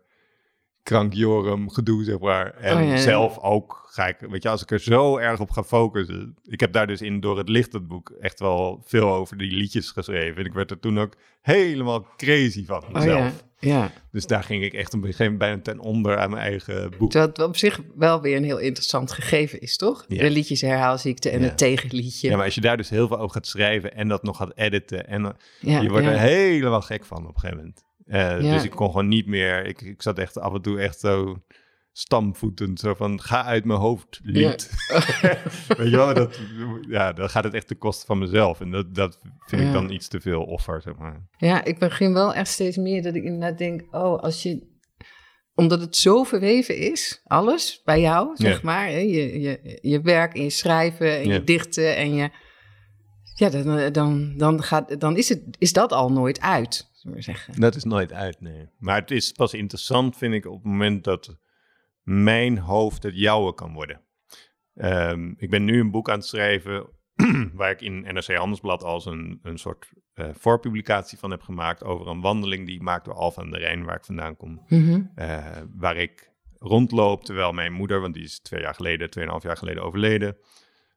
krankjorum 0.84 1.70
gedoe, 1.70 2.04
zeg 2.04 2.20
maar. 2.20 2.54
En 2.54 2.78
Oh, 2.78 2.84
ja, 2.84 2.90
ja. 2.90 2.98
zelf 2.98 3.40
ook 3.40 3.84
ga 3.90 4.08
ik... 4.08 4.18
Weet 4.20 4.44
je, 4.44 4.50
als 4.50 4.62
ik 4.62 4.72
er 4.72 4.80
zo 4.80 5.18
erg 5.18 5.40
op 5.40 5.52
ga 5.52 5.64
focussen... 5.64 6.36
Ik 6.44 6.60
heb 6.60 6.74
daar 6.74 6.88
dus 6.88 7.02
in 7.02 7.20
Door 7.20 7.38
het 7.38 7.50
Licht, 7.50 7.74
het 7.74 7.88
boek, 7.88 8.10
echt 8.20 8.40
wel 8.40 8.82
veel 8.86 9.14
over 9.14 9.38
die 9.38 9.52
liedjes 9.52 9.92
geschreven. 9.92 10.38
En 10.38 10.46
ik 10.46 10.54
werd 10.54 10.72
er 10.72 10.80
toen 10.80 11.00
ook 11.00 11.14
helemaal 11.42 12.08
crazy 12.18 12.66
van 12.66 12.84
oh 12.84 12.90
mezelf. 12.94 13.20
ja, 13.20 13.32
ja. 13.70 13.92
Dus 14.12 14.26
daar 14.26 14.44
ging 14.44 14.64
ik 14.64 14.74
echt 14.74 14.94
op 14.94 15.00
een 15.00 15.06
gegeven 15.06 15.32
moment 15.32 15.40
bijna 15.40 15.62
ten 15.62 15.80
onder 15.80 16.18
aan 16.18 16.30
mijn 16.30 16.44
eigen 16.44 16.92
boek. 16.98 17.12
Terwijl 17.12 17.32
het 17.32 17.42
op 17.42 17.58
zich 17.58 17.80
wel 17.96 18.22
weer 18.22 18.38
een 18.38 18.44
heel 18.44 18.60
interessant 18.60 19.12
gegeven 19.12 19.62
is, 19.62 19.78
toch? 19.78 20.06
De 20.06 20.30
liedjes 20.30 20.62
herhaalziekte 20.62 21.30
en 21.30 21.42
het 21.42 21.58
tegenliedje. 21.58 22.30
Ja, 22.30 22.36
maar 22.36 22.46
als 22.46 22.56
je 22.56 22.62
daar 22.62 22.78
dus 22.78 22.90
heel 22.90 23.08
veel 23.08 23.18
over 23.18 23.34
gaat 23.34 23.48
schrijven 23.48 23.96
en 23.96 24.08
dat 24.08 24.24
nog 24.24 24.38
gaat 24.38 24.52
editen, 24.56 25.08
en 25.08 25.36
je 25.60 25.90
wordt 25.90 26.06
er 26.06 26.20
helemaal 26.20 26.82
gek 26.82 27.06
van 27.06 27.28
op 27.28 27.34
een 27.34 27.40
gegeven 27.40 27.58
moment. 27.58 27.84
Eh, 28.06 28.42
Ja. 28.42 28.54
Dus 28.54 28.64
ik 28.64 28.72
kon 28.72 28.88
gewoon 28.88 29.08
niet 29.08 29.26
meer, 29.28 29.66
ik, 29.66 29.82
ik 29.82 30.02
zat 30.02 30.18
echt 30.20 30.40
af 30.40 30.54
en 30.54 30.62
toe 30.62 30.80
echt 30.80 31.00
zo 31.00 31.38
stamvoetend, 31.92 32.80
zo 32.80 32.94
van 32.94 33.22
ga 33.22 33.44
uit 33.44 33.66
mijn 33.66 33.80
hoofd, 33.80 34.20
lied. 34.24 34.70
Weet 35.78 35.90
je 35.90 35.96
wel, 35.96 36.14
dat, 36.14 36.40
ja, 36.90 37.14
dan 37.14 37.30
gaat 37.30 37.44
het 37.44 37.54
echt 37.54 37.68
ten 37.68 37.78
koste 37.78 38.06
van 38.06 38.18
mezelf. 38.18 38.62
En 38.62 38.72
dat, 38.72 38.96
dat 38.96 39.20
vind 39.46 39.62
Ja. 39.62 39.68
ik 39.68 39.74
dan 39.74 39.92
iets 39.92 40.08
te 40.08 40.22
veel 40.22 40.44
offer, 40.44 40.82
zeg 40.82 40.96
maar. 40.96 41.28
Ja, 41.38 41.64
ik 41.64 41.80
begin 41.80 42.14
wel 42.14 42.34
echt 42.34 42.48
steeds 42.48 42.78
meer 42.78 43.02
dat 43.04 43.16
ik 43.16 43.24
inderdaad 43.24 43.58
denk, 43.58 43.82
oh, 43.92 44.20
als 44.20 44.44
je, 44.44 44.72
omdat 45.56 45.80
het 45.82 45.96
zo 45.96 46.24
verweven 46.24 46.78
is, 46.78 47.22
alles 47.24 47.82
bij 47.86 48.02
jou, 48.02 48.32
zeg 48.36 48.54
Ja. 48.56 48.60
maar, 48.64 48.86
hè, 48.88 48.98
je, 48.98 49.40
je, 49.40 49.78
je 49.82 50.02
werk 50.02 50.34
en 50.36 50.44
je 50.44 50.50
schrijven 50.50 51.18
en 51.18 51.28
Ja. 51.28 51.34
je 51.34 51.44
dichten 51.44 51.96
en 51.96 52.16
je, 52.16 52.30
ja, 53.34 53.50
dan, 53.50 53.78
eh, 53.78 53.92
dan, 53.92 54.38
dan, 54.38 54.64
gaat, 54.64 55.00
dan 55.00 55.18
is, 55.18 55.30
het, 55.30 55.42
is 55.58 55.74
dat 55.74 55.92
al 55.92 56.12
nooit 56.12 56.42
uit, 56.42 56.74
zullen 56.76 56.90
we 57.02 57.10
maar 57.10 57.24
zeggen. 57.24 57.60
Dat 57.62 57.76
is 57.76 57.84
nooit 57.84 58.14
uit, 58.14 58.42
nee. 58.42 58.70
Maar 58.78 59.00
het 59.00 59.12
is 59.12 59.32
pas 59.32 59.54
interessant, 59.54 60.18
vind 60.18 60.34
ik, 60.34 60.46
op 60.46 60.54
het 60.54 60.64
moment 60.64 61.04
dat 61.04 61.38
mijn 62.04 62.58
hoofd 62.58 63.04
het 63.04 63.16
jouwe 63.16 63.54
kan 63.54 63.74
worden. 63.74 64.02
Ehm, 64.76 65.34
ik 65.38 65.50
ben 65.50 65.64
nu 65.64 65.80
een 65.80 65.92
boek 65.92 66.10
aan 66.10 66.18
het 66.18 66.26
schrijven 66.26 66.86
waar 67.54 67.72
ik 67.72 67.82
in 67.82 68.02
NRC 68.02 68.36
Handelsblad 68.36 68.84
als 68.84 69.06
een, 69.06 69.40
een 69.42 69.58
soort 69.58 69.90
eh, 70.14 70.30
voorpublicatie 70.34 71.18
van 71.18 71.32
heb 71.32 71.42
gemaakt 71.42 71.84
over 71.84 72.08
een 72.08 72.22
wandeling 72.22 72.66
die 72.66 72.76
ik 72.76 72.82
maak 72.82 73.06
door 73.06 73.14
Alphen 73.14 73.44
aan 73.44 73.52
de 73.52 73.58
Rijn, 73.58 73.84
waar 73.84 73.96
ik 73.96 74.06
vandaan 74.06 74.38
kom. 74.38 74.64
Mhm. 74.68 75.02
Eh, 75.16 75.62
waar 75.76 75.98
ik 75.98 76.32
rondloop 76.60 77.24
terwijl 77.24 77.52
mijn 77.52 77.74
moeder, 77.74 78.02
want 78.02 78.14
die 78.14 78.24
is 78.24 78.40
twee 78.40 78.62
jaar 78.62 78.76
geleden, 78.76 79.10
tweeënhalf 79.10 79.44
jaar 79.44 79.58
geleden 79.58 79.84
overleden. 79.84 80.38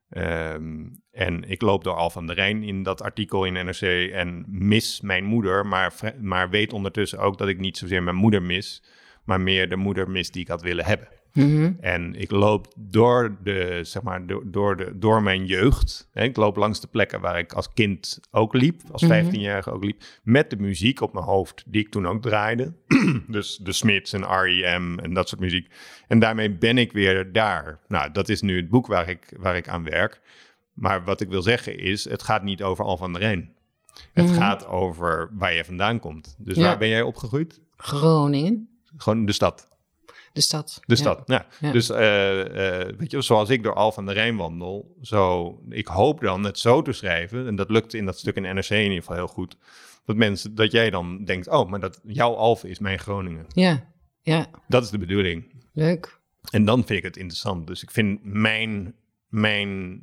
Ehm, 0.08 0.86
en 1.10 1.44
ik 1.48 1.62
loop 1.62 1.84
door 1.84 1.94
Alphen 1.94 2.20
aan 2.20 2.26
de 2.26 2.32
Rijn 2.32 2.62
in 2.62 2.82
dat 2.82 3.02
artikel 3.02 3.44
in 3.44 3.52
NRC 3.52 4.10
en 4.12 4.44
mis 4.48 5.00
mijn 5.00 5.24
moeder, 5.24 5.66
maar, 5.66 5.92
maar 6.20 6.50
weet 6.50 6.72
ondertussen 6.72 7.18
ook 7.18 7.38
dat 7.38 7.48
ik 7.48 7.58
niet 7.58 7.76
zozeer 7.76 8.02
mijn 8.02 8.16
moeder 8.16 8.42
mis, 8.42 8.82
maar 9.24 9.40
meer 9.40 9.68
de 9.68 9.76
moeder 9.76 10.10
mis 10.10 10.30
die 10.30 10.42
ik 10.42 10.48
had 10.48 10.62
willen 10.62 10.84
hebben. 10.84 11.08
Mhm. 11.36 11.72
En 11.80 12.14
ik 12.14 12.30
loop 12.30 12.74
door, 12.76 13.36
de, 13.42 13.78
zeg 13.82 14.02
maar, 14.02 14.26
door, 14.26 14.42
door, 14.50 14.76
de, 14.76 14.98
door 14.98 15.22
mijn 15.22 15.46
jeugd. 15.46 16.08
Hè, 16.12 16.22
ik 16.22 16.36
loop 16.36 16.56
langs 16.56 16.80
de 16.80 16.86
plekken 16.86 17.20
waar 17.20 17.38
ik 17.38 17.52
als 17.52 17.72
kind 17.72 18.20
ook 18.30 18.54
liep, 18.54 18.80
als 18.92 19.02
Mhm. 19.02 19.12
15-jarige 19.12 19.70
ook 19.72 19.84
liep, 19.84 20.02
met 20.22 20.50
de 20.50 20.56
muziek 20.56 21.00
op 21.00 21.12
mijn 21.12 21.24
hoofd 21.24 21.64
die 21.66 21.80
ik 21.80 21.90
toen 21.90 22.06
ook 22.06 22.22
draaide. 22.22 22.72
dus 23.28 23.56
de 23.56 23.72
Smiths 23.72 24.12
en 24.12 24.22
R.E.M. 24.22 24.98
en 24.98 25.14
dat 25.14 25.28
soort 25.28 25.40
muziek. 25.40 25.68
En 26.08 26.18
daarmee 26.18 26.50
ben 26.50 26.78
ik 26.78 26.92
weer 26.92 27.32
daar. 27.32 27.80
Nou, 27.88 28.10
dat 28.12 28.28
is 28.28 28.40
nu 28.40 28.56
het 28.56 28.68
boek 28.68 28.86
waar 28.86 29.08
ik, 29.08 29.34
waar 29.38 29.56
ik 29.56 29.68
aan 29.68 29.84
werk. 29.84 30.20
Maar 30.72 31.04
wat 31.04 31.20
ik 31.20 31.28
wil 31.28 31.42
zeggen 31.42 31.78
is, 31.78 32.04
het 32.08 32.22
gaat 32.22 32.42
niet 32.42 32.62
over 32.62 32.84
Al 32.84 32.96
van 32.96 33.12
der 33.12 33.22
Rijn. 33.22 33.54
Het 34.12 34.30
gaat 34.30 34.66
over 34.66 35.30
waar 35.32 35.54
je 35.54 35.64
vandaan 35.64 35.98
komt. 36.00 36.36
Dus 36.38 36.56
Ja. 36.56 36.62
waar 36.62 36.78
ben 36.78 36.88
jij 36.88 37.02
opgegroeid? 37.02 37.60
Groningen, 37.76 38.68
Gewoon 38.96 39.24
de 39.26 39.32
stad. 39.32 39.68
De 40.36 40.42
stad. 40.42 40.80
De 40.86 40.96
stad, 40.96 41.22
ja. 41.26 41.46
Ja. 41.60 41.72
Dus 41.72 41.90
eh, 41.90 42.80
eh, 42.80 42.96
weet 42.98 43.10
je, 43.10 43.20
zoals 43.22 43.48
ik 43.48 43.62
door 43.62 43.74
Al 43.74 43.92
van 43.92 44.06
der 44.06 44.14
Rijn 44.14 44.36
wandel, 44.36 44.96
zo, 45.02 45.58
ik 45.68 45.86
hoop 45.86 46.20
dan 46.20 46.44
het 46.44 46.58
zo 46.58 46.82
te 46.82 46.92
schrijven, 46.92 47.46
en 47.46 47.56
dat 47.56 47.70
lukt 47.70 47.94
in 47.94 48.04
dat 48.04 48.18
stuk 48.18 48.36
in 48.36 48.42
NRC 48.42 48.70
in 48.70 48.82
ieder 48.82 48.96
geval 48.98 49.16
heel 49.16 49.26
goed, 49.26 49.56
dat 50.04 50.16
mensen, 50.16 50.54
dat 50.54 50.72
jij 50.72 50.90
dan 50.90 51.24
denkt, 51.24 51.48
oh, 51.48 51.70
maar 51.70 51.80
dat 51.80 52.00
jouw 52.04 52.34
Alphen 52.34 52.68
is 52.68 52.78
mijn 52.78 52.98
Groningen. 52.98 53.46
Ja, 53.48 53.92
ja, 54.22 54.46
Dat 54.68 54.82
is 54.82 54.90
de 54.90 54.98
bedoeling. 54.98 55.44
leuk. 55.72 56.18
En 56.50 56.64
dan 56.64 56.76
vind 56.84 56.98
ik 56.98 57.04
het 57.04 57.16
interessant. 57.16 57.66
Dus 57.66 57.82
ik 57.82 57.90
vind 57.90 58.20
mijn, 58.24 58.94
mijn 59.28 60.00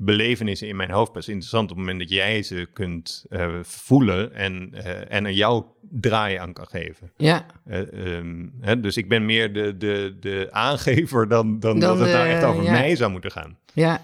belevenissen 0.00 0.68
in 0.68 0.76
mijn 0.76 0.90
hoofd 0.90 1.12
best 1.12 1.28
interessant 1.28 1.70
op 1.70 1.76
het 1.76 1.78
moment 1.78 1.98
dat 1.98 2.10
jij 2.10 2.42
ze 2.42 2.68
kunt 2.72 3.24
eh, 3.30 3.48
voelen 3.62 4.34
en, 4.34 4.70
eh, 4.72 5.16
en 5.16 5.24
er 5.24 5.32
jouw 5.32 5.76
draai 5.90 6.36
aan 6.36 6.52
kan 6.52 6.66
geven. 6.66 7.12
Ja, 7.16 7.46
Eh, 7.64 8.16
ehm, 8.16 8.46
hè, 8.60 8.80
dus 8.80 8.96
ik 8.96 9.08
ben 9.08 9.26
meer 9.26 9.52
de, 9.52 9.76
de, 9.76 10.16
de 10.20 10.48
aangever 10.50 11.28
dan, 11.28 11.60
dan, 11.60 11.78
Dan 11.78 11.98
dat 11.98 12.06
het 12.06 12.16
nou 12.16 12.28
echt 12.28 12.44
over 12.44 12.62
ja. 12.62 12.70
mij 12.70 12.96
zou 12.96 13.10
moeten 13.10 13.30
gaan. 13.30 13.58
ja. 13.72 14.00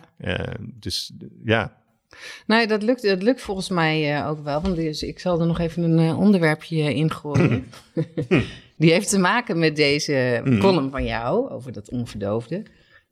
Dus 0.79 1.13
ja, 1.45 1.83
Nee, 2.47 2.67
dat 2.67 2.83
lukt, 2.83 3.03
dat 3.03 3.23
lukt 3.23 3.43
volgens 3.43 3.69
mij 3.69 4.27
ook 4.27 4.45
wel. 4.45 4.61
Want 4.61 4.77
dus 4.77 5.03
ik 5.03 5.19
zal 5.19 5.41
er 5.41 5.47
nog 5.47 5.59
even 5.59 5.83
een 5.83 6.17
onderwerpje 6.17 6.95
in 6.95 7.11
gooien. 7.11 7.67
Die 8.77 8.93
heeft 8.93 9.09
te 9.09 9.19
maken 9.19 9.59
met 9.59 9.77
deze 9.77 10.43
column 10.61 10.91
van 10.91 11.05
jou 11.05 11.51
over 11.51 11.73
dat 11.73 11.91
onverdoofde. 11.91 12.63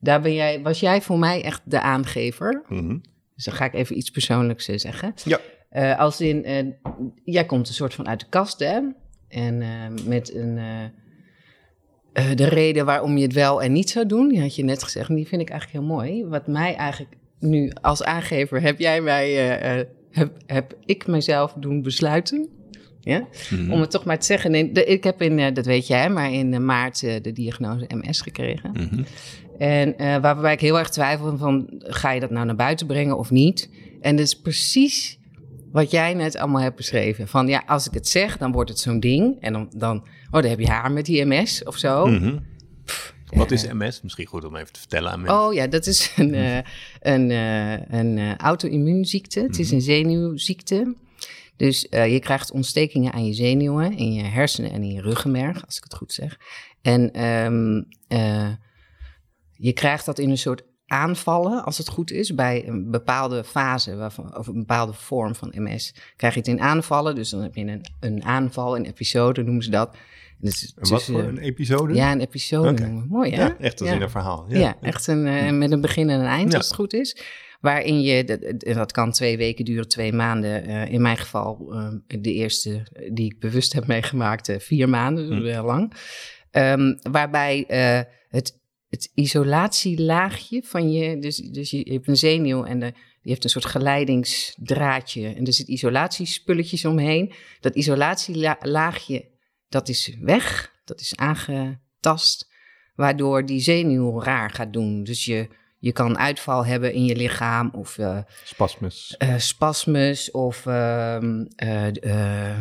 Daar 0.02 0.20
ben 0.20 0.34
jij, 0.34 0.62
was 0.62 0.80
jij 0.80 1.02
voor 1.02 1.18
mij 1.18 1.42
echt 1.44 1.60
de 1.64 1.80
aangever. 1.80 2.62
Mhm. 2.68 2.96
Dus 3.34 3.44
dan 3.44 3.54
ga 3.54 3.64
ik 3.64 3.74
even 3.74 3.96
iets 3.96 4.10
persoonlijks 4.10 4.68
eh, 4.68 4.78
zeggen. 4.78 5.14
ja. 5.24 5.40
Eh, 5.70 5.98
als 5.98 6.20
in, 6.20 6.44
eh, 6.44 6.66
jij 7.24 7.46
komt 7.46 7.68
een 7.68 7.74
soort 7.74 7.94
van 7.94 8.08
uit 8.08 8.20
de 8.20 8.26
kast, 8.28 8.58
hè? 8.58 8.80
En 9.28 9.62
met 10.06 10.34
een, 10.34 10.60
de 12.12 12.48
reden 12.48 12.84
waarom 12.84 13.16
je 13.16 13.22
het 13.22 13.32
wel 13.32 13.62
en 13.62 13.72
niet 13.72 13.90
zou 13.90 14.06
doen, 14.06 14.28
die 14.28 14.40
had 14.40 14.56
je 14.56 14.64
net 14.64 14.82
gezegd, 14.82 15.08
en 15.08 15.14
die 15.14 15.26
vind 15.26 15.42
ik 15.42 15.50
eigenlijk 15.50 15.80
heel 15.84 15.94
mooi. 15.96 16.24
Wat 16.24 16.46
mij 16.46 16.74
eigenlijk 16.74 17.16
nu 17.38 17.72
als 17.80 18.02
aangever, 18.02 18.60
heb 18.60 18.78
jij 18.78 19.00
mij, 19.00 19.32
heb, 20.10 20.36
heb 20.46 20.76
ik 20.84 21.06
mezelf 21.06 21.52
doen 21.52 21.82
besluiten. 21.82 22.48
Ja? 23.00 23.28
Om 23.70 23.80
het 23.80 23.90
toch 23.90 24.04
maar 24.04 24.18
te 24.18 24.26
zeggen. 24.26 24.50
Nee, 24.50 24.72
de- 24.72 24.84
ik 24.84 25.04
heb 25.04 25.22
in, 25.22 25.54
dat 25.54 25.66
weet 25.66 25.86
jij, 25.86 26.10
maar 26.10 26.32
in 26.32 26.64
maart 26.64 27.00
de 27.00 27.32
diagnose 27.32 27.86
MS 27.88 28.20
gekregen. 28.20 28.70
Mhm. 28.72 29.02
En 29.62 29.98
eh, 29.98 30.20
waarbij 30.20 30.52
ik 30.52 30.60
heel 30.60 30.78
erg 30.78 30.88
twijfel 30.88 31.36
van, 31.36 31.66
ga 31.78 32.10
je 32.10 32.20
dat 32.20 32.30
nou 32.30 32.46
naar 32.46 32.56
buiten 32.56 32.86
brengen 32.86 33.18
of 33.18 33.30
niet? 33.30 33.70
En 34.00 34.16
dat 34.16 34.26
is 34.26 34.40
precies 34.40 35.18
wat 35.72 35.90
jij 35.90 36.14
net 36.14 36.36
allemaal 36.36 36.60
hebt 36.62 36.76
beschreven. 36.76 37.28
Van 37.28 37.48
ja, 37.48 37.62
als 37.66 37.86
ik 37.86 37.94
het 37.94 38.08
zeg, 38.08 38.38
dan 38.38 38.52
wordt 38.52 38.70
het 38.70 38.78
zo'n 38.78 39.00
ding. 39.00 39.36
En 39.40 39.52
dan, 39.52 39.70
dan, 39.76 39.96
oh, 40.30 40.40
dan 40.40 40.44
heb 40.44 40.58
je 40.58 40.68
haar 40.68 40.92
met 40.92 41.06
die 41.06 41.24
MS 41.24 41.64
of 41.64 41.76
zo. 41.76 42.06
Mhm. 42.06 42.38
Wat 43.26 43.50
is 43.50 43.66
MS? 43.72 44.02
Misschien 44.02 44.26
goed 44.26 44.44
om 44.44 44.56
even 44.56 44.72
te 44.72 44.80
vertellen 44.80 45.10
aan 45.10 45.20
mensen. 45.20 45.38
Oh 45.38 45.52
ja, 45.54 45.66
dat 45.66 45.86
is 45.86 46.12
een, 46.16 46.34
eh, 46.34 46.56
een, 47.00 47.30
eh, 47.30 47.98
een 48.00 48.36
auto-immuunziekte. 48.36 49.40
Het 49.40 49.58
is 49.58 49.70
een 49.70 49.80
zenuwziekte. 49.80 50.94
Dus 51.56 51.86
je 51.90 52.18
krijgt 52.20 52.50
ontstekingen 52.50 53.12
aan 53.12 53.26
je 53.26 53.32
zenuwen, 53.32 53.96
in 53.96 54.12
je 54.12 54.22
hersenen 54.22 54.72
en 54.72 54.82
in 54.82 54.92
je 54.92 55.00
ruggenmerg, 55.00 55.66
als 55.66 55.76
ik 55.76 55.84
het 55.84 55.94
goed 55.94 56.12
zeg. 56.12 56.38
En 56.82 57.12
ehm, 57.12 57.82
eh, 58.08 58.48
je 59.62 59.72
krijgt 59.72 60.06
dat 60.06 60.18
in 60.18 60.30
een 60.30 60.38
soort 60.38 60.62
aanvallen, 60.86 61.64
als 61.64 61.78
het 61.78 61.88
goed 61.88 62.10
is, 62.10 62.34
bij 62.34 62.68
een 62.68 62.90
bepaalde 62.90 63.44
fase 63.44 63.96
waarvan, 63.96 64.36
of 64.38 64.46
een 64.46 64.58
bepaalde 64.58 64.92
vorm 64.92 65.34
van 65.34 65.52
MS. 65.56 65.94
Krijg 66.16 66.32
je 66.34 66.38
het 66.40 66.48
in 66.48 66.60
aanvallen, 66.60 67.14
dus 67.14 67.30
dan 67.30 67.40
heb 67.42 67.54
je 67.54 67.64
een, 67.64 67.84
een 68.00 68.24
aanval, 68.24 68.76
een 68.76 68.84
episode 68.86 69.42
noemen 69.42 69.62
ze 69.62 69.70
dat. 69.70 69.96
Dus, 70.38 70.74
En 70.76 70.88
wat 70.88 71.04
voor 71.04 71.22
een 71.22 71.38
episode? 71.38 71.94
Ja, 71.94 72.12
een 72.12 72.20
episode 72.20 72.72
noemen 72.82 73.02
we. 73.02 73.08
Mooi 73.08 73.30
hè? 73.30 73.42
Ja, 73.42 73.56
echt 73.58 73.80
als 73.80 73.90
in 73.90 74.02
een 74.02 74.10
verhaal. 74.10 74.44
Ja, 74.48 74.58
Ja, 74.58 74.76
echt 74.80 75.06
een, 75.06 75.26
eh, 75.26 75.50
met 75.50 75.70
een 75.72 75.80
begin 75.80 76.10
en 76.10 76.20
een 76.20 76.26
eind, 76.26 76.54
als 76.54 76.66
het 76.66 76.74
goed 76.74 76.92
is. 76.94 77.16
Waarin 77.60 78.00
je, 78.00 78.24
dat, 78.24 78.74
dat 78.74 78.92
kan 78.92 79.12
twee 79.12 79.36
weken 79.36 79.64
duren, 79.64 79.88
twee 79.88 80.12
maanden. 80.12 80.64
eh, 80.64 80.92
in 80.92 81.02
mijn 81.02 81.16
geval, 81.16 81.72
eh, 81.72 82.20
de 82.20 82.32
eerste 82.32 82.86
die 83.12 83.24
ik 83.32 83.38
bewust 83.40 83.72
heb 83.72 83.86
meegemaakt, 83.86 84.52
vier 84.58 84.88
maanden, 84.88 85.26
dus 85.28 85.38
Hm. 85.38 85.44
wel 85.44 85.64
lang. 85.64 85.92
Ehm, 86.50 86.94
waarbij 87.10 87.64
het, 88.28 88.60
het 88.92 89.10
isolatielaagje 89.14 90.62
van 90.62 90.92
je, 90.92 91.18
dus, 91.18 91.36
dus 91.36 91.70
je 91.70 91.92
hebt 91.92 92.08
een 92.08 92.16
zenuw 92.16 92.64
en 92.64 92.78
de, 92.78 92.90
die 92.92 93.30
heeft 93.32 93.44
een 93.44 93.50
soort 93.50 93.64
geleidingsdraadje. 93.64 95.28
En 95.28 95.46
er 95.46 95.52
zit 95.52 95.68
isolatiespulletjes 95.68 96.84
omheen. 96.84 97.32
Dat 97.60 97.74
isolatielaagje, 97.74 99.30
dat 99.68 99.88
is 99.88 100.16
weg, 100.20 100.72
dat 100.84 101.00
is 101.00 101.16
aangetast 101.16 102.50
waardoor 102.94 103.46
die 103.46 103.60
zenuw 103.60 104.20
raar 104.20 104.50
gaat 104.50 104.72
doen. 104.72 105.04
Dus 105.04 105.24
je, 105.24 105.48
je 105.82 105.92
kan 105.92 106.18
uitval 106.18 106.66
hebben 106.66 106.92
in 106.92 107.04
je 107.04 107.16
lichaam 107.16 107.70
of 107.72 107.98
eh, 107.98 108.18
Spasmus. 108.44 109.14
eh, 109.18 109.38
spasmus 109.38 110.30
of 110.30 110.66
ehm, 110.66 111.44
eh, 111.56 112.56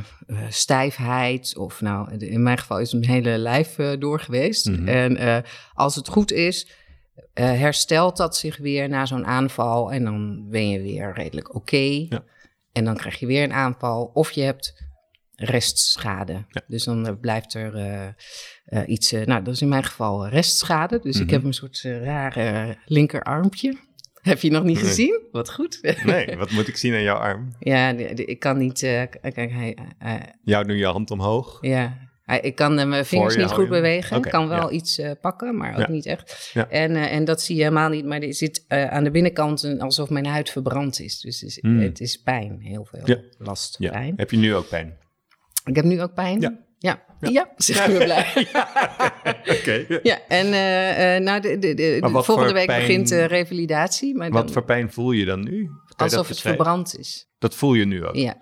stijfheid. 0.50 1.58
Of 1.58 1.82
nou, 1.82 2.18
in 2.18 2.44
mijn 2.44 2.58
geval 2.58 2.80
is 2.80 2.94
mijn 2.94 3.06
hele 3.06 3.38
lijf 3.38 3.76
door 4.00 4.20
geweest. 4.20 4.70
Mhm. 4.70 4.88
En 4.88 5.44
als 5.74 5.96
het 5.96 6.08
goed 6.08 6.32
is, 6.32 6.68
herstelt 7.34 8.18
dat 8.18 8.38
zich 8.38 8.58
weer 8.58 8.90
na 8.90 9.06
zo'n 9.06 9.26
aanval. 9.26 9.92
En 9.92 10.04
dan 10.04 10.50
ben 10.50 10.70
je 10.70 10.82
weer 10.82 11.14
redelijk 11.14 11.56
oké. 11.56 12.06
Ja. 12.10 12.24
En 12.72 12.86
dan 12.86 12.96
krijg 12.98 13.20
je 13.20 13.26
weer 13.26 13.44
een 13.44 13.54
aanval. 13.54 14.12
Of 14.14 14.32
je 14.32 14.42
hebt 14.42 14.84
restschade. 15.36 16.46
Ja. 16.48 16.62
Dus 16.68 16.84
dan 16.84 17.20
blijft 17.20 17.54
er 17.54 18.16
eh, 18.72 18.80
eh, 18.82 18.90
iets... 18.90 19.12
eh, 19.12 19.26
nou, 19.26 19.44
dat 19.44 19.54
is 19.54 19.62
in 19.62 19.68
mijn 19.68 19.84
geval 19.84 20.28
restschade. 20.28 21.00
Dus 21.00 21.16
ik 21.20 21.26
Mhm. 21.26 21.34
heb 21.34 21.44
een 21.44 21.54
soort 21.54 21.82
eh, 21.86 22.04
rare 22.04 22.78
linkerarmpje. 22.86 23.78
Heb 24.22 24.40
je 24.40 24.52
nog 24.52 24.64
niet 24.64 24.76
Nee. 24.76 24.86
gezien? 24.86 25.22
Wat 25.32 25.52
goed. 25.52 25.80
Nee, 26.06 26.38
wat 26.38 26.52
moet 26.52 26.68
ik 26.68 26.78
zien 26.78 26.94
aan 26.94 27.02
jouw 27.02 27.18
arm? 27.18 27.56
Ja, 27.60 27.94
de- 27.94 28.14
de- 28.14 28.26
ik 28.26 28.40
kan 28.40 28.58
niet. 28.58 28.84
eh, 28.84 29.02
kijk, 29.22 29.36
hij, 29.52 29.78
eh, 30.00 30.14
Jou 30.44 30.66
nu 30.66 30.78
je 30.78 30.86
hand 30.86 31.12
omhoog. 31.12 31.58
ja, 31.62 31.98
ik 32.42 32.56
kan 32.56 32.80
eh, 32.80 32.86
mijn 32.88 33.06
vingers 33.06 33.36
niet 33.36 33.52
goed 33.52 33.70
bewegen. 33.70 34.18
Ik 34.18 34.24
kan 34.32 34.48
wel 34.48 34.70
ja. 34.70 34.70
iets 34.70 34.98
eh, 35.00 35.12
pakken, 35.22 35.58
maar 35.58 35.72
ook 35.72 35.78
Ja. 35.80 35.90
niet 35.90 36.06
echt. 36.06 36.50
Ja. 36.54 36.70
En, 36.70 36.96
eh, 36.96 37.14
en 37.14 37.26
dat 37.26 37.42
zie 37.42 37.56
je 37.56 37.62
helemaal 37.64 37.90
niet. 37.90 38.06
Maar 38.06 38.20
er 38.22 38.34
zit 38.34 38.66
eh, 38.68 38.86
aan 38.88 39.04
de 39.04 39.12
binnenkant 39.12 39.64
een, 39.64 39.82
alsof 39.82 40.10
mijn 40.10 40.26
huid 40.26 40.50
verbrand 40.50 41.00
is. 41.00 41.20
Dus 41.20 41.40
het 41.42 41.50
is, 41.50 41.58
Hmm. 41.62 41.80
het 41.80 42.00
is 42.00 42.18
pijn, 42.22 42.60
heel 42.60 42.86
veel 42.92 43.18
last, 43.38 43.78
pijn. 43.80 44.14
Heb 44.16 44.32
je 44.32 44.38
nu 44.38 44.56
ook 44.56 44.70
pijn? 44.70 44.98
Ik 45.66 45.76
heb 45.76 45.86
nu 45.86 46.02
ook 46.02 46.14
pijn. 46.14 46.60
Ja. 46.84 47.04
Ja, 47.20 47.30
ja. 47.30 47.52
ik 47.56 47.86
weer 47.98 48.04
blij. 48.04 48.34
Oké. 49.60 50.00
Ja, 50.04 50.20
en 50.28 50.46
eh, 50.46 51.16
eh, 51.16 51.24
nou, 51.24 51.42
de, 51.42 51.60
de, 51.60 51.74
de, 51.74 52.00
wat 52.00 52.26
volgende 52.26 52.54
week 52.54 52.66
pijn- 52.66 52.80
begint 52.88 53.08
de 53.10 53.26
revalidatie. 53.26 54.16
Maar 54.16 54.30
Wat 54.30 54.44
dan, 54.44 54.54
voor 54.54 54.64
pijn 54.66 54.92
voel 54.92 55.12
je 55.12 55.26
dan 55.26 55.44
nu? 55.44 55.70
Alsof 55.96 56.28
het 56.28 56.42
verbrand 56.42 56.98
is. 57.00 57.28
Dat 57.38 57.56
voel 57.56 57.74
je 57.74 57.86
nu 57.86 58.06
ook. 58.06 58.16
Ja. 58.16 58.36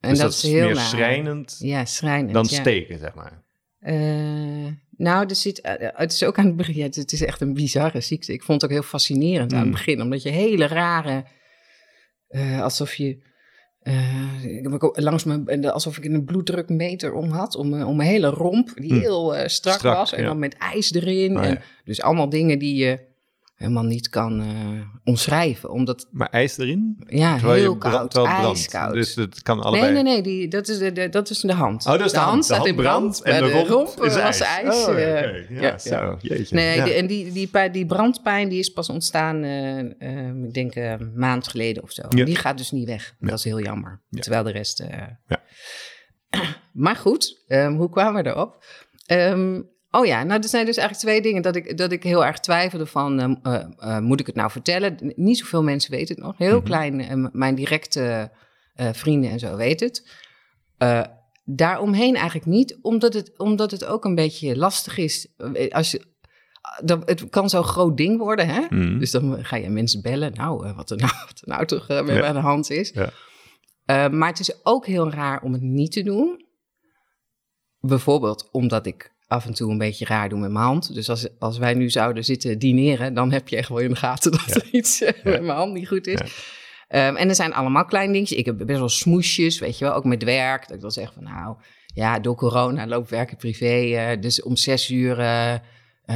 En 0.00 0.10
dus 0.10 0.18
dat, 0.18 0.30
dat 0.30 0.32
is 0.42 0.42
heel 0.42 0.64
meer 0.66 0.74
naar. 0.74 0.84
schrijnend 0.84 1.56
Ja, 1.58 1.84
schrijnend. 1.84 2.32
dan 2.32 2.46
ja. 2.50 2.60
steken, 2.60 2.98
zeg 2.98 3.14
maar. 3.14 3.44
Eh, 3.78 4.66
nou, 4.96 5.26
er 5.28 5.34
zit, 5.36 5.60
eh, 5.60 5.72
het 5.94 6.12
is 6.12 6.22
ook 6.24 6.38
aan 6.38 6.46
het 6.46 6.56
begin. 6.56 6.82
het 6.82 7.12
is 7.12 7.22
echt 7.24 7.40
een 7.40 7.54
bizarre 7.54 8.00
ziekte. 8.00 8.32
Ik 8.32 8.42
vond 8.42 8.60
het 8.62 8.70
ook 8.70 8.76
heel 8.76 8.86
fascinerend 8.88 9.52
aan 9.52 9.58
het 9.58 9.66
Mm. 9.66 9.72
begin, 9.72 10.00
omdat 10.02 10.22
je 10.22 10.30
hele 10.30 10.66
rare, 10.66 11.24
eh, 12.28 12.62
alsof 12.62 12.94
je 12.94 13.28
eh, 13.82 14.44
ik 14.44 14.62
heb 14.62 14.82
ook 14.82 15.00
langs 15.00 15.24
mijn, 15.24 15.70
alsof 15.70 15.96
ik 15.98 16.04
een 16.04 16.24
bloeddrukmeter 16.24 17.12
om 17.12 17.30
had, 17.30 17.56
om, 17.56 17.68
mijn- 17.68 17.84
om 17.84 17.96
mijn 17.96 18.08
hele 18.08 18.28
romp, 18.28 18.70
die 18.74 18.92
Mm. 18.92 19.00
heel 19.00 19.36
eh, 19.36 19.48
strak, 19.48 19.78
Strak, 19.78 19.96
was, 19.96 20.12
en 20.12 20.20
ja. 20.22 20.26
dan 20.28 20.38
met 20.38 20.54
ijs 20.54 20.92
erin. 20.92 21.36
Oh, 21.36 21.44
en, 21.44 21.50
ja. 21.50 21.60
Dus 21.84 22.02
allemaal 22.02 22.28
dingen 22.28 22.58
die 22.58 22.74
je 22.74 22.98
helemaal 23.60 23.82
niet 23.84 24.08
kan 24.08 24.40
eh, 24.40 24.46
omschrijven. 25.04 25.70
Omdat, 25.70 26.08
Maar 26.10 26.28
ijs 26.28 26.58
erin? 26.58 27.04
ja, 27.06 27.36
Terwijl 27.36 27.58
heel 27.60 27.76
koud, 27.76 28.16
ijskoud. 28.16 28.92
Dus 28.94 29.14
het 29.14 29.42
kan 29.42 29.60
allebei. 29.62 29.92
Nee, 29.92 30.02
nee, 30.02 30.12
nee, 30.12 30.22
die, 30.22 30.48
dat, 30.48 30.68
is 30.68 30.78
de, 30.78 30.92
de- 30.92 31.08
dat 31.08 31.30
is 31.30 31.40
de 31.40 31.52
hand. 31.52 31.86
Oh, 31.86 31.92
dat 31.92 32.00
is 32.00 32.12
de, 32.12 32.18
hand. 32.18 32.44
Staat 32.44 32.66
in 32.66 32.74
brand, 32.74 33.22
en 33.22 33.42
de 33.42 33.64
romp, 33.66 33.88
eh, 34.00 34.06
is 34.06 34.14
was 34.22 34.40
ijs. 34.40 34.74
Oh, 34.86 34.98
eh, 34.98 35.50
Ja, 35.50 35.60
ja, 35.60 35.78
zo. 35.78 35.94
ja. 35.94 36.16
Jeetje. 36.20 36.54
Nee, 36.54 36.76
Ja. 36.76 36.84
die- 36.84 36.92
en 36.94 37.06
die, 37.06 37.32
die, 37.32 37.70
die 37.70 37.86
brandpijn 37.86 38.48
die 38.48 38.58
is 38.58 38.68
pas 38.72 38.88
ontstaan, 38.88 39.42
eh, 39.42 39.78
eh, 39.78 40.44
ik 40.44 40.54
denk 40.54 40.74
eh, 40.74 40.90
een 40.90 41.12
maand 41.14 41.48
geleden 41.48 41.82
of 41.82 41.90
zo. 41.92 42.02
Ja. 42.08 42.24
Die 42.24 42.36
gaat 42.36 42.58
dus 42.58 42.70
niet 42.70 42.86
weg. 42.86 43.14
Dat 43.20 43.38
is 43.38 43.44
heel 43.44 43.60
jammer. 43.60 44.00
Ja. 44.08 44.20
Terwijl 44.20 44.42
de 44.44 44.50
rest... 44.52 44.80
eh, 44.80 44.88
Ja. 45.26 45.42
maar 46.72 46.96
goed, 46.96 47.44
ehm, 47.48 47.72
hoe 47.74 47.90
kwamen 47.90 48.22
we 48.22 48.30
erop? 48.30 48.64
Ehm, 49.06 49.60
oh 49.90 50.06
ja, 50.06 50.22
nou 50.24 50.40
er 50.42 50.48
zijn 50.48 50.66
dus 50.66 50.76
eigenlijk 50.76 51.06
twee 51.08 51.22
dingen 51.22 51.42
dat 51.42 51.56
ik, 51.56 51.78
dat 51.78 51.92
ik 51.92 52.02
heel 52.02 52.24
erg 52.24 52.38
twijfelde 52.38 52.86
van... 52.86 53.20
ehm, 53.20 53.34
eh, 53.42 53.64
eh, 53.78 53.98
moet 54.02 54.20
ik 54.20 54.26
het 54.26 54.34
nou 54.34 54.50
vertellen? 54.50 55.12
Niet 55.16 55.38
zoveel 55.38 55.62
mensen 55.62 55.90
weten 55.90 56.14
het 56.14 56.24
nog. 56.24 56.38
Heel 56.38 56.56
Mhm. 56.56 56.64
klein, 56.64 57.00
eh, 57.00 57.14
m- 57.14 57.28
mijn 57.32 57.54
directe 57.54 58.30
eh, 58.74 58.88
vrienden 58.92 59.30
en 59.30 59.38
zo 59.38 59.56
weten 59.56 59.86
het. 59.86 60.08
Daaromheen 61.44 62.14
eigenlijk 62.14 62.46
niet, 62.46 62.78
omdat 62.82 63.14
het, 63.14 63.38
omdat 63.38 63.70
het 63.70 63.84
ook 63.84 64.04
een 64.04 64.14
beetje 64.14 64.56
lastig 64.56 64.96
is. 64.98 65.28
Als 65.70 65.90
je, 65.90 66.02
dan, 66.84 67.02
het 67.04 67.28
kan 67.30 67.50
zo'n 67.50 67.62
groot 67.64 67.96
ding 67.96 68.18
worden, 68.18 68.48
hè? 68.48 68.60
Mhm. 68.70 68.98
Dus 68.98 69.10
dan 69.10 69.44
ga 69.44 69.56
je 69.56 69.68
mensen 69.70 70.02
bellen. 70.02 70.32
Nou, 70.32 70.72
wat 70.74 70.90
er 70.90 70.96
nou, 70.96 71.12
wat 71.26 71.40
er 71.40 71.48
nou 71.48 71.66
toch 71.66 71.88
Ja. 71.88 72.02
me 72.02 72.24
aan 72.24 72.34
de 72.34 72.40
hand 72.40 72.70
is. 72.70 72.92
Ja. 72.94 74.08
Maar 74.08 74.28
het 74.28 74.38
is 74.40 74.64
ook 74.64 74.86
heel 74.86 75.10
raar 75.10 75.42
om 75.42 75.52
het 75.52 75.62
niet 75.62 75.92
te 75.92 76.02
doen. 76.02 76.44
Bijvoorbeeld 77.80 78.48
omdat 78.52 78.86
ik 78.86 79.12
af 79.30 79.46
en 79.46 79.52
toe 79.54 79.70
een 79.70 79.78
beetje 79.78 80.04
raar 80.04 80.28
doe 80.28 80.38
met 80.38 80.50
mijn 80.50 80.64
hand. 80.64 80.94
Dus 80.94 81.08
als, 81.08 81.28
als 81.38 81.58
wij 81.58 81.74
nu 81.74 81.90
zouden 81.90 82.24
zitten 82.24 82.58
dineren, 82.58 83.14
dan 83.14 83.32
heb 83.32 83.48
je 83.48 83.56
echt 83.56 83.68
wel 83.68 83.78
in 83.78 83.88
de 83.88 83.96
gaten 83.96 84.30
dat 84.46 84.54
er 84.54 84.68
iets 84.72 85.02
eh, 85.02 85.24
met 85.24 85.42
mijn 85.42 85.56
hand 85.58 85.72
niet 85.72 85.88
goed 85.88 86.06
is. 86.06 86.20
Ehm, 86.88 87.16
en 87.16 87.28
er 87.28 87.34
zijn 87.34 87.54
allemaal 87.54 87.84
kleine 87.84 88.12
dingetjes. 88.12 88.38
Ik 88.38 88.46
heb 88.46 88.56
best 88.66 88.78
wel 88.78 88.88
smoesjes, 88.88 89.58
weet 89.58 89.78
je 89.78 89.84
wel, 89.84 89.94
ook 89.94 90.04
met 90.04 90.24
werk. 90.24 90.66
Dat 90.66 90.76
ik 90.76 90.82
dan 90.82 90.90
zeg 90.90 91.12
van 91.12 91.22
nou, 91.22 91.56
ja, 91.94 92.18
door 92.18 92.34
corona 92.34 92.86
loopt 92.86 93.10
werken 93.10 93.36
privé. 93.36 93.66
eh, 93.96 94.20
dus 94.20 94.42
om 94.42 94.56
zes 94.56 94.90
uur, 94.90 95.18
eh, 95.18 95.54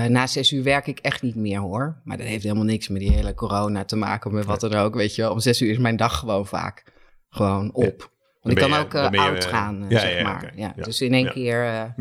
na 0.09 0.27
zes 0.27 0.53
uur 0.53 0.63
werk 0.63 0.87
ik 0.87 0.99
echt 0.99 1.23
niet 1.23 1.37
meer 1.37 1.59
hoor. 1.61 2.01
Maar 2.05 2.17
dat 2.17 2.27
heeft 2.27 2.43
helemaal 2.43 2.65
niks 2.65 2.89
met 2.89 3.01
die 3.01 3.13
hele 3.13 3.35
corona 3.35 3.85
te 3.85 3.97
maken, 3.97 4.35
met 4.35 4.45
wat 4.45 4.61
dan 4.61 4.75
ook, 4.75 4.95
weet 4.95 5.15
je 5.15 5.23
wel. 5.23 5.33
Om 5.33 5.41
zes 5.41 5.61
uur 5.63 5.71
is 5.71 5.79
mijn 5.79 5.97
dag 5.97 6.19
gewoon 6.19 6.47
vaak 6.47 6.85
gewoon 7.29 7.73
op. 7.75 8.11
Want 8.41 8.57
ik 8.57 8.63
kan 8.63 8.71
je- 8.79 8.85
ook 8.85 8.95
oud 8.95 9.45
gaan, 9.45 9.87
ja, 9.89 9.99
zeg 9.99 10.17
ja, 10.17 10.23
maar. 10.23 10.53
Ja. 10.57 10.73
Dus 10.77 11.01
in 11.01 11.13
één 11.15 11.31
keer 11.33 11.65
Ja. 11.65 11.95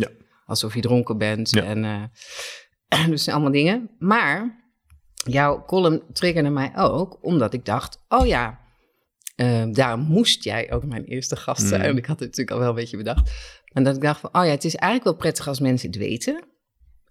Alsof 0.45 0.73
je 0.75 0.81
dronken 0.81 1.17
bent. 1.17 1.49
Ja. 1.49 1.63
En, 1.63 1.85
eh, 2.87 3.05
dus 3.09 3.27
allemaal 3.29 3.51
dingen. 3.51 3.89
Maar 3.99 4.61
jouw 5.25 5.65
column 5.65 6.01
triggerde 6.13 6.49
mij 6.49 6.71
ook, 6.75 7.17
omdat 7.21 7.53
ik 7.53 7.65
dacht, 7.65 8.03
oh 8.07 8.27
ja, 8.27 8.59
eh, 9.35 9.63
daarom 9.71 9.99
moest 10.01 10.43
jij 10.43 10.71
ook 10.71 10.85
mijn 10.85 11.03
eerste 11.03 11.35
gast 11.35 11.67
zijn. 11.67 11.81
Mhm. 11.81 11.89
En 11.89 11.97
ik 11.97 12.05
had 12.05 12.19
het 12.19 12.27
natuurlijk 12.29 12.51
al 12.51 12.59
wel 12.59 12.69
een 12.69 12.75
beetje 12.75 12.97
bedacht. 12.97 13.31
En 13.71 13.83
dat 13.83 13.95
ik 13.95 14.01
dacht 14.01 14.19
van, 14.19 14.29
oh 14.33 14.45
ja, 14.45 14.51
het 14.51 14.63
is 14.63 14.75
eigenlijk 14.75 15.03
wel 15.11 15.21
prettig 15.21 15.47
als 15.47 15.59
mensen 15.59 15.87
het 15.89 15.97
weten. 15.97 16.43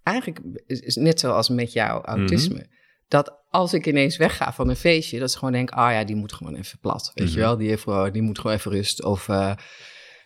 Eigenlijk 0.02 0.40
is, 0.66 0.96
net 0.96 1.20
zoals 1.20 1.48
met 1.48 1.72
jouw 1.72 2.00
autisme. 2.02 2.54
Mhm. 2.54 2.64
Dat 3.08 3.40
als 3.48 3.72
ik 3.72 3.86
ineens 3.86 4.16
wegga 4.16 4.52
van 4.52 4.68
een 4.68 4.76
feestje, 4.76 5.18
dat 5.18 5.30
ze 5.30 5.38
gewoon 5.38 5.52
denken, 5.52 5.76
oh 5.78 5.90
ja, 5.90 6.04
die 6.04 6.16
moet 6.16 6.32
gewoon 6.32 6.54
even 6.54 6.78
plat. 6.78 7.10
Weet 7.14 7.26
Mhm. 7.26 7.34
je 7.34 7.40
wel, 7.40 7.56
die, 7.56 7.68
heeft 7.68 7.82
gewoon, 7.82 8.12
die 8.12 8.22
moet 8.22 8.38
gewoon 8.38 8.56
even 8.56 8.70
rust. 8.70 9.04
Of, 9.04 9.28
eh, 9.28 9.52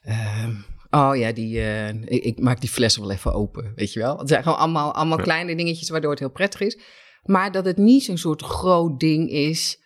ehm, 0.02 0.54
oh 0.96 1.16
ja, 1.16 1.32
die, 1.32 1.60
eh, 1.60 1.88
ik, 1.88 2.24
ik 2.24 2.40
maak 2.40 2.60
die 2.60 2.68
fles 2.70 2.96
wel 2.96 3.10
even 3.10 3.32
open, 3.32 3.72
weet 3.76 3.92
je 3.92 4.00
wel. 4.00 4.18
Het 4.18 4.28
zijn 4.28 4.42
gewoon 4.42 4.58
allemaal, 4.58 4.94
allemaal 4.94 5.18
Ja. 5.18 5.24
kleine 5.24 5.56
dingetjes 5.56 5.88
waardoor 5.88 6.10
het 6.10 6.18
heel 6.20 6.30
prettig 6.30 6.60
is. 6.60 6.78
Maar 7.22 7.52
dat 7.52 7.64
het 7.64 7.76
niet 7.76 8.04
zo'n 8.04 8.18
soort 8.18 8.42
groot 8.42 9.00
ding 9.00 9.30
is, 9.30 9.80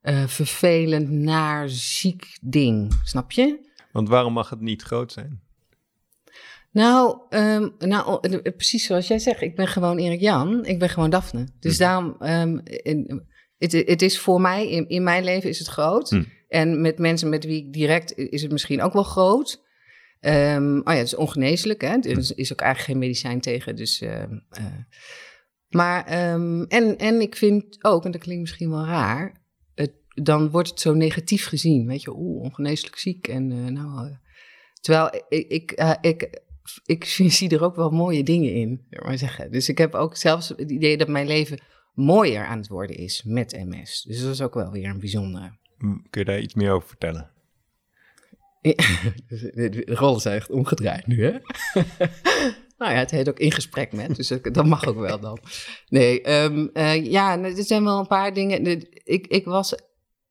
eh, 0.00 0.26
vervelend, 0.26 1.10
naar, 1.10 1.68
ziek 1.68 2.38
ding. 2.40 2.92
Snap 3.04 3.32
je? 3.32 3.64
Want 3.92 4.08
waarom 4.08 4.32
mag 4.32 4.50
het 4.50 4.60
niet 4.60 4.82
groot 4.82 5.12
zijn? 5.12 5.40
Nou, 6.70 7.18
ehm, 7.28 7.68
nou 7.78 8.18
eh, 8.20 8.52
precies 8.56 8.86
zoals 8.86 9.06
jij 9.06 9.18
zegt, 9.18 9.40
ik 9.40 9.56
ben 9.56 9.66
gewoon 9.66 9.98
Erik 9.98 10.20
Jan, 10.20 10.64
ik 10.64 10.78
ben 10.78 10.88
gewoon 10.88 11.10
Daphne. 11.10 11.48
Dus 11.60 11.72
Hm. 11.76 11.78
daarom, 11.82 12.16
ehm, 12.18 12.58
het, 13.58 14.02
is 14.02 14.18
voor 14.18 14.40
mij, 14.40 14.70
in, 14.70 14.88
in 14.88 15.02
mijn 15.02 15.24
leven 15.24 15.48
is 15.50 15.58
het 15.58 15.68
groot. 15.68 16.10
Hm. 16.10 16.22
En 16.48 16.80
met 16.80 16.98
mensen 16.98 17.28
met 17.28 17.44
wie 17.44 17.66
ik 17.66 17.72
direct, 17.72 18.16
is 18.16 18.42
het 18.42 18.52
misschien 18.52 18.82
ook 18.82 18.92
wel 18.92 19.02
groot. 19.02 19.64
Ehm, 20.26 20.76
oh 20.78 20.82
ja, 20.84 20.94
het 20.94 21.06
is 21.06 21.14
ongeneeslijk, 21.14 21.80
hè? 21.80 21.88
Er 21.88 22.36
is, 22.36 22.52
ook 22.52 22.60
eigenlijk 22.60 22.78
geen 22.78 22.98
medicijn 22.98 23.40
tegen, 23.40 23.76
dus... 23.76 24.00
ehm, 24.00 24.38
eh. 24.50 24.64
maar, 25.68 26.04
ehm, 26.06 26.62
en, 26.62 26.98
en 26.98 27.20
ik 27.20 27.36
vind 27.36 27.84
ook, 27.84 28.04
en 28.04 28.10
dat 28.10 28.20
klinkt 28.20 28.40
misschien 28.40 28.70
wel 28.70 28.84
raar, 28.84 29.42
het, 29.74 29.92
dan 30.08 30.50
wordt 30.50 30.68
het 30.68 30.80
zo 30.80 30.94
negatief 30.94 31.46
gezien, 31.46 31.86
weet 31.86 32.02
je, 32.02 32.16
oeh, 32.16 32.42
ongeneeslijk 32.42 32.96
ziek 32.96 33.28
en 33.28 33.52
eh, 33.52 33.72
nou... 33.72 34.08
eh, 34.08 34.16
terwijl 34.80 35.22
ik, 35.28 35.46
ik, 35.48 35.96
ik, 36.00 36.40
ik 36.84 37.04
zie 37.38 37.48
er 37.48 37.64
ook 37.64 37.76
wel 37.76 37.90
mooie 37.90 38.22
dingen 38.22 38.52
in, 38.52 38.86
maar 38.90 39.18
zeggen. 39.18 39.50
Dus 39.50 39.68
ik 39.68 39.78
heb 39.78 39.94
ook 39.94 40.16
zelfs 40.16 40.48
het 40.48 40.70
idee 40.70 40.96
dat 40.96 41.08
mijn 41.08 41.26
leven 41.26 41.58
mooier 41.94 42.46
aan 42.46 42.58
het 42.58 42.68
worden 42.68 42.96
is 42.96 43.22
met 43.22 43.64
MS. 43.64 44.02
Dus 44.02 44.20
dat 44.20 44.32
is 44.32 44.42
ook 44.42 44.54
wel 44.54 44.70
weer 44.70 44.88
een 44.88 45.00
bijzondere. 45.00 45.58
Hm, 45.78 45.96
Kun 46.10 46.20
je 46.20 46.24
daar 46.24 46.40
iets 46.40 46.54
meer 46.54 46.70
over 46.70 46.88
vertellen? 46.88 47.30
Dus 49.28 49.40
de 49.40 49.82
rollen 49.84 50.20
zijn 50.20 50.36
echt 50.36 50.50
omgedraaid 50.50 51.06
nu, 51.06 51.24
hè? 51.24 51.30
nou 52.78 52.92
ja, 52.92 52.98
het 52.98 53.10
heet 53.10 53.28
ook 53.28 53.38
in 53.38 53.52
gesprek 53.52 53.92
met, 53.92 54.16
dus 54.16 54.28
dat, 54.52 54.66
mag 54.66 54.86
ook 54.86 54.98
wel 54.98 55.20
dan. 55.20 55.38
Nee, 55.88 56.22
ehm, 56.22 56.66
eh, 56.72 57.04
ja, 57.04 57.38
er 57.42 57.64
zijn 57.64 57.84
wel 57.84 57.98
een 57.98 58.06
paar 58.06 58.34
dingen. 58.34 58.86
Ik, 59.04 59.26
ik 59.26 59.44
was 59.44 59.74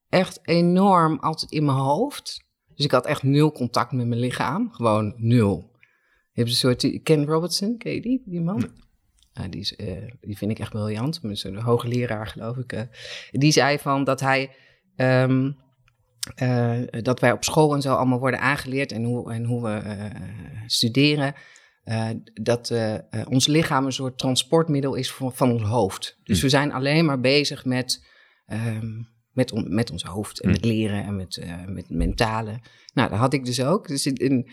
echt 0.10 0.40
enorm 0.42 1.20
altijd 1.20 1.52
in 1.52 1.66
mijn 1.66 1.78
hoofd. 1.78 2.44
Dus 2.76 2.86
ik 2.86 2.92
had 2.92 3.06
echt 3.06 3.24
nul 3.24 3.52
contact 3.52 3.92
met 3.92 4.08
mijn 4.08 4.20
lichaam. 4.20 4.72
Gewoon 4.72 5.14
nul. 5.18 5.72
Je 6.32 6.42
hebt 6.42 6.50
een 6.50 6.56
soort... 6.56 7.04
Ken 7.04 7.26
Robertson, 7.26 7.78
ken 7.78 7.94
je 7.94 8.02
die, 8.02 8.24
die 8.26 8.42
man? 8.42 8.72
Ja, 9.32 9.48
die, 9.48 9.60
is, 9.60 9.76
eh, 9.76 10.08
die 10.22 10.38
vind 10.38 10.52
ik 10.52 10.60
echt 10.60 10.72
briljant. 10.72 11.20
Zo'n 11.32 11.56
hoogleraar, 11.56 12.28
geloof 12.28 12.58
ik. 12.58 12.74
eh. 12.74 12.82
die 13.32 13.52
zei 13.52 13.80
van 13.80 14.04
dat 14.04 14.20
hij... 14.20 14.56
ehm, 14.96 15.52
eh, 16.36 16.80
dat 17.02 17.20
wij 17.20 17.32
op 17.32 17.44
school 17.44 17.74
en 17.74 17.82
zo 17.82 17.94
allemaal 17.94 18.20
worden 18.20 18.40
aangeleerd 18.40 18.92
en 18.92 19.04
hoe, 19.04 19.32
en 19.34 19.44
hoe 19.46 19.64
we 19.64 19.74
eh, 19.74 20.06
studeren. 20.66 21.34
eh, 21.84 22.10
dat 22.34 22.74
ons 23.30 23.48
lichaam 23.48 23.86
een 23.86 23.92
soort 23.92 24.18
transportmiddel 24.18 24.96
is 24.96 25.12
van, 25.12 25.34
van 25.36 25.52
ons 25.52 25.62
hoofd. 25.64 26.20
Dus 26.24 26.42
we 26.42 26.50
zijn 26.50 26.72
alleen 26.74 27.06
maar 27.06 27.20
bezig 27.20 27.66
met, 27.66 28.06
ehm, 28.46 28.88
met, 29.32 29.52
on- 29.52 29.74
met 29.76 29.92
ons 29.92 30.04
hoofd 30.04 30.40
en 30.42 30.48
Hm. 30.50 30.56
met 30.56 30.66
leren 30.66 31.04
en 31.04 31.16
met, 31.16 31.46
met 31.68 31.90
mentale. 31.90 32.60
Nou, 32.94 33.10
dat 33.10 33.20
had 33.20 33.34
ik 33.34 33.46
dus 33.46 33.64
ook. 33.64 33.88
Dus 33.88 34.06
in- 34.06 34.16
in, 34.16 34.52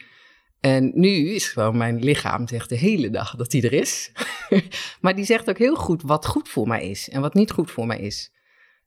en 0.61 0.91
nu 0.95 1.09
is 1.35 1.49
gewoon 1.49 1.77
mijn 1.77 1.99
lichaam 1.99 2.49
zegt 2.49 2.69
de 2.69 2.77
hele 2.77 3.11
dag 3.11 3.37
dat 3.37 3.53
hij 3.53 3.63
er 3.63 3.73
is. 3.73 4.13
maar 5.01 5.15
die 5.15 5.25
zegt 5.25 5.49
ook 5.51 5.59
heel 5.59 5.77
goed 5.77 6.03
wat 6.03 6.27
goed 6.27 6.49
voor 6.49 6.67
mij 6.69 6.89
is 6.91 7.09
en 7.09 7.21
wat 7.21 7.35
niet 7.35 7.51
goed 7.51 7.71
voor 7.71 7.87
mij 7.87 7.99
is. 7.99 8.33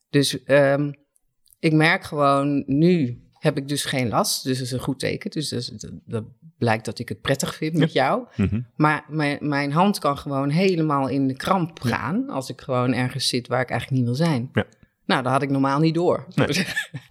Dus 0.10 0.44
ehm, 0.44 0.92
ik 1.60 1.74
merk 1.74 2.04
gewoon, 2.04 2.64
nu 2.68 3.20
heb 3.40 3.58
ik 3.58 3.68
dus 3.68 3.86
geen 3.86 4.10
last. 4.10 4.44
Dus 4.44 4.58
dat 4.58 4.66
is 4.66 4.72
een 4.74 4.80
goed 4.80 5.00
teken. 5.00 5.30
Dus 5.32 5.50
dat, 5.50 5.60
is- 5.60 5.68
dat, 5.68 5.92
dat 6.06 6.24
blijkt 6.58 6.86
dat 6.86 7.00
ik 7.00 7.10
het 7.10 7.22
prettig 7.22 7.56
vind 7.56 7.78
met 7.78 7.94
jou. 7.94 8.26
Mhm. 8.36 8.62
Maar 8.76 9.06
mijn, 9.08 9.38
mijn 9.42 9.72
hand 9.72 10.00
kan 10.00 10.18
gewoon 10.18 10.50
helemaal 10.50 11.08
in 11.08 11.28
de 11.28 11.36
kramp 11.36 11.82
gaan... 11.82 12.30
als 12.30 12.50
ik 12.50 12.62
gewoon 12.62 12.94
ergens 12.94 13.28
zit 13.28 13.48
waar 13.48 13.62
ik 13.62 13.70
eigenlijk 13.70 14.00
niet 14.02 14.10
wil 14.18 14.28
zijn. 14.28 14.50
Ja. 14.54 14.66
Nou, 15.06 15.24
dat 15.24 15.32
had 15.32 15.42
ik 15.42 15.50
normaal 15.50 15.80
niet 15.80 15.94
door. 15.96 16.26
Nee. 16.36 16.48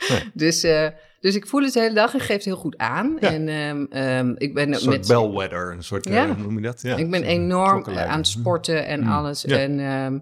Nee. 0.08 0.30
Dus, 0.34 0.62
eh, 0.62 0.88
dus 1.20 1.34
ik 1.34 1.46
voel 1.46 1.62
het 1.62 1.72
de 1.72 1.80
hele 1.80 1.94
dag 1.94 2.14
en 2.14 2.20
geef 2.20 2.36
het 2.36 2.44
heel 2.44 2.56
goed 2.56 2.76
aan. 2.78 3.16
Ja. 3.20 3.30
En 3.32 3.48
ehm, 3.48 3.84
ehm, 3.90 4.34
ik 4.36 4.54
ben 4.54 4.68
Een 4.72 4.74
soort 4.80 4.96
met... 4.96 5.06
bellwether, 5.08 5.72
een 5.72 5.82
soort, 5.82 6.08
Ja. 6.08 6.24
eh, 6.28 6.30
hoe 6.34 6.42
noem 6.42 6.56
je 6.56 6.62
dat? 6.62 6.82
Ja, 6.82 6.96
ik 6.96 7.10
ben 7.10 7.22
enorm 7.22 7.84
aan 7.86 8.16
het 8.18 8.26
sporten 8.26 8.86
en 8.86 9.00
Mm. 9.00 9.08
alles. 9.08 9.42
Ja. 9.42 9.58
En 9.58 9.80
ehm, 9.80 10.18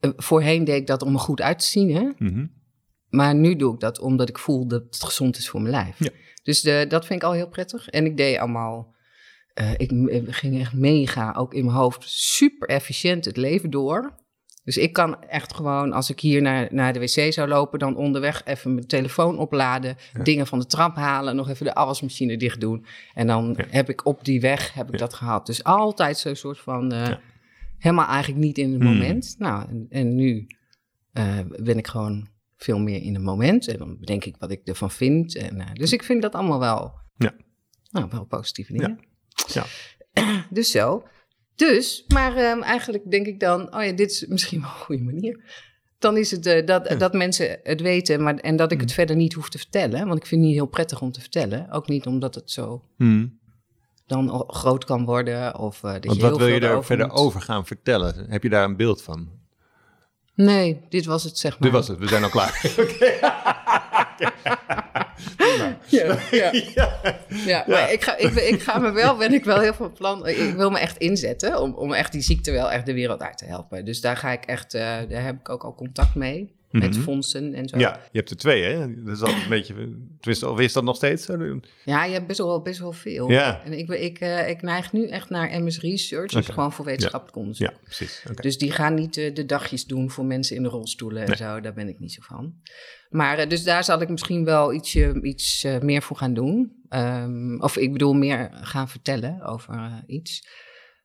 eh, 0.00 0.10
voorheen 0.16 0.64
deed 0.64 0.76
ik 0.80 0.86
dat 0.86 1.02
om 1.02 1.12
er 1.14 1.20
goed 1.20 1.40
uit 1.40 1.58
te 1.58 1.66
zien, 1.66 1.94
hè? 1.94 2.08
Mhm. 2.18 2.46
Maar 3.12 3.34
nu 3.34 3.56
doe 3.56 3.74
ik 3.74 3.80
dat 3.80 3.98
omdat 4.00 4.28
ik 4.28 4.38
voel 4.38 4.66
dat 4.66 4.82
het 4.82 5.02
gezond 5.04 5.36
is 5.36 5.48
voor 5.48 5.60
mijn 5.60 5.74
lijf. 5.74 5.98
Ja. 5.98 6.10
Dus 6.42 6.60
de, 6.60 6.84
dat 6.88 7.06
vind 7.06 7.22
ik 7.22 7.28
al 7.28 7.32
heel 7.34 7.48
prettig. 7.48 7.88
En 7.88 8.04
ik 8.04 8.16
deed 8.16 8.38
allemaal, 8.38 8.94
eh, 9.54 9.72
ik 9.76 9.90
ging 10.26 10.60
echt 10.60 10.72
mega, 10.72 11.32
ook 11.36 11.54
in 11.54 11.64
mijn 11.64 11.76
hoofd, 11.76 12.02
super 12.10 12.68
efficiënt 12.68 13.24
het 13.24 13.36
leven 13.36 13.70
door. 13.70 14.20
Dus 14.64 14.76
ik 14.76 14.92
kan 14.92 15.22
echt 15.22 15.54
gewoon, 15.54 15.92
als 15.92 16.10
ik 16.10 16.20
hier 16.20 16.42
naar, 16.42 16.68
naar 16.70 16.92
de 16.92 16.98
wc 16.98 17.32
zou 17.32 17.48
lopen, 17.48 17.78
dan 17.78 17.96
onderweg 17.96 18.44
even 18.44 18.74
mijn 18.74 18.86
telefoon 18.86 19.38
opladen, 19.38 19.96
Ja. 20.12 20.22
dingen 20.22 20.46
van 20.46 20.58
de 20.58 20.66
trap 20.66 20.96
halen, 20.96 21.36
nog 21.36 21.48
even 21.48 21.64
de 21.66 21.74
afwasmachine 21.74 22.36
dicht 22.36 22.60
doen. 22.60 22.86
En 23.14 23.26
dan 23.26 23.54
Ja. 23.56 23.64
heb 23.70 23.88
ik 23.88 24.06
op 24.06 24.24
die 24.24 24.40
weg 24.40 24.74
heb 24.74 24.86
ik 24.86 24.92
Ja. 24.92 24.98
dat 24.98 25.14
gehad. 25.14 25.46
Dus 25.46 25.64
altijd 25.64 26.18
zo'n 26.18 26.34
soort 26.36 26.58
van, 26.58 26.92
eh, 26.92 27.14
helemaal 27.78 28.06
eigenlijk 28.06 28.44
niet 28.44 28.58
in 28.58 28.72
het 28.72 28.82
Hmm. 28.82 28.92
moment. 28.92 29.34
Nou, 29.38 29.68
en, 29.68 29.86
en 29.90 30.14
nu 30.14 30.46
eh, 31.12 31.38
ben 31.56 31.78
ik 31.78 31.86
gewoon 31.86 32.28
veel 32.62 32.78
meer 32.78 33.02
in 33.02 33.14
het 33.14 33.22
moment. 33.22 33.68
En 33.68 33.78
dan 33.78 33.98
bedenk 33.98 34.24
ik 34.24 34.36
wat 34.38 34.50
ik 34.50 34.60
ervan 34.64 34.90
vind. 34.90 35.36
En, 35.36 35.60
eh, 35.60 35.72
dus 35.72 35.92
ik 35.92 36.02
vind 36.02 36.22
dat 36.22 36.34
allemaal 36.34 36.58
wel, 36.60 36.92
Ja. 37.16 37.34
nou, 37.90 38.08
wel 38.10 38.24
positieve 38.24 38.72
dingen. 38.72 38.98
Ja. 39.52 39.64
Dus 40.50 40.70
zo. 40.70 41.02
Dus, 41.54 42.04
maar 42.08 42.36
ehm, 42.36 42.60
eigenlijk 42.62 43.10
denk 43.10 43.26
ik 43.26 43.40
dan, 43.40 43.74
oh 43.74 43.84
ja, 43.84 43.92
dit 43.92 44.10
is 44.10 44.26
misschien 44.26 44.60
wel 44.60 44.70
een 44.70 44.76
goede 44.76 45.02
manier. 45.02 45.44
dan 45.98 46.16
is 46.16 46.30
het 46.30 46.46
eh, 46.46 46.66
dat, 46.66 46.94
dat 46.98 47.12
mensen 47.12 47.58
het 47.62 47.80
weten 47.80 48.22
maar, 48.22 48.34
en 48.36 48.56
dat 48.56 48.72
ik 48.72 48.80
het 48.80 48.92
verder 48.92 49.16
niet 49.16 49.32
hoef 49.32 49.48
te 49.50 49.58
vertellen. 49.58 50.06
Want 50.06 50.18
ik 50.18 50.26
vind 50.26 50.40
het 50.40 50.50
niet 50.50 50.58
heel 50.58 50.66
prettig 50.68 51.00
om 51.00 51.12
te 51.12 51.20
vertellen. 51.20 51.70
Ook 51.70 51.88
niet 51.88 52.06
omdat 52.06 52.34
het 52.34 52.50
zo 52.50 52.84
Hmm. 52.96 53.38
dan 54.06 54.44
groot 54.46 54.84
kan 54.84 55.04
worden. 55.04 55.58
Of 55.58 55.82
eh, 55.84 55.92
dat 55.92 56.04
Want 56.04 56.20
je 56.20 56.22
wat 56.28 56.38
wil 56.38 56.46
je 56.46 56.60
daar 56.60 56.84
verder 56.84 57.10
over 57.10 57.40
gaan 57.40 57.66
vertellen? 57.66 58.30
Heb 58.30 58.42
je 58.42 58.48
daar 58.48 58.64
een 58.64 58.76
beeld 58.76 59.02
van? 59.02 59.40
Nee, 60.34 60.80
dit 60.88 61.04
was 61.04 61.24
het 61.24 61.38
zeg 61.38 61.50
maar. 61.50 61.60
Dit 61.60 61.72
was 61.72 61.88
het, 61.88 61.98
we 61.98 62.08
zijn 62.08 62.22
al 62.22 62.30
klaar. 62.30 62.60
Ja, 65.86 66.18
ja. 66.30 66.50
ja. 67.28 67.64
maar 67.66 67.92
ik 67.92 68.02
ga, 68.02 68.16
ik, 68.16 68.34
ik 68.34 68.62
ga 68.62 68.78
me 68.78 68.90
wel, 68.90 69.16
ben 69.16 69.32
ik 69.32 69.44
wel 69.44 69.60
heel 69.60 69.74
van 69.74 69.92
plan. 69.92 70.26
Ik 70.26 70.54
wil 70.54 70.70
me 70.70 70.78
echt 70.78 70.96
inzetten 70.96 71.60
om, 71.60 71.74
om 71.74 71.92
echt 71.92 72.12
die 72.12 72.22
ziekte 72.22 72.50
wel 72.50 72.70
echt 72.70 72.86
de 72.86 72.94
wereld 72.94 73.22
uit 73.22 73.38
te 73.38 73.44
helpen. 73.44 73.84
Dus 73.84 74.00
daar 74.00 74.16
ga 74.16 74.30
ik 74.30 74.44
echt, 74.44 74.74
eh, 74.74 74.82
daar 75.08 75.24
heb 75.24 75.38
ik 75.38 75.48
ook 75.48 75.64
al 75.64 75.74
contact 75.74 76.14
mee. 76.14 76.54
Met 76.72 76.90
Mhm. 76.94 77.00
fondsen 77.02 77.54
en 77.54 77.68
zo. 77.68 77.78
Ja, 77.78 78.00
je 78.12 78.18
hebt 78.18 78.30
er 78.30 78.36
twee, 78.36 78.62
hè? 78.62 79.02
Dat 79.04 79.14
is 79.16 79.22
al 79.22 79.28
een 79.28 79.48
beetje... 79.48 79.74
Tenminste, 80.20 80.48
of 80.50 80.60
is 80.60 80.72
dat 80.72 80.84
nog 80.84 80.96
steeds 80.96 81.24
zo? 81.24 81.60
Ja, 81.84 82.04
je 82.04 82.12
hebt 82.12 82.26
best 82.26 82.38
wel, 82.38 82.62
best 82.62 82.78
wel 82.80 82.92
veel. 82.92 83.30
Ja. 83.30 83.62
En 83.64 83.78
ik, 83.78 83.88
ik, 83.88 84.18
eh, 84.20 84.48
ik 84.48 84.62
neig 84.62 84.92
nu 84.92 85.08
echt 85.08 85.30
naar 85.30 85.62
MS 85.62 85.80
Research, 85.80 86.30
dus 86.32 86.42
Oké. 86.44 86.52
gewoon 86.52 86.72
voor 86.72 86.84
wetenschappelijk 86.84 87.36
onderzoek. 87.36 87.68
Ja, 87.70 87.74
precies. 87.84 88.24
Oké. 88.30 88.42
Dus 88.42 88.58
die 88.58 88.70
gaan 88.72 88.94
niet 88.94 89.16
eh, 89.16 89.34
de 89.34 89.46
dagjes 89.46 89.84
doen 89.86 90.10
voor 90.10 90.24
mensen 90.24 90.56
in 90.56 90.62
de 90.62 90.68
rolstoelen 90.68 91.22
en 91.22 91.28
Nee. 91.28 91.36
zo. 91.36 91.60
Daar 91.60 91.74
ben 91.74 91.88
ik 91.88 91.98
niet 91.98 92.12
zo 92.12 92.20
van. 92.24 92.54
Maar 93.10 93.38
eh, 93.38 93.48
dus 93.48 93.64
daar 93.64 93.84
zal 93.84 94.00
ik 94.00 94.08
misschien 94.08 94.44
wel 94.44 94.72
ietsje, 94.72 95.18
iets 95.22 95.66
meer 95.80 96.02
voor 96.02 96.16
gaan 96.16 96.34
doen. 96.34 96.72
Ehm, 96.88 97.60
of 97.60 97.76
ik 97.76 97.92
bedoel, 97.92 98.12
meer 98.12 98.48
gaan 98.52 98.88
vertellen 98.88 99.42
over 99.42 100.02
iets. 100.06 100.48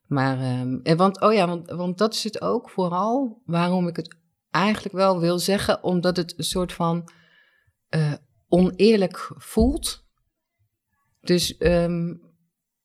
Maar, 0.05 0.39
ehm, 0.39 0.77
en 0.83 0.97
want, 0.97 1.21
oh 1.21 1.33
ja, 1.33 1.47
want, 1.47 1.69
want 1.71 1.97
dat 1.97 2.13
is 2.13 2.23
het 2.23 2.41
ook 2.41 2.69
vooral 2.69 3.41
waarom 3.45 3.87
ik 3.87 3.95
het 3.95 4.15
eigenlijk 4.51 4.95
wel 4.95 5.19
wil 5.19 5.39
zeggen. 5.39 5.83
Omdat 5.83 6.17
het 6.17 6.33
een 6.37 6.43
soort 6.43 6.73
van 6.73 7.09
eh, 7.89 8.13
oneerlijk 8.47 9.31
voelt. 9.35 10.05
Dus 11.21 11.57
ehm, 11.57 12.13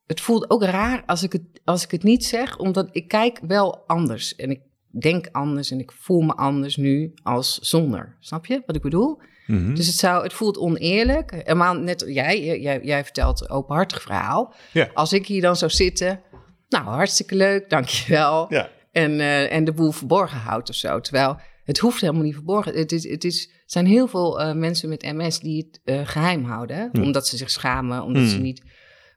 het 0.06 0.20
voelt 0.20 0.50
ook 0.50 0.62
raar 0.62 1.02
als 1.06 1.22
ik, 1.22 1.32
het, 1.32 1.60
als 1.64 1.84
ik 1.84 1.90
het 1.90 2.02
niet 2.02 2.24
zeg, 2.24 2.58
omdat 2.58 2.88
ik 2.92 3.08
kijk 3.08 3.40
wel 3.46 3.86
anders. 3.86 4.36
En 4.36 4.50
ik 4.50 4.60
denk 5.00 5.28
anders 5.32 5.70
en 5.70 5.78
ik 5.78 5.92
voel 5.92 6.20
me 6.20 6.34
anders 6.34 6.76
nu 6.76 7.14
als 7.22 7.58
zonder. 7.58 8.16
Snap 8.20 8.46
je 8.46 8.62
wat 8.66 8.76
ik 8.76 8.82
bedoel? 8.82 9.20
Mhm. 9.46 9.74
Dus 9.74 9.86
het, 9.86 9.96
zou, 9.96 10.22
het 10.22 10.32
voelt 10.32 10.58
oneerlijk. 10.58 11.30
Helemaal 11.30 11.74
net 11.74 12.04
jij, 12.06 12.60
jij, 12.60 12.80
jij 12.82 13.04
vertelt 13.04 13.40
een 13.40 13.50
openhartig 13.50 14.02
verhaal. 14.02 14.54
Ja. 14.72 14.90
Als 14.94 15.12
ik 15.12 15.26
hier 15.26 15.40
dan 15.40 15.56
zou 15.56 15.70
zitten, 15.70 16.20
nou 16.68 16.84
hartstikke 16.84 17.34
leuk, 17.34 17.70
dankjewel. 17.70 18.46
Ja. 18.48 18.70
En, 18.92 19.20
eh, 19.20 19.52
en 19.52 19.64
de 19.64 19.72
boel 19.72 19.90
verborgen 19.90 20.38
houdt 20.38 20.68
of 20.68 20.74
zo. 20.74 21.00
Terwijl 21.00 21.40
het 21.64 21.78
hoeft 21.78 22.00
helemaal 22.00 22.22
niet 22.22 22.34
verborgen. 22.34 22.74
Het, 22.74 22.92
is, 22.92 23.08
het 23.08 23.24
is, 23.24 23.48
er 23.48 23.62
zijn 23.66 23.86
heel 23.86 24.06
veel 24.08 24.40
eh, 24.40 24.54
mensen 24.54 24.88
met 24.88 25.02
MS 25.02 25.40
die 25.40 25.66
het 25.70 25.80
eh, 25.84 26.00
geheim 26.06 26.44
houden. 26.44 26.76
hè. 26.76 27.00
Omdat 27.02 27.26
ze 27.26 27.36
zich 27.36 27.50
schamen, 27.50 28.02
omdat 28.02 28.28
ze 28.28 28.38
niet 28.38 28.62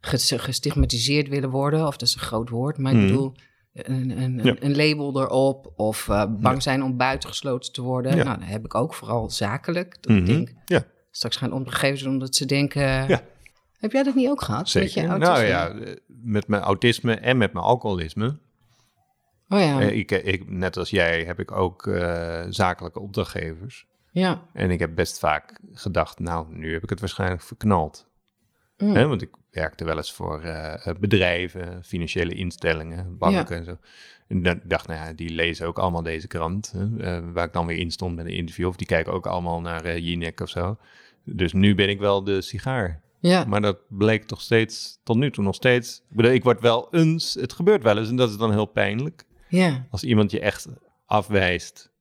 ges- 0.01 0.33
gestigmatiseerd 0.35 1.27
willen 1.27 1.49
worden. 1.49 1.87
Of 1.87 1.97
dat 1.97 2.07
is 2.07 2.13
een 2.15 2.21
groot 2.21 2.49
woord, 2.49 2.77
maar 2.77 2.91
ik 2.93 2.99
Hm. 2.99 3.05
bedoel... 3.07 3.33
Een, 3.73 4.09
een, 4.21 4.39
Ja. 4.43 4.55
een 4.59 4.75
label 4.75 5.21
erop 5.21 5.73
of 5.75 6.09
eh, 6.09 6.23
bang 6.39 6.61
zijn 6.63 6.83
om 6.83 6.97
buitengesloten 6.97 7.73
te 7.73 7.81
worden. 7.81 8.15
Ja. 8.15 8.23
Nou, 8.23 8.39
dat 8.39 8.47
heb 8.47 8.65
ik 8.65 8.75
ook, 8.75 8.93
vooral 8.93 9.29
zakelijk. 9.29 9.97
Dat 10.01 10.15
ik 10.15 10.21
Mhm. 10.23 10.25
denk, 10.25 10.53
straks 11.11 11.35
gaan 11.37 11.51
opgegeven 11.53 11.97
zijn 11.97 12.11
omdat 12.11 12.35
ze 12.35 12.45
denken... 12.45 13.05
Heb 13.75 13.91
jij 13.91 14.03
dat 14.03 14.15
niet 14.15 14.29
ook 14.29 14.41
gehad? 14.41 14.73
Met 14.73 14.83
je 14.83 14.89
zeker. 14.89 15.09
autisme? 15.09 15.33
Nou 15.35 15.45
ja, 15.45 15.95
met 16.07 16.47
mijn 16.47 16.61
autisme 16.61 17.13
en 17.13 17.37
met 17.37 17.53
mijn 17.53 17.65
alcoholisme. 17.65 18.39
Oh 19.49 19.59
ja, 19.59 19.81
Eh, 19.81 19.97
ik, 19.97 20.11
ik, 20.11 20.49
net 20.49 20.77
als 20.77 20.89
jij 20.89 21.23
heb 21.23 21.39
ik 21.39 21.51
ook 21.51 21.87
eh, 21.87 22.43
zakelijke 22.49 22.99
opdrachtgevers. 22.99 23.85
ja. 24.11 24.43
En 24.53 24.71
ik 24.71 24.79
heb 24.79 24.95
best 24.95 25.19
vaak 25.19 25.59
gedacht, 25.73 26.19
nou, 26.19 26.45
nu 26.49 26.73
heb 26.73 26.83
ik 26.83 26.89
het 26.89 26.99
waarschijnlijk 26.99 27.41
verknald. 27.41 28.07
Mm. 28.77 28.93
Want 28.93 29.21
ik 29.21 29.29
werkte 29.51 29.85
wel 29.85 29.97
eens 29.97 30.13
voor 30.13 30.41
eh, 30.41 30.93
bedrijven, 30.99 31.83
financiële 31.83 32.33
instellingen, 32.33 33.17
banken 33.17 33.57
en 33.57 33.65
zo. 33.65 33.77
En 34.27 34.43
dan 34.43 34.55
ik 34.55 34.69
dacht, 34.69 34.87
nou 34.87 34.99
ja, 35.05 35.13
die 35.13 35.29
lezen 35.29 35.67
ook 35.67 35.79
allemaal 35.79 36.03
deze 36.03 36.27
krant, 36.27 36.73
hè, 36.75 37.31
waar 37.31 37.45
ik 37.45 37.53
dan 37.53 37.65
weer 37.65 37.77
in 37.77 37.91
stond 37.91 38.15
met 38.15 38.25
een 38.25 38.31
interview. 38.33 38.67
Of 38.67 38.75
die 38.75 38.87
kijken 38.87 39.13
ook 39.13 39.27
allemaal 39.27 39.61
naar 39.61 39.99
Jinek 39.99 40.39
of 40.39 40.49
zo. 40.49 40.77
Dus 41.23 41.53
nu 41.53 41.75
ben 41.75 41.89
ik 41.89 41.99
wel 41.99 42.23
de 42.23 42.41
sigaar. 42.41 43.01
ja. 43.19 43.45
Maar 43.45 43.61
dat 43.61 43.77
bleek 43.87 44.23
toch 44.23 44.41
steeds, 44.41 44.99
tot 45.03 45.17
nu 45.17 45.31
toe 45.31 45.43
nog 45.43 45.55
steeds. 45.55 46.03
Ik 46.09 46.15
bedoel, 46.15 46.31
ik 46.31 46.43
word 46.43 46.61
wel 46.61 46.87
eens, 46.91 47.33
het 47.33 47.53
gebeurt 47.53 47.83
wel 47.83 47.97
eens 47.97 48.09
en 48.09 48.15
dat 48.15 48.29
is 48.29 48.37
dan 48.37 48.51
heel 48.51 48.65
pijnlijk. 48.65 49.23
Ja. 49.55 49.87
Als 49.89 50.03
iemand 50.03 50.31
je 50.31 50.39
echt 50.39 50.67
afwijst 51.05 51.93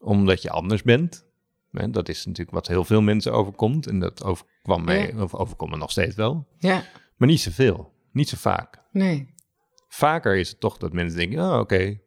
omdat 0.00 0.42
je 0.42 0.50
anders 0.50 0.82
bent. 0.82 1.26
Hè, 1.72 1.90
dat 1.90 2.08
is 2.08 2.26
natuurlijk 2.26 2.56
wat 2.56 2.68
heel 2.68 2.84
veel 2.84 3.00
mensen 3.02 3.32
overkomt. 3.32 3.86
En 3.86 3.98
dat 3.98 4.24
overkwam 4.24 4.84
mij, 4.84 5.14
of 5.14 5.34
overkomt 5.34 5.70
me 5.70 5.76
nog 5.76 5.90
steeds 5.90 6.14
wel. 6.16 6.46
Ja, 6.58 6.84
Maar 7.16 7.28
niet 7.28 7.40
zoveel. 7.40 7.92
Niet 8.12 8.28
zo 8.28 8.36
vaak. 8.36 8.82
nee. 8.92 9.38
Vaker 9.88 10.36
is 10.36 10.48
het 10.48 10.60
toch 10.60 10.76
dat 10.76 10.92
mensen 10.92 11.18
denken, 11.18 11.38
oh 11.38 11.58
oké. 11.58 11.98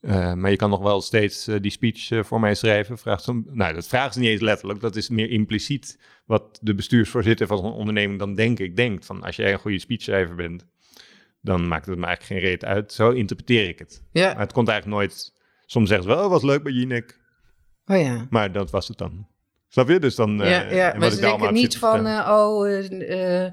Eh, 0.00 0.34
maar 0.34 0.50
je 0.50 0.56
kan 0.56 0.70
nog 0.70 0.80
wel 0.80 1.00
steeds 1.00 1.46
eh, 1.46 1.60
die 1.60 1.70
speech 1.70 2.10
eh, 2.10 2.22
voor 2.22 2.40
mij 2.40 2.54
schrijven. 2.54 2.98
Vraagt 2.98 3.22
ze, 3.22 3.42
nou, 3.46 3.74
dat 3.74 3.86
vragen 3.86 4.12
ze 4.12 4.18
niet 4.18 4.28
eens 4.28 4.40
letterlijk. 4.40 4.80
Dat 4.80 4.96
is 4.96 5.08
meer 5.08 5.30
impliciet 5.30 5.98
wat 6.26 6.58
de 6.62 6.74
bestuursvoorzitter 6.74 7.46
van 7.46 7.58
zo'n 7.58 7.72
onderneming 7.72 8.18
dan 8.18 8.34
denk 8.34 8.58
ik 8.58 8.76
denkt. 8.76 9.06
Van 9.06 9.22
als 9.22 9.36
jij 9.36 9.52
een 9.52 9.58
goede 9.58 9.78
speechschrijver 9.78 10.34
bent, 10.34 10.66
dan 11.40 11.68
maakt 11.68 11.86
het 11.86 11.98
me 11.98 12.06
eigenlijk 12.06 12.40
geen 12.42 12.50
reet 12.50 12.64
uit. 12.64 12.92
Zo 12.92 13.10
interpreteer 13.10 13.68
ik 13.68 13.78
het. 13.78 14.02
Ja, 14.12 14.32
Maar 14.32 14.42
het 14.42 14.52
komt 14.52 14.68
eigenlijk 14.68 15.00
nooit... 15.00 15.32
Soms 15.66 15.88
zeggen 15.88 16.08
ze 16.08 16.14
wel, 16.14 16.24
oh, 16.24 16.30
was 16.30 16.42
leuk 16.42 16.62
bij 16.62 16.72
Jinek. 16.72 17.18
oh 17.86 18.00
ja. 18.00 18.26
Maar 18.30 18.52
dat 18.52 18.70
was 18.70 18.88
het 18.88 18.98
dan. 18.98 19.26
Snap 19.68 19.88
je? 19.88 19.98
Dus 19.98 20.14
dan... 20.14 20.42
eh, 20.42 20.50
ja, 20.50 20.70
ja. 20.70 20.92
en 20.92 20.98
maar 21.00 21.10
ze 21.10 21.20
denken 21.20 21.52
niet 21.52 21.78
van, 21.78 22.06
eh, 22.06 22.28
oh, 22.30 22.68
eh, 22.68 23.44
eh, 23.46 23.52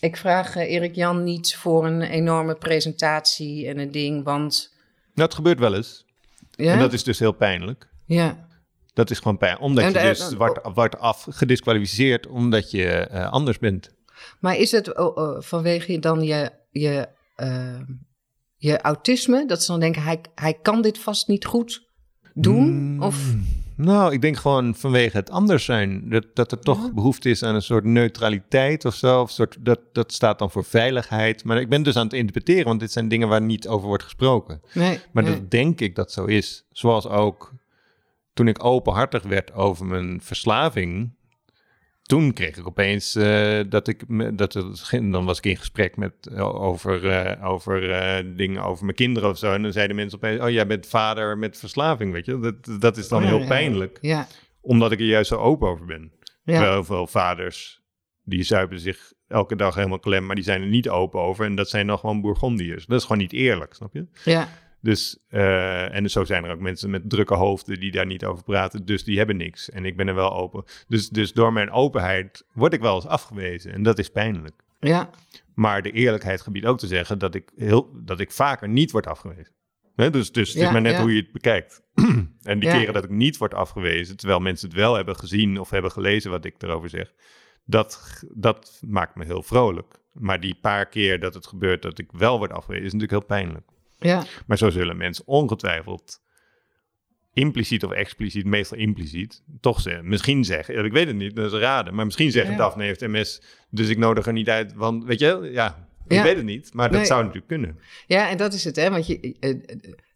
ik 0.00 0.16
vraag 0.16 0.56
eh, 0.56 0.70
Erik 0.72 0.94
Jan 0.94 1.22
niet 1.24 1.56
voor 1.56 1.86
een 1.86 2.02
enorme 2.02 2.54
presentatie 2.54 3.68
en 3.68 3.78
een 3.78 3.90
ding, 3.90 4.24
want... 4.24 4.74
Nou, 5.14 5.28
het 5.28 5.34
gebeurt 5.34 5.58
wel 5.58 5.74
eens. 5.74 6.04
Ja, 6.50 6.72
En 6.72 6.78
dat 6.78 6.92
is 6.92 7.04
dus 7.04 7.18
heel 7.18 7.32
pijnlijk. 7.32 7.88
ja. 8.06 8.52
Dat 8.92 9.10
is 9.10 9.18
gewoon 9.18 9.38
pijn. 9.38 9.58
Omdat 9.58 9.84
En 9.84 9.92
je 10.02 10.08
dus 10.08 10.34
wordt, 10.34 10.60
wordt 10.74 10.98
afgedisqualificeerd 10.98 12.26
omdat 12.26 12.70
je 12.70 12.86
eh, 12.88 13.30
anders 13.32 13.58
bent. 13.58 13.90
Maar 14.40 14.56
is 14.56 14.70
het 14.70 14.96
oh, 14.98 15.16
oh, 15.16 15.40
vanwege 15.40 15.98
dan 15.98 16.22
je, 16.22 16.50
je, 16.70 17.08
eh, 17.34 17.80
je 18.56 18.80
autisme, 18.80 19.46
dat 19.46 19.62
ze 19.62 19.70
dan 19.70 19.80
denken, 19.80 20.02
hij, 20.02 20.20
hij 20.34 20.54
kan 20.62 20.82
dit 20.82 20.98
vast 20.98 21.28
niet 21.28 21.44
goed 21.44 21.92
doen? 22.34 22.72
Mm, 22.72 23.02
Of, 23.02 23.34
Nou, 23.76 24.12
ik 24.12 24.20
denk 24.20 24.36
gewoon 24.36 24.74
vanwege 24.74 25.16
het 25.16 25.30
anders 25.30 25.64
zijn. 25.64 26.08
Dat, 26.08 26.26
dat 26.34 26.52
er 26.52 26.58
toch 26.58 26.92
behoefte 26.92 27.30
is 27.30 27.42
aan 27.42 27.54
een 27.54 27.62
soort 27.62 27.84
neutraliteit 27.84 28.84
of 28.84 28.94
zo. 28.94 29.20
Of 29.20 29.30
soort, 29.30 29.56
dat, 29.60 29.80
dat 29.92 30.12
staat 30.12 30.38
dan 30.38 30.50
voor 30.50 30.64
veiligheid. 30.64 31.44
Maar 31.44 31.60
ik 31.60 31.68
ben 31.68 31.82
dus 31.82 31.96
aan 31.96 32.04
het 32.04 32.12
interpreteren, 32.12 32.64
want 32.64 32.80
dit 32.80 32.92
zijn 32.92 33.08
dingen 33.08 33.28
waar 33.28 33.42
niet 33.42 33.68
over 33.68 33.86
wordt 33.86 34.02
gesproken. 34.02 34.60
nee, 34.74 35.00
Maar 35.12 35.22
nee. 35.22 35.32
dat 35.32 35.50
denk 35.50 35.80
ik 35.80 35.94
dat 35.94 36.12
zo 36.12 36.24
is. 36.24 36.66
Zoals 36.70 37.08
ook 37.08 37.52
toen 38.32 38.48
ik 38.48 38.64
openhartig 38.64 39.22
werd 39.22 39.52
over 39.52 39.86
mijn 39.86 40.20
verslaving. 40.22 41.16
Toen 42.04 42.32
kreeg 42.32 42.56
ik 42.56 42.66
opeens 42.66 43.14
eh, 43.14 43.60
dat 43.68 43.88
ik, 43.88 44.04
dat 44.38 44.52
het, 44.52 44.80
ging- 44.80 45.12
dan 45.12 45.24
was 45.24 45.38
ik 45.38 45.44
in 45.46 45.56
gesprek 45.56 45.96
met, 45.96 46.12
eh, 46.34 46.62
over, 46.62 47.08
eh, 47.10 47.48
over 47.50 47.80
dingen 48.36 48.62
over 48.62 48.84
mijn 48.84 48.96
kinderen 48.96 49.30
of 49.30 49.38
zo. 49.38 49.52
En 49.52 49.62
dan 49.62 49.72
zeiden 49.72 49.96
mensen 49.96 50.18
opeens, 50.18 50.40
oh 50.40 50.50
jij 50.50 50.66
bent 50.66 50.86
vader 50.86 51.38
met 51.38 51.58
verslaving, 51.58 52.12
weet 52.12 52.26
je. 52.26 52.38
Dat, 52.38 52.80
dat 52.80 52.96
is 52.96 53.08
dan 53.08 53.22
Ja, 53.22 53.28
heel 53.28 53.46
pijnlijk, 53.46 53.98
Ja, 54.00 54.26
omdat 54.60 54.92
ik 54.92 54.98
er 55.00 55.06
juist 55.06 55.28
zo 55.28 55.36
open 55.36 55.68
over 55.68 55.86
ben. 55.86 56.12
ja, 56.22 56.30
Terwijl 56.44 56.72
heel 56.72 56.84
veel 56.84 57.06
vaders, 57.06 57.82
die 58.22 58.42
zuipen 58.42 58.80
zich 58.80 59.12
elke 59.28 59.56
dag 59.56 59.74
helemaal 59.74 59.98
klem, 59.98 60.26
maar 60.26 60.34
die 60.34 60.44
zijn 60.44 60.60
er 60.62 60.68
niet 60.68 60.88
open 60.88 61.20
over. 61.20 61.44
En 61.44 61.54
dat 61.54 61.68
zijn 61.68 61.86
dan 61.86 61.98
gewoon 61.98 62.20
Bourgondiërs. 62.20 62.86
Dat 62.86 62.98
is 62.98 63.02
gewoon 63.06 63.22
niet 63.22 63.32
eerlijk, 63.32 63.74
snap 63.74 63.92
je? 63.94 64.06
ja, 64.24 64.48
Dus, 64.84 65.18
eh, 65.28 65.94
en 65.94 66.10
zo 66.10 66.24
zijn 66.24 66.44
er 66.44 66.52
ook 66.52 66.60
mensen 66.60 66.90
met 66.90 67.10
drukke 67.10 67.34
hoofden 67.34 67.80
die 67.80 67.90
daar 67.90 68.06
niet 68.06 68.24
over 68.24 68.44
praten. 68.44 68.84
Dus 68.84 69.04
die 69.04 69.16
hebben 69.18 69.36
niks. 69.36 69.70
En 69.70 69.84
ik 69.84 69.96
ben 69.96 70.08
er 70.08 70.14
wel 70.14 70.32
open. 70.32 70.64
Dus, 70.88 71.08
dus 71.08 71.32
door 71.32 71.52
mijn 71.52 71.70
openheid 71.70 72.46
word 72.52 72.72
ik 72.72 72.80
wel 72.80 72.94
eens 72.94 73.06
afgewezen. 73.06 73.72
En 73.72 73.82
dat 73.82 73.98
is 73.98 74.08
pijnlijk. 74.10 74.54
ja, 74.80 75.10
Maar 75.54 75.82
de 75.82 75.90
eerlijkheid 75.90 76.40
gebiedt 76.40 76.66
ook 76.66 76.78
te 76.78 76.86
zeggen 76.86 77.18
dat 77.18 77.34
ik, 77.34 77.50
heel, 77.56 77.90
dat 78.04 78.20
ik 78.20 78.30
vaker 78.30 78.68
niet 78.68 78.90
word 78.90 79.06
afgewezen. 79.06 79.52
Dus 79.96 80.32
dus 80.32 80.48
het 80.48 80.58
Ja, 80.58 80.66
is 80.66 80.72
maar 80.72 80.80
net 80.80 80.92
ja. 80.92 81.00
hoe 81.00 81.14
je 81.14 81.20
het 81.20 81.32
bekijkt. 81.32 81.82
en 82.42 82.58
die 82.58 82.68
Ja. 82.68 82.78
keren 82.78 82.94
dat 82.94 83.04
ik 83.04 83.10
niet 83.10 83.36
word 83.36 83.54
afgewezen, 83.54 84.16
terwijl 84.16 84.40
mensen 84.40 84.68
het 84.68 84.76
wel 84.76 84.94
hebben 84.94 85.16
gezien 85.16 85.60
of 85.60 85.70
hebben 85.70 85.90
gelezen 85.90 86.30
wat 86.30 86.44
ik 86.44 86.62
erover 86.62 86.88
zeg, 86.88 87.12
dat, 87.64 88.22
dat 88.34 88.80
maakt 88.86 89.14
me 89.16 89.24
heel 89.24 89.42
vrolijk. 89.42 89.94
Maar 90.12 90.40
die 90.40 90.54
paar 90.60 90.86
keer 90.86 91.20
dat 91.20 91.34
het 91.34 91.46
gebeurt 91.46 91.82
dat 91.82 91.98
ik 91.98 92.08
wel 92.12 92.38
word 92.38 92.52
afgewezen, 92.52 92.86
is 92.86 92.92
natuurlijk 92.92 93.20
heel 93.20 93.36
pijnlijk. 93.38 93.66
Ja, 93.98 94.24
Maar 94.46 94.58
zo 94.58 94.70
zullen 94.70 94.96
mensen 94.96 95.26
ongetwijfeld 95.26 96.22
impliciet 97.32 97.84
of 97.84 97.90
expliciet, 97.92 98.44
meestal 98.44 98.78
impliciet, 98.78 99.42
toch 99.60 99.80
zeggen, 99.80 100.08
misschien 100.08 100.44
zeggen, 100.44 100.84
ik 100.84 100.92
weet 100.92 101.06
het 101.06 101.16
niet, 101.16 101.36
dat 101.36 101.52
is 101.52 101.58
raden, 101.58 101.94
maar 101.94 102.04
misschien 102.04 102.30
zeggen 102.30 102.52
Ja. 102.52 102.58
Daphne 102.58 102.84
heeft 102.84 103.00
MS, 103.00 103.42
dus 103.70 103.88
ik 103.88 103.98
nodig 103.98 104.26
er 104.26 104.32
niet 104.32 104.48
uit, 104.48 104.72
want 104.74 105.04
weet 105.04 105.18
je, 105.18 105.48
ja, 105.52 105.88
ik 106.06 106.12
Ja. 106.12 106.22
weet 106.22 106.36
het 106.36 106.44
niet, 106.44 106.74
maar 106.74 106.88
dat 106.88 106.96
Nee. 106.98 107.06
zou 107.06 107.20
natuurlijk 107.20 107.48
kunnen. 107.48 107.78
ja, 108.06 108.30
en 108.30 108.36
dat 108.36 108.52
is 108.52 108.64
het, 108.64 108.76
hè? 108.76 108.90
Want 108.90 109.06
je, 109.06 109.36
eh, 109.40 109.54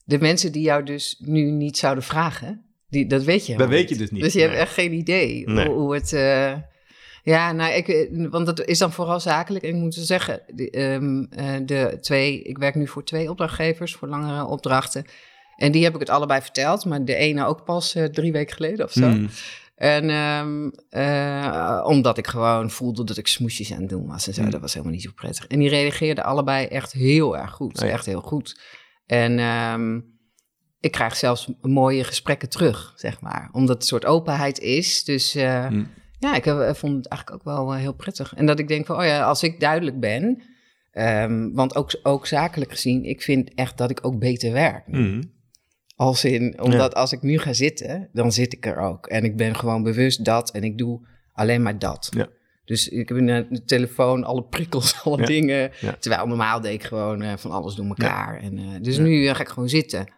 de 0.04 0.18
mensen 0.18 0.52
die 0.52 0.62
jou 0.62 0.82
dus 0.84 1.16
nu 1.24 1.50
niet 1.50 1.76
zouden 1.78 2.04
vragen, 2.04 2.62
Die, 2.90 3.06
dat 3.06 3.24
weet 3.24 3.46
je 3.46 3.56
Dat 3.56 3.68
weet 3.68 3.88
je 3.88 3.96
dus 3.96 4.10
niet, 4.10 4.22
Dus 4.22 4.32
je 4.32 4.40
hebt 4.40 4.54
echt 4.54 4.72
geen 4.72 4.92
idee 4.92 5.46
Nee. 5.48 5.66
hoe, 5.66 5.74
hoe 5.74 5.94
het... 5.94 6.12
eh, 6.12 6.54
ja, 7.22 7.52
nou, 7.52 7.72
ik, 7.72 8.08
want 8.30 8.46
dat 8.46 8.64
is 8.64 8.78
dan 8.78 8.92
vooral 8.92 9.20
zakelijk. 9.20 9.64
Ik 9.64 9.74
moet 9.74 9.94
zeggen, 9.94 10.42
de, 10.46 10.70
ehm, 10.70 11.22
eh, 11.30 11.66
de 11.66 11.98
twee... 12.00 12.42
Ik 12.42 12.58
werk 12.58 12.74
nu 12.74 12.88
voor 12.88 13.04
twee 13.04 13.30
opdrachtgevers 13.30 13.94
voor 13.94 14.08
langere 14.08 14.44
opdrachten. 14.44 15.04
En 15.56 15.72
die 15.72 15.84
heb 15.84 15.94
ik 15.94 16.00
het 16.00 16.10
allebei 16.10 16.40
verteld. 16.40 16.84
Maar 16.84 17.04
de 17.04 17.14
ene 17.14 17.46
ook 17.46 17.64
pas 17.64 17.94
eh, 17.94 18.04
drie 18.04 18.32
weken 18.32 18.56
geleden 18.56 18.84
of 18.84 18.92
zo. 18.92 19.08
Hmm. 19.08 19.28
En 19.74 20.10
ehm, 20.10 20.70
eh, 20.90 21.84
omdat 21.86 22.18
ik 22.18 22.26
gewoon 22.26 22.70
voelde 22.70 23.04
dat 23.04 23.16
ik 23.16 23.26
smoesjes 23.26 23.72
aan 23.72 23.80
het 23.80 23.88
doen 23.88 24.06
was 24.06 24.26
en 24.26 24.34
zo. 24.34 24.40
Hmm. 24.40 24.50
Dat 24.50 24.60
was 24.60 24.72
helemaal 24.72 24.94
niet 24.94 25.02
zo 25.02 25.10
prettig. 25.14 25.46
En 25.46 25.58
die 25.58 25.68
reageerden 25.68 26.24
allebei 26.24 26.66
echt 26.66 26.92
heel 26.92 27.36
erg 27.38 27.50
goed. 27.50 27.82
Oh. 27.82 27.88
Echt 27.88 28.06
heel 28.06 28.20
goed. 28.20 28.60
En 29.06 29.38
ehm, 29.38 30.00
ik 30.80 30.92
krijg 30.92 31.16
zelfs 31.16 31.52
mooie 31.60 32.04
gesprekken 32.04 32.48
terug, 32.48 32.92
zeg 32.96 33.20
maar. 33.20 33.48
Omdat 33.52 33.68
het 33.74 33.82
een 33.82 33.88
soort 33.88 34.04
openheid 34.04 34.58
is. 34.58 35.04
Dus 35.04 35.34
eh, 35.34 35.66
Hmm. 35.66 35.90
Ja, 36.18 36.34
ik 36.34 36.44
heb, 36.44 36.76
vond 36.76 36.96
het 36.96 37.06
eigenlijk 37.08 37.30
ook 37.40 37.44
wel 37.54 37.72
eh, 37.74 37.80
heel 37.80 37.94
prettig. 37.94 38.34
En 38.34 38.46
dat 38.46 38.58
ik 38.58 38.68
denk 38.68 38.86
van, 38.86 38.96
oh 38.98 39.04
ja, 39.04 39.22
als 39.24 39.42
ik 39.42 39.60
duidelijk 39.60 40.00
ben... 40.00 40.42
ehm, 40.90 41.50
want 41.52 41.76
ook, 41.76 41.98
ook 42.02 42.26
zakelijk 42.26 42.70
gezien, 42.70 43.04
ik 43.04 43.22
vind 43.22 43.54
echt 43.54 43.78
dat 43.78 43.90
ik 43.90 44.06
ook 44.06 44.18
beter 44.18 44.52
werk. 44.52 44.84
Hmm. 44.86 45.36
Als 45.96 46.24
in, 46.24 46.60
omdat 46.62 46.94
als 46.94 47.12
ik 47.12 47.22
nu 47.22 47.38
ga 47.38 47.52
zitten, 47.52 48.08
dan 48.12 48.32
zit 48.32 48.52
ik 48.52 48.66
er 48.66 48.76
ook. 48.78 49.06
En 49.06 49.24
ik 49.24 49.36
ben 49.36 49.56
gewoon 49.56 49.82
bewust 49.82 50.24
dat 50.24 50.50
en 50.50 50.62
ik 50.64 50.78
doe 50.78 51.06
alleen 51.32 51.62
maar 51.62 51.78
dat. 51.78 52.08
Ja. 52.10 52.26
Dus 52.64 52.88
ik 52.88 53.08
heb 53.08 53.18
in 53.18 53.26
de 53.26 53.64
telefoon 53.64 54.24
alle 54.24 54.42
prikkels, 54.44 54.94
alle 55.04 55.18
Ja. 55.20 55.26
dingen. 55.26 55.70
Terwijl 55.98 56.26
normaal 56.26 56.60
deed 56.60 56.72
ik 56.74 56.82
gewoon 56.84 57.22
eh, 57.22 57.36
van 57.36 57.50
alles 57.50 57.74
door 57.74 57.86
elkaar. 57.86 58.40
En, 58.40 58.58
eh, 58.58 58.64
dus 58.82 58.98
nu 58.98 59.26
ga 59.34 59.40
ik 59.40 59.48
gewoon 59.48 59.68
zitten. 59.68 60.12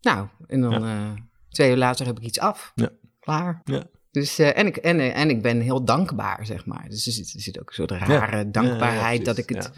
Nou, 0.00 0.26
en 0.46 0.60
dan 0.60 1.18
twee 1.48 1.70
uur 1.70 1.76
later 1.76 2.06
heb 2.06 2.18
ik 2.18 2.24
iets 2.24 2.38
af. 2.40 2.72
Ja. 2.74 2.88
Klaar. 3.20 3.60
Ja. 3.64 3.82
Dus, 4.10 4.38
eh, 4.38 4.58
en, 4.58 4.66
ik, 4.66 4.76
en, 4.76 5.00
eh, 5.00 5.16
en 5.16 5.30
ik 5.30 5.42
ben 5.42 5.60
heel 5.60 5.84
dankbaar, 5.84 6.46
zeg 6.46 6.66
maar. 6.66 6.88
Dus 6.88 7.06
er 7.06 7.12
zit, 7.12 7.34
er 7.34 7.40
zit 7.40 7.60
ook 7.60 7.68
een 7.68 7.74
soort 7.74 7.90
rare 7.90 8.50
dankbaarheid 8.50 9.18
Ja, 9.18 9.24
dat 9.24 9.38
ik 9.38 9.48
het... 9.48 9.70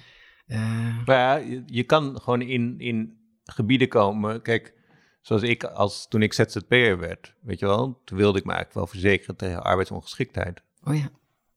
eh, 0.47 1.05
Maar 1.07 1.16
ja, 1.16 1.35
je, 1.36 1.62
je 1.66 1.82
kan 1.85 2.20
gewoon 2.20 2.43
in, 2.43 2.74
in 2.78 3.19
gebieden 3.44 3.89
komen. 3.89 4.43
Kijk, 4.43 4.74
zoals 5.20 5.43
ik, 5.43 5.65
als, 5.65 6.09
toen 6.09 6.23
ik 6.23 6.32
ZZP'er 6.32 6.98
werd, 6.98 7.35
weet 7.40 7.59
je 7.59 7.66
wel, 7.66 8.01
toen 8.05 8.19
wilde 8.19 8.39
ik 8.39 8.44
me 8.44 8.52
eigenlijk 8.52 8.81
wel 8.81 9.01
verzekeren 9.01 9.36
tegen 9.36 9.62
arbeidsongeschiktheid. 9.62 10.62
oh 10.85 10.97
ja. 10.97 11.11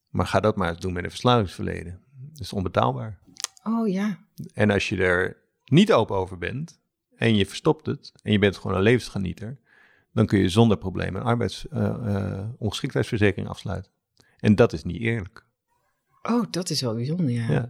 Maar 0.09 0.27
ga 0.27 0.39
dat 0.39 0.55
maar 0.55 0.69
eens 0.69 0.79
doen 0.79 0.93
met 0.93 1.03
een 1.03 1.09
verslavingsverleden. 1.09 2.01
Dat 2.31 2.39
is 2.39 2.53
onbetaalbaar. 2.53 3.19
Oh 3.63 3.87
ja. 3.87 4.17
En 4.53 4.71
als 4.71 4.89
je 4.89 4.97
er 4.97 5.37
niet 5.65 5.93
open 5.93 6.15
over 6.15 6.37
bent 6.37 6.79
en 7.15 7.35
je 7.35 7.45
verstopt 7.45 7.85
het 7.85 8.11
en 8.23 8.31
je 8.31 8.39
bent 8.39 8.57
gewoon 8.57 8.77
een 8.77 8.83
levensgenieter, 8.83 9.57
dan 10.14 10.26
kun 10.26 10.40
je 10.40 10.49
zonder 10.49 10.77
probleem 10.77 11.15
een 11.15 11.22
arbeidsongeschiktheidsverzekering 11.23 13.48
afsluiten. 13.49 13.91
En 14.40 14.56
dat 14.56 14.73
is 14.73 14.84
niet 14.84 15.02
eerlijk. 15.02 15.45
Oh, 16.22 16.44
dat 16.49 16.69
is 16.69 16.81
wel 16.81 16.95
bijzonder, 16.95 17.30
ja. 17.30 17.52
Ja. 17.52 17.69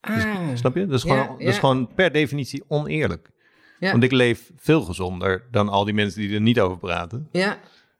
Ah. 0.00 0.48
Snap 0.54 0.74
je? 0.74 0.86
Dat 0.86 0.98
is, 0.98 1.02
Ja, 1.02 1.22
gewoon, 1.22 1.38
dat 1.38 1.48
is 1.48 1.58
gewoon 1.58 1.94
per 1.94 2.12
definitie 2.12 2.64
oneerlijk. 2.68 3.30
Want 3.80 4.02
ik 4.02 4.12
leef 4.12 4.52
veel 4.56 4.80
gezonder 4.82 5.46
dan 5.50 5.68
al 5.68 5.84
die 5.84 5.94
mensen 5.94 6.20
die 6.20 6.34
er 6.34 6.40
niet 6.40 6.60
over 6.60 6.78
praten. 6.78 7.28
Ja, 7.32 7.58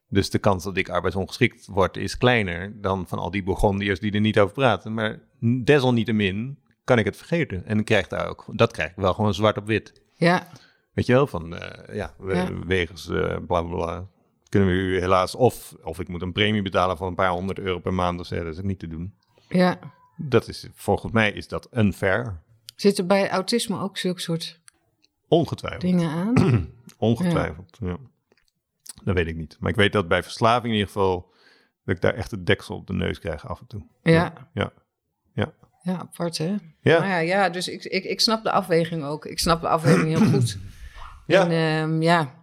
Dus 0.08 0.30
de 0.30 0.38
kans 0.38 0.64
dat 0.64 0.76
ik 0.76 0.88
arbeidsongeschikt 0.88 1.66
word 1.66 1.96
is 1.96 2.18
kleiner 2.18 2.80
dan 2.80 3.06
van 3.08 3.18
al 3.18 3.30
die 3.30 3.42
Burgondiërs 3.42 4.00
die 4.00 4.12
er 4.12 4.20
niet 4.20 4.38
over 4.38 4.54
praten. 4.54 4.94
Maar 4.94 5.20
desalniettemin 5.64 6.58
kan 6.84 6.98
ik 6.98 7.04
het 7.04 7.16
vergeten. 7.16 7.66
En 7.66 7.78
ik 7.78 7.84
krijg 7.84 8.08
daar 8.08 8.28
ook, 8.28 8.44
dat 8.52 8.72
krijg 8.72 8.90
ik 8.90 8.96
wel 8.96 9.14
gewoon 9.14 9.34
zwart 9.34 9.58
op 9.58 9.66
wit. 9.66 10.02
ja, 10.14 10.46
Weet 10.96 11.06
je 11.06 11.12
wel, 11.12 11.26
van 11.26 11.56
eh, 11.56 11.94
ja, 11.96 12.14
we- 12.18 12.34
Ja. 12.34 12.64
wegens 12.66 13.08
eh 13.08 13.36
bla 13.46 13.62
bla. 13.62 14.06
Kunnen 14.48 14.68
we 14.68 14.74
u 14.74 14.98
helaas, 15.00 15.34
of, 15.34 15.74
of 15.82 16.00
ik 16.00 16.08
moet 16.08 16.22
een 16.22 16.32
premie 16.32 16.62
betalen 16.62 16.96
van 16.96 17.06
een 17.08 17.14
paar 17.14 17.30
honderd 17.30 17.58
euro 17.58 17.78
per 17.78 17.94
maand. 17.94 18.18
Dus 18.18 18.28
ja, 18.28 18.36
dat 18.42 18.52
is 18.52 18.58
ook 18.58 18.64
niet 18.64 18.78
te 18.78 18.88
doen. 18.88 19.14
ja. 19.48 19.78
Dat 20.18 20.48
is, 20.48 20.68
volgens 20.74 21.12
mij 21.12 21.32
is 21.32 21.48
dat 21.48 21.68
unfair. 21.76 22.42
Zitten 22.76 23.06
bij 23.06 23.30
autisme 23.30 23.80
ook 23.80 23.98
zulke 23.98 24.20
soort 24.20 24.60
Ongetwijfeld. 25.28 25.82
dingen 25.82 26.10
aan? 26.10 26.68
Ongetwijfeld, 26.98 27.76
ja. 27.80 27.96
Dat 29.04 29.14
weet 29.14 29.26
ik 29.26 29.36
niet. 29.36 29.56
Maar 29.60 29.70
ik 29.70 29.76
weet 29.76 29.92
dat 29.92 30.08
bij 30.08 30.22
verslaving 30.22 30.64
in 30.72 30.78
ieder 30.78 30.86
geval... 30.92 31.32
dat 31.84 31.94
ik 31.96 32.00
daar 32.02 32.14
echt 32.14 32.30
het 32.30 32.46
deksel 32.46 32.76
op 32.76 32.86
de 32.86 32.92
neus 32.92 33.18
krijg 33.18 33.48
af 33.48 33.60
en 33.60 33.66
toe. 33.66 33.82
Ja, 34.02 34.32
Ja. 34.52 34.72
Ja. 35.34 35.52
ja 35.82 35.98
apart 35.98 36.38
hè? 36.38 36.54
Ja. 36.80 36.98
Nou 36.98 37.04
ja, 37.10 37.18
ja 37.18 37.48
dus 37.50 37.68
ik, 37.68 37.84
ik, 37.84 38.04
ik 38.04 38.20
snap 38.20 38.42
de 38.42 38.50
afweging 38.52 39.04
ook. 39.04 39.24
Ik 39.26 39.38
snap 39.38 39.60
de 39.60 39.68
afweging 39.68 40.18
heel 40.18 40.30
goed. 40.30 40.58
Ja. 41.26 41.48
En 41.48 41.50
ehm, 41.50 42.02
ja, 42.02 42.34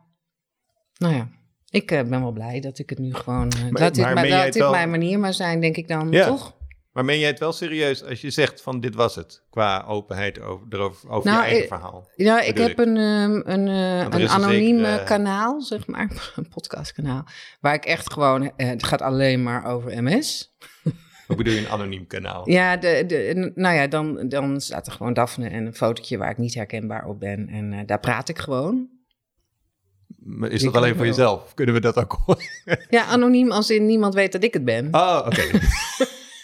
nou 0.98 1.14
ja, 1.16 1.28
ik 1.70 1.92
eh, 1.92 2.04
ben 2.04 2.22
wel 2.22 2.32
blij 2.32 2.60
dat 2.60 2.80
ik 2.80 2.90
het 2.90 3.00
nu 3.00 3.14
gewoon... 3.14 3.50
eh, 3.52 3.62
Maar- 3.62 3.82
laat 3.82 3.96
dit, 3.96 4.04
maar 4.04 4.14
wel- 4.54 4.72
mijn 4.72 4.90
manier 4.90 5.20
maar 5.20 5.34
zijn, 5.34 5.60
denk 5.60 5.78
ik 5.78 5.88
dan, 5.88 6.12
Ja. 6.12 6.26
toch? 6.28 6.56
Maar 6.92 7.06
meen 7.06 7.20
jij 7.20 7.30
het 7.30 7.40
wel 7.40 7.52
serieus 7.54 8.04
als 8.04 8.22
je 8.22 8.30
zegt 8.30 8.62
van 8.62 8.80
dit 8.80 8.96
was 8.96 9.16
het? 9.16 9.44
Qua 9.50 9.84
openheid 9.88 10.42
over, 10.42 10.68
erover, 10.70 11.10
over 11.10 11.30
Nou, 11.30 11.38
je 11.42 11.44
eigen 11.46 11.62
ik- 11.64 11.68
verhaal. 11.70 12.10
Ja, 12.16 12.42
ik 12.42 12.54
Bedoel 12.54 12.68
heb 12.68 12.80
een, 12.80 12.98
ehm, 12.98 13.42
een, 13.60 13.68
eh, 13.68 14.00
een 14.00 14.12
is 14.12 14.22
een 14.22 14.30
anoniem 14.30 14.78
zekere- 14.78 14.98
eh, 14.98 15.06
kanaal, 15.06 15.62
zeg 15.62 15.88
maar, 15.88 16.08
een 16.36 16.48
podcastkanaal, 16.50 17.24
waar 17.62 17.74
ik 17.74 17.86
echt 17.86 18.14
gewoon, 18.14 18.52
eh, 18.58 18.68
het 18.68 18.84
gaat 18.84 19.02
alleen 19.02 19.44
maar 19.44 19.66
over 19.66 20.04
MS. 20.04 20.56
Hoe 21.28 21.36
bedoel 21.36 21.54
je 21.54 21.60
een 21.60 21.70
anoniem 21.70 22.08
kanaal? 22.08 22.50
Ja, 22.50 22.78
de, 22.78 23.04
de, 23.08 23.52
nou 23.56 23.76
ja, 23.76 23.88
dan, 23.88 24.28
dan 24.28 24.62
staat 24.62 24.88
er 24.88 24.94
gewoon 24.94 25.14
Daphne 25.14 25.50
en 25.50 25.66
een 25.66 25.76
fotootje 25.76 26.18
waar 26.18 26.30
ik 26.30 26.38
niet 26.38 26.54
herkenbaar 26.54 27.06
op 27.06 27.20
ben. 27.20 27.50
En 27.50 27.74
eh, 27.74 27.80
daar 27.86 28.00
praat 28.00 28.30
ik 28.30 28.40
gewoon. 28.40 28.90
Maar 30.24 30.50
Is 30.50 30.60
Die 30.62 30.72
dat 30.72 30.82
alleen 30.82 30.96
voor 30.96 31.06
jezelf? 31.06 31.54
Kunnen 31.54 31.76
we 31.76 31.82
dat 31.82 31.98
ook 31.98 32.18
horen? 32.26 32.44
Ja, 32.90 33.06
anoniem 33.06 33.52
als 33.52 33.70
in 33.70 33.86
niemand 33.86 34.14
weet 34.14 34.32
dat 34.32 34.44
ik 34.44 34.54
het 34.54 34.66
ben. 34.66 34.88
Oh, 34.92 35.22
oké. 35.26 35.44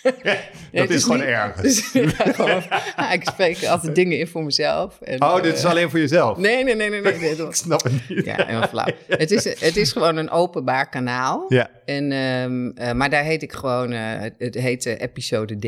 het 0.01 0.47
dat 0.71 0.89
is, 0.89 0.95
is 0.95 1.03
gewoon 1.03 1.17
niet- 1.17 1.27
ergens. 1.27 1.61
Dus, 1.91 1.91
ja, 1.91 2.07
gewoon, 2.33 2.63
ja, 2.95 3.11
ik 3.11 3.23
spreek 3.23 3.63
altijd 3.65 3.95
dingen 3.95 4.17
in 4.19 4.27
voor 4.27 4.43
mezelf. 4.43 5.01
En, 5.01 5.21
Oh, 5.23 5.41
dit 5.41 5.57
is 5.57 5.63
eh, 5.63 5.69
alleen 5.69 5.89
voor 5.89 5.99
jezelf? 5.99 6.37
Nee, 6.37 6.63
nee, 6.63 6.75
nee, 6.75 6.89
nee. 6.89 7.01
nee, 7.01 7.17
nee, 7.19 7.31
Ik 7.47 7.55
snap 7.55 7.83
het 7.83 8.09
niet. 8.09 8.25
ja, 8.25 8.45
heel 8.45 8.67
flauw. 8.67 8.87
Het 9.07 9.31
is, 9.31 9.43
het 9.59 9.77
is 9.77 9.91
gewoon 9.91 10.15
een 10.17 10.29
openbaar 10.29 10.89
kanaal. 10.89 11.45
Ja. 11.47 11.69
En, 11.85 12.11
ehm, 12.11 12.69
eh, 12.69 12.91
maar 12.93 13.09
daar 13.09 13.23
heet 13.23 13.41
ik 13.41 13.53
gewoon, 13.53 13.91
eh, 13.91 14.19
het, 14.37 14.55
heet 14.55 14.85
episode 14.85 15.55
D. 15.55 15.61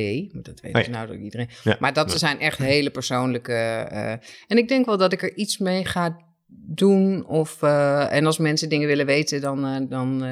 Dat 0.44 0.60
weet 0.62 0.72
Oh 0.72 0.78
dus 0.78 0.86
ja. 0.86 0.92
nou 0.92 1.08
door 1.08 1.18
iedereen. 1.18 1.50
Ja. 1.64 1.76
Maar 1.80 1.94
dat 1.94 2.12
Ja. 2.12 2.18
zijn 2.18 2.40
echt 2.40 2.58
hele 2.58 2.90
persoonlijke. 2.90 3.54
en 4.48 4.58
ik 4.58 4.68
denk 4.68 4.86
wel 4.86 4.98
dat 4.98 5.14
ik 5.14 5.22
er 5.24 5.36
iets 5.36 5.58
mee 5.58 5.86
ga 5.86 6.18
doen. 6.66 7.26
Of, 7.28 7.62
en 8.10 8.26
als 8.26 8.38
mensen 8.38 8.70
dingen 8.70 8.88
willen 8.88 9.06
weten, 9.06 9.42
dan, 9.42 9.88
dan 9.90 10.26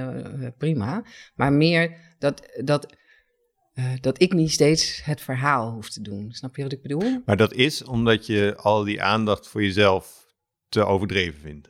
prima. 0.58 1.04
Maar 1.36 1.54
meer 1.54 1.92
dat, 2.20 2.42
dat, 2.64 2.94
eh, 3.80 3.92
dat 4.02 4.22
ik 4.22 4.34
niet 4.34 4.52
steeds 4.52 5.02
het 5.04 5.22
verhaal 5.22 5.72
hoef 5.72 5.90
te 5.90 6.02
doen. 6.02 6.32
Snap 6.32 6.56
je 6.56 6.64
wat 6.64 6.72
ik 6.72 6.82
bedoel? 6.82 7.22
Maar 7.26 7.38
dat 7.38 7.54
is 7.54 7.84
omdat 7.84 8.26
je 8.26 8.54
al 8.58 8.84
die 8.84 9.02
aandacht 9.04 9.48
voor 9.48 9.64
jezelf 9.64 10.26
te 10.70 10.84
overdreven 10.86 11.40
vindt. 11.42 11.70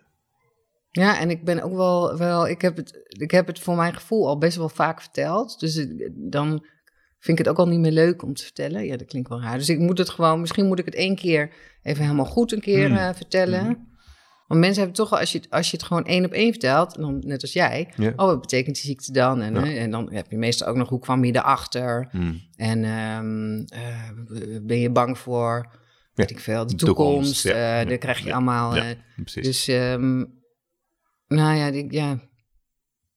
Ja, 0.92 1.20
en 1.20 1.30
ik 1.30 1.44
ben 1.44 1.62
ook 1.62 1.74
wel, 1.76 2.18
wel 2.18 2.48
ik, 2.48 2.62
heb 2.62 2.76
het, 2.76 3.00
ik 3.08 3.32
heb 3.32 3.48
het 3.48 3.60
voor 3.60 3.76
mijn 3.76 3.94
gevoel 3.94 4.28
al 4.28 4.38
best 4.38 4.58
wel 4.58 4.70
vaak 4.70 5.02
verteld. 5.02 5.60
Dus 5.60 5.74
het- 5.76 6.10
dan 6.16 6.50
vind 7.20 7.40
ik 7.40 7.46
het 7.46 7.48
ook 7.54 7.60
al 7.60 7.68
niet 7.68 7.80
meer 7.80 7.92
leuk 7.92 8.24
om 8.24 8.34
te 8.34 8.44
vertellen. 8.44 8.86
Ja, 8.86 8.98
dat 8.98 9.08
klinkt 9.08 9.30
wel 9.30 9.42
raar. 9.42 9.58
Dus 9.58 9.70
ik 9.70 9.80
moet 9.80 9.98
het 9.98 10.10
gewoon, 10.10 10.40
misschien 10.40 10.66
moet 10.68 10.80
ik 10.80 10.86
het 10.86 10.96
één 10.96 11.16
keer 11.16 11.54
even 11.84 12.04
helemaal 12.04 12.26
goed 12.26 12.52
een 12.52 12.62
keer 12.62 12.88
Hmm. 12.88 12.98
eh, 12.98 13.14
vertellen. 13.16 13.88
Want 14.50 14.62
mensen 14.62 14.80
hebben 14.82 14.98
toch 14.98 15.10
wel, 15.10 15.20
als 15.20 15.32
je, 15.32 15.42
als 15.50 15.72
je 15.72 15.78
het 15.78 15.86
gewoon 15.86 16.06
één 16.06 16.26
op 16.26 16.32
één 16.32 16.52
vertelt, 16.52 16.96
dan, 16.96 17.22
net 17.26 17.42
als 17.42 17.54
jij. 17.54 17.94
Ja. 17.96 18.14
Oh, 18.16 18.26
wat 18.26 18.42
betekent 18.42 18.76
die 18.76 18.86
ziekte 18.86 19.12
dan? 19.12 19.42
En, 19.42 19.54
Ja. 19.54 19.64
hè, 19.64 19.74
en 19.74 19.92
dan 19.92 20.12
heb 20.12 20.32
je 20.32 20.38
meestal 20.38 20.68
ook 20.68 20.76
nog, 20.76 20.90
hoe 20.90 21.00
kwam 21.00 21.24
je 21.24 21.36
erachter? 21.36 22.08
Hmm. 22.12 22.42
En 22.56 22.84
ehm, 22.84 23.60
eh, 23.68 24.10
ben 24.62 24.80
je 24.80 24.90
bang 24.92 25.18
voor, 25.18 25.80
weet 26.14 26.30
ik 26.30 26.40
veel, 26.40 26.68
de 26.68 26.76
toekomst, 26.76 27.42
toekomst? 27.42 27.46
Eh. 27.46 27.88
Dan 27.88 27.98
krijg 27.98 28.20
je 28.20 28.34
allemaal... 28.34 28.76
Eh, 28.76 28.86
dus, 29.34 29.68
ehm, 29.68 30.18
nou 31.28 31.56
ja, 31.58 31.72
die, 31.72 31.94
ja, 31.94 32.20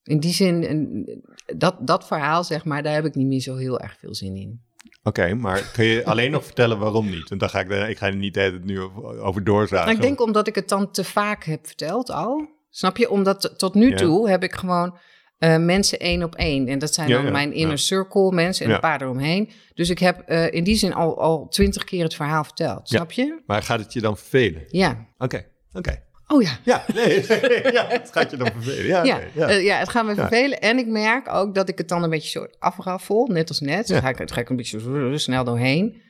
in 0.03 0.21
die 0.21 0.33
zin, 0.33 1.23
dat, 1.57 1.87
dat 1.87 2.07
verhaal, 2.07 2.45
zeg 2.45 2.65
maar, 2.65 2.83
daar 2.83 2.95
heb 2.95 3.05
ik 3.05 3.15
niet 3.15 3.27
meer 3.27 3.41
zo 3.41 3.57
heel 3.57 3.81
erg 3.81 3.99
veel 3.99 4.15
zin 4.15 4.37
in. 4.37 4.63
Oké, 5.03 5.35
maar 5.35 5.71
kun 5.73 5.85
je 5.85 6.05
alleen 6.05 6.31
nog 6.31 6.45
vertellen 6.45 6.79
waarom 6.79 7.11
niet? 7.11 7.29
Want 7.29 7.41
dan 7.41 7.51
ga 7.51 7.61
ik, 7.61 7.89
ik 7.89 7.99
ga 7.99 8.07
er 8.07 8.17
niet 8.17 8.63
nu 8.63 8.81
over, 9.21 9.45
doorzagen. 9.45 9.85
Maar 9.85 9.95
ik 9.95 10.01
denk 10.01 10.21
omdat 10.21 10.47
ik 10.47 10.55
het 10.55 10.69
dan 10.69 10.91
te 10.91 11.05
vaak 11.05 11.45
heb 11.45 11.67
verteld 11.67 12.11
al. 12.11 12.49
Snap 12.71 12.97
je? 12.97 13.11
Omdat 13.11 13.55
tot 13.57 13.75
nu 13.75 13.91
Ja. 13.91 13.97
toe 13.97 14.31
heb 14.31 14.43
ik 14.43 14.55
gewoon 14.55 14.99
eh, 15.39 15.57
mensen 15.57 15.99
één 15.99 16.23
op 16.23 16.35
één. 16.35 16.69
En 16.69 16.79
dat 16.79 16.95
zijn 16.95 17.09
Ja, 17.09 17.17
dan 17.17 17.25
ja, 17.25 17.31
mijn 17.31 17.53
inner 17.53 17.79
circle 17.79 18.33
mensen 18.33 18.67
en 18.67 18.73
een 18.73 18.81
paar 18.81 19.03
eromheen. 19.03 19.51
Dus 19.75 19.91
ik 19.91 19.99
heb 19.99 20.21
eh, 20.21 20.53
in 20.53 20.65
die 20.65 20.77
zin 20.77 20.93
al, 20.95 21.21
al 21.21 21.49
twintig 21.49 21.85
keer 21.85 22.03
het 22.03 22.15
verhaal 22.15 22.45
verteld. 22.45 22.89
Snap 22.89 23.13
je? 23.13 23.43
Maar 23.47 23.63
gaat 23.63 23.79
het 23.81 23.93
je 23.93 24.01
dan 24.01 24.17
vervelen? 24.17 24.63
Ja. 24.67 25.07
Oké, 25.19 25.47
oké. 25.73 26.03
Oh 26.33 26.43
ja. 26.43 26.59
Ja, 26.65 26.85
nee, 26.95 27.15
ja, 27.73 27.87
het 27.89 28.11
gaat 28.13 28.31
je 28.31 28.37
dan 28.37 28.51
vervelen. 28.53 28.87
Ja, 28.87 29.03
Ja, 29.35 29.49
eh, 29.49 29.65
ja, 29.65 29.77
het 29.79 29.89
gaat 29.89 30.07
me 30.07 30.15
vervelen. 30.15 30.61
En 30.61 30.79
ik 30.79 30.87
merk 30.87 31.29
ook 31.35 31.55
dat 31.55 31.69
ik 31.69 31.79
het 31.79 31.89
dan 31.89 32.03
een 32.03 32.11
beetje 32.11 32.29
soort 32.29 32.57
afraffel, 32.59 33.27
net 33.27 33.49
als 33.49 33.61
net. 33.61 33.87
Dan 33.89 34.01
ga 34.01 34.09
ik, 34.09 34.31
ga 34.31 34.41
ik 34.41 34.49
een 34.49 34.57
beetje 34.57 34.81
zo 34.81 35.17
snel 35.17 35.45
doorheen. 35.45 36.03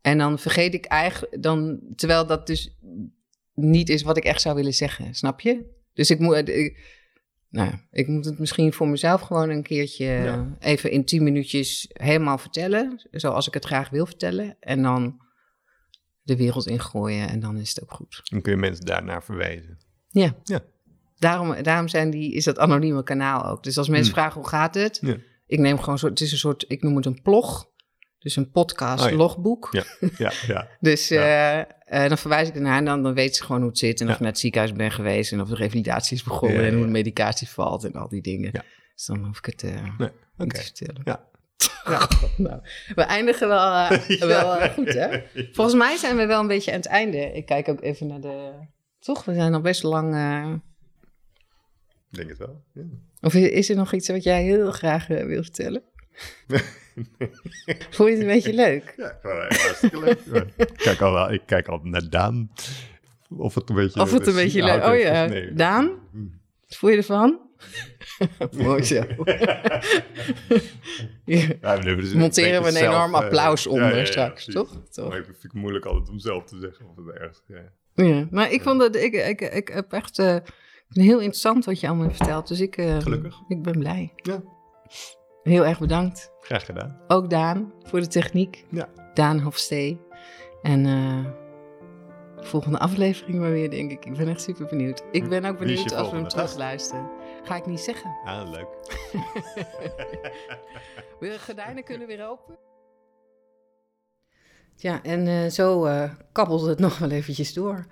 En 0.00 0.18
dan 0.18 0.38
vergeet 0.38 0.74
ik 0.74 0.84
eigenlijk, 0.84 1.42
dan, 1.42 1.80
terwijl 1.96 2.26
dat 2.26 2.46
dus 2.46 2.76
niet 3.54 3.88
is 3.88 4.02
wat 4.02 4.16
ik 4.16 4.24
echt 4.24 4.40
zou 4.40 4.54
willen 4.54 4.74
zeggen, 4.74 5.14
snap 5.14 5.40
je? 5.40 5.74
Dus 5.94 6.10
ik 6.10 6.18
moet, 6.18 6.48
ik- 6.48 6.94
nou 7.50 7.70
ik 7.90 8.06
moet 8.06 8.24
het 8.24 8.38
misschien 8.38 8.72
voor 8.72 8.88
mezelf 8.88 9.20
gewoon 9.20 9.50
een 9.50 9.62
keertje 9.62 10.04
Ja. 10.06 10.56
even 10.60 10.90
in 10.90 11.04
tien 11.04 11.22
minuutjes 11.22 11.90
helemaal 11.92 12.38
vertellen. 12.38 13.06
Zoals 13.10 13.46
ik 13.46 13.54
het 13.54 13.64
graag 13.64 13.88
wil 13.90 14.06
vertellen. 14.06 14.56
En 14.60 14.82
dan 14.82 15.20
de 16.26 16.36
wereld 16.36 16.66
ingooien 16.66 17.28
en 17.28 17.40
dan 17.40 17.56
is 17.56 17.68
het 17.68 17.82
ook 17.82 17.92
goed. 17.92 18.20
Dan 18.30 18.40
kun 18.40 18.52
je 18.52 18.58
mensen 18.58 18.84
daarnaar 18.84 19.22
verwijzen. 19.24 19.78
Ja. 20.08 20.34
Ja. 20.42 20.60
Daarom, 21.18 21.62
daarom 21.62 21.88
zijn 21.88 22.10
die, 22.10 22.32
is 22.34 22.44
dat 22.44 22.58
anonieme 22.58 23.02
kanaal 23.02 23.46
ook. 23.46 23.62
Dus 23.62 23.78
als 23.78 23.88
mensen 23.88 24.12
Hmm. 24.12 24.22
vragen 24.22 24.40
hoe 24.40 24.48
gaat 24.50 24.74
het, 24.74 24.98
Ja. 25.02 25.16
ik 25.46 25.58
neem 25.58 25.78
gewoon 25.78 25.98
zo, 25.98 26.06
het 26.08 26.20
is 26.20 26.32
een 26.32 26.38
soort, 26.38 26.64
ik 26.68 26.82
noem 26.82 26.96
het 26.96 27.06
een 27.06 27.22
plog. 27.22 27.68
Dus 28.18 28.36
een 28.36 28.50
podcast 28.50 29.04
Oh 29.04 29.10
ja. 29.10 29.16
logboek. 29.16 29.68
Ja, 29.72 29.84
ja, 30.18 30.32
ja. 30.46 30.68
Dus 30.80 31.08
Ja. 31.08 31.20
eh, 31.86 32.02
eh, 32.04 32.08
dan 32.08 32.18
verwijs 32.18 32.48
ik 32.48 32.54
ernaar 32.54 32.78
en 32.78 32.84
dan, 32.84 33.02
dan 33.02 33.14
weet 33.14 33.36
ze 33.36 33.44
gewoon 33.44 33.60
hoe 33.60 33.70
het 33.70 33.78
zit. 33.78 34.00
En 34.00 34.06
of 34.08 34.14
ik 34.14 34.20
naar 34.20 34.28
het 34.30 34.38
ziekenhuis 34.38 34.72
ben 34.72 34.90
geweest 34.90 35.32
en 35.32 35.40
of 35.40 35.48
de 35.48 35.54
revalidatie 35.54 36.16
is 36.16 36.22
begonnen 36.22 36.64
en 36.66 36.74
hoe 36.74 36.84
de 36.84 36.90
medicatie 36.90 37.48
valt 37.48 37.84
en 37.84 37.92
al 37.92 38.08
die 38.08 38.22
dingen. 38.22 38.50
Ja. 38.52 38.64
Dus 38.94 39.04
dan 39.06 39.24
hoef 39.24 39.38
ik 39.38 39.44
het 39.44 39.62
eh, 39.62 39.98
Nee, 39.98 40.10
te 40.48 40.62
vertellen. 40.62 41.00
Ja. 41.04 41.28
Nou, 42.36 42.60
we 42.94 43.02
eindigen 43.02 43.48
wel, 43.48 43.72
eh, 43.74 44.20
wel 44.20 44.56
eh, 44.56 44.72
goed, 44.72 44.92
hè? 44.94 45.20
Volgens 45.52 45.76
mij 45.76 45.96
zijn 45.96 46.16
we 46.16 46.26
wel 46.26 46.40
een 46.40 46.46
beetje 46.46 46.70
aan 46.70 46.76
het 46.76 46.86
einde. 46.86 47.18
Ik 47.18 47.46
kijk 47.46 47.68
ook 47.68 47.82
even 47.82 48.06
naar 48.06 48.20
de... 48.20 48.50
Toch? 48.98 49.24
We 49.24 49.34
zijn 49.34 49.54
al 49.54 49.60
best 49.60 49.82
lang... 49.82 50.14
eh, 50.14 50.52
Ik 52.10 52.16
denk 52.16 52.28
het 52.28 52.38
wel. 52.38 52.64
Ja. 52.72 52.82
Of 53.20 53.34
is 53.34 53.70
er 53.70 53.76
nog 53.76 53.92
iets 53.92 54.08
wat 54.08 54.22
jij 54.22 54.42
heel 54.42 54.70
graag 54.72 55.06
wil 55.06 55.42
vertellen? 55.42 55.82
Vond 57.90 58.08
je 58.08 58.14
het 58.14 58.20
een 58.20 58.26
beetje 58.26 58.54
leuk? 58.54 58.94
Ja, 58.96 59.18
hartstikke 59.48 59.98
leuk. 60.00 60.20
Ik 60.56 60.72
kijk 60.76 61.00
al, 61.00 61.32
ik 61.32 61.42
kijk 61.46 61.68
al 61.68 61.80
naar 61.82 62.08
Daan. 62.10 62.50
Of 63.36 63.54
het 63.54 63.68
een 63.70 63.76
beetje... 63.76 64.00
Of 64.00 64.12
het 64.12 64.26
een 64.26 64.34
beetje 64.34 64.62
leuk... 64.64 64.84
Oh 64.84 64.98
ja, 64.98 65.24
nee. 65.26 65.52
Daan? 65.52 65.86
Wat 66.66 66.76
vond 66.76 66.92
je 66.92 66.98
ervan? 66.98 67.40
Mooi 68.62 68.82
zo. 68.82 69.02
Ja, 71.24 71.76
nee, 71.76 71.96
dus 71.96 72.12
monteren 72.12 72.62
we 72.62 72.68
een 72.68 72.76
enorm 72.76 73.10
zelf, 73.10 73.20
eh, 73.20 73.26
applaus 73.26 73.66
onder 73.66 73.96
ja, 73.96 74.04
straks, 74.04 74.44
toch? 74.44 74.76
toch? 74.90 75.08
Maar 75.08 75.18
ik 75.18 75.24
vind 75.24 75.42
het 75.42 75.52
moeilijk 75.52 75.84
altijd 75.84 76.08
om 76.08 76.18
zelf 76.18 76.44
te 76.44 76.58
zeggen 76.58 76.86
of 76.88 76.96
het 76.96 77.14
ergens... 77.14 77.42
Ja. 77.46 77.72
Ja, 78.04 78.26
maar 78.30 78.52
ik 78.52 78.62
vond 78.62 78.82
het... 78.82 78.96
Ik, 78.96 79.12
ik, 79.14 79.40
ik 79.40 79.68
heb 79.68 79.92
echt... 79.92 80.18
eh, 80.18 80.36
heel 80.88 81.18
interessant 81.18 81.64
wat 81.64 81.80
je 81.80 81.88
allemaal 81.88 82.10
vertelt. 82.10 82.48
Dus 82.48 82.60
ik, 82.60 82.76
eh, 82.76 82.98
Gelukkig. 82.98 83.40
ik 83.48 83.62
ben 83.62 83.78
blij. 83.78 84.12
ja, 84.16 84.42
Heel 85.42 85.66
erg 85.66 85.78
bedankt. 85.78 86.32
graag 86.40 86.64
gedaan. 86.64 87.00
Ook 87.06 87.30
Daan 87.30 87.72
voor 87.82 88.00
de 88.00 88.06
techniek. 88.06 88.64
Ja. 88.70 88.88
Daan 89.14 89.38
Hofstee. 89.40 90.00
En 90.62 90.82
de 92.36 92.44
volgende 92.46 92.78
aflevering 92.78 93.38
maar 93.38 93.50
weer, 93.50 93.70
denk 93.70 93.90
ik. 93.90 94.04
Ik 94.04 94.16
ben 94.16 94.28
echt 94.28 94.42
super 94.42 94.66
benieuwd. 94.66 95.02
Ik 95.10 95.28
ben 95.28 95.44
ook 95.44 95.58
benieuwd 95.58 95.78
als 95.82 96.10
we 96.10 96.16
hem 96.16 96.30
volgende 96.30 96.30
gast? 96.30 96.92
Ga 97.46 97.56
ik 97.56 97.66
niet 97.66 97.80
zeggen. 97.80 98.16
Ah, 98.24 98.50
leuk. 98.50 98.68
De 101.20 101.38
gordijnen 101.38 101.84
kunnen 101.84 102.06
weer 102.06 102.28
open. 102.28 102.58
Ja, 104.76 105.02
en 105.02 105.26
eh, 105.26 105.50
zo 105.50 105.84
eh 105.84 106.10
kabbelde 106.32 106.68
het 106.68 106.78
nog 106.86 106.98
wel 106.98 107.10
eventjes 107.10 107.54
door. 107.54 107.86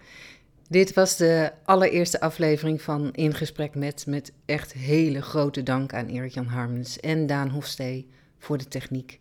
Dit 0.69 0.95
was 0.95 1.17
de 1.17 1.53
allereerste 1.65 2.21
aflevering 2.21 2.83
van 2.83 3.13
In 3.13 3.35
Gesprek 3.35 3.75
Met... 3.75 4.07
met 4.07 4.33
echt 4.45 4.73
hele 4.73 5.23
grote 5.23 5.63
dank 5.63 5.95
aan 5.95 6.07
Erik-Jan 6.07 6.47
Harmens 6.47 7.01
en 7.01 7.27
Daan 7.27 7.49
Hofstee 7.49 8.11
voor 8.39 8.59
de 8.59 8.69
techniek. 8.69 9.21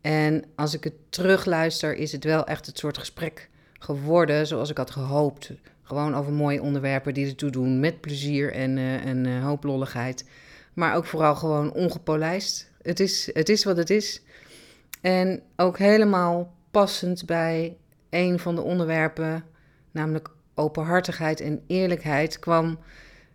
En 0.00 0.44
als 0.56 0.74
ik 0.74 0.84
het 0.84 0.94
terugluister, 1.08 1.96
is 1.96 2.12
het 2.12 2.24
wel 2.24 2.46
echt 2.46 2.66
het 2.66 2.78
soort 2.78 2.98
gesprek 2.98 3.50
geworden 3.78 4.46
zoals 4.46 4.70
ik 4.70 4.76
had 4.76 4.90
gehoopt. 4.90 5.52
Gewoon 5.84 6.14
over 6.14 6.32
mooie 6.32 6.62
onderwerpen 6.62 7.14
die 7.14 7.26
ertoe 7.26 7.50
doen, 7.50 7.80
met 7.80 8.00
plezier 8.00 8.52
en 8.52 8.78
eh, 8.78 9.04
een 9.04 9.26
eh, 9.26 9.44
hoop 9.44 9.64
lolligheid. 9.64 10.24
Maar 10.74 10.96
ook 10.96 11.06
vooral 11.06 11.34
gewoon 11.34 11.72
ongepolijst. 11.72 12.70
Het 12.82 13.00
is, 13.00 13.30
het 13.32 13.48
is 13.48 13.64
wat 13.64 13.76
het 13.76 13.90
is. 13.90 14.22
En 15.00 15.42
ook 15.56 15.78
helemaal 15.78 16.54
passend 16.70 17.26
bij 17.26 17.76
een 18.10 18.38
van 18.38 18.54
de 18.54 18.60
onderwerpen, 18.60 19.44
namelijk 19.90 20.30
openhartigheid 20.54 21.40
en 21.40 21.62
eerlijkheid, 21.66 22.38
kwam 22.38 22.78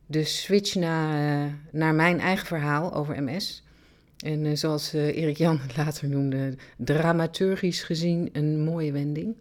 de 0.05 0.23
switch 0.23 0.75
naar, 0.75 1.43
eh, 1.45 1.53
naar 1.71 1.93
mijn 1.93 2.19
eigen 2.19 2.47
verhaal 2.47 2.93
over 2.93 3.23
MS. 3.23 3.63
En 4.17 4.57
zoals 4.57 4.93
eh, 4.93 5.17
Erik 5.17 5.37
Jan 5.37 5.59
het 5.59 5.77
later 5.77 6.07
noemde, 6.07 6.55
dramaturgisch 6.77 7.83
gezien 7.83 8.29
een 8.31 8.63
mooie 8.63 8.91
wending. 8.91 9.35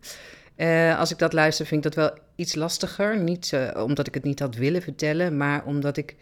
Als 0.99 1.11
ik 1.11 1.19
dat 1.19 1.33
luister, 1.33 1.67
vind 1.67 1.85
ik 1.85 1.93
dat 1.93 2.05
wel 2.05 2.27
iets 2.39 2.55
lastiger. 2.55 3.19
Niet 3.19 3.53
eh, 3.53 3.85
omdat 3.85 4.07
ik 4.07 4.15
het 4.15 4.25
niet 4.25 4.41
had 4.41 4.55
willen 4.55 4.83
vertellen, 4.83 5.37
maar 5.37 5.65
omdat 5.65 5.97
ik 5.97 6.17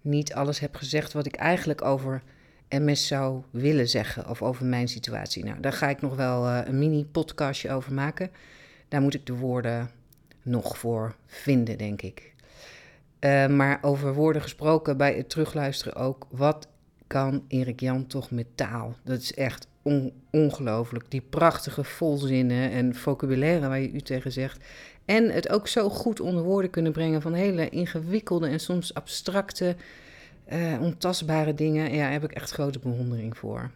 niet 0.00 0.32
alles 0.32 0.58
heb 0.58 0.74
gezegd 0.74 1.12
wat 1.12 1.26
ik 1.26 1.34
eigenlijk 1.34 1.82
over 1.82 2.22
MS 2.68 3.06
zou 3.06 3.42
willen 3.50 3.88
zeggen 3.88 4.28
of 4.28 4.42
over 4.42 4.64
mijn 4.66 4.88
situatie. 4.88 5.44
Nou, 5.44 5.60
daar 5.60 5.72
ga 5.72 5.88
ik 5.88 6.00
nog 6.00 6.16
wel 6.16 6.46
eh, 6.46 6.60
een 6.64 6.78
mini-podcastje 6.78 7.70
over 7.72 7.92
maken. 7.92 8.30
Daar 8.88 9.00
moet 9.00 9.14
ik 9.14 9.26
de 9.26 9.34
woorden 9.34 9.90
nog 10.42 10.78
voor 10.78 11.14
vinden, 11.26 11.78
denk 11.78 12.02
ik. 12.02 12.34
Eh, 13.18 13.46
maar 13.46 13.78
over 13.82 14.14
woorden 14.14 14.42
gesproken 14.42 14.96
bij 14.96 15.14
het 15.14 15.30
terugluisteren 15.30 15.94
ook. 15.94 16.26
Wat 16.30 16.68
kan 17.06 17.44
Erik 17.48 17.80
Jan 17.80 18.06
toch 18.06 18.30
met 18.30 18.46
taal? 18.54 18.94
Dat 19.04 19.20
is 19.20 19.34
echt 19.34 19.66
on- 19.82 20.12
ongelooflijk. 20.30 21.04
Die 21.10 21.20
prachtige 21.20 21.84
volzinnen 21.84 22.70
en 22.70 22.94
vocabulaire 22.94 23.68
waar 23.68 23.80
je 23.80 23.92
u 23.92 24.00
tegen 24.00 24.32
zegt. 24.32 24.64
En 25.10 25.30
het 25.30 25.48
ook 25.48 25.68
zo 25.68 25.88
goed 25.88 26.20
onder 26.20 26.42
woorden 26.42 26.70
kunnen 26.70 26.92
brengen 26.92 27.22
van 27.22 27.32
hele 27.32 27.68
ingewikkelde 27.68 28.48
en 28.48 28.60
soms 28.60 28.94
abstracte, 28.94 29.76
eh, 30.44 30.80
ontastbare 30.80 31.54
dingen. 31.54 31.92
Ja, 31.92 32.02
daar 32.02 32.12
heb 32.12 32.24
ik 32.24 32.32
echt 32.32 32.50
grote 32.50 32.78
bewondering 32.78 33.36
voor. 33.36 33.70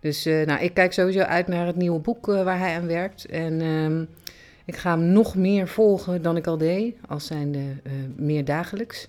Dus 0.00 0.26
eh, 0.26 0.46
nou, 0.46 0.60
ik 0.60 0.74
kijk 0.74 0.92
sowieso 0.92 1.20
uit 1.20 1.46
naar 1.46 1.66
het 1.66 1.76
nieuwe 1.76 1.98
boek 1.98 2.28
eh, 2.28 2.42
waar 2.42 2.58
hij 2.58 2.76
aan 2.76 2.86
werkt. 2.86 3.24
En 3.24 3.60
ehm, 3.60 4.04
ik 4.64 4.76
ga 4.76 4.90
hem 4.90 5.04
nog 5.04 5.34
meer 5.34 5.68
volgen 5.68 6.22
dan 6.22 6.36
ik 6.36 6.46
al 6.46 6.58
deed, 6.58 6.96
als 7.08 7.26
zijnde 7.26 7.60
meer 8.16 8.44
dagelijks. 8.44 9.08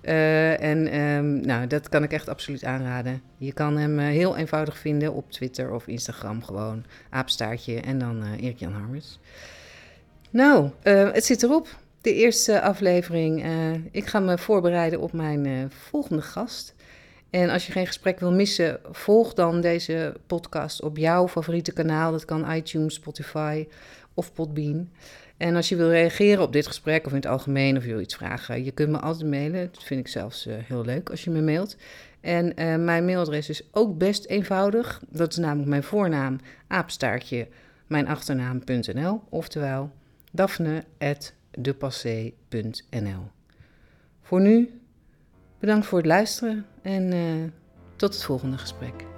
En 0.00 0.86
ehm, 0.86 1.40
nou, 1.40 1.66
dat 1.66 1.88
kan 1.88 2.02
ik 2.02 2.12
echt 2.12 2.28
absoluut 2.28 2.64
aanraden. 2.64 3.22
Je 3.36 3.52
kan 3.52 3.76
hem 3.76 3.98
heel 3.98 4.36
eenvoudig 4.36 4.78
vinden 4.78 5.12
op 5.12 5.30
Twitter 5.30 5.72
of 5.72 5.86
Instagram 5.86 6.42
gewoon. 6.42 6.84
Aapstaartje 7.10 7.80
en 7.80 7.98
dan 7.98 8.22
Erik-Jan 8.34 8.72
Harmers. 8.72 9.18
Nou, 10.32 10.70
eh, 10.82 11.12
het 11.12 11.24
zit 11.24 11.42
erop. 11.42 11.76
De 12.00 12.14
eerste 12.14 12.60
aflevering. 12.60 13.42
Eh, 13.42 13.72
ik 13.90 14.06
ga 14.06 14.20
me 14.20 14.38
voorbereiden 14.38 15.00
op 15.00 15.12
mijn 15.12 15.46
eh, 15.46 15.52
volgende 15.68 16.22
gast. 16.22 16.74
En 17.30 17.50
als 17.50 17.66
je 17.66 17.72
geen 17.72 17.86
gesprek 17.86 18.20
wil 18.20 18.32
missen, 18.32 18.80
volg 18.90 19.34
dan 19.34 19.60
deze 19.60 20.14
podcast 20.26 20.82
op 20.82 20.96
jouw 20.96 21.28
favoriete 21.28 21.72
kanaal. 21.72 22.12
Dat 22.12 22.24
kan 22.24 22.52
iTunes, 22.52 22.94
Spotify 22.94 23.66
of 24.14 24.32
Podbean. 24.32 24.90
En 25.36 25.56
als 25.56 25.68
je 25.68 25.76
wil 25.76 25.88
reageren 25.88 26.42
op 26.42 26.52
dit 26.52 26.66
gesprek 26.66 27.06
of 27.06 27.10
in 27.10 27.16
het 27.16 27.26
algemeen 27.26 27.76
of 27.76 27.84
je 27.84 27.90
wil 27.90 28.00
iets 28.00 28.16
vragen, 28.16 28.64
je 28.64 28.70
kunt 28.72 28.90
me 28.90 28.98
altijd 28.98 29.30
mailen. 29.30 29.68
Dat 29.72 29.84
vind 29.84 30.00
ik 30.00 30.08
zelfs 30.08 30.48
heel 30.50 30.84
leuk 30.84 31.10
als 31.10 31.24
je 31.24 31.30
me 31.30 31.42
mailt. 31.42 31.76
En 32.20 32.52
mijn 32.84 33.04
mailadres 33.04 33.48
is 33.48 33.68
ook 33.72 33.98
best 33.98 34.26
eenvoudig. 34.26 35.02
Dat 35.08 35.30
is 35.30 35.38
namelijk 35.38 35.68
mijn 35.68 35.82
voornaam, 35.82 36.38
aapstaartje, 36.66 37.48
mijn 37.86 38.08
achternaam.nl. 38.08 39.20
Oftewel, 39.28 39.90
daphne.depassé.nl. 40.32 43.30
Voor 44.22 44.40
nu, 44.40 44.80
bedankt 45.58 45.86
voor 45.86 45.98
het 45.98 46.06
luisteren 46.06 46.66
en 46.82 47.12
eh, 47.12 47.20
tot 47.96 48.14
het 48.14 48.24
volgende 48.24 48.58
gesprek. 48.58 49.11